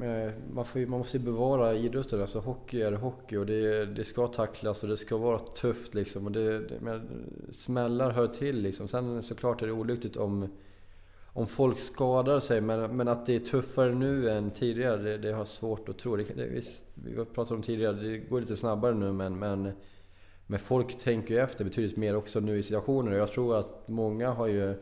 jag, 0.00 0.32
man, 0.52 0.64
får, 0.64 0.86
man 0.86 0.98
måste 0.98 1.16
ju 1.16 1.24
bevara 1.24 1.74
idrotten. 1.74 2.20
Alltså, 2.20 2.38
hockey 2.38 2.82
är 2.82 2.92
hockey 2.92 3.36
och 3.36 3.46
det, 3.46 3.86
det 3.86 4.04
ska 4.04 4.26
tacklas 4.26 4.82
och 4.82 4.88
det 4.88 4.96
ska 4.96 5.16
vara 5.16 5.38
tufft. 5.38 5.94
Liksom, 5.94 6.26
och 6.26 6.32
det, 6.32 6.58
det, 6.58 6.80
men, 6.80 7.08
smällar 7.50 8.10
hör 8.10 8.26
till. 8.26 8.62
Liksom. 8.62 8.88
Sen 8.88 9.22
såklart 9.22 9.62
är 9.62 9.66
det 9.66 9.72
olyckligt 9.72 10.16
om, 10.16 10.48
om 11.26 11.46
folk 11.46 11.78
skadar 11.78 12.40
sig. 12.40 12.60
Men, 12.60 12.96
men 12.96 13.08
att 13.08 13.26
det 13.26 13.34
är 13.34 13.40
tuffare 13.40 13.94
nu 13.94 14.30
än 14.30 14.50
tidigare, 14.50 14.96
det, 14.96 15.18
det 15.18 15.30
har 15.30 15.38
jag 15.38 15.48
svårt 15.48 15.88
att 15.88 15.98
tro. 15.98 16.16
Det, 16.16 16.24
det, 16.24 16.46
vi, 16.46 16.62
vi 16.94 17.24
pratade 17.24 17.54
om 17.54 17.62
tidigare, 17.62 17.92
det 17.92 18.18
går 18.18 18.40
lite 18.40 18.56
snabbare 18.56 18.94
nu 18.94 19.12
men, 19.12 19.38
men, 19.38 19.72
men 20.46 20.58
folk 20.58 20.98
tänker 20.98 21.34
ju 21.34 21.40
efter 21.40 21.64
betydligt 21.64 21.96
mer 21.96 22.16
också 22.16 22.40
nu 22.40 22.58
i 22.58 22.62
situationer. 22.62 23.12
Och 23.12 23.18
jag 23.18 23.32
tror 23.32 23.56
att 23.56 23.88
många 23.88 24.30
har 24.30 24.46
ju 24.46 24.74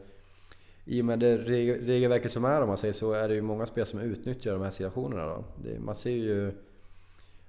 i 0.85 1.01
och 1.01 1.05
med 1.05 1.19
det 1.19 1.37
regelverket 1.37 2.33
som 2.33 2.45
är 2.45 2.61
om 2.61 2.69
man 2.69 2.77
säger 2.77 2.95
så 2.95 3.13
är 3.13 3.29
det 3.29 3.35
ju 3.35 3.43
många 3.43 3.67
spelare 3.67 3.87
som 3.87 4.01
utnyttjar 4.01 4.53
de 4.53 4.63
här 4.63 4.71
situationerna. 4.71 5.27
Då. 5.27 5.45
Det, 5.63 5.81
man 5.81 5.95
ser 5.95 6.11
ju 6.11 6.53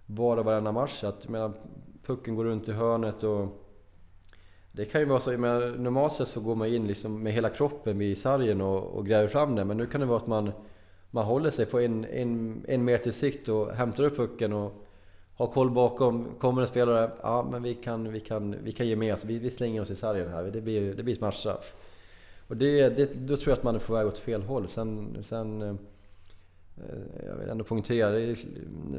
var 0.05 0.37
och 0.37 0.45
varannan 0.45 0.73
match 0.73 1.03
att 1.03 1.29
medan 1.29 1.53
pucken 2.05 2.35
går 2.35 2.43
runt 2.43 2.69
i 2.69 2.71
hörnet 2.71 3.23
och 3.23 3.47
det 4.71 4.85
kan 4.85 5.01
ju 5.01 5.07
vara 5.07 5.19
så, 5.19 5.31
menar, 5.31 5.77
normalt 5.77 6.13
sett 6.13 6.27
så 6.27 6.41
går 6.41 6.55
man 6.55 6.67
in 6.67 6.87
liksom 6.87 7.23
med 7.23 7.33
hela 7.33 7.49
kroppen 7.49 7.97
vid 7.97 8.17
sargen 8.17 8.61
och, 8.61 8.83
och 8.83 9.05
gräver 9.05 9.27
fram 9.27 9.55
den 9.55 9.67
men 9.67 9.77
nu 9.77 9.85
kan 9.85 10.01
det 10.01 10.07
vara 10.07 10.17
att 10.17 10.27
man, 10.27 10.51
man 11.11 11.25
håller 11.25 11.49
sig 11.49 11.65
på 11.65 11.79
en, 11.79 12.05
en, 12.05 12.61
en 12.67 12.85
meters 12.85 13.15
sikt 13.15 13.49
och 13.49 13.71
hämtar 13.71 14.03
upp 14.03 14.15
pucken 14.15 14.53
och 14.53 14.85
har 15.35 15.47
koll 15.47 15.71
bakom. 15.71 16.27
Kommer 16.39 16.61
en 16.61 16.67
spelare, 16.67 17.11
ja 17.21 17.47
men 17.51 17.63
vi 17.63 17.73
kan, 17.73 18.11
vi 18.11 18.19
kan, 18.19 18.55
vi 18.63 18.71
kan 18.71 18.87
ge 18.87 18.95
med 18.95 19.13
oss, 19.13 19.25
vi, 19.25 19.39
vi 19.39 19.51
slänger 19.51 19.81
oss 19.81 19.91
i 19.91 19.95
sargen 19.95 20.29
här, 20.29 20.43
det 20.43 20.61
blir, 20.61 20.93
det 20.93 21.03
blir 21.03 21.15
ett 21.15 21.21
matchstraff. 21.21 21.73
Och 22.47 22.57
det, 22.57 22.89
det, 22.89 23.13
då 23.13 23.37
tror 23.37 23.51
jag 23.51 23.57
att 23.57 23.63
man 23.63 23.75
är 23.75 23.79
på 23.79 23.93
väg 23.93 24.07
åt 24.07 24.19
fel 24.19 24.43
håll. 24.43 24.67
Sen, 24.67 25.17
sen 25.23 25.61
eh, 25.61 25.75
jag 27.27 27.35
vill 27.35 27.49
ändå 27.49 27.63
poängtera, 27.63 28.35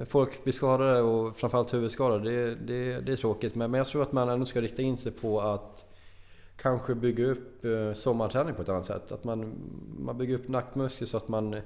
folk 0.06 0.44
blir 0.44 0.52
skadade 0.52 1.00
och 1.00 1.36
framförallt 1.36 1.74
huvudskadade. 1.74 2.30
Det, 2.30 2.54
det, 2.54 3.00
det 3.00 3.12
är 3.12 3.16
tråkigt. 3.16 3.54
Men, 3.54 3.70
men 3.70 3.78
jag 3.78 3.86
tror 3.86 4.02
att 4.02 4.12
man 4.12 4.28
ändå 4.28 4.46
ska 4.46 4.60
rikta 4.60 4.82
in 4.82 4.96
sig 4.96 5.12
på 5.12 5.40
att 5.40 5.86
kanske 6.56 6.94
bygga 6.94 7.26
upp 7.26 7.64
eh, 7.64 7.92
sommarträning 7.92 8.54
på 8.54 8.62
ett 8.62 8.68
annat 8.68 8.84
sätt. 8.84 9.12
Att 9.12 9.24
man, 9.24 9.54
man 9.98 10.18
bygger 10.18 10.34
upp 10.34 10.48
nackmuskler 10.48 11.06
så 11.06 11.16
att 11.16 11.28
man 11.28 11.56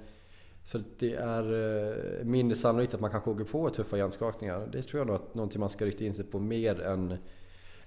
så 0.64 0.78
att 0.78 0.84
det 0.98 1.14
är 1.14 1.52
eh, 1.52 2.24
mindre 2.24 2.56
sannolikt 2.56 2.94
att 2.94 3.00
man 3.00 3.10
kanske 3.10 3.30
åker 3.30 3.44
på 3.44 3.70
tuffa 3.70 3.98
hjärnskakningar. 3.98 4.68
Det 4.72 4.82
tror 4.82 5.00
jag 5.00 5.06
nog 5.06 5.16
att 5.16 5.34
någonting 5.34 5.60
man 5.60 5.70
ska 5.70 5.84
rikta 5.84 6.04
in 6.04 6.14
sig 6.14 6.24
på 6.24 6.38
mer 6.38 6.80
än, 6.80 7.16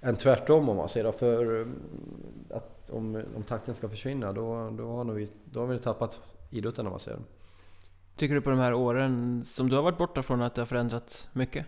än 0.04 0.16
tvärtom 0.16 0.68
om 0.68 0.76
man 0.76 0.88
säger. 0.88 1.12
För 1.12 1.66
att 2.50 2.90
om, 2.90 3.22
om 3.36 3.42
takten 3.42 3.74
ska 3.74 3.88
försvinna 3.88 4.32
då, 4.32 4.70
då, 4.78 4.86
har 4.86 5.04
vi, 5.04 5.30
då 5.44 5.60
har 5.60 5.66
vi 5.66 5.78
tappat 5.78 6.20
idrotten 6.50 6.86
om 6.86 6.90
man 6.90 7.00
säger. 7.00 7.20
Tycker 8.16 8.34
du 8.34 8.40
på 8.40 8.50
de 8.50 8.58
här 8.58 8.74
åren 8.74 9.44
som 9.44 9.68
du 9.68 9.76
har 9.76 9.82
varit 9.82 9.98
borta 9.98 10.22
från 10.22 10.42
att 10.42 10.54
det 10.54 10.60
har 10.60 10.66
förändrats 10.66 11.28
mycket? 11.32 11.66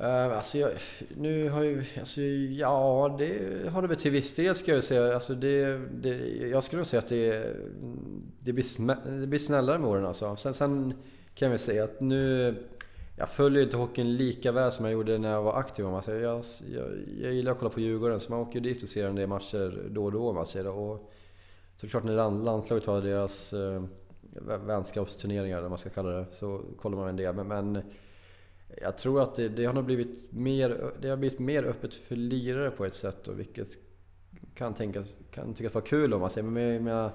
Uh, 0.00 0.36
alltså 0.36 0.58
jag, 0.58 0.70
nu 1.16 1.48
har 1.48 1.62
ju, 1.62 1.84
alltså, 1.98 2.20
ja 2.20 3.16
det 3.18 3.70
har 3.70 3.82
det 3.82 3.88
väl 3.88 3.96
till 3.96 4.10
viss 4.10 4.34
del 4.34 4.54
ska 4.54 4.74
jag 4.74 4.84
säga. 4.84 5.14
Alltså 5.14 5.34
det, 5.34 5.78
det, 5.78 6.16
jag 6.48 6.64
skulle 6.64 6.78
nog 6.78 6.86
säga 6.86 6.98
att 6.98 7.08
det, 7.08 7.56
det, 8.40 8.52
blir, 8.52 9.20
det 9.20 9.26
blir 9.26 9.38
snällare 9.38 9.78
med 9.78 9.90
åren 9.90 10.06
alltså. 10.06 10.36
Sen, 10.36 10.54
sen 10.54 10.94
kan 11.34 11.50
vi 11.50 11.58
säga 11.58 11.84
att 11.84 12.00
nu 12.00 12.54
jag 13.18 13.28
följer 13.28 13.62
inte 13.62 13.76
hockeyn 13.76 14.16
lika 14.16 14.52
väl 14.52 14.72
som 14.72 14.84
jag 14.84 14.92
gjorde 14.92 15.18
när 15.18 15.30
jag 15.32 15.42
var 15.42 15.58
aktiv. 15.58 15.84
Man. 15.84 16.02
Jag, 16.06 16.16
jag, 16.20 16.44
jag 17.20 17.32
gillar 17.32 17.52
att 17.52 17.58
kolla 17.58 17.70
på 17.70 17.80
Djurgården 17.80 18.20
så 18.20 18.32
man 18.32 18.40
åker 18.40 18.60
dit 18.60 18.82
och 18.82 18.88
ser 18.88 19.08
en 19.08 19.14
del 19.14 19.28
matcher 19.28 19.88
då 19.90 20.04
och 20.04 20.12
då. 20.12 20.32
Man 20.32 20.46
säger. 20.46 20.68
Och 20.68 21.12
såklart 21.76 22.04
när 22.04 22.30
landslaget 22.30 22.86
har 22.86 23.02
deras 23.02 23.52
eh, 23.52 23.84
vänskapsturneringar, 24.66 25.58
eller 25.58 25.68
man 25.68 25.78
ska 25.78 25.90
kalla 25.90 26.10
det, 26.10 26.26
så 26.30 26.62
kollar 26.78 26.96
man 26.98 27.08
en 27.08 27.16
del. 27.16 27.34
Men, 27.34 27.48
men 27.48 27.82
jag 28.82 28.98
tror 28.98 29.22
att 29.22 29.34
det, 29.34 29.48
det, 29.48 29.64
har 29.64 29.72
nog 29.72 29.84
blivit 29.84 30.32
mer, 30.32 30.92
det 31.00 31.08
har 31.08 31.16
blivit 31.16 31.38
mer 31.38 31.64
öppet 31.64 31.94
för 31.94 32.16
lirare 32.16 32.70
på 32.70 32.84
ett 32.84 32.94
sätt. 32.94 33.28
Och 33.28 33.38
vilket 33.38 33.68
kan, 34.54 34.74
tänkas, 34.74 35.16
kan 35.30 35.54
tyckas 35.54 35.74
vara 35.74 35.84
kul 35.84 36.14
om 36.14 36.20
man 36.20 36.30
säger. 36.30 36.48
Men 36.48 36.62
jag 36.62 36.82
menar, 36.82 37.12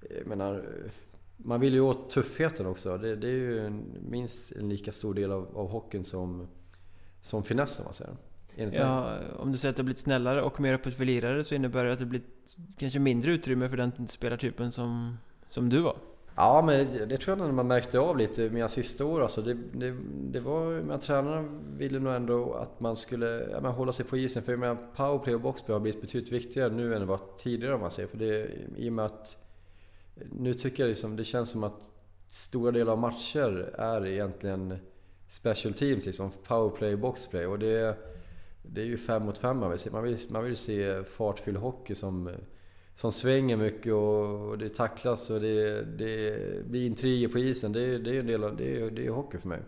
jag 0.00 0.26
menar 0.26 0.64
man 1.44 1.60
vill 1.60 1.74
ju 1.74 1.80
åt 1.80 2.10
tuffheten 2.10 2.66
också. 2.66 2.98
Det, 2.98 3.16
det 3.16 3.26
är 3.26 3.32
ju 3.32 3.66
en, 3.66 3.84
minst 4.08 4.52
en 4.52 4.68
lika 4.68 4.92
stor 4.92 5.14
del 5.14 5.32
av, 5.32 5.56
av 5.56 5.68
hockeyn 5.68 6.04
som, 6.04 6.48
som 7.20 7.42
finessen, 7.42 7.84
man 7.84 7.94
säger. 7.94 8.16
Ja, 8.72 9.18
om 9.38 9.52
du 9.52 9.58
säger 9.58 9.70
att 9.70 9.76
det 9.76 9.80
har 9.80 9.84
blivit 9.84 9.98
snällare 9.98 10.42
och 10.42 10.60
mer 10.60 10.72
öppet 10.74 10.96
för 10.96 11.04
lirare 11.04 11.44
så 11.44 11.54
innebär 11.54 11.84
det 11.84 11.92
att 11.92 11.98
det 11.98 12.06
blivit 12.06 12.56
kanske 12.78 12.98
mindre 12.98 13.30
utrymme 13.30 13.68
för 13.68 13.76
den 13.76 14.06
spelartypen 14.06 14.72
som, 14.72 15.16
som 15.50 15.68
du 15.68 15.80
var? 15.80 15.96
Ja, 16.34 16.62
men 16.66 16.92
det, 16.92 17.06
det 17.06 17.18
tror 17.18 17.38
jag 17.38 17.48
att 17.48 17.54
man 17.54 17.66
märkte 17.66 17.98
av 17.98 18.18
lite 18.18 18.50
mina 18.50 18.68
sista 18.68 19.04
år. 19.04 19.22
Alltså 19.22 19.42
det, 19.42 19.54
det, 19.72 19.96
det 20.30 20.40
var, 20.40 20.82
men 20.82 21.00
tränarna 21.00 21.48
ville 21.76 21.98
nog 21.98 22.14
ändå 22.14 22.54
att 22.54 22.80
man 22.80 22.96
skulle 22.96 23.48
ja, 23.50 23.60
men 23.60 23.72
hålla 23.72 23.92
sig 23.92 24.04
på 24.06 24.16
isen. 24.16 24.42
För 24.42 24.52
jag 24.52 24.58
menar, 24.58 24.76
powerplay 24.96 25.34
och 25.34 25.40
boxplay 25.40 25.72
har 25.74 25.80
blivit 25.80 26.00
betydligt 26.00 26.32
viktigare 26.32 26.72
nu 26.72 26.94
än 26.94 27.00
det 27.00 27.06
var 27.06 27.20
tidigare 27.38 27.74
om 27.74 27.80
man 27.80 27.90
säger. 27.90 28.08
För 28.08 28.18
det, 28.18 28.50
I 28.76 28.88
och 28.88 28.92
med 28.92 29.04
att 29.04 29.36
nu 30.14 30.54
tycker 30.54 30.82
jag 30.82 30.88
liksom, 30.88 31.16
det 31.16 31.24
känns 31.24 31.50
som 31.50 31.64
att 31.64 31.88
stora 32.26 32.70
delar 32.70 32.92
av 32.92 32.98
matcher 32.98 33.74
är 33.78 34.06
egentligen 34.06 34.78
special 35.28 35.74
teams, 35.74 36.06
liksom 36.06 36.30
powerplay 36.46 36.92
och 36.92 36.98
boxplay. 36.98 37.46
Och 37.46 37.58
det, 37.58 37.96
det 38.62 38.80
är 38.80 38.84
ju 38.84 38.96
fem 38.96 39.22
mot 39.22 39.38
fem 39.38 39.56
man 39.56 39.70
vill 39.70 39.78
se. 39.78 39.90
Man 39.90 40.02
vill, 40.02 40.18
man 40.28 40.44
vill 40.44 40.56
se 40.56 41.04
fartfylld 41.04 41.56
hockey 41.56 41.94
som, 41.94 42.30
som 42.94 43.12
svänger 43.12 43.56
mycket 43.56 43.92
och 43.92 44.58
det 44.58 44.68
tacklas 44.68 45.30
och 45.30 45.40
det, 45.40 45.82
det 45.82 46.36
blir 46.66 46.86
intriger 46.86 47.28
på 47.28 47.38
isen. 47.38 47.72
Det, 47.72 47.98
det 47.98 48.16
är 48.16 48.20
en 48.20 48.26
del 48.26 48.44
av 48.44 48.56
det 48.56 48.80
är, 48.80 48.90
det 48.90 49.06
är 49.06 49.10
hockey 49.10 49.38
för 49.38 49.48
mig. 49.48 49.60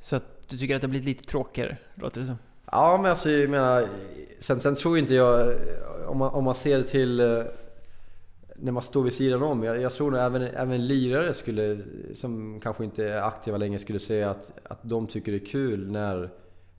Så 0.00 0.16
att 0.16 0.48
du 0.48 0.58
tycker 0.58 0.74
att 0.74 0.80
det 0.80 0.86
har 0.86 0.90
blivit 0.90 1.08
lite 1.08 1.24
tråkigare, 1.24 1.76
låter 1.94 2.20
det 2.20 2.26
som? 2.26 2.36
Ja, 2.72 2.98
men 3.02 3.10
alltså 3.10 3.30
jag 3.30 3.50
menar... 3.50 3.86
Sen, 4.38 4.60
sen 4.60 4.74
tror 4.74 4.98
inte 4.98 5.14
jag... 5.14 5.54
Om 6.06 6.18
man, 6.18 6.34
om 6.34 6.44
man 6.44 6.54
ser 6.54 6.82
till 6.82 7.20
när 8.62 8.72
man 8.72 8.82
står 8.82 9.02
vid 9.02 9.12
sidan 9.12 9.42
om. 9.42 9.62
Jag, 9.62 9.80
jag 9.80 9.92
tror 9.92 10.10
nog 10.10 10.20
även, 10.20 10.42
även 10.42 10.86
lirare 10.86 11.34
skulle, 11.34 11.78
som 12.14 12.60
kanske 12.60 12.84
inte 12.84 13.08
är 13.08 13.22
aktiva 13.22 13.56
längre 13.56 13.78
skulle 13.78 13.98
säga 13.98 14.30
att, 14.30 14.52
att 14.64 14.78
de 14.82 15.06
tycker 15.06 15.32
det 15.32 15.38
är 15.38 15.46
kul 15.46 15.90
när, 15.90 16.30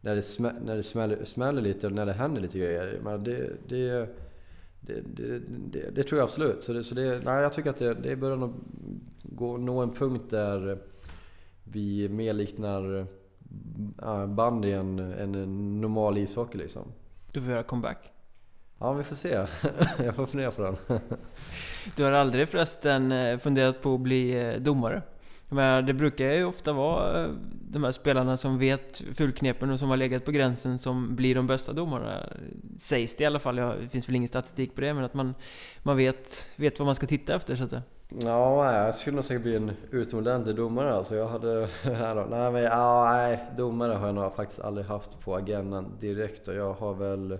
när 0.01 0.15
det, 0.15 0.21
smä, 0.21 0.53
när 0.65 0.75
det 0.75 0.83
smäller, 0.83 1.25
smäller 1.25 1.61
lite 1.61 1.87
och 1.87 1.93
när 1.93 2.05
det 2.05 2.13
händer 2.13 2.41
lite 2.41 2.59
grejer. 2.59 2.99
Men 3.03 3.23
det, 3.23 3.49
det, 3.67 4.07
det, 4.81 5.03
det, 5.71 5.89
det, 5.95 6.03
tror 6.03 6.19
jag 6.19 6.23
absolut. 6.23 6.63
Så, 6.63 6.73
det, 6.73 6.83
så 6.83 6.95
det, 6.95 7.21
nej, 7.25 7.41
jag 7.41 7.53
tycker 7.53 7.69
att 7.69 7.79
det, 7.79 7.93
det 7.93 8.15
börjar 8.15 8.37
nog 8.37 8.53
gå, 9.23 9.57
nå 9.57 9.81
en 9.81 9.93
punkt 9.93 10.25
där 10.29 10.77
vi 11.63 12.09
mer 12.09 12.33
liknar 12.33 13.07
äh, 14.03 14.27
bandy 14.27 14.71
än, 14.71 14.99
än 14.99 15.81
normal 15.81 16.17
ishockey 16.17 16.57
liksom. 16.57 16.83
Du 17.31 17.41
får 17.41 17.51
göra 17.51 17.63
comeback. 17.63 18.10
Ja, 18.81 18.93
vi 18.93 19.03
får 19.03 19.15
se. 19.15 19.29
jag 20.05 20.15
får 20.15 20.25
fundera 20.25 20.51
på 20.51 20.61
den. 20.61 20.77
du 21.95 22.03
har 22.03 22.11
aldrig 22.11 22.49
förresten 22.49 23.11
eh, 23.11 23.37
funderat 23.37 23.81
på 23.81 23.93
att 23.93 23.99
bli 23.99 24.49
eh, 24.49 24.61
domare? 24.61 25.01
Men 25.49 25.85
det 25.85 25.93
brukar 25.93 26.25
ju 26.25 26.45
ofta 26.45 26.73
vara 26.73 27.23
eh, 27.23 27.29
de 27.69 27.83
här 27.83 27.91
spelarna 27.91 28.37
som 28.37 28.59
vet 28.59 29.01
fulknepen 29.13 29.71
och 29.71 29.79
som 29.79 29.89
har 29.89 29.97
legat 29.97 30.25
på 30.25 30.31
gränsen 30.31 30.79
som 30.79 31.15
blir 31.15 31.35
de 31.35 31.47
bästa 31.47 31.73
domarna. 31.73 32.29
Sägs 32.79 33.15
det 33.15 33.23
i 33.23 33.27
alla 33.27 33.39
fall. 33.39 33.55
Det 33.55 33.89
finns 33.91 34.09
väl 34.09 34.15
ingen 34.15 34.29
statistik 34.29 34.75
på 34.75 34.81
det, 34.81 34.93
men 34.93 35.03
att 35.03 35.13
man, 35.13 35.35
man 35.83 35.97
vet, 35.97 36.49
vet 36.55 36.79
vad 36.79 36.85
man 36.85 36.95
ska 36.95 37.07
titta 37.07 37.35
efter 37.35 37.55
så 37.55 37.63
att 37.63 37.69
säga. 37.69 37.83
Ja, 38.09 38.85
jag 38.85 38.95
skulle 38.95 39.15
nog 39.15 39.25
säkert 39.25 39.43
bli 39.43 39.55
en 39.55 39.71
utomordentlig 39.91 40.55
domare 40.55 40.93
alltså. 40.93 41.15
Jag 41.15 41.27
hade... 41.27 41.69
nej, 42.29 42.51
men, 42.51 42.63
ja, 42.63 43.09
nej, 43.13 43.39
domare 43.57 43.93
har 43.93 44.05
jag 44.05 44.15
nog 44.15 44.35
faktiskt 44.35 44.59
aldrig 44.59 44.87
haft 44.87 45.19
på 45.19 45.35
agendan 45.35 45.97
direkt 45.99 46.47
och 46.47 46.53
jag 46.53 46.73
har 46.73 46.93
väl... 46.93 47.39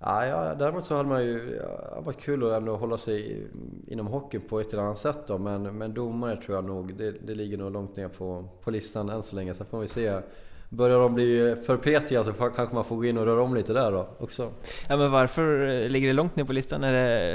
Ja, 0.00 0.26
ja, 0.26 0.54
däremot 0.54 0.84
så 0.84 0.96
hade 0.96 1.08
man 1.08 1.24
ju... 1.24 1.62
Hade 1.90 2.00
varit 2.00 2.20
kul 2.20 2.46
att 2.46 2.52
ändå 2.52 2.76
hålla 2.76 2.98
sig 2.98 3.46
inom 3.86 4.06
hockeyn 4.06 4.42
på 4.48 4.60
ett 4.60 4.72
eller 4.72 4.82
annat 4.82 4.98
sätt 4.98 5.18
då. 5.26 5.38
Men, 5.38 5.62
men 5.62 5.94
domare 5.94 6.36
tror 6.36 6.56
jag 6.56 6.64
nog, 6.64 6.94
det, 6.94 7.10
det 7.10 7.34
ligger 7.34 7.58
nog 7.58 7.72
långt 7.72 7.96
ner 7.96 8.08
på, 8.08 8.48
på 8.64 8.70
listan 8.70 9.08
än 9.08 9.22
så 9.22 9.36
länge. 9.36 9.54
Sen 9.54 9.66
får 9.66 9.80
vi 9.80 9.86
se 9.86 10.20
börjar 10.68 11.00
de 11.00 11.14
bli 11.14 11.56
för 11.66 11.76
petiga 11.76 12.24
så 12.24 12.32
kanske 12.32 12.74
man 12.74 12.84
får 12.84 12.96
gå 12.96 13.04
in 13.04 13.18
och 13.18 13.24
röra 13.24 13.42
om 13.42 13.54
lite 13.54 13.72
där 13.72 13.92
då 13.92 14.08
också. 14.18 14.52
Ja 14.88 14.96
men 14.96 15.10
varför 15.10 15.68
eh, 15.68 15.88
ligger 15.88 16.08
det 16.08 16.14
långt 16.14 16.36
ner 16.36 16.44
på 16.44 16.52
listan? 16.52 16.84
Är 16.84 16.92
det, 16.92 17.32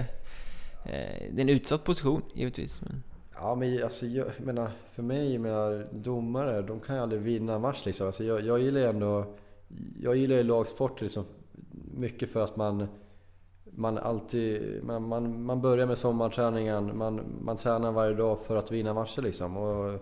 eh, 0.86 1.32
det 1.32 1.40
är 1.40 1.42
en 1.42 1.50
utsatt 1.50 1.84
position 1.84 2.22
givetvis. 2.34 2.82
Men... 2.82 3.04
Ja 3.36 3.56
men 3.56 3.84
alltså, 3.84 4.06
jag 4.06 4.28
menar, 4.38 4.72
för 4.92 5.04
mig, 5.04 5.38
menar, 5.38 5.88
domare, 5.92 6.62
de 6.62 6.80
kan 6.80 6.96
ju 6.96 7.02
aldrig 7.02 7.22
vinna 7.22 7.54
en 7.54 7.62
match 7.62 7.82
liksom. 7.86 8.06
Alltså, 8.06 8.24
jag, 8.24 8.42
jag 8.42 8.60
gillar 8.60 8.82
ju 8.82 8.88
ändå, 8.88 9.26
jag 10.02 10.16
gillar 10.16 10.36
ju 10.36 10.44
lagsport 10.44 11.02
liksom, 11.02 11.26
mycket 11.98 12.30
för 12.30 12.44
att 12.44 12.56
man 12.56 12.88
man 13.76 13.98
alltid, 13.98 14.84
man, 14.84 15.08
man, 15.08 15.44
man 15.44 15.62
börjar 15.62 15.86
med 15.86 15.98
sommarträningen, 15.98 16.98
man, 16.98 17.22
man 17.42 17.58
tränar 17.58 17.92
varje 17.92 18.14
dag 18.14 18.40
för 18.40 18.56
att 18.56 18.72
vinna 18.72 18.94
matcher 18.94 19.22
liksom. 19.22 19.58
Och, 19.58 20.00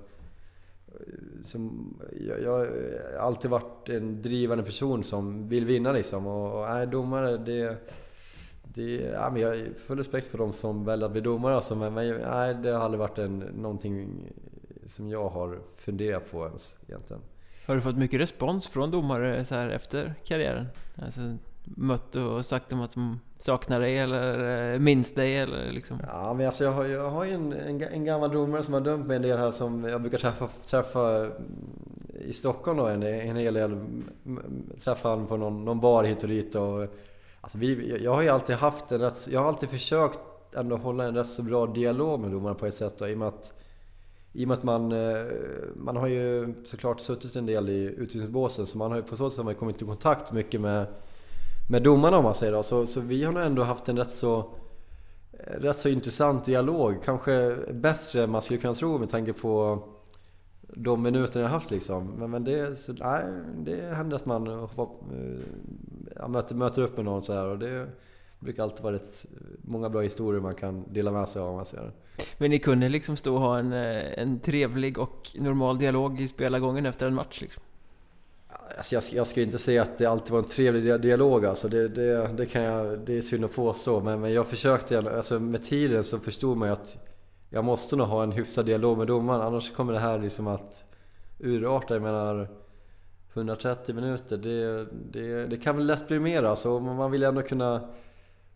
som, 1.43 1.93
jag, 2.27 2.41
jag 2.41 2.51
har 2.51 2.67
alltid 3.19 3.51
varit 3.51 3.89
en 3.89 4.21
drivande 4.21 4.63
person 4.63 5.03
som 5.03 5.47
vill 5.47 5.65
vinna 5.65 5.91
liksom. 5.91 6.27
Och, 6.27 6.61
och 6.61 6.69
nej, 6.69 6.87
domare, 6.87 7.37
det... 7.37 7.77
det 8.63 8.95
ja, 8.95 9.29
men 9.29 9.41
jag 9.41 9.49
har 9.49 9.73
full 9.73 9.97
respekt 9.97 10.27
för 10.27 10.37
de 10.37 10.53
som 10.53 10.85
väljer 10.85 11.05
att 11.05 11.11
bli 11.11 11.21
domare 11.21 11.55
alltså, 11.55 11.75
men, 11.75 11.93
men 11.93 12.17
nej, 12.17 12.55
det 12.55 12.69
har 12.71 12.79
aldrig 12.79 12.99
varit 12.99 13.17
en, 13.17 13.39
någonting 13.39 14.27
som 14.85 15.09
jag 15.09 15.29
har 15.29 15.59
funderat 15.77 16.31
på 16.31 16.45
ens 16.45 16.75
egentligen. 16.87 17.21
Har 17.67 17.75
du 17.75 17.81
fått 17.81 17.97
mycket 17.97 18.19
respons 18.19 18.67
från 18.67 18.91
domare 18.91 19.45
så 19.45 19.55
här 19.55 19.69
efter 19.69 20.13
karriären? 20.23 20.65
Alltså, 20.95 21.21
mött 21.63 22.15
och 22.15 22.45
sagt 22.45 22.69
dem 22.69 22.81
att 22.81 22.95
de 22.95 23.19
saknar 23.37 23.79
dig 23.79 23.97
eller 23.97 24.73
eh, 24.73 24.79
minns 24.79 25.13
dig 25.13 25.37
eller 25.37 25.71
liksom? 25.71 25.99
Ja, 26.07 26.33
men 26.33 26.47
alltså 26.47 26.63
jag 26.63 26.71
har, 26.71 26.85
jag 26.85 27.09
har 27.09 27.23
ju 27.23 27.33
en, 27.33 27.53
en, 27.53 27.81
en, 27.81 28.05
gammal 28.05 28.31
domare 28.31 28.63
som 28.63 28.73
har 28.73 28.81
dömt 28.81 29.07
mig 29.07 29.15
en 29.15 29.21
del 29.21 29.37
här 29.37 29.51
som 29.51 29.83
jag 29.83 30.01
brukar 30.01 30.17
träffa, 30.17 30.49
träffa 30.67 31.17
mm, 31.17 31.31
i 32.19 32.33
Stockholm 32.33 32.77
då 32.77 32.85
en, 32.85 33.03
en 33.03 33.35
hel 33.35 33.53
del. 33.53 33.71
Mm, 33.71 34.03
träffa 34.83 35.09
honom 35.09 35.27
på 35.27 35.37
någon, 35.37 35.65
någon 35.65 35.79
bar 35.79 36.03
hit 36.03 36.23
och 36.23 36.29
dit 36.29 36.55
och... 36.55 36.87
Alltså 37.41 37.57
vi, 37.57 37.97
jag 38.03 38.13
har 38.13 38.21
ju 38.21 38.29
alltid 38.29 38.55
haft 38.55 38.91
en 38.91 39.01
rätt, 39.01 39.27
jag 39.31 39.39
har 39.39 39.47
alltid 39.47 39.69
försökt 39.69 40.19
ändå 40.55 40.77
hålla 40.77 41.03
en 41.03 41.15
rätt 41.15 41.27
så 41.27 41.41
bra 41.41 41.65
dialog 41.65 42.19
med 42.19 42.31
domarna 42.31 42.55
på 42.55 42.65
ett 42.65 42.73
sätt 42.73 42.95
då, 42.97 43.07
i 43.07 43.13
och 43.13 43.17
med 43.17 43.27
att 43.27 43.53
i 44.33 44.43
och 44.43 44.47
med 44.47 44.57
att 44.57 44.63
man, 44.63 44.91
eh, 44.91 45.25
man 45.75 45.97
har 45.97 46.07
ju 46.07 46.53
såklart 46.65 46.99
suttit 46.99 47.35
en 47.35 47.45
del 47.45 47.69
i 47.69 47.83
utvisningsbåsen 47.83 48.67
så 48.67 48.77
man 48.77 48.91
har 48.91 48.97
ju 48.97 49.03
på 49.03 49.15
så 49.15 49.29
sätt 49.29 49.37
har 49.37 49.43
man 49.43 49.55
kommit 49.55 49.81
i 49.81 49.85
kontakt 49.85 50.31
mycket 50.31 50.61
med 50.61 50.85
med 51.67 51.83
domarna 51.83 52.17
om 52.17 52.23
man 52.23 52.35
säger 52.35 52.53
då. 52.53 52.63
Så, 52.63 52.85
så 52.85 52.99
vi 52.99 53.23
har 53.23 53.33
nog 53.33 53.43
ändå 53.43 53.63
haft 53.63 53.89
en 53.89 53.97
rätt 53.97 54.11
så, 54.11 54.39
eh, 55.33 55.59
rätt 55.59 55.79
så 55.79 55.89
intressant 55.89 56.45
dialog. 56.45 57.03
Kanske 57.03 57.57
bättre 57.71 58.23
än 58.23 58.31
man 58.31 58.41
skulle 58.41 58.59
kunna 58.59 58.73
tro 58.73 58.97
med 58.97 59.09
tanke 59.09 59.33
på 59.33 59.83
de 60.75 61.01
minuterna 61.01 61.45
jag 61.45 61.49
haft 61.49 61.71
liksom. 61.71 62.07
Men, 62.07 62.31
men 62.31 62.43
det, 62.43 62.75
så, 62.75 62.93
nej, 62.93 63.23
det 63.57 63.95
händer 63.95 64.15
att 64.15 64.25
man 64.25 64.47
eh, 64.47 64.57
hoppar, 64.57 64.83
eh, 64.83 65.39
ja, 66.15 66.27
möter, 66.27 66.55
möter 66.55 66.81
upp 66.81 66.95
med 66.95 67.05
någon 67.05 67.21
så 67.21 67.33
här 67.33 67.45
och 67.45 67.59
det 67.59 67.87
brukar 68.39 68.63
alltid 68.63 68.83
vara 68.83 68.95
rätt 68.95 69.25
många 69.61 69.89
bra 69.89 70.01
historier 70.01 70.41
man 70.41 70.55
kan 70.55 70.93
dela 70.93 71.11
med 71.11 71.29
sig 71.29 71.41
av 71.41 71.49
om 71.49 71.55
man 71.55 71.65
ser 71.65 71.91
Men 72.37 72.49
ni 72.49 72.59
kunde 72.59 72.89
liksom 72.89 73.17
stå 73.17 73.33
och 73.33 73.41
ha 73.41 73.59
en, 73.59 73.73
en 73.73 74.39
trevlig 74.39 74.97
och 74.97 75.29
normal 75.35 75.77
dialog 75.77 76.21
i 76.21 76.27
spelargången 76.27 76.85
efter 76.85 77.07
en 77.07 77.13
match 77.13 77.41
liksom? 77.41 77.63
Alltså 78.81 78.95
jag, 78.95 79.03
jag 79.11 79.27
ska 79.27 79.41
inte 79.41 79.57
säga 79.57 79.81
att 79.81 79.97
det 79.97 80.05
alltid 80.05 80.31
var 80.31 80.39
en 80.39 80.45
trevlig 80.45 81.01
dialog 81.01 81.45
alltså. 81.45 81.67
Det, 81.67 81.87
det, 81.87 82.27
det, 82.27 82.45
kan 82.45 82.61
jag, 82.61 82.99
det 82.99 83.17
är 83.17 83.21
synd 83.21 83.45
att 83.45 83.55
påstå. 83.55 83.99
Men, 83.99 84.21
men 84.21 84.33
jag 84.33 84.47
försökte, 84.47 84.99
alltså 84.99 85.39
med 85.39 85.63
tiden 85.63 86.03
så 86.03 86.19
förstod 86.19 86.57
man 86.57 86.67
ju 86.67 86.73
att 86.73 86.97
jag 87.49 87.65
måste 87.65 87.95
nog 87.95 88.07
ha 88.07 88.23
en 88.23 88.31
hyfsad 88.31 88.65
dialog 88.65 88.97
med 88.97 89.07
domaren. 89.07 89.41
Annars 89.41 89.71
kommer 89.71 89.93
det 89.93 89.99
här 89.99 90.19
liksom 90.19 90.47
att 90.47 90.85
urarta. 91.39 91.93
Jag 91.93 92.03
menar 92.03 92.47
130 93.33 93.95
minuter, 93.95 94.37
det, 94.37 94.85
det, 95.11 95.47
det 95.47 95.57
kan 95.57 95.77
väl 95.77 95.85
lätt 95.85 96.07
bli 96.07 96.19
mer 96.19 96.43
alltså. 96.43 96.79
Man 96.79 97.11
vill 97.11 97.23
ändå 97.23 97.41
kunna... 97.41 97.75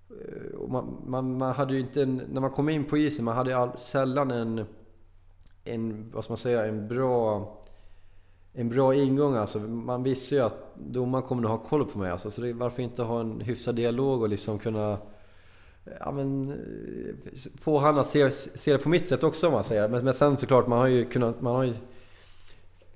Eh, 0.10 0.68
man, 0.68 0.98
man, 1.06 1.38
man 1.38 1.56
hade 1.56 1.74
ju 1.74 1.80
inte 1.80 2.04
en, 2.04 2.22
när 2.32 2.42
man 2.42 2.52
kom 2.52 2.70
in 2.70 2.86
på 2.86 2.98
isen, 2.98 3.26
man 3.26 3.36
hade 3.36 3.58
all, 3.58 3.78
sällan 3.78 4.32
en, 4.32 4.66
en, 5.64 6.12
vad 6.14 6.24
ska 6.24 6.32
man 6.32 6.38
säga, 6.38 6.66
en 6.66 6.88
bra 6.88 7.52
en 8.56 8.70
bra 8.70 8.96
ingång 8.96 9.36
alltså. 9.36 9.60
Man 9.60 10.04
visste 10.04 10.36
ju 10.36 10.42
att 10.42 10.76
domaren 10.76 11.24
kommer 11.24 11.44
att 11.44 11.50
ha 11.50 11.58
koll 11.58 11.86
på 11.86 12.00
mig 12.00 12.12
alltså. 12.12 12.32
Så 12.32 12.42
det, 12.42 12.54
varför 12.54 12.84
inte 12.84 13.04
ha 13.04 13.20
en 13.20 13.42
hyfsad 13.42 13.76
dialog 13.76 14.22
och 14.22 14.30
liksom 14.30 14.60
kunna 14.60 14.98
ja, 16.00 16.12
men, 16.12 16.54
få 17.62 17.80
han 17.80 18.00
att 18.00 18.08
se, 18.08 18.32
se 18.32 18.72
det 18.72 18.78
på 18.78 18.90
mitt 18.90 19.06
sätt 19.06 19.24
också 19.24 19.48
om 19.48 19.54
man 19.54 19.64
säger. 19.64 19.88
Men, 19.88 20.06
men 20.06 20.14
sen 20.14 20.38
såklart, 20.38 20.68
man 20.68 20.80
har 20.80 20.88
ju 20.88 21.06
kunnat, 21.06 21.42
man 21.42 21.56
har 21.56 21.64
ju 21.64 21.74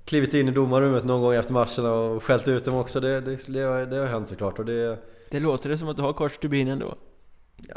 klivit 0.04 0.34
in 0.34 0.48
i 0.48 0.50
domarrummet 0.50 1.04
någon 1.04 1.22
gång 1.22 1.34
efter 1.34 1.52
matchen 1.52 1.86
och 1.86 2.22
skällt 2.22 2.48
ut 2.48 2.64
dem 2.64 2.74
också. 2.74 3.00
Det, 3.00 3.20
det, 3.20 3.46
det, 3.46 3.60
har, 3.60 3.86
det 3.86 3.96
har 3.96 4.06
hänt 4.06 4.28
såklart. 4.28 4.58
Och 4.58 4.64
det, 4.64 4.98
det 5.30 5.40
låter 5.40 5.68
det 5.70 5.78
som 5.78 5.88
att 5.88 5.96
du 5.96 6.02
har 6.02 6.12
kors 6.12 6.32
stubin 6.32 6.68
ändå? 6.68 6.94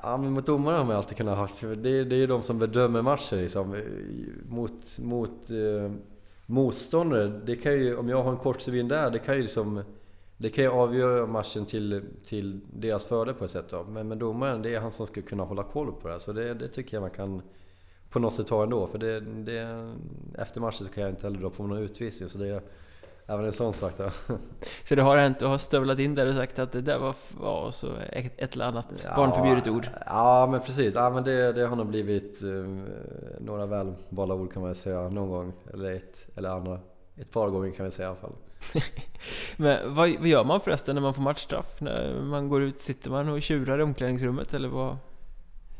Ja, 0.03 0.17
men 0.17 0.31
mot 0.31 0.45
domare 0.45 0.77
har 0.77 0.85
man 0.85 0.95
alltid 0.95 1.17
kunnat 1.17 1.37
ha. 1.37 1.47
Det, 1.75 2.03
det 2.03 2.15
är 2.15 2.19
ju 2.19 2.27
de 2.27 2.43
som 2.43 2.59
bedömer 2.59 3.01
matcher 3.01 3.35
liksom. 3.35 3.81
Mot, 4.49 4.99
mot 4.99 5.51
eh, 5.51 5.91
motståndare, 6.45 7.27
det 7.27 7.55
kan 7.55 7.73
ju, 7.73 7.97
om 7.97 8.09
jag 8.09 8.23
har 8.23 8.31
en 8.31 8.37
kort 8.37 8.61
suvin 8.61 8.87
där, 8.87 9.11
det 9.11 9.19
kan 9.19 9.35
ju 9.35 9.41
liksom 9.41 9.83
det 10.37 10.49
kan 10.49 10.63
ju 10.63 10.69
avgöra 10.69 11.27
matchen 11.27 11.65
till, 11.65 12.03
till 12.23 12.59
deras 12.73 13.05
fördel 13.05 13.35
på 13.35 13.45
ett 13.45 13.51
sätt 13.51 13.69
då. 13.69 13.83
Men, 13.83 14.07
men 14.07 14.19
domaren, 14.19 14.61
det 14.61 14.75
är 14.75 14.79
han 14.79 14.91
som 14.91 15.07
ska 15.07 15.21
kunna 15.21 15.43
hålla 15.43 15.63
koll 15.63 15.91
på 16.01 16.07
det. 16.07 16.19
Så 16.19 16.33
det, 16.33 16.53
det 16.53 16.67
tycker 16.67 16.97
jag 16.97 17.01
man 17.01 17.09
kan 17.09 17.41
på 18.09 18.19
något 18.19 18.33
sätt 18.33 18.47
ta 18.47 18.63
ändå. 18.63 18.87
För 18.87 18.97
det, 18.97 19.19
det, 19.19 19.93
efter 20.37 20.61
matchen 20.61 20.87
så 20.87 20.93
kan 20.93 21.03
jag 21.03 21.11
inte 21.11 21.27
heller 21.27 21.39
dra 21.39 21.49
på 21.49 21.67
någon 21.67 21.77
utvisning. 21.77 22.29
Så 22.29 22.37
det, 22.37 22.61
Även 23.27 23.45
en 23.45 23.53
sån 23.53 23.73
sak 23.73 23.93
då. 23.97 24.09
Så 24.83 24.95
det 24.95 25.01
har 25.01 25.17
hänt, 25.17 25.39
du 25.39 25.45
har 25.45 25.57
stövlat 25.57 25.99
in 25.99 26.15
där 26.15 26.27
och 26.27 26.33
sagt 26.33 26.59
att 26.59 26.71
det 26.71 26.81
där 26.81 26.99
var, 26.99 27.15
var 27.37 27.71
så 27.71 27.87
ett, 28.11 28.33
ett 28.37 28.55
eller 28.55 28.65
annat 28.65 29.05
ja, 29.09 29.15
barnförbjudet 29.15 29.67
ord? 29.67 29.87
Ja 30.05 30.47
men 30.51 30.59
precis, 30.59 30.95
ja, 30.95 31.09
men 31.09 31.23
det, 31.23 31.53
det 31.53 31.67
har 31.67 31.75
nog 31.75 31.87
blivit 31.87 32.41
um, 32.43 32.85
några 33.39 33.65
välvalda 33.65 34.33
ord 34.35 34.53
kan 34.53 34.61
man 34.61 34.75
säga 34.75 35.09
någon 35.09 35.29
gång. 35.29 35.53
Eller 35.73 35.91
ett 35.91 36.27
eller 36.35 36.49
andra. 36.49 36.79
Ett 37.15 37.31
par 37.31 37.49
gånger 37.49 37.71
kan 37.71 37.85
vi 37.85 37.91
säga 37.91 38.07
i 38.07 38.09
alla 38.09 38.19
fall. 38.19 38.35
men 39.57 39.95
vad, 39.95 40.09
vad 40.09 40.27
gör 40.27 40.43
man 40.43 40.59
förresten 40.59 40.95
när 40.95 41.01
man 41.01 41.13
får 41.13 41.21
matchstraff? 41.21 41.81
När 41.81 42.21
man 42.21 42.49
går 42.49 42.63
ut, 42.63 42.79
sitter 42.79 43.11
man 43.11 43.29
och 43.29 43.41
tjurar 43.41 43.79
i 43.79 43.83
omklädningsrummet 43.83 44.53
eller 44.53 44.69
vad? 44.69 44.97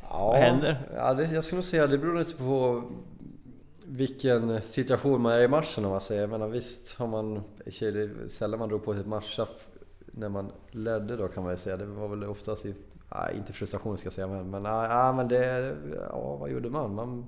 Ja, 0.02 0.28
vad 0.28 0.38
händer? 0.38 0.78
Ja, 0.95 1.14
det, 1.14 1.32
jag 1.32 1.44
skulle 1.44 1.57
nog 1.57 1.64
säga 1.64 1.88
det 1.88 1.98
beror 1.98 2.20
lite 2.20 2.38
på 2.38 2.84
vilken 3.88 4.62
situation 4.62 5.22
man 5.22 5.32
är 5.32 5.42
i 5.42 5.48
matchen 5.48 5.86
om 5.86 5.92
man 5.92 6.02
säger. 6.02 6.22
Jag 6.22 6.30
menar, 6.30 6.48
visst 6.48 6.94
har 6.94 7.08
man, 7.08 7.44
sällan 8.28 8.60
man 8.60 8.70
drog 8.70 8.84
på 8.84 8.94
sig 8.94 9.02
ett 9.02 9.08
matchstraff 9.08 9.68
när 10.06 10.30
man 10.30 10.52
ledde 10.72 11.18
då 11.18 11.28
kan 11.28 11.44
man 11.44 11.54
ju 11.54 11.58
säga. 11.58 11.78
Det 11.78 11.86
var 11.86 12.08
väl 12.08 12.24
oftast 12.24 12.66
i, 12.66 12.76
nej, 13.16 13.36
inte 13.38 13.54
frustration 13.54 13.98
ska 13.98 14.06
jag 14.06 14.14
säga 14.14 14.28
men, 14.28 14.50
men, 14.50 14.64
nej, 14.64 15.14
men 15.14 15.28
det, 15.28 15.76
ja 16.10 16.36
vad 16.36 16.52
gjorde 16.52 16.70
man? 16.70 16.96
Man 16.96 17.26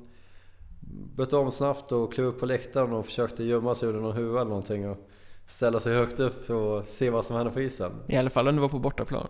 bytte 1.15 1.37
om 1.37 1.51
snabbt 1.51 1.91
och 1.91 2.13
klev 2.13 2.27
upp 2.27 2.39
på 2.39 2.45
läktaren 2.45 2.93
och 2.93 3.05
försökte 3.05 3.43
gömma 3.43 3.75
sig 3.75 3.89
under 3.89 4.01
någon 4.01 4.15
huva 4.15 4.41
eller 4.41 4.49
någonting 4.49 4.89
och 4.89 4.97
ställa 5.49 5.79
sig 5.79 5.95
högt 5.95 6.19
upp 6.19 6.49
och 6.49 6.83
se 6.83 7.09
vad 7.09 7.25
som 7.25 7.35
hände 7.35 7.51
på 7.51 7.61
isen. 7.61 7.91
I 8.07 8.17
alla 8.17 8.29
fall 8.29 8.47
om 8.47 8.55
du 8.55 8.61
var 8.61 8.69
på 8.69 8.79
bortaplan. 8.79 9.27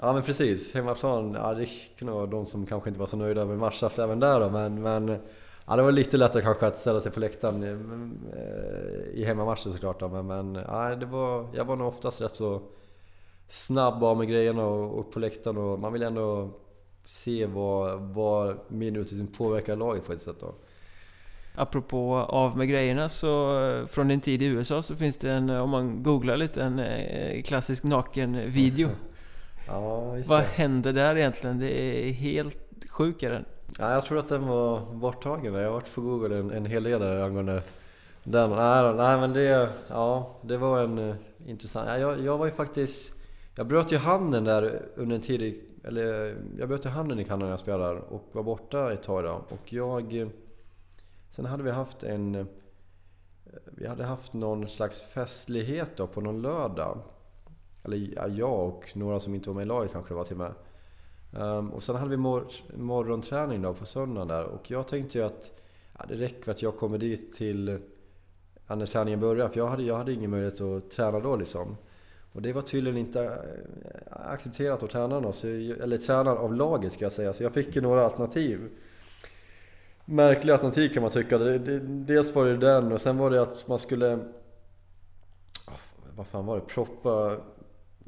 Ja 0.00 0.12
men 0.12 0.22
precis, 0.22 0.74
hemmaplan, 0.74 1.34
ja 1.34 1.54
det 1.54 1.66
kunde 1.98 2.12
vara 2.12 2.26
de 2.26 2.46
som 2.46 2.66
kanske 2.66 2.90
inte 2.90 3.00
var 3.00 3.06
så 3.06 3.16
nöjda 3.16 3.44
med 3.44 3.58
matchstraff 3.58 3.98
även 3.98 4.20
där 4.20 4.40
då 4.40 4.50
men, 4.50 4.82
men 4.82 5.18
Ja, 5.70 5.76
det 5.76 5.82
var 5.82 5.92
lite 5.92 6.16
lättare 6.16 6.42
kanske 6.42 6.66
att 6.66 6.78
ställa 6.78 7.00
sig 7.00 7.12
på 7.12 7.20
läktaren 7.20 7.64
i, 7.64 9.20
i 9.20 9.24
hemmamatchen 9.24 9.72
såklart 9.72 10.00
men, 10.00 10.26
men 10.26 10.54
ja, 10.54 10.96
det 10.96 11.06
var, 11.06 11.46
jag 11.54 11.64
var 11.64 11.76
nog 11.76 11.88
oftast 11.88 12.20
rätt 12.20 12.32
så 12.32 12.62
snabb 13.48 14.04
av 14.04 14.18
med 14.18 14.28
grejerna 14.28 14.64
och 14.64 15.00
upp 15.00 15.12
på 15.12 15.18
läktaren 15.18 15.56
och 15.56 15.78
man 15.78 15.92
vill 15.92 16.02
ändå 16.02 16.50
se 17.06 17.46
vad, 17.46 18.00
vad 18.00 18.56
min 18.68 18.96
utvisning 18.96 19.26
påverkar 19.26 19.76
laget 19.76 20.04
på 20.04 20.12
ett 20.12 20.22
sätt 20.22 20.36
då. 20.40 20.54
Apropå 21.54 22.16
av 22.16 22.56
med 22.56 22.68
grejerna 22.68 23.08
så 23.08 23.86
från 23.88 24.08
din 24.08 24.20
tid 24.20 24.42
i 24.42 24.46
USA 24.46 24.82
så 24.82 24.96
finns 24.96 25.16
det 25.16 25.30
en, 25.30 25.50
om 25.50 25.70
man 25.70 26.02
googlar 26.02 26.36
lite, 26.36 26.62
en 26.62 26.78
eh, 26.78 27.42
klassisk 27.42 27.84
naken-video. 27.84 28.88
ja, 29.66 30.16
Vad 30.26 30.42
händer 30.42 30.92
där 30.92 31.16
egentligen? 31.16 31.58
Det 31.58 31.80
är 31.80 32.12
helt 32.12 32.58
sjukare. 32.88 33.44
Ja, 33.78 33.92
jag 33.92 34.04
tror 34.04 34.18
att 34.18 34.28
den 34.28 34.46
var 34.46 34.94
borttagen. 34.94 35.54
Jag 35.54 35.64
har 35.64 35.72
varit 35.72 35.94
på 35.94 36.00
Google 36.00 36.38
en, 36.38 36.50
en 36.50 36.66
hel 36.66 36.82
del 36.82 37.02
angående 37.02 37.62
den. 38.24 38.50
Nej, 38.50 38.94
nej 38.94 39.20
men 39.20 39.32
det, 39.32 39.70
ja, 39.88 40.36
det 40.42 40.56
var 40.56 40.80
en 40.80 40.98
uh, 40.98 41.14
intressant... 41.46 41.88
Ja, 41.88 41.98
jag, 41.98 42.20
jag 42.20 42.38
var 42.38 42.46
ju 42.46 42.52
faktiskt... 42.52 43.12
Jag 43.56 43.66
bröt 43.66 43.92
ju 43.92 43.96
handen 43.96 44.44
där 44.44 44.82
under 44.96 45.16
en 45.16 45.22
tid, 45.22 45.60
eller 45.84 46.36
jag 46.58 46.68
bröt 46.68 46.84
ju 46.84 46.88
handen 46.88 47.20
i 47.20 47.24
Kanada 47.24 47.44
när 47.44 47.52
jag 47.52 47.60
spelade 47.60 48.00
och 48.00 48.28
var 48.32 48.42
borta 48.42 48.92
ett 48.92 49.02
tag 49.02 49.24
då. 49.24 49.44
Och 49.48 49.72
jag... 49.72 50.16
Eh, 50.16 50.28
sen 51.30 51.44
hade 51.44 51.62
vi 51.62 51.70
haft 51.70 52.02
en... 52.02 52.34
Eh, 52.34 52.46
vi 53.64 53.86
hade 53.86 54.04
haft 54.04 54.32
någon 54.32 54.68
slags 54.68 55.02
festlighet 55.02 55.96
då 55.96 56.06
på 56.06 56.20
någon 56.20 56.42
lördag. 56.42 56.98
Eller 57.84 57.96
ja, 58.16 58.28
jag 58.28 58.68
och 58.68 58.92
några 58.94 59.20
som 59.20 59.34
inte 59.34 59.48
var 59.48 59.54
med 59.54 59.62
i 59.62 59.66
laget 59.66 59.92
kanske 59.92 60.14
det 60.14 60.16
var 60.18 60.24
till 60.24 60.36
och 60.36 60.38
med. 60.38 60.52
Um, 61.32 61.70
och 61.70 61.82
sen 61.82 61.96
hade 61.96 62.10
vi 62.10 62.16
mor 62.16 62.46
morgonträning 62.76 63.62
då 63.62 63.74
på 63.74 63.86
söndagen 63.86 64.28
där 64.28 64.44
och 64.44 64.70
jag 64.70 64.88
tänkte 64.88 65.18
ju 65.18 65.24
att 65.24 65.52
ja, 65.98 66.04
det 66.08 66.14
räcker 66.14 66.50
att 66.50 66.62
jag 66.62 66.76
kommer 66.76 66.98
dit 66.98 67.34
till 67.34 67.80
när 68.76 68.86
träningen 68.86 69.20
börjar, 69.20 69.48
För 69.48 69.58
jag 69.58 69.68
hade, 69.68 69.82
jag 69.82 69.98
hade 69.98 70.12
ingen 70.12 70.30
möjlighet 70.30 70.60
att 70.60 70.90
träna 70.90 71.20
då 71.20 71.36
liksom. 71.36 71.76
Och 72.32 72.42
det 72.42 72.52
var 72.52 72.62
tydligen 72.62 72.98
inte 72.98 73.24
eh, 73.24 74.30
accepterat 74.30 74.82
av 74.82 74.86
tränarna, 74.86 75.32
eller 75.82 75.98
tränaren 75.98 76.38
av 76.38 76.54
laget 76.54 76.92
ska 76.92 77.04
jag 77.04 77.12
säga. 77.12 77.32
Så 77.32 77.42
jag 77.42 77.52
fick 77.52 77.76
ju 77.76 77.82
några 77.82 78.04
alternativ. 78.04 78.68
Märkliga 80.04 80.54
alternativ 80.54 80.88
kan 80.88 81.02
man 81.02 81.12
tycka. 81.12 81.38
dels 81.38 82.34
var 82.34 82.46
det 82.46 82.56
den 82.56 82.92
och 82.92 83.00
sen 83.00 83.18
var 83.18 83.30
det 83.30 83.42
att 83.42 83.68
man 83.68 83.78
skulle... 83.78 84.18
Vad 86.16 86.26
fan 86.26 86.46
var 86.46 86.56
det? 86.56 86.62
Proppa... 86.62 87.36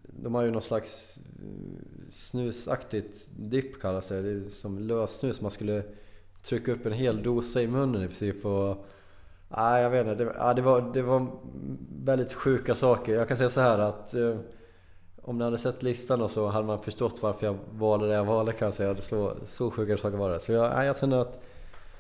De 0.06 0.34
har 0.34 0.42
ju 0.42 0.50
någon 0.50 0.62
slags 0.62 1.18
snusaktigt 2.12 3.28
dipp 3.36 3.80
kallas 3.80 4.08
det. 4.08 4.22
Det 4.22 4.30
är 4.30 4.48
som 4.48 4.78
lössnus. 4.78 5.40
Man 5.40 5.50
skulle 5.50 5.82
trycka 6.42 6.72
upp 6.72 6.86
en 6.86 6.92
hel 6.92 7.22
dosa 7.22 7.62
i 7.62 7.66
munnen 7.66 8.02
i 8.02 8.06
princip. 8.06 8.46
Och, 8.46 8.86
nej, 9.48 9.82
jag 9.82 9.90
vet 9.90 10.06
inte. 10.06 10.24
Det, 10.24 10.32
ja, 10.38 10.54
det, 10.54 10.62
var, 10.62 10.92
det 10.94 11.02
var 11.02 11.26
väldigt 12.04 12.32
sjuka 12.32 12.74
saker. 12.74 13.14
Jag 13.14 13.28
kan 13.28 13.36
säga 13.36 13.50
så 13.50 13.60
här 13.60 13.78
att 13.78 14.14
eh, 14.14 14.36
om 15.22 15.38
ni 15.38 15.44
hade 15.44 15.58
sett 15.58 15.82
listan 15.82 16.22
och 16.22 16.30
så 16.30 16.48
hade 16.48 16.66
man 16.66 16.82
förstått 16.82 17.22
varför 17.22 17.46
jag 17.46 17.58
valde 17.72 18.08
det 18.08 18.14
jag 18.14 18.24
valde 18.24 18.52
kan 18.52 18.66
jag 18.66 18.74
säga. 18.74 18.96
Så, 19.00 19.36
så 19.46 19.70
sjuka 19.70 19.96
saker 19.96 20.16
var 20.16 20.30
det. 20.30 20.40
Så 20.40 20.52
jag, 20.52 20.72
nej, 20.76 20.86
jag 20.86 20.98
kände 20.98 21.20
att 21.20 21.42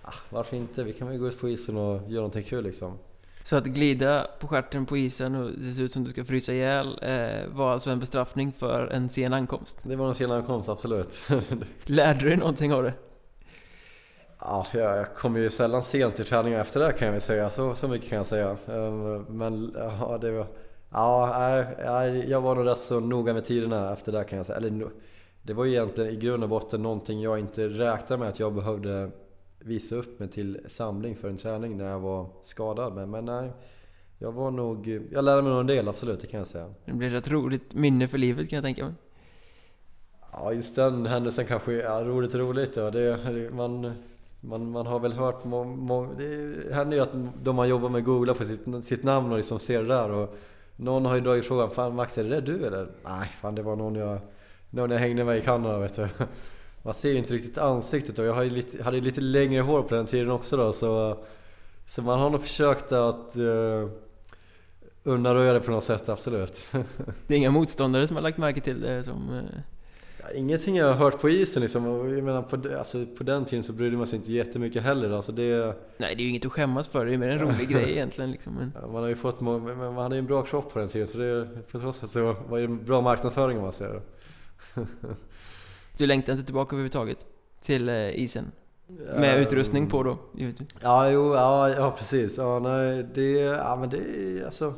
ah, 0.02 0.14
varför 0.30 0.56
inte? 0.56 0.84
Vi 0.84 0.92
kan 0.92 1.08
väl 1.08 1.18
gå 1.18 1.28
ut 1.28 1.40
på 1.40 1.48
isen 1.48 1.76
och 1.76 2.10
göra 2.10 2.20
någonting 2.22 2.44
kul 2.44 2.64
liksom. 2.64 2.98
Så 3.44 3.56
att 3.56 3.64
glida 3.64 4.26
på 4.38 4.48
skärten 4.48 4.86
på 4.86 4.96
isen 4.96 5.34
och 5.34 5.50
det 5.50 5.72
ser 5.72 5.82
ut 5.82 5.92
som 5.92 6.04
du 6.04 6.10
ska 6.10 6.24
frysa 6.24 6.52
ihjäl 6.52 6.98
eh, 7.02 7.48
var 7.48 7.72
alltså 7.72 7.90
en 7.90 8.00
bestraffning 8.00 8.52
för 8.52 8.86
en 8.86 9.08
sen 9.08 9.32
ankomst? 9.32 9.78
Det 9.82 9.96
var 9.96 10.08
en 10.08 10.14
sen 10.14 10.30
ankomst, 10.30 10.68
absolut. 10.68 11.22
Lärde 11.84 12.20
du 12.20 12.28
dig 12.28 12.36
någonting 12.36 12.72
av 12.72 12.82
det? 12.82 12.92
Ja, 14.44 14.66
jag 14.72 15.14
kom 15.14 15.36
ju 15.36 15.50
sällan 15.50 15.82
sent 15.82 16.16
till 16.16 16.24
träningar 16.24 16.60
efter 16.60 16.80
det 16.80 16.92
kan 16.92 17.06
jag 17.06 17.12
väl 17.12 17.22
säga. 17.22 17.50
Så, 17.50 17.74
så 17.74 17.88
mycket 17.88 18.08
kan 18.08 18.16
jag 18.16 18.26
säga. 18.26 18.56
Ehm, 18.66 19.22
men 19.22 19.74
ja, 19.74 20.18
det 20.20 20.30
var... 20.30 20.46
Ja, 20.92 21.64
jag 22.26 22.40
var 22.40 22.54
nog 22.54 22.66
rätt 22.66 22.78
så 22.78 23.00
noga 23.00 23.34
med 23.34 23.44
tiderna 23.44 23.92
efter 23.92 24.12
det 24.12 24.24
kan 24.24 24.36
jag 24.36 24.46
säga. 24.46 24.56
Eller, 24.56 24.90
det 25.42 25.52
var 25.52 25.64
ju 25.64 25.70
egentligen 25.70 26.10
i 26.10 26.16
grund 26.16 26.42
och 26.42 26.48
botten 26.48 26.82
någonting 26.82 27.20
jag 27.20 27.38
inte 27.38 27.68
räknade 27.68 28.20
med 28.20 28.28
att 28.28 28.38
jag 28.38 28.52
behövde 28.52 29.10
visa 29.64 29.96
upp 29.96 30.18
mig 30.18 30.28
till 30.28 30.60
samling 30.68 31.16
för 31.16 31.28
en 31.28 31.36
träning 31.36 31.76
när 31.76 31.90
jag 31.90 32.00
var 32.00 32.26
skadad. 32.42 32.94
Men, 32.94 33.10
men 33.10 33.24
nej, 33.24 33.50
jag 34.18 34.32
var 34.32 34.50
nog... 34.50 35.00
Jag 35.10 35.24
lärde 35.24 35.42
mig 35.42 35.50
nog 35.50 35.60
en 35.60 35.66
del, 35.66 35.88
absolut, 35.88 36.20
det 36.20 36.26
kan 36.26 36.38
jag 36.38 36.46
säga. 36.46 36.70
Det 36.84 36.92
blir 36.92 37.14
ett 37.14 37.30
roligt 37.30 37.74
minne 37.74 38.08
för 38.08 38.18
livet 38.18 38.48
kan 38.48 38.56
jag 38.56 38.64
tänka 38.64 38.84
mig. 38.84 38.94
Ja, 40.32 40.52
just 40.52 40.76
den 40.76 41.06
händelsen 41.06 41.46
kanske 41.46 41.82
är 41.82 42.04
roligt 42.04 42.34
roligt. 42.34 42.76
Ja. 42.76 42.90
Det, 42.90 43.50
man, 43.54 43.92
man, 44.40 44.70
man 44.70 44.86
har 44.86 44.98
väl 44.98 45.12
hört... 45.12 45.44
Må, 45.44 45.64
må, 45.64 46.12
det 46.18 46.74
händer 46.74 46.96
ju 46.96 47.02
att 47.02 47.12
de 47.42 47.56
man 47.56 47.68
jobbar 47.68 47.88
med 47.88 48.04
googlar 48.04 48.34
på 48.34 48.44
sitt, 48.44 48.84
sitt 48.84 49.02
namn 49.02 49.30
och 49.30 49.36
liksom 49.36 49.58
ser 49.58 49.82
det 49.82 49.88
där. 49.88 50.10
Och 50.10 50.36
någon 50.76 51.04
har 51.04 51.14
ju 51.14 51.20
dragit 51.20 51.46
frågan 51.46 51.70
Fan 51.70 51.94
Max, 51.94 52.18
är 52.18 52.24
det 52.24 52.40
du 52.40 52.66
eller? 52.66 52.88
Nej, 53.04 53.28
fan 53.28 53.54
det 53.54 53.62
var 53.62 53.76
någon 53.76 53.94
jag, 53.94 54.18
någon 54.70 54.90
jag 54.90 54.98
hängde 54.98 55.24
med 55.24 55.38
i 55.38 55.40
Kanada 55.40 55.78
vet 55.78 55.96
du. 55.96 56.08
Man 56.82 56.94
ser 56.94 57.14
inte 57.14 57.34
riktigt 57.34 57.58
ansiktet 57.58 58.18
och 58.18 58.24
jag 58.24 58.34
hade 58.34 58.50
lite, 58.50 58.82
hade 58.82 59.00
lite 59.00 59.20
längre 59.20 59.62
hår 59.62 59.82
på 59.82 59.94
den 59.94 60.06
tiden 60.06 60.30
också 60.30 60.56
då 60.56 60.72
så, 60.72 61.18
så 61.86 62.02
man 62.02 62.20
har 62.20 62.30
nog 62.30 62.42
försökt 62.42 62.92
att 62.92 63.36
uh, 63.36 63.88
undanröja 65.02 65.52
det 65.52 65.60
på 65.60 65.70
något 65.70 65.84
sätt, 65.84 66.08
absolut. 66.08 66.66
Det 67.26 67.34
är 67.34 67.38
inga 67.38 67.50
motståndare 67.50 68.06
som 68.06 68.16
har 68.16 68.22
lagt 68.22 68.38
märke 68.38 68.60
till 68.60 68.80
det 68.80 69.04
som... 69.04 69.30
Uh... 69.30 69.42
Ja, 70.22 70.30
ingenting 70.30 70.76
jag 70.76 70.86
har 70.86 70.94
hört 70.94 71.20
på 71.20 71.30
isen 71.30 71.62
liksom. 71.62 71.84
Jag 71.84 72.24
menar 72.24 72.42
på, 72.42 72.78
alltså, 72.78 73.06
på 73.06 73.24
den 73.24 73.44
tiden 73.44 73.62
så 73.62 73.72
brydde 73.72 73.96
man 73.96 74.06
sig 74.06 74.16
inte 74.16 74.32
jättemycket 74.32 74.82
heller. 74.82 75.10
Alltså 75.10 75.32
det... 75.32 75.76
Nej, 75.96 76.14
det 76.14 76.22
är 76.22 76.24
ju 76.24 76.30
inget 76.30 76.46
att 76.46 76.52
skämmas 76.52 76.88
för. 76.88 77.06
Det 77.06 77.14
är 77.14 77.18
mer 77.18 77.28
en 77.28 77.38
rolig 77.38 77.68
grej 77.68 77.90
egentligen. 77.90 78.30
Liksom. 78.30 78.54
Men... 78.54 78.72
Ja, 78.80 78.86
man 78.86 79.02
har 79.02 79.08
ju 79.08 79.16
fått, 79.16 79.40
man 79.40 79.96
hade 79.96 80.14
ju 80.14 80.18
en 80.18 80.26
bra 80.26 80.42
kropp 80.42 80.72
på 80.72 80.78
den 80.78 80.88
tiden 80.88 81.08
så 81.08 81.18
det, 81.18 81.48
på 81.72 81.78
så 81.78 81.92
sätt 81.92 82.10
så 82.10 82.36
var 82.48 82.58
det 82.58 82.64
en 82.64 82.84
bra 82.84 83.00
marknadsföring 83.00 83.56
om 83.56 83.62
man 83.62 83.72
säger 83.72 84.00
Du 85.96 86.06
längtar 86.06 86.32
inte 86.32 86.44
tillbaka 86.44 86.76
överhuvudtaget 86.76 87.26
till 87.60 87.88
eh, 87.88 88.20
isen? 88.20 88.52
Med 89.16 89.40
utrustning 89.40 89.86
på 89.86 90.02
då, 90.02 90.18
Ja, 90.80 91.10
jo, 91.10 91.34
ja, 91.34 91.70
ja 91.70 91.94
precis. 91.98 92.36
Ja, 92.38 92.58
nej, 92.58 93.06
det, 93.14 93.30
ja, 93.40 93.76
men 93.76 93.90
det 93.90 93.98
är 93.98 94.44
alltså... 94.44 94.74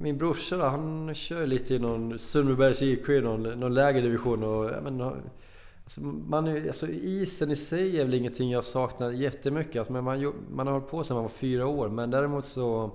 Min 0.00 0.18
brorsa 0.18 0.56
då, 0.56 0.64
han 0.64 1.14
kör 1.14 1.46
lite 1.46 1.74
i 1.74 1.78
någon 1.78 2.18
Sundbybergs 2.18 2.82
IK 2.82 3.08
i 3.08 3.20
någon, 3.20 3.42
någon 3.42 3.74
lägre 3.74 4.00
division 4.00 4.42
och 4.42 4.64
ja, 4.64 4.80
men, 4.82 5.00
alltså, 5.00 6.00
man, 6.00 6.48
alltså, 6.48 6.88
isen 6.88 7.50
i 7.50 7.56
sig 7.56 8.00
är 8.00 8.04
väl 8.04 8.14
ingenting 8.14 8.50
jag 8.50 8.64
saknar 8.64 9.12
jättemycket. 9.12 9.76
Alltså, 9.76 9.92
men 9.92 10.04
man, 10.04 10.34
man 10.50 10.66
har 10.66 10.74
hållit 10.74 10.90
på 10.90 11.04
sedan 11.04 11.14
man 11.14 11.24
var 11.24 11.30
fyra 11.30 11.66
år. 11.66 11.88
Men 11.88 12.10
däremot 12.10 12.44
så... 12.44 12.90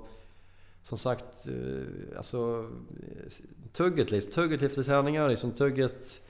Som 0.84 0.98
sagt, 0.98 1.48
eh, 1.48 2.18
alltså... 2.18 2.70
Tugget 3.74 4.12
liksom. 4.12 4.32
Tugget 4.32 4.62
efter 4.62 4.84
träningar, 4.84 5.30
liksom 5.30 5.52
tugget 5.52 6.22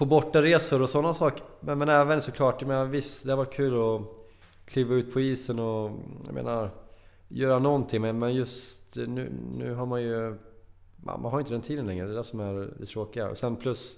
på 0.00 0.06
bortaresor 0.06 0.82
och 0.82 0.90
sådana 0.90 1.14
saker. 1.14 1.44
Men, 1.60 1.78
men 1.78 1.88
även 1.88 2.22
såklart, 2.22 2.62
jag 2.62 2.68
menar, 2.68 2.84
visst 2.84 3.24
det 3.24 3.30
har 3.30 3.36
varit 3.36 3.52
kul 3.52 3.74
att 3.74 4.02
kliva 4.64 4.94
ut 4.94 5.12
på 5.12 5.20
isen 5.20 5.58
och 5.58 5.90
jag 6.26 6.34
menar, 6.34 6.70
göra 7.28 7.58
någonting. 7.58 8.02
Men, 8.02 8.18
men 8.18 8.34
just 8.34 8.96
nu, 8.96 9.32
nu 9.56 9.74
har 9.74 9.86
man 9.86 10.02
ju... 10.02 10.38
Man, 10.96 11.22
man 11.22 11.32
har 11.32 11.40
inte 11.40 11.52
den 11.52 11.60
tiden 11.60 11.86
längre, 11.86 12.06
det 12.06 12.12
är 12.12 12.16
det 12.16 12.24
som 12.24 12.40
är 12.40 12.70
det 12.78 12.86
tråkiga. 12.86 13.30
Och 13.30 13.38
sen 13.38 13.56
plus... 13.56 13.96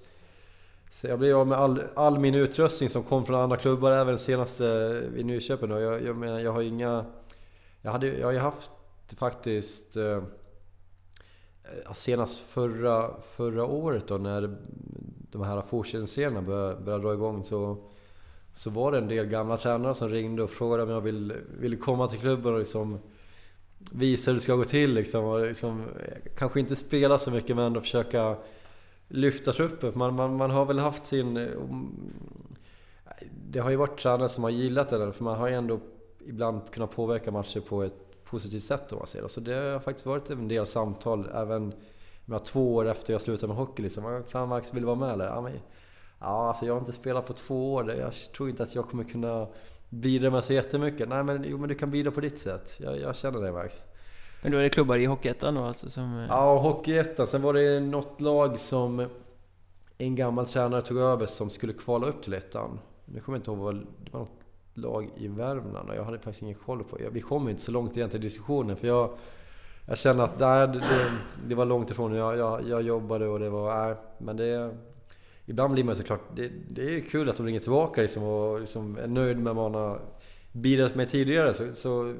Så 0.90 1.06
jag 1.06 1.18
blev 1.18 1.38
av 1.38 1.46
med 1.46 1.58
all, 1.58 1.82
all, 1.94 2.18
min 2.18 2.34
utrustning 2.34 2.88
som 2.88 3.02
kom 3.02 3.26
från 3.26 3.36
andra 3.36 3.56
klubbar, 3.56 3.92
även 3.92 4.18
senaste 4.18 4.90
vid 5.14 5.26
Nyköping. 5.26 5.70
Jag, 5.70 6.02
jag 6.02 6.16
menar, 6.16 6.38
jag 6.38 6.52
har 6.52 6.62
inga... 6.62 7.04
Jag, 7.82 7.92
hade, 7.92 8.06
jag 8.06 8.26
har 8.26 8.32
ju 8.32 8.38
haft 8.38 8.70
faktiskt... 9.16 9.96
Eh, 9.96 10.22
senast 11.92 12.38
förra, 12.38 13.10
förra 13.22 13.64
året 13.64 14.08
då 14.08 14.16
när 14.16 14.56
de 15.32 15.42
här 15.42 15.60
fortsättningsserierna 15.60 16.42
började, 16.42 16.80
började 16.80 17.04
dra 17.04 17.14
igång 17.14 17.42
så, 17.42 17.76
så 18.54 18.70
var 18.70 18.92
det 18.92 18.98
en 18.98 19.08
del 19.08 19.26
gamla 19.26 19.56
tränare 19.56 19.94
som 19.94 20.08
ringde 20.08 20.42
och 20.42 20.50
frågade 20.50 20.82
om 20.82 20.90
jag 20.90 21.00
ville, 21.00 21.34
ville 21.58 21.76
komma 21.76 22.08
till 22.08 22.18
klubben 22.18 22.52
och 22.52 22.58
liksom 22.58 22.98
visa 23.92 24.30
hur 24.30 24.34
det 24.34 24.40
ska 24.40 24.54
gå 24.54 24.64
till. 24.64 24.94
Liksom, 24.94 25.24
och 25.24 25.46
liksom, 25.46 25.84
kanske 26.36 26.60
inte 26.60 26.76
spela 26.76 27.18
så 27.18 27.30
mycket 27.30 27.56
men 27.56 27.64
ändå 27.64 27.80
försöka 27.80 28.36
lyfta 29.08 29.52
truppen. 29.52 29.92
Man, 29.94 30.14
man, 30.14 30.36
man 30.36 30.50
har 30.50 30.64
väl 30.64 30.78
haft 30.78 31.04
sin... 31.04 31.48
Det 33.50 33.58
har 33.58 33.70
ju 33.70 33.76
varit 33.76 33.98
tränare 33.98 34.28
som 34.28 34.44
har 34.44 34.50
gillat 34.50 34.90
det 34.90 35.12
för 35.12 35.24
man 35.24 35.38
har 35.38 35.48
ju 35.48 35.54
ändå 35.54 35.80
ibland 36.26 36.60
kunnat 36.70 36.90
påverka 36.90 37.30
matcher 37.30 37.60
på 37.60 37.82
ett 37.82 38.24
positivt 38.24 38.64
sätt 38.64 38.92
om 38.92 38.98
man 38.98 39.06
ser 39.06 39.22
det. 39.22 39.28
Så 39.28 39.40
det 39.40 39.54
har 39.54 39.80
faktiskt 39.80 40.06
varit 40.06 40.30
en 40.30 40.48
del 40.48 40.66
samtal 40.66 41.28
även 41.34 41.72
med 42.24 42.44
två 42.44 42.74
år 42.74 42.88
efter 42.88 43.12
jag 43.12 43.22
slutade 43.22 43.46
med 43.48 43.56
hockey 43.56 43.82
liksom. 43.82 44.22
Fan 44.28 44.48
Max, 44.48 44.74
vill 44.74 44.82
du 44.82 44.86
vara 44.86 44.96
med 44.96 45.12
eller? 45.12 45.26
Ja, 45.26 45.40
men, 45.40 45.52
ja, 46.20 46.48
alltså 46.48 46.66
jag 46.66 46.74
har 46.74 46.80
inte 46.80 46.92
spelat 46.92 47.26
på 47.26 47.32
två 47.32 47.74
år. 47.74 47.90
Jag 47.92 48.12
tror 48.36 48.48
inte 48.48 48.62
att 48.62 48.74
jag 48.74 48.88
kommer 48.88 49.04
kunna 49.04 49.46
bidra 49.88 50.30
med 50.30 50.44
så 50.44 50.52
jättemycket. 50.52 51.08
Nej 51.08 51.24
men 51.24 51.44
jo 51.44 51.58
men 51.58 51.68
du 51.68 51.74
kan 51.74 51.90
bidra 51.90 52.10
på 52.10 52.20
ditt 52.20 52.38
sätt. 52.38 52.76
Jag, 52.80 53.00
jag 53.00 53.16
känner 53.16 53.40
det 53.40 53.52
Max. 53.52 53.84
Men 54.42 54.52
då 54.52 54.58
är 54.58 54.62
det 54.62 54.68
klubbar 54.68 54.96
i 54.96 55.04
Hockeyettan 55.04 55.54
då 55.54 55.62
alltså 55.62 55.90
som... 55.90 56.26
Ja, 56.28 56.58
Hockeyettan. 56.58 57.26
Sen 57.26 57.42
var 57.42 57.54
det 57.54 57.80
något 57.80 58.20
lag 58.20 58.58
som 58.58 59.08
en 59.98 60.14
gammal 60.14 60.46
tränare 60.46 60.82
tog 60.82 60.98
över 60.98 61.26
som 61.26 61.50
skulle 61.50 61.72
kvala 61.72 62.06
upp 62.06 62.22
till 62.22 62.34
ettan. 62.34 62.78
Nu 63.04 63.20
kommer 63.20 63.38
jag 63.38 63.40
inte 63.40 63.50
ihåg 63.50 63.58
vad... 63.58 63.74
Det 63.74 64.12
var 64.12 64.20
något 64.20 64.42
lag 64.74 65.10
i 65.16 65.28
Värmland 65.28 65.90
och 65.90 65.96
jag 65.96 66.04
hade 66.04 66.18
faktiskt 66.18 66.42
ingen 66.42 66.54
koll 66.54 66.84
på. 66.84 66.98
Vi 67.10 67.20
kom 67.20 67.48
inte 67.48 67.62
så 67.62 67.72
långt 67.72 67.96
egentligen 67.96 68.22
i 68.22 68.26
diskussionen 68.26 68.76
för 68.76 68.86
jag 68.86 69.10
jag 69.86 69.98
känner 69.98 70.24
att 70.24 70.40
nej, 70.40 70.68
det, 70.68 70.80
det, 71.48 71.54
var 71.54 71.66
långt 71.66 71.90
ifrån. 71.90 72.14
Jag, 72.14 72.38
jag, 72.38 72.68
jag 72.68 72.82
jobbade 72.82 73.28
och 73.28 73.38
det 73.38 73.50
var... 73.50 73.86
Nej, 73.86 73.96
men 74.18 74.36
det... 74.36 74.76
Ibland 75.44 75.72
blir 75.72 75.84
man 75.84 75.94
såklart... 75.94 76.20
Det, 76.36 76.50
det 76.70 76.96
är 76.96 77.00
kul 77.00 77.28
att 77.28 77.36
de 77.36 77.46
ringer 77.46 77.60
tillbaka 77.60 78.00
liksom 78.00 78.22
och 78.22 78.60
liksom 78.60 78.98
är 78.98 79.06
nöjd 79.06 79.38
med 79.38 79.54
vad 79.54 79.72
man 79.72 79.82
har 79.82 80.00
bidragit 80.52 80.94
med 80.94 81.10
tidigare. 81.10 81.54
Så, 81.54 81.74
så, 81.74 82.14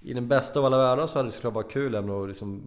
i 0.00 0.14
den 0.14 0.28
bästa 0.28 0.58
av 0.58 0.64
alla 0.66 0.78
världar 0.78 1.06
så 1.06 1.18
hade 1.18 1.28
det 1.28 1.32
såklart 1.32 1.54
varit 1.54 1.70
kul 1.72 1.94
ändå 1.94 2.22
att 2.22 2.28
liksom, 2.28 2.62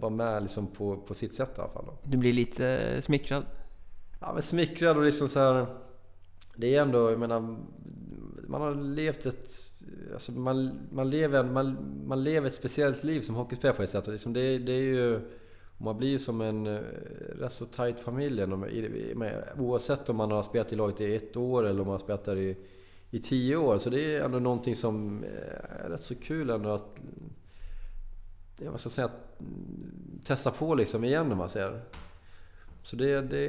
vara 0.00 0.10
med 0.10 0.42
liksom 0.42 0.66
på, 0.66 0.96
på 0.96 1.14
sitt 1.14 1.34
sätt 1.34 1.58
i 1.58 1.60
alla 1.60 1.70
fall. 1.70 1.84
Du 2.02 2.16
blir 2.16 2.32
lite 2.32 2.68
eh, 2.68 3.00
smickrad? 3.00 3.44
Ja, 4.20 4.32
men 4.32 4.42
smickrad 4.42 4.96
och 4.96 5.02
liksom 5.02 5.28
så 5.28 5.40
här, 5.40 5.66
Det 6.56 6.74
är 6.74 6.82
ändå, 6.82 7.10
jag 7.10 7.18
menar... 7.18 7.56
Man 8.48 8.60
har 8.60 8.74
levt 8.74 9.26
ett 9.26 9.71
Alltså 10.12 10.32
man, 10.32 10.70
man, 10.90 11.10
lever, 11.10 11.44
man, 11.44 11.76
man 12.06 12.24
lever 12.24 12.46
ett 12.46 12.54
speciellt 12.54 13.04
liv 13.04 13.20
som 13.20 13.34
hockeyspelare 13.34 13.76
på 13.76 13.82
ett 13.82 13.90
sätt. 13.90 14.06
Liksom 14.06 14.32
det, 14.32 14.58
det 14.58 14.72
är 14.72 14.82
ju, 14.82 15.20
man 15.78 15.98
blir 15.98 16.08
ju 16.08 16.18
som 16.18 16.40
en 16.40 16.66
eh, 16.66 16.80
rätt 17.38 17.52
så 17.52 17.66
tight 17.66 18.00
familj. 18.00 18.42
Oavsett 19.58 20.08
om 20.08 20.16
man 20.16 20.30
har 20.30 20.42
spelat 20.42 20.72
i 20.72 20.76
laget 20.76 21.00
i 21.00 21.16
ett 21.16 21.36
år 21.36 21.66
eller 21.66 21.80
om 21.80 21.86
man 21.86 21.92
har 21.92 21.98
spelat 21.98 22.24
där 22.24 22.36
i, 22.36 22.56
i 23.10 23.18
tio 23.18 23.56
år. 23.56 23.78
Så 23.78 23.90
det 23.90 24.16
är 24.16 24.24
ändå 24.24 24.38
någonting 24.38 24.76
som 24.76 25.24
eh, 25.24 25.84
är 25.84 25.88
rätt 25.88 26.04
så 26.04 26.14
kul 26.14 26.50
ändå 26.50 26.70
att... 26.70 26.96
Jag 28.60 28.80
ska 28.80 28.90
säga, 28.90 29.10
mm, 29.40 30.20
testa 30.24 30.50
på 30.50 30.74
liksom 30.74 31.04
igen 31.04 31.32
om 31.32 31.38
man 31.38 31.48
säger. 31.48 31.80
Så 32.82 32.96
det, 32.96 33.20
det, 33.20 33.46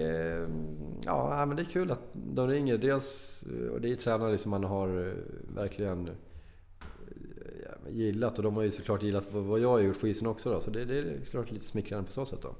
ja, 1.05 1.45
men 1.45 1.55
det 1.55 1.61
är 1.61 1.65
kul 1.65 1.91
att 1.91 2.01
de 2.13 2.47
ringer. 2.47 2.77
Dels, 2.77 3.43
och 3.71 3.81
det 3.81 3.91
är 3.91 3.95
tränare 3.95 4.37
som 4.37 4.51
man 4.51 4.63
har 4.63 5.07
eh, 5.07 5.13
verkligen 5.55 6.09
gillat 7.89 8.37
och 8.37 8.43
de 8.43 8.55
har 8.55 8.63
ju 8.63 8.71
såklart 8.71 9.03
gillat 9.03 9.25
vad 9.29 9.59
jag 9.59 9.69
har 9.69 9.79
gjort 9.79 9.99
på 9.99 10.07
isen 10.07 10.27
också 10.27 10.53
då. 10.53 10.61
Så 10.61 10.71
det, 10.71 10.85
det 10.85 10.97
är 10.97 11.19
såklart 11.23 11.51
lite 11.51 11.65
smickrande 11.65 12.05
på 12.05 12.11
så 12.11 12.25
sätt 12.25 12.41
då. 12.41 12.55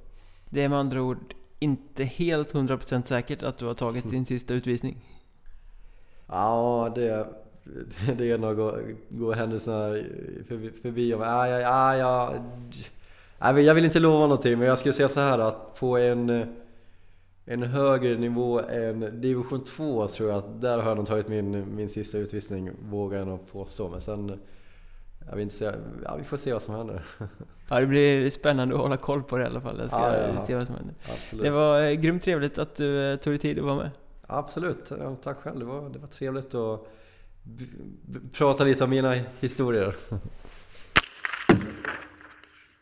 Det 0.49 0.63
är 0.63 0.69
med 0.69 0.79
andra 0.79 1.01
ord 1.01 1.33
inte 1.59 2.03
helt 2.03 2.53
100% 2.53 3.03
säkert 3.03 3.43
att 3.43 3.57
du 3.57 3.65
har 3.65 3.73
tagit 3.73 4.09
din 4.09 4.25
sista 4.25 4.53
utvisning? 4.53 4.97
Ja, 6.27 6.91
det, 6.95 7.27
det 8.17 8.31
är 8.31 8.37
nog 8.37 8.55
gå, 8.55 8.77
gå 9.09 9.33
händelserna 9.33 10.03
förbi. 10.47 10.69
förbi. 10.81 11.09
Ja, 11.09 11.47
ja, 11.47 11.95
ja, 13.39 13.59
jag 13.59 13.75
vill 13.75 13.85
inte 13.85 13.99
lova 13.99 14.19
någonting, 14.19 14.59
men 14.59 14.67
jag 14.67 14.79
skulle 14.79 14.93
säga 14.93 15.09
så 15.09 15.19
här 15.19 15.39
att 15.39 15.79
på 15.79 15.97
en, 15.97 16.55
en 17.45 17.63
högre 17.63 18.17
nivå 18.17 18.59
än 18.59 19.21
division 19.21 19.63
2 19.63 20.07
tror 20.07 20.29
jag 20.29 20.37
att 20.37 20.61
där 20.61 20.77
har 20.77 20.89
jag 20.89 20.97
nog 20.97 21.07
tagit 21.07 21.27
min, 21.27 21.75
min 21.75 21.89
sista 21.89 22.17
utvisning, 22.17 22.71
vågar 22.89 23.19
jag 23.19 23.27
nog 23.27 23.51
påstå. 23.51 23.89
Men 23.89 24.01
sen, 24.01 24.39
jag 25.27 25.35
vill 25.35 25.43
inte 25.43 25.55
säga, 25.55 25.75
ja, 26.03 26.15
vi 26.15 26.23
får 26.23 26.37
se 26.37 26.53
vad 26.53 26.61
som 26.61 26.75
händer. 26.75 27.03
Ja, 27.69 27.79
det 27.79 27.85
blir 27.85 28.29
spännande 28.29 28.75
att 28.75 28.81
hålla 28.81 28.97
koll 28.97 29.23
på 29.23 29.37
det 29.37 29.43
i 29.43 29.47
alla 29.47 29.61
fall. 29.61 29.79
Jag 29.79 29.89
ska 29.89 29.99
ja, 29.99 30.27
ja, 30.35 30.45
se 30.45 30.55
vad 30.55 30.67
som 30.67 30.75
händer. 30.75 30.95
Absolut. 31.13 31.43
Det 31.43 31.51
var 31.51 31.81
eh, 31.81 31.91
grymt 31.91 32.23
trevligt 32.23 32.57
att 32.57 32.75
du 32.75 33.11
eh, 33.11 33.15
tog 33.15 33.33
dig 33.33 33.37
tid 33.37 33.59
att 33.59 33.65
vara 33.65 33.75
med. 33.75 33.89
Absolut, 34.27 34.91
tack 35.23 35.37
själv. 35.37 35.59
Det 35.59 35.65
var, 35.65 35.89
det 35.89 35.99
var 35.99 36.07
trevligt 36.07 36.55
att 36.55 36.87
prata 38.31 38.63
lite 38.63 38.83
om 38.83 38.89
mina 38.89 39.15
historier. 39.39 39.95